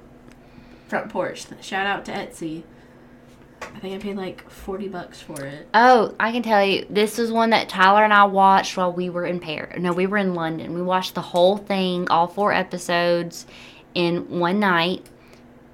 front 0.87 1.09
porch. 1.09 1.45
Shout 1.61 1.85
out 1.85 2.05
to 2.05 2.11
Etsy. 2.11 2.63
I 3.61 3.79
think 3.79 3.95
I 3.95 3.97
paid 3.97 4.15
like 4.15 4.49
forty 4.49 4.87
bucks 4.87 5.19
for 5.19 5.43
it. 5.43 5.67
Oh, 5.73 6.15
I 6.19 6.31
can 6.31 6.43
tell 6.43 6.63
you, 6.63 6.85
this 6.89 7.17
was 7.17 7.31
one 7.31 7.49
that 7.49 7.69
Tyler 7.69 8.03
and 8.03 8.13
I 8.13 8.23
watched 8.25 8.77
while 8.77 8.93
we 8.93 9.09
were 9.09 9.25
in 9.25 9.39
Paris. 9.39 9.79
No, 9.79 9.91
we 9.91 10.07
were 10.07 10.17
in 10.17 10.33
London. 10.33 10.73
We 10.73 10.81
watched 10.81 11.15
the 11.15 11.21
whole 11.21 11.57
thing, 11.57 12.07
all 12.09 12.27
four 12.27 12.53
episodes, 12.53 13.45
in 13.93 14.39
one 14.39 14.59
night 14.59 15.05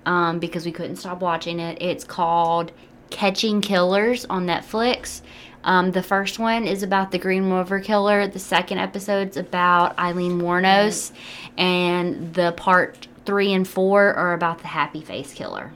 um, 0.06 0.40
because 0.40 0.66
we 0.66 0.72
couldn't 0.72 0.96
stop 0.96 1.20
watching 1.22 1.60
it. 1.60 1.78
It's 1.82 2.04
called 2.04 2.72
Catching 3.10 3.62
Killers 3.62 4.26
on 4.26 4.46
Netflix. 4.48 5.22
Um, 5.64 5.92
the 5.92 6.04
first 6.04 6.40
one 6.40 6.66
is 6.66 6.84
about 6.84 7.12
the 7.12 7.18
Green 7.18 7.50
River 7.52 7.80
Killer. 7.80 8.28
The 8.28 8.40
second 8.40 8.80
episode's 8.80 9.38
about 9.38 9.98
Aileen 9.98 10.42
Wuornos, 10.42 11.12
and 11.58 12.34
the 12.34 12.52
part 12.54 13.08
three 13.26 13.54
and 13.54 13.68
four 13.68 14.14
are 14.14 14.34
about 14.34 14.60
the 14.60 14.68
Happy 14.68 15.02
Face 15.02 15.34
Killer. 15.34 15.72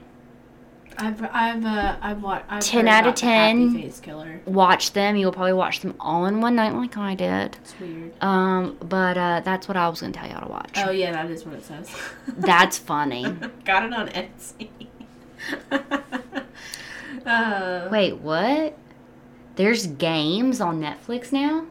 I've 0.99 1.23
I've 1.31 1.65
uh, 1.65 1.95
I've 2.01 2.23
watched. 2.23 2.71
10 2.71 2.85
heard 2.85 2.89
out 2.89 2.99
of 3.01 3.05
about 3.07 3.19
the 3.19 3.25
Happy 3.25 3.69
10. 3.69 3.81
Face 3.81 4.01
Watch 4.45 4.93
them. 4.93 5.15
You'll 5.15 5.31
probably 5.31 5.53
watch 5.53 5.81
them 5.81 5.93
all 5.99 6.25
in 6.25 6.41
one 6.41 6.55
night, 6.55 6.73
like 6.73 6.97
I 6.97 7.13
did. 7.13 7.55
It's 7.61 7.79
weird. 7.79 8.13
Um, 8.23 8.77
but 8.81 9.17
uh, 9.17 9.41
that's 9.41 9.67
what 9.67 9.77
I 9.77 9.87
was 9.89 10.01
gonna 10.01 10.13
tell 10.13 10.27
y'all 10.27 10.41
to 10.41 10.51
watch. 10.51 10.71
Oh 10.77 10.89
yeah, 10.89 11.11
that 11.11 11.29
is 11.29 11.45
what 11.45 11.55
it 11.55 11.65
says. 11.65 11.95
That's 12.37 12.77
funny. 12.77 13.23
Got 13.65 13.85
it 13.85 13.93
on 13.93 14.09
Etsy. 14.09 14.69
uh, 17.25 17.87
Wait, 17.91 18.13
what? 18.17 18.77
There's 19.57 19.87
games 19.87 20.61
on 20.61 20.79
Netflix 20.79 21.31
now. 21.33 21.65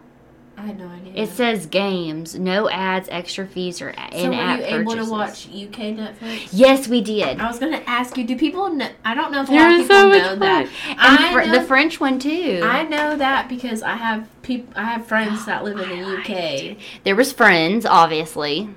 I 0.58 0.62
had 0.62 0.78
no 0.78 0.88
idea. 0.88 1.12
It 1.14 1.28
says 1.28 1.66
games, 1.66 2.38
no 2.38 2.70
ads, 2.70 3.10
extra 3.10 3.46
fees, 3.46 3.82
or 3.82 3.90
in-app 3.90 4.12
So 4.14 4.28
were 4.30 4.34
you 4.34 4.64
able 4.64 4.92
purchases. 4.92 5.06
to 5.06 5.12
watch 5.12 5.46
UK 5.48 5.78
Netflix? 5.94 6.48
Yes, 6.50 6.88
we 6.88 7.02
did. 7.02 7.38
I 7.40 7.46
was 7.46 7.58
gonna 7.58 7.82
ask 7.86 8.16
you. 8.16 8.24
Do 8.24 8.36
people? 8.38 8.70
Know, 8.70 8.88
I 9.04 9.14
don't 9.14 9.32
know 9.32 9.42
if 9.42 9.50
a 9.50 9.52
lot 9.52 9.60
of 9.60 9.68
There's 9.68 9.82
people 9.82 9.96
so 9.96 10.08
much 10.08 10.22
know 10.22 10.28
fun. 10.30 10.38
that. 10.40 10.66
And 10.88 10.98
I 10.98 11.32
fr- 11.44 11.50
the 11.52 11.60
French 11.62 12.00
one 12.00 12.18
too. 12.18 12.62
I 12.64 12.84
know 12.84 13.16
that 13.16 13.50
because 13.50 13.82
I 13.82 13.96
have 13.96 14.28
peop- 14.40 14.72
I 14.74 14.84
have 14.84 15.06
friends 15.06 15.44
that 15.44 15.62
live 15.62 15.78
in 15.78 15.90
the 15.90 16.16
UK. 16.72 16.78
There 17.04 17.14
was 17.16 17.34
Friends, 17.34 17.84
obviously. 17.84 18.70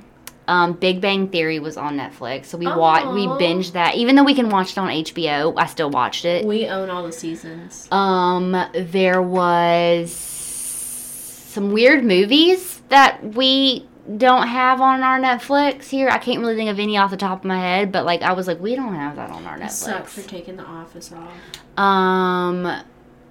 Um, 0.49 0.73
Big 0.73 0.99
Bang 0.99 1.27
Theory 1.27 1.59
was 1.59 1.77
on 1.77 1.95
Netflix, 1.95 2.45
so 2.45 2.57
we 2.57 2.65
watched, 2.65 3.05
we 3.07 3.27
binged 3.27 3.73
that. 3.73 3.95
Even 3.95 4.15
though 4.15 4.23
we 4.23 4.34
can 4.34 4.49
watch 4.49 4.71
it 4.71 4.77
on 4.80 4.89
HBO, 4.89 5.53
I 5.55 5.67
still 5.67 5.91
watched 5.91 6.26
it. 6.26 6.43
We 6.43 6.65
own 6.67 6.89
all 6.89 7.03
the 7.03 7.11
seasons. 7.11 7.88
Um, 7.91 8.51
there 8.73 9.21
was 9.21 10.11
some 10.11 11.71
weird 11.71 12.03
movies 12.03 12.81
that 12.89 13.23
we 13.35 13.88
don't 14.17 14.47
have 14.47 14.81
on 14.81 15.03
our 15.03 15.19
Netflix 15.19 15.89
here. 15.89 16.09
I 16.09 16.17
can't 16.17 16.39
really 16.39 16.55
think 16.55 16.71
of 16.71 16.80
any 16.80 16.97
off 16.97 17.11
the 17.11 17.17
top 17.17 17.39
of 17.39 17.45
my 17.45 17.59
head, 17.59 17.91
but 17.91 18.05
like 18.05 18.23
I 18.23 18.34
was 18.34 18.47
like, 18.47 18.59
we 18.59 18.76
don't 18.76 18.95
have 18.95 19.17
that 19.17 19.30
on 19.30 19.45
our 19.45 19.61
It 19.61 19.69
sucks 19.71 20.13
for 20.13 20.27
taking 20.27 20.57
the 20.57 20.65
office 20.65 21.11
off. 21.11 21.80
Um, 21.80 22.63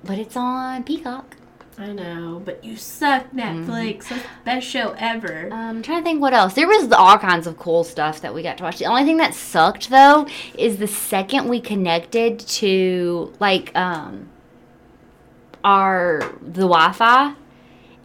but 0.05 0.19
it's 0.19 0.37
on 0.37 0.85
Peacock. 0.85 1.38
I 1.79 1.93
know, 1.93 2.43
but 2.45 2.65
you 2.65 2.77
suck, 2.77 3.31
Netflix. 3.31 4.09
The 4.09 4.21
best 4.45 4.67
show 4.67 4.97
ever. 4.99 5.47
Um, 5.53 5.53
I'm 5.53 5.83
trying 5.83 5.99
to 5.99 6.05
think 6.05 6.21
what 6.21 6.35
else. 6.35 6.55
There 6.55 6.67
was 6.67 6.91
all 6.91 7.19
kinds 7.19 7.47
of 7.47 7.57
cool 7.57 7.85
stuff 7.85 8.21
that 8.23 8.35
we 8.35 8.43
got 8.43 8.59
to 8.59 8.65
watch. 8.65 8.79
The 8.79 8.87
only 8.87 9.05
thing 9.05 9.19
that 9.19 9.33
sucked 9.33 9.89
though 9.89 10.27
is 10.57 10.79
the 10.79 10.89
second 10.89 11.49
we 11.49 11.61
connected 11.61 12.41
to 12.41 13.33
like 13.39 13.75
um 13.77 14.29
our 15.63 16.21
the 16.43 16.63
Wi-Fi, 16.63 17.35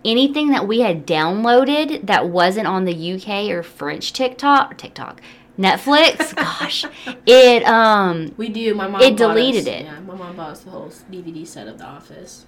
anything 0.06 0.50
that 0.50 0.68
we 0.68 0.82
had 0.82 1.08
downloaded 1.08 2.06
that 2.06 2.30
wasn't 2.30 2.68
on 2.68 2.86
the 2.86 3.14
UK 3.14 3.50
or 3.50 3.64
French 3.64 4.14
TikTok, 4.14 4.78
TikTok, 4.78 5.20
Netflix, 5.58 6.36
gosh, 6.36 6.86
it 7.26 7.64
um 7.64 8.36
We 8.38 8.50
do. 8.50 8.76
My 8.76 8.88
mom. 8.88 9.02
It 9.02 9.18
deleted 9.18 9.62
us- 9.62 9.68
it. 9.68 9.86
Yeah, 9.86 10.00
my 10.02 10.14
mom 10.14 10.36
bought 10.36 10.52
us 10.52 10.60
the 10.62 10.70
whole 10.70 10.92
DVD 11.12 11.46
set 11.48 11.68
of 11.68 11.80
The 11.80 11.86
Office. 11.86 12.46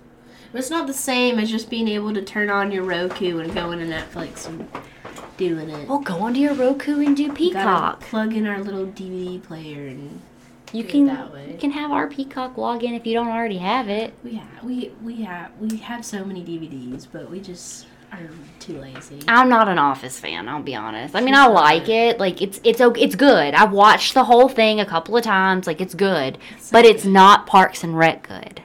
But 0.55 0.59
it's 0.61 0.69
not 0.71 0.87
the 0.87 0.93
same 0.93 1.37
as 1.37 1.51
just 1.51 1.69
being 1.69 1.89
able 1.89 2.13
to 2.13 2.21
turn 2.21 2.49
on 2.49 2.71
your 2.71 2.85
Roku 2.85 3.39
and 3.39 3.53
go 3.53 3.71
into 3.71 3.85
Netflix 3.87 4.47
and 4.47 4.65
doing 5.35 5.69
it. 5.69 5.89
well 5.89 5.99
go 5.99 6.19
onto 6.19 6.39
your 6.39 6.53
Roku 6.53 7.05
and 7.05 7.17
do 7.17 7.29
Peacock. 7.33 7.99
Plug 7.99 8.33
in 8.33 8.47
our 8.47 8.63
little 8.63 8.85
DVD 8.85 9.43
player 9.43 9.87
and 9.87 10.21
You 10.71 10.85
can 10.85 11.07
that 11.07 11.33
way. 11.33 11.51
you 11.51 11.57
can 11.57 11.71
have 11.71 11.91
our 11.91 12.07
Peacock 12.07 12.55
login 12.55 12.95
if 12.95 13.05
you 13.05 13.13
don't 13.13 13.27
already 13.27 13.57
have 13.57 13.89
it. 13.89 14.13
we 14.23 14.35
have 14.35 14.63
we 14.63 14.93
we 15.03 15.23
have 15.23 15.51
we 15.59 15.75
have 15.75 16.05
so 16.05 16.23
many 16.23 16.41
DVDs, 16.41 17.05
but 17.11 17.29
we 17.29 17.41
just 17.41 17.87
are 18.13 18.29
too 18.61 18.79
lazy. 18.79 19.19
I'm 19.27 19.49
not 19.49 19.67
an 19.67 19.77
Office 19.77 20.17
fan. 20.21 20.47
I'll 20.47 20.63
be 20.63 20.73
honest. 20.73 21.17
I 21.17 21.19
mean, 21.19 21.35
I 21.35 21.47
like 21.47 21.89
it. 21.89 22.17
Like 22.17 22.41
it's 22.41 22.61
it's 22.63 22.79
it's 22.79 23.15
good. 23.15 23.55
I've 23.55 23.73
watched 23.73 24.13
the 24.13 24.23
whole 24.23 24.47
thing 24.47 24.79
a 24.79 24.85
couple 24.85 25.17
of 25.17 25.23
times. 25.25 25.67
Like 25.67 25.81
it's 25.81 25.95
good, 25.95 26.37
so 26.61 26.69
but 26.71 26.85
it's 26.85 27.03
good. 27.03 27.11
not 27.11 27.45
Parks 27.45 27.83
and 27.83 27.97
Rec 27.97 28.25
good. 28.25 28.61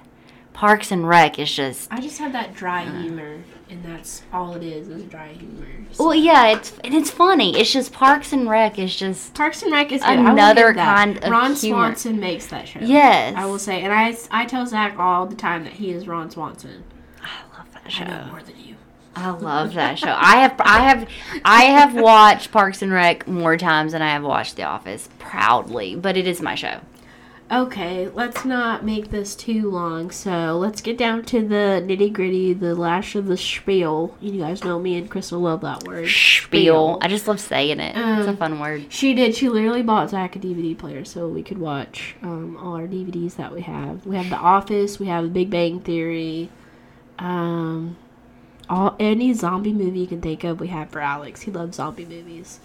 Parks 0.61 0.93
and 0.93 1.09
Rec 1.09 1.39
is 1.39 1.51
just. 1.51 1.91
I 1.91 2.03
just 2.03 2.19
have 2.19 2.33
that 2.33 2.55
dry 2.55 2.85
humor, 2.85 3.39
and 3.71 3.83
that's 3.83 4.25
all 4.31 4.55
it 4.55 4.63
is 4.63 4.91
is 4.91 5.05
dry 5.05 5.29
humor. 5.29 5.65
Well, 5.99 6.15
yeah, 6.15 6.49
it's 6.49 6.79
and 6.85 6.93
it's 6.93 7.11
funny. 7.11 7.59
It's 7.59 7.73
just 7.73 7.95
Parks 7.95 8.35
and 8.35 8.47
Rec 8.47 8.79
is 8.79 8.95
just 8.95 9.33
Parks 9.33 9.63
and 9.63 9.73
Rec 9.73 9.91
is 9.91 10.03
good. 10.03 10.19
Another 10.19 10.75
kind 10.75 11.17
of 11.17 11.31
Ron 11.31 11.55
humor. 11.55 11.87
Swanson 11.87 12.21
makes 12.21 12.49
that 12.49 12.69
show. 12.69 12.81
yes. 12.81 13.35
I 13.39 13.47
will 13.47 13.59
say, 13.59 13.81
and 13.81 13.91
I, 13.91 14.15
I 14.31 14.45
tell 14.45 14.67
Zach 14.67 14.99
all 14.99 15.25
the 15.25 15.35
time 15.35 15.65
that 15.65 15.73
he 15.73 15.93
is 15.93 16.07
Ron 16.07 16.31
Swanson. 16.31 16.85
I 17.23 17.57
love 17.57 17.73
that 17.73 17.83
I 17.99 18.05
know 18.05 18.25
show. 18.27 18.31
more 18.31 18.43
than 18.43 18.61
you. 18.61 18.77
I 19.17 19.31
love 19.31 19.73
that 19.73 19.99
show. 19.99 20.15
I 20.15 20.41
have 20.43 20.61
I 20.61 20.81
have 20.83 21.09
I 21.43 21.63
have 21.65 21.95
watched 21.95 22.53
Parks 22.53 22.83
and 22.83 22.93
Rec 22.93 23.27
more 23.27 23.57
times 23.57 23.93
than 23.93 24.03
I 24.03 24.13
have 24.13 24.25
watched 24.25 24.57
The 24.57 24.65
Office. 24.65 25.09
Proudly, 25.19 25.97
but 25.97 26.19
it 26.19 26.27
is 26.27 26.43
my 26.43 26.55
show. 26.55 26.81
Okay, 27.53 28.07
let's 28.09 28.45
not 28.45 28.85
make 28.85 29.11
this 29.11 29.35
too 29.35 29.69
long. 29.71 30.13
So 30.13 30.57
let's 30.57 30.81
get 30.81 30.97
down 30.97 31.25
to 31.25 31.41
the 31.47 31.83
nitty 31.85 32.13
gritty, 32.13 32.53
the 32.53 32.77
lash 32.77 33.17
of 33.17 33.27
the 33.27 33.37
spiel. 33.37 34.15
You 34.21 34.39
guys 34.41 34.63
know 34.63 34.79
me 34.79 34.97
and 34.97 35.11
Crystal 35.11 35.41
love 35.41 35.63
that 35.63 35.83
word. 35.85 36.09
Spiel. 36.09 36.99
I 37.03 37.09
just 37.09 37.27
love 37.27 37.41
saying 37.41 37.81
it. 37.81 37.97
it's 37.97 38.27
a 38.27 38.31
Um, 38.31 38.37
fun 38.37 38.61
word. 38.61 38.85
She 38.89 39.15
did. 39.15 39.35
She 39.35 39.49
literally 39.49 39.83
bought 39.83 40.11
Zach 40.11 40.37
a 40.37 40.39
DVD 40.39 40.79
player 40.79 41.05
so 41.05 41.27
we 41.27 41.43
could 41.43 41.59
watch 41.59 42.15
um, 42.23 42.57
all 42.57 42.75
our 42.77 42.87
DVDs 42.87 43.35
that 43.35 43.53
we 43.53 43.63
have. 43.63 44.07
We 44.07 44.15
have 44.17 44.31
The 44.31 44.37
Office. 44.37 45.01
We 45.01 45.07
have 45.07 45.25
The 45.25 45.31
Big 45.31 45.51
Bang 45.51 45.81
Theory. 45.81 46.51
Um, 47.19 47.97
all 48.69 48.95
any 49.01 49.33
zombie 49.33 49.73
movie 49.73 49.99
you 49.99 50.07
can 50.07 50.21
think 50.21 50.45
of, 50.45 50.61
we 50.61 50.69
have 50.69 50.91
for 50.91 51.01
Alex. 51.01 51.41
He 51.43 51.51
loves 51.51 51.77
zombie 51.79 52.05
movies. 52.07 52.61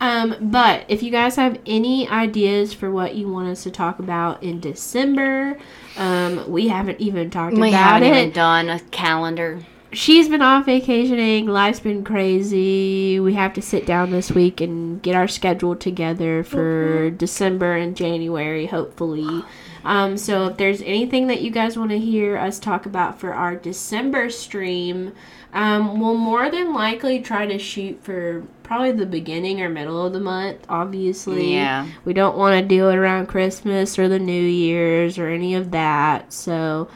Um, 0.00 0.36
but 0.40 0.84
if 0.88 1.02
you 1.02 1.10
guys 1.10 1.36
have 1.36 1.58
any 1.66 2.08
ideas 2.08 2.72
for 2.72 2.90
what 2.90 3.16
you 3.16 3.28
want 3.28 3.48
us 3.48 3.64
to 3.64 3.70
talk 3.70 3.98
about 3.98 4.42
in 4.42 4.60
December, 4.60 5.58
um, 5.96 6.48
we 6.50 6.68
haven't 6.68 7.00
even 7.00 7.30
talked 7.30 7.56
We 7.56 7.70
about 7.70 7.94
haven't 7.94 8.12
it 8.14 8.16
even 8.18 8.30
done 8.32 8.68
a 8.68 8.78
calendar. 8.78 9.60
she's 9.92 10.28
been 10.28 10.42
off 10.42 10.66
vacationing. 10.66 11.46
Life's 11.46 11.80
been 11.80 12.04
crazy. 12.04 13.18
We 13.18 13.34
have 13.34 13.54
to 13.54 13.62
sit 13.62 13.86
down 13.86 14.10
this 14.10 14.30
week 14.30 14.60
and 14.60 15.02
get 15.02 15.16
our 15.16 15.26
schedule 15.26 15.74
together 15.74 16.44
for 16.44 17.10
December 17.10 17.74
and 17.76 17.96
January, 17.96 18.66
hopefully. 18.66 19.42
Um, 19.84 20.16
so 20.16 20.46
if 20.48 20.58
there's 20.58 20.82
anything 20.82 21.26
that 21.28 21.40
you 21.40 21.50
guys 21.50 21.78
want 21.78 21.90
to 21.90 21.98
hear 21.98 22.36
us 22.36 22.58
talk 22.58 22.86
about 22.86 23.18
for 23.18 23.32
our 23.32 23.56
December 23.56 24.28
stream, 24.30 25.12
um, 25.54 25.98
we'll 25.98 26.14
more 26.16 26.50
than 26.50 26.74
likely 26.74 27.20
try 27.20 27.46
to 27.46 27.58
shoot 27.58 28.02
for 28.04 28.44
probably 28.68 28.92
the 28.92 29.06
beginning 29.06 29.62
or 29.62 29.68
middle 29.70 30.04
of 30.04 30.12
the 30.12 30.20
month. 30.20 30.58
Obviously, 30.68 31.54
Yeah. 31.54 31.86
we 32.04 32.12
don't 32.12 32.36
want 32.36 32.60
to 32.60 32.68
do 32.68 32.90
it 32.90 32.96
around 32.96 33.26
Christmas 33.26 33.98
or 33.98 34.08
the 34.08 34.18
New 34.18 34.42
Year's 34.42 35.18
or 35.18 35.28
any 35.28 35.54
of 35.54 35.70
that. 35.70 36.34
So 36.34 36.88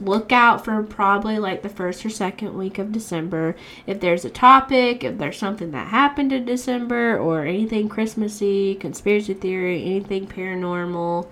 look 0.00 0.32
out 0.32 0.64
for 0.64 0.82
probably 0.82 1.38
like 1.38 1.60
the 1.62 1.68
first 1.68 2.04
or 2.06 2.08
second 2.08 2.56
week 2.56 2.78
of 2.78 2.92
December. 2.92 3.54
If 3.86 4.00
there's 4.00 4.24
a 4.24 4.30
topic, 4.30 5.04
if 5.04 5.18
there's 5.18 5.36
something 5.36 5.70
that 5.72 5.88
happened 5.88 6.32
in 6.32 6.46
December 6.46 7.18
or 7.18 7.44
anything 7.44 7.90
Christmassy, 7.90 8.74
conspiracy 8.74 9.34
theory, 9.34 9.84
anything 9.84 10.26
paranormal, 10.26 11.26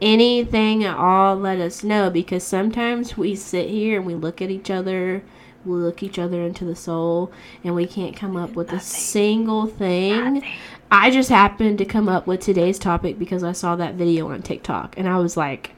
anything 0.00 0.84
at 0.84 0.96
all, 0.96 1.36
let 1.36 1.58
us 1.58 1.84
know 1.84 2.08
because 2.08 2.44
sometimes 2.44 3.18
we 3.18 3.34
sit 3.34 3.68
here 3.68 3.98
and 3.98 4.06
we 4.06 4.14
look 4.14 4.40
at 4.40 4.50
each 4.50 4.70
other. 4.70 5.22
Look 5.68 6.02
each 6.02 6.18
other 6.18 6.42
into 6.42 6.64
the 6.64 6.74
soul 6.74 7.30
and 7.62 7.74
we 7.74 7.86
can't 7.86 8.16
come 8.16 8.36
up 8.36 8.54
with 8.54 8.72
a 8.72 8.80
single 8.80 9.66
thing. 9.66 10.42
I 10.90 11.10
just 11.10 11.28
happened 11.28 11.78
to 11.78 11.84
come 11.84 12.08
up 12.08 12.26
with 12.26 12.40
today's 12.40 12.78
topic 12.78 13.18
because 13.18 13.44
I 13.44 13.52
saw 13.52 13.76
that 13.76 13.94
video 13.94 14.30
on 14.30 14.42
TikTok 14.42 14.96
and 14.96 15.06
I 15.06 15.18
was 15.18 15.36
like 15.36 15.72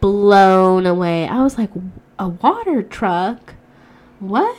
blown 0.00 0.86
away. 0.86 1.28
I 1.28 1.42
was 1.42 1.56
like, 1.56 1.70
a 2.18 2.28
water 2.28 2.82
truck? 2.82 3.54
What? 4.18 4.56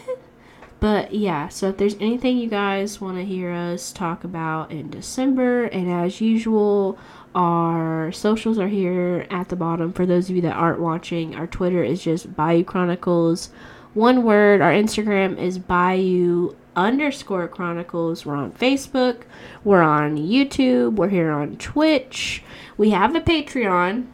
But 0.79 1.13
yeah, 1.13 1.49
so 1.49 1.67
if 1.69 1.77
there's 1.77 1.95
anything 1.95 2.37
you 2.37 2.49
guys 2.49 3.01
want 3.01 3.17
to 3.17 3.25
hear 3.25 3.51
us 3.51 3.91
talk 3.91 4.23
about 4.23 4.71
in 4.71 4.89
December, 4.89 5.65
and 5.65 5.91
as 5.91 6.21
usual, 6.21 6.97
our 7.35 8.13
socials 8.13 8.57
are 8.57 8.69
here 8.69 9.27
at 9.29 9.49
the 9.49 9.57
bottom. 9.57 9.91
For 9.91 10.05
those 10.05 10.29
of 10.29 10.37
you 10.37 10.41
that 10.43 10.55
aren't 10.55 10.79
watching, 10.79 11.35
our 11.35 11.47
Twitter 11.47 11.83
is 11.83 12.01
just 12.01 12.33
Bayou 12.33 12.63
Chronicles, 12.63 13.49
one 13.93 14.23
word. 14.23 14.61
Our 14.61 14.71
Instagram 14.71 15.37
is 15.37 15.57
Bayou 15.57 16.55
underscore 16.75 17.47
Chronicles. 17.47 18.25
We're 18.25 18.35
on 18.35 18.51
Facebook. 18.51 19.23
We're 19.63 19.81
on 19.81 20.17
YouTube. 20.17 20.95
We're 20.95 21.09
here 21.09 21.31
on 21.31 21.57
Twitch. 21.57 22.43
We 22.77 22.91
have 22.91 23.15
a 23.15 23.21
Patreon. 23.21 24.07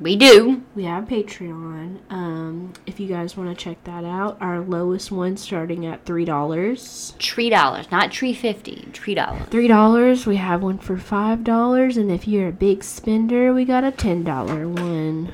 We 0.00 0.14
do. 0.14 0.62
We 0.76 0.84
have 0.84 1.06
Patreon. 1.06 1.98
Um, 2.08 2.72
if 2.86 3.00
you 3.00 3.08
guys 3.08 3.36
want 3.36 3.50
to 3.50 3.64
check 3.64 3.82
that 3.82 4.04
out, 4.04 4.38
our 4.40 4.60
lowest 4.60 5.10
one 5.10 5.36
starting 5.36 5.86
at 5.86 6.04
three 6.04 6.24
dollars. 6.24 7.14
Three 7.20 7.50
dollars, 7.50 7.90
not 7.90 8.12
tree 8.12 8.32
fifty. 8.32 8.88
Tree 8.92 9.14
dollars. 9.14 9.48
Three 9.48 9.66
dollars. 9.66 10.24
We 10.24 10.36
have 10.36 10.62
one 10.62 10.78
for 10.78 10.98
five 10.98 11.42
dollars, 11.42 11.96
and 11.96 12.12
if 12.12 12.28
you're 12.28 12.48
a 12.48 12.52
big 12.52 12.84
spender, 12.84 13.52
we 13.52 13.64
got 13.64 13.82
a 13.82 13.90
ten 13.90 14.22
dollar 14.22 14.68
one. 14.68 15.32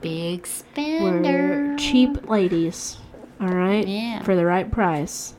Big 0.00 0.46
spender. 0.46 1.72
We're 1.72 1.76
cheap 1.76 2.30
ladies. 2.30 2.96
All 3.40 3.48
right. 3.48 3.86
Yeah. 3.86 4.22
For 4.22 4.34
the 4.36 4.44
right 4.46 4.70
price. 4.70 5.34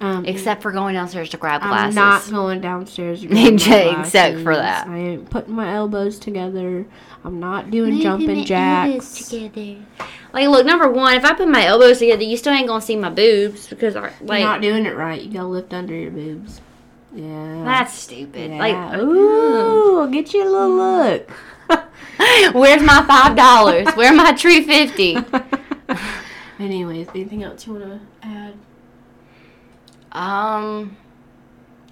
Um, 0.00 0.24
Except 0.26 0.60
for 0.60 0.72
going 0.72 0.94
downstairs 0.94 1.30
to 1.30 1.36
grab 1.36 1.62
glasses. 1.62 1.96
I'm 1.96 2.04
not 2.08 2.28
going 2.30 2.60
downstairs. 2.60 3.20
to 3.22 3.26
grab 3.28 3.36
my 3.36 4.00
Except 4.00 4.38
for 4.40 4.54
that. 4.56 4.88
I 4.88 4.96
ain't 4.98 5.30
putting 5.30 5.54
my 5.54 5.72
elbows 5.74 6.18
together. 6.18 6.84
I'm 7.24 7.40
not 7.40 7.70
doing 7.70 7.90
Maybe 7.92 8.02
jumping 8.02 8.36
my 8.38 8.44
jacks. 8.44 9.28
together. 9.28 9.76
Like, 10.32 10.48
look, 10.48 10.66
number 10.66 10.90
one, 10.90 11.14
if 11.14 11.24
I 11.24 11.32
put 11.32 11.48
my 11.48 11.64
elbows 11.64 12.00
together, 12.00 12.24
you 12.24 12.36
still 12.36 12.52
ain't 12.52 12.66
gonna 12.66 12.80
see 12.82 12.96
my 12.96 13.08
boobs 13.08 13.68
because, 13.68 13.94
I- 13.96 14.10
You're 14.20 14.40
not 14.40 14.60
doing 14.60 14.84
it 14.84 14.96
right. 14.96 15.22
You 15.22 15.32
gotta 15.32 15.46
lift 15.46 15.72
under 15.72 15.94
your 15.94 16.10
boobs. 16.10 16.60
Yeah. 17.14 17.62
that's 17.64 17.94
stupid. 17.94 18.50
Yeah. 18.50 18.58
Like, 18.58 18.98
ooh, 19.00 20.00
I'll 20.00 20.08
get 20.08 20.34
you 20.34 20.42
a 20.42 20.50
little 20.50 20.70
look. 20.74 21.30
where's 22.54 22.82
my 22.82 23.04
five 23.06 23.36
dollars? 23.36 23.86
Where 23.94 24.12
my 24.12 24.32
tree 24.32 24.62
fifty? 24.64 25.16
Anyways, 26.58 27.08
anything 27.08 27.42
else 27.42 27.66
you 27.66 27.74
want 27.74 27.84
to 27.84 28.00
add? 28.26 28.54
Um, 30.12 30.96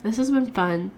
This 0.03 0.17
has 0.17 0.31
been 0.31 0.53
fun. 0.53 0.91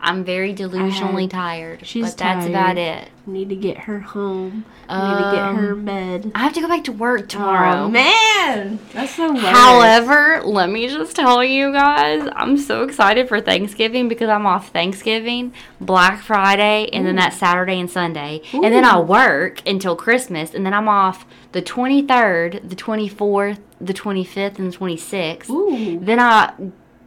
I'm 0.00 0.24
very 0.24 0.54
delusionally 0.54 1.24
Um, 1.24 1.28
tired. 1.28 1.86
she's 1.86 2.04
but 2.10 2.18
that's 2.18 2.46
about 2.46 2.76
it. 2.78 3.08
Need 3.26 3.48
to 3.48 3.56
get 3.56 3.78
her 3.78 3.98
home. 4.00 4.64
Need 4.88 4.94
to 4.94 5.30
get 5.34 5.54
her 5.56 5.72
Um, 5.72 5.84
bed. 5.84 6.30
I 6.34 6.40
have 6.40 6.52
to 6.52 6.60
go 6.60 6.68
back 6.68 6.84
to 6.84 6.92
work 6.92 7.28
tomorrow. 7.28 7.84
Oh, 7.84 7.88
man, 7.88 8.78
that's 8.92 9.16
the 9.16 9.32
worst. 9.32 9.44
However, 9.46 10.42
let 10.44 10.70
me 10.70 10.86
just 10.86 11.16
tell 11.16 11.42
you 11.42 11.72
guys, 11.72 12.28
I'm 12.36 12.56
so 12.56 12.82
excited 12.84 13.28
for 13.28 13.40
Thanksgiving 13.40 14.06
because 14.08 14.28
I'm 14.28 14.46
off 14.46 14.68
Thanksgiving, 14.68 15.52
Black 15.80 16.20
Friday, 16.20 16.88
and 16.92 17.04
then 17.04 17.16
that 17.16 17.32
Saturday 17.32 17.80
and 17.80 17.90
Sunday. 17.90 18.42
And 18.52 18.64
then 18.64 18.84
I 18.84 19.00
work 19.00 19.60
until 19.66 19.96
Christmas, 19.96 20.54
and 20.54 20.64
then 20.64 20.72
I'm 20.72 20.88
off 20.88 21.26
the 21.50 21.62
23rd, 21.62 22.68
the 22.68 22.76
24th, 22.76 23.58
the 23.80 23.92
25th, 23.94 24.58
and 24.60 24.72
the 24.72 24.76
26th. 24.76 25.50
Ooh. 25.50 25.98
Then 25.98 26.20
I 26.20 26.52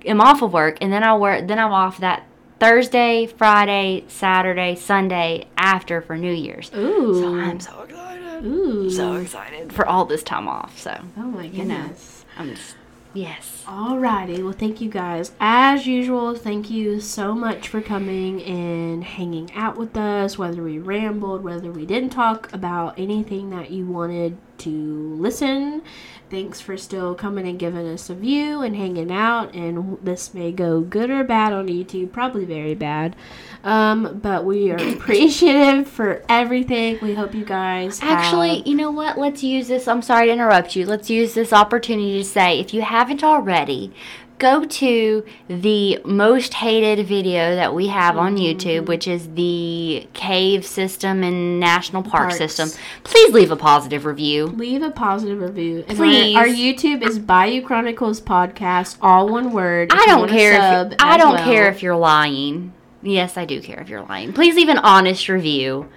am 0.06 0.20
off 0.20 0.42
of 0.42 0.52
work, 0.52 0.78
and 0.82 0.92
then 0.92 1.04
I 1.04 1.16
work. 1.16 1.48
Then 1.48 1.60
I'm 1.60 1.72
off 1.72 2.00
that 2.00 2.24
Thursday, 2.60 3.26
Friday, 3.26 4.04
Saturday, 4.08 4.76
Sunday 4.76 5.48
after 5.58 6.02
for 6.02 6.18
New 6.18 6.34
Year's. 6.34 6.72
Ooh. 6.76 7.22
So 7.22 7.36
I'm 7.36 7.60
so 7.60 7.82
excited. 7.84 8.46
Ooh. 8.46 8.90
So 8.90 9.14
excited 9.16 9.74
for 9.74 9.86
all 9.86 10.06
this 10.06 10.24
time 10.24 10.48
off. 10.48 10.78
So 10.80 10.98
Oh 11.18 11.22
my 11.22 11.46
you 11.46 11.66
know. 11.66 11.78
goodness. 11.82 12.26
I'm 12.38 12.56
just 12.56 12.76
yes. 13.14 13.64
Alrighty, 13.68 14.44
well, 14.44 14.54
thank 14.54 14.80
you 14.82 14.90
guys. 14.90 15.32
As 15.40 15.86
usual, 15.88 16.36
thank 16.36 16.70
you 16.70 17.00
so 17.02 17.34
much 17.36 17.68
for 17.68 17.82
coming 17.82 18.42
and 18.44 19.04
hanging 19.04 19.52
out 19.54 19.78
with 19.78 19.96
us. 19.98 20.38
Whether 20.38 20.64
we 20.64 20.80
rambled, 20.80 21.44
whether 21.44 21.72
we 21.72 21.86
didn't 21.86 22.10
talk 22.12 22.52
about 22.54 22.98
anything 23.00 23.50
that 23.52 23.72
you 23.72 23.86
wanted 23.86 24.38
to 24.60 25.16
listen, 25.20 25.82
thanks 26.30 26.62
for 26.62 26.78
still 26.78 27.16
coming 27.16 27.48
and 27.48 27.58
giving 27.58 27.88
us 27.88 28.10
a 28.10 28.16
view 28.16 28.62
and 28.62 28.76
hanging 28.76 29.12
out. 29.12 29.54
And 29.56 29.98
this 30.04 30.34
may 30.34 30.52
go 30.52 30.82
good 30.82 31.10
or 31.10 31.24
bad 31.24 31.54
on 31.54 31.68
YouTube, 31.68 32.12
probably 32.12 32.46
very 32.46 32.76
bad. 32.76 33.16
Um, 33.64 34.20
but 34.22 34.46
we 34.46 34.72
are 34.72 34.78
appreciative 34.94 35.88
for 35.88 36.24
everything. 36.30 37.00
We 37.02 37.16
hope 37.16 37.34
you 37.34 37.46
guys 37.46 38.00
have- 38.00 38.12
Actually, 38.20 38.62
you 38.70 38.76
know 38.76 38.92
what? 38.92 39.18
Let's 39.18 39.44
use 39.44 39.68
this. 39.68 39.88
I'm 39.88 40.02
sorry 40.02 40.28
to 40.28 40.34
interrupt 40.34 40.76
you. 40.76 40.86
Let's 40.86 41.10
use 41.10 41.34
this 41.34 41.52
opportunity 41.54 42.20
to 42.20 42.24
say 42.26 42.60
if 42.60 42.74
you 42.74 42.82
haven't 42.82 43.24
already, 43.24 43.92
go 44.40 44.66
to 44.66 45.24
the 45.48 46.00
most 46.06 46.56
hated 46.56 47.06
video 47.06 47.56
that 47.56 47.76
we 47.76 47.88
have 47.88 48.18
on 48.18 48.36
mm-hmm. 48.36 48.58
YouTube, 48.58 48.88
which 48.88 49.08
is 49.08 49.30
the 49.36 50.08
cave 50.14 50.66
system 50.66 51.24
and 51.24 51.60
national 51.60 52.02
park 52.02 52.30
Parks. 52.30 52.38
system. 52.38 52.70
Please 53.04 53.34
leave 53.34 53.52
a 53.52 53.56
positive 53.56 54.06
review. 54.06 54.48
Leave 54.48 54.82
a 54.82 54.92
positive 54.92 55.40
review. 55.40 55.84
And 55.88 55.98
Please. 55.98 56.36
Our, 56.36 56.44
our 56.44 56.48
YouTube 56.48 57.04
is 57.04 57.20
Bayou 57.20 57.62
Chronicles 57.62 58.22
Podcast, 58.22 58.98
all 59.02 59.30
one 59.30 59.52
word. 59.52 59.92
I 59.92 60.00
you 60.00 60.06
don't 60.08 60.20
wanna 60.22 60.32
care. 60.32 60.60
sub 60.60 60.94
If, 60.94 61.02
I 61.02 61.16
as 61.16 61.22
don't 61.22 61.36
well. 61.36 61.44
care 61.44 61.70
if 61.70 61.84
you're 61.84 61.98
lying. 61.98 62.74
Yes, 63.02 63.38
I 63.38 63.46
do 63.46 63.62
care 63.62 63.80
if 63.80 63.90
you're 63.90 64.04
lying. 64.04 64.34
Please 64.34 64.56
leave 64.56 64.70
an 64.70 64.80
honest 64.80 65.30
review 65.30 65.90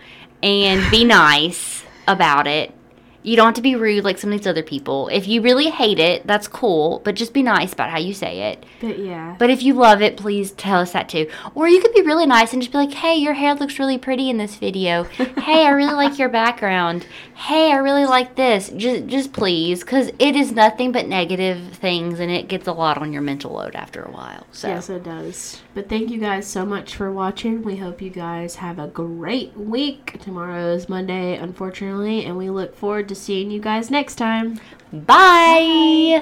and 0.42 0.88
be 0.90 1.04
nice 1.06 1.84
about 2.06 2.46
it. 2.46 2.74
You 3.22 3.36
don't 3.36 3.46
have 3.46 3.54
to 3.54 3.62
be 3.62 3.76
rude 3.76 4.04
like 4.04 4.18
some 4.18 4.32
of 4.32 4.38
these 4.38 4.46
other 4.46 4.62
people. 4.62 5.08
If 5.08 5.28
you 5.28 5.40
really 5.42 5.70
hate 5.70 5.98
it, 5.98 6.26
that's 6.26 6.48
cool, 6.48 7.00
but 7.04 7.14
just 7.14 7.32
be 7.32 7.42
nice 7.42 7.72
about 7.72 7.90
how 7.90 7.98
you 7.98 8.14
say 8.14 8.52
it. 8.52 8.64
But 8.80 8.98
yeah. 8.98 9.36
But 9.38 9.50
if 9.50 9.62
you 9.62 9.74
love 9.74 10.02
it, 10.02 10.16
please 10.16 10.50
tell 10.52 10.80
us 10.80 10.92
that 10.92 11.08
too. 11.08 11.30
Or 11.54 11.68
you 11.68 11.80
could 11.80 11.94
be 11.94 12.02
really 12.02 12.26
nice 12.26 12.52
and 12.52 12.60
just 12.60 12.72
be 12.72 12.78
like, 12.78 12.92
hey, 12.92 13.14
your 13.16 13.34
hair 13.34 13.54
looks 13.54 13.78
really 13.78 13.98
pretty 13.98 14.28
in 14.28 14.38
this 14.38 14.56
video. 14.56 15.04
hey, 15.04 15.66
I 15.66 15.70
really 15.70 15.94
like 15.94 16.18
your 16.18 16.28
background. 16.28 17.06
Hey, 17.34 17.72
I 17.72 17.76
really 17.76 18.06
like 18.06 18.34
this. 18.34 18.70
Just, 18.70 19.06
just 19.06 19.32
please, 19.32 19.80
because 19.80 20.08
it 20.18 20.36
is 20.36 20.52
nothing 20.52 20.92
but 20.92 21.06
negative 21.06 21.74
things 21.74 22.20
and 22.20 22.30
it 22.30 22.48
gets 22.48 22.66
a 22.66 22.72
lot 22.72 22.98
on 22.98 23.12
your 23.12 23.22
mental 23.22 23.52
load 23.52 23.74
after 23.74 24.02
a 24.02 24.10
while. 24.10 24.46
So. 24.52 24.68
Yes, 24.68 24.90
it 24.90 25.04
does. 25.04 25.60
But 25.74 25.88
thank 25.88 26.10
you 26.10 26.18
guys 26.18 26.46
so 26.46 26.66
much 26.66 26.94
for 26.94 27.10
watching. 27.10 27.62
We 27.62 27.76
hope 27.76 28.02
you 28.02 28.10
guys 28.10 28.56
have 28.56 28.78
a 28.78 28.88
great 28.88 29.56
week. 29.56 30.18
Tomorrow 30.20 30.74
is 30.74 30.88
Monday, 30.88 31.36
unfortunately, 31.36 32.26
and 32.26 32.36
we 32.36 32.50
look 32.50 32.76
forward 32.76 33.08
to 33.08 33.14
seeing 33.14 33.50
you 33.50 33.60
guys 33.60 33.90
next 33.90 34.16
time. 34.16 34.60
Bye. 34.92 36.20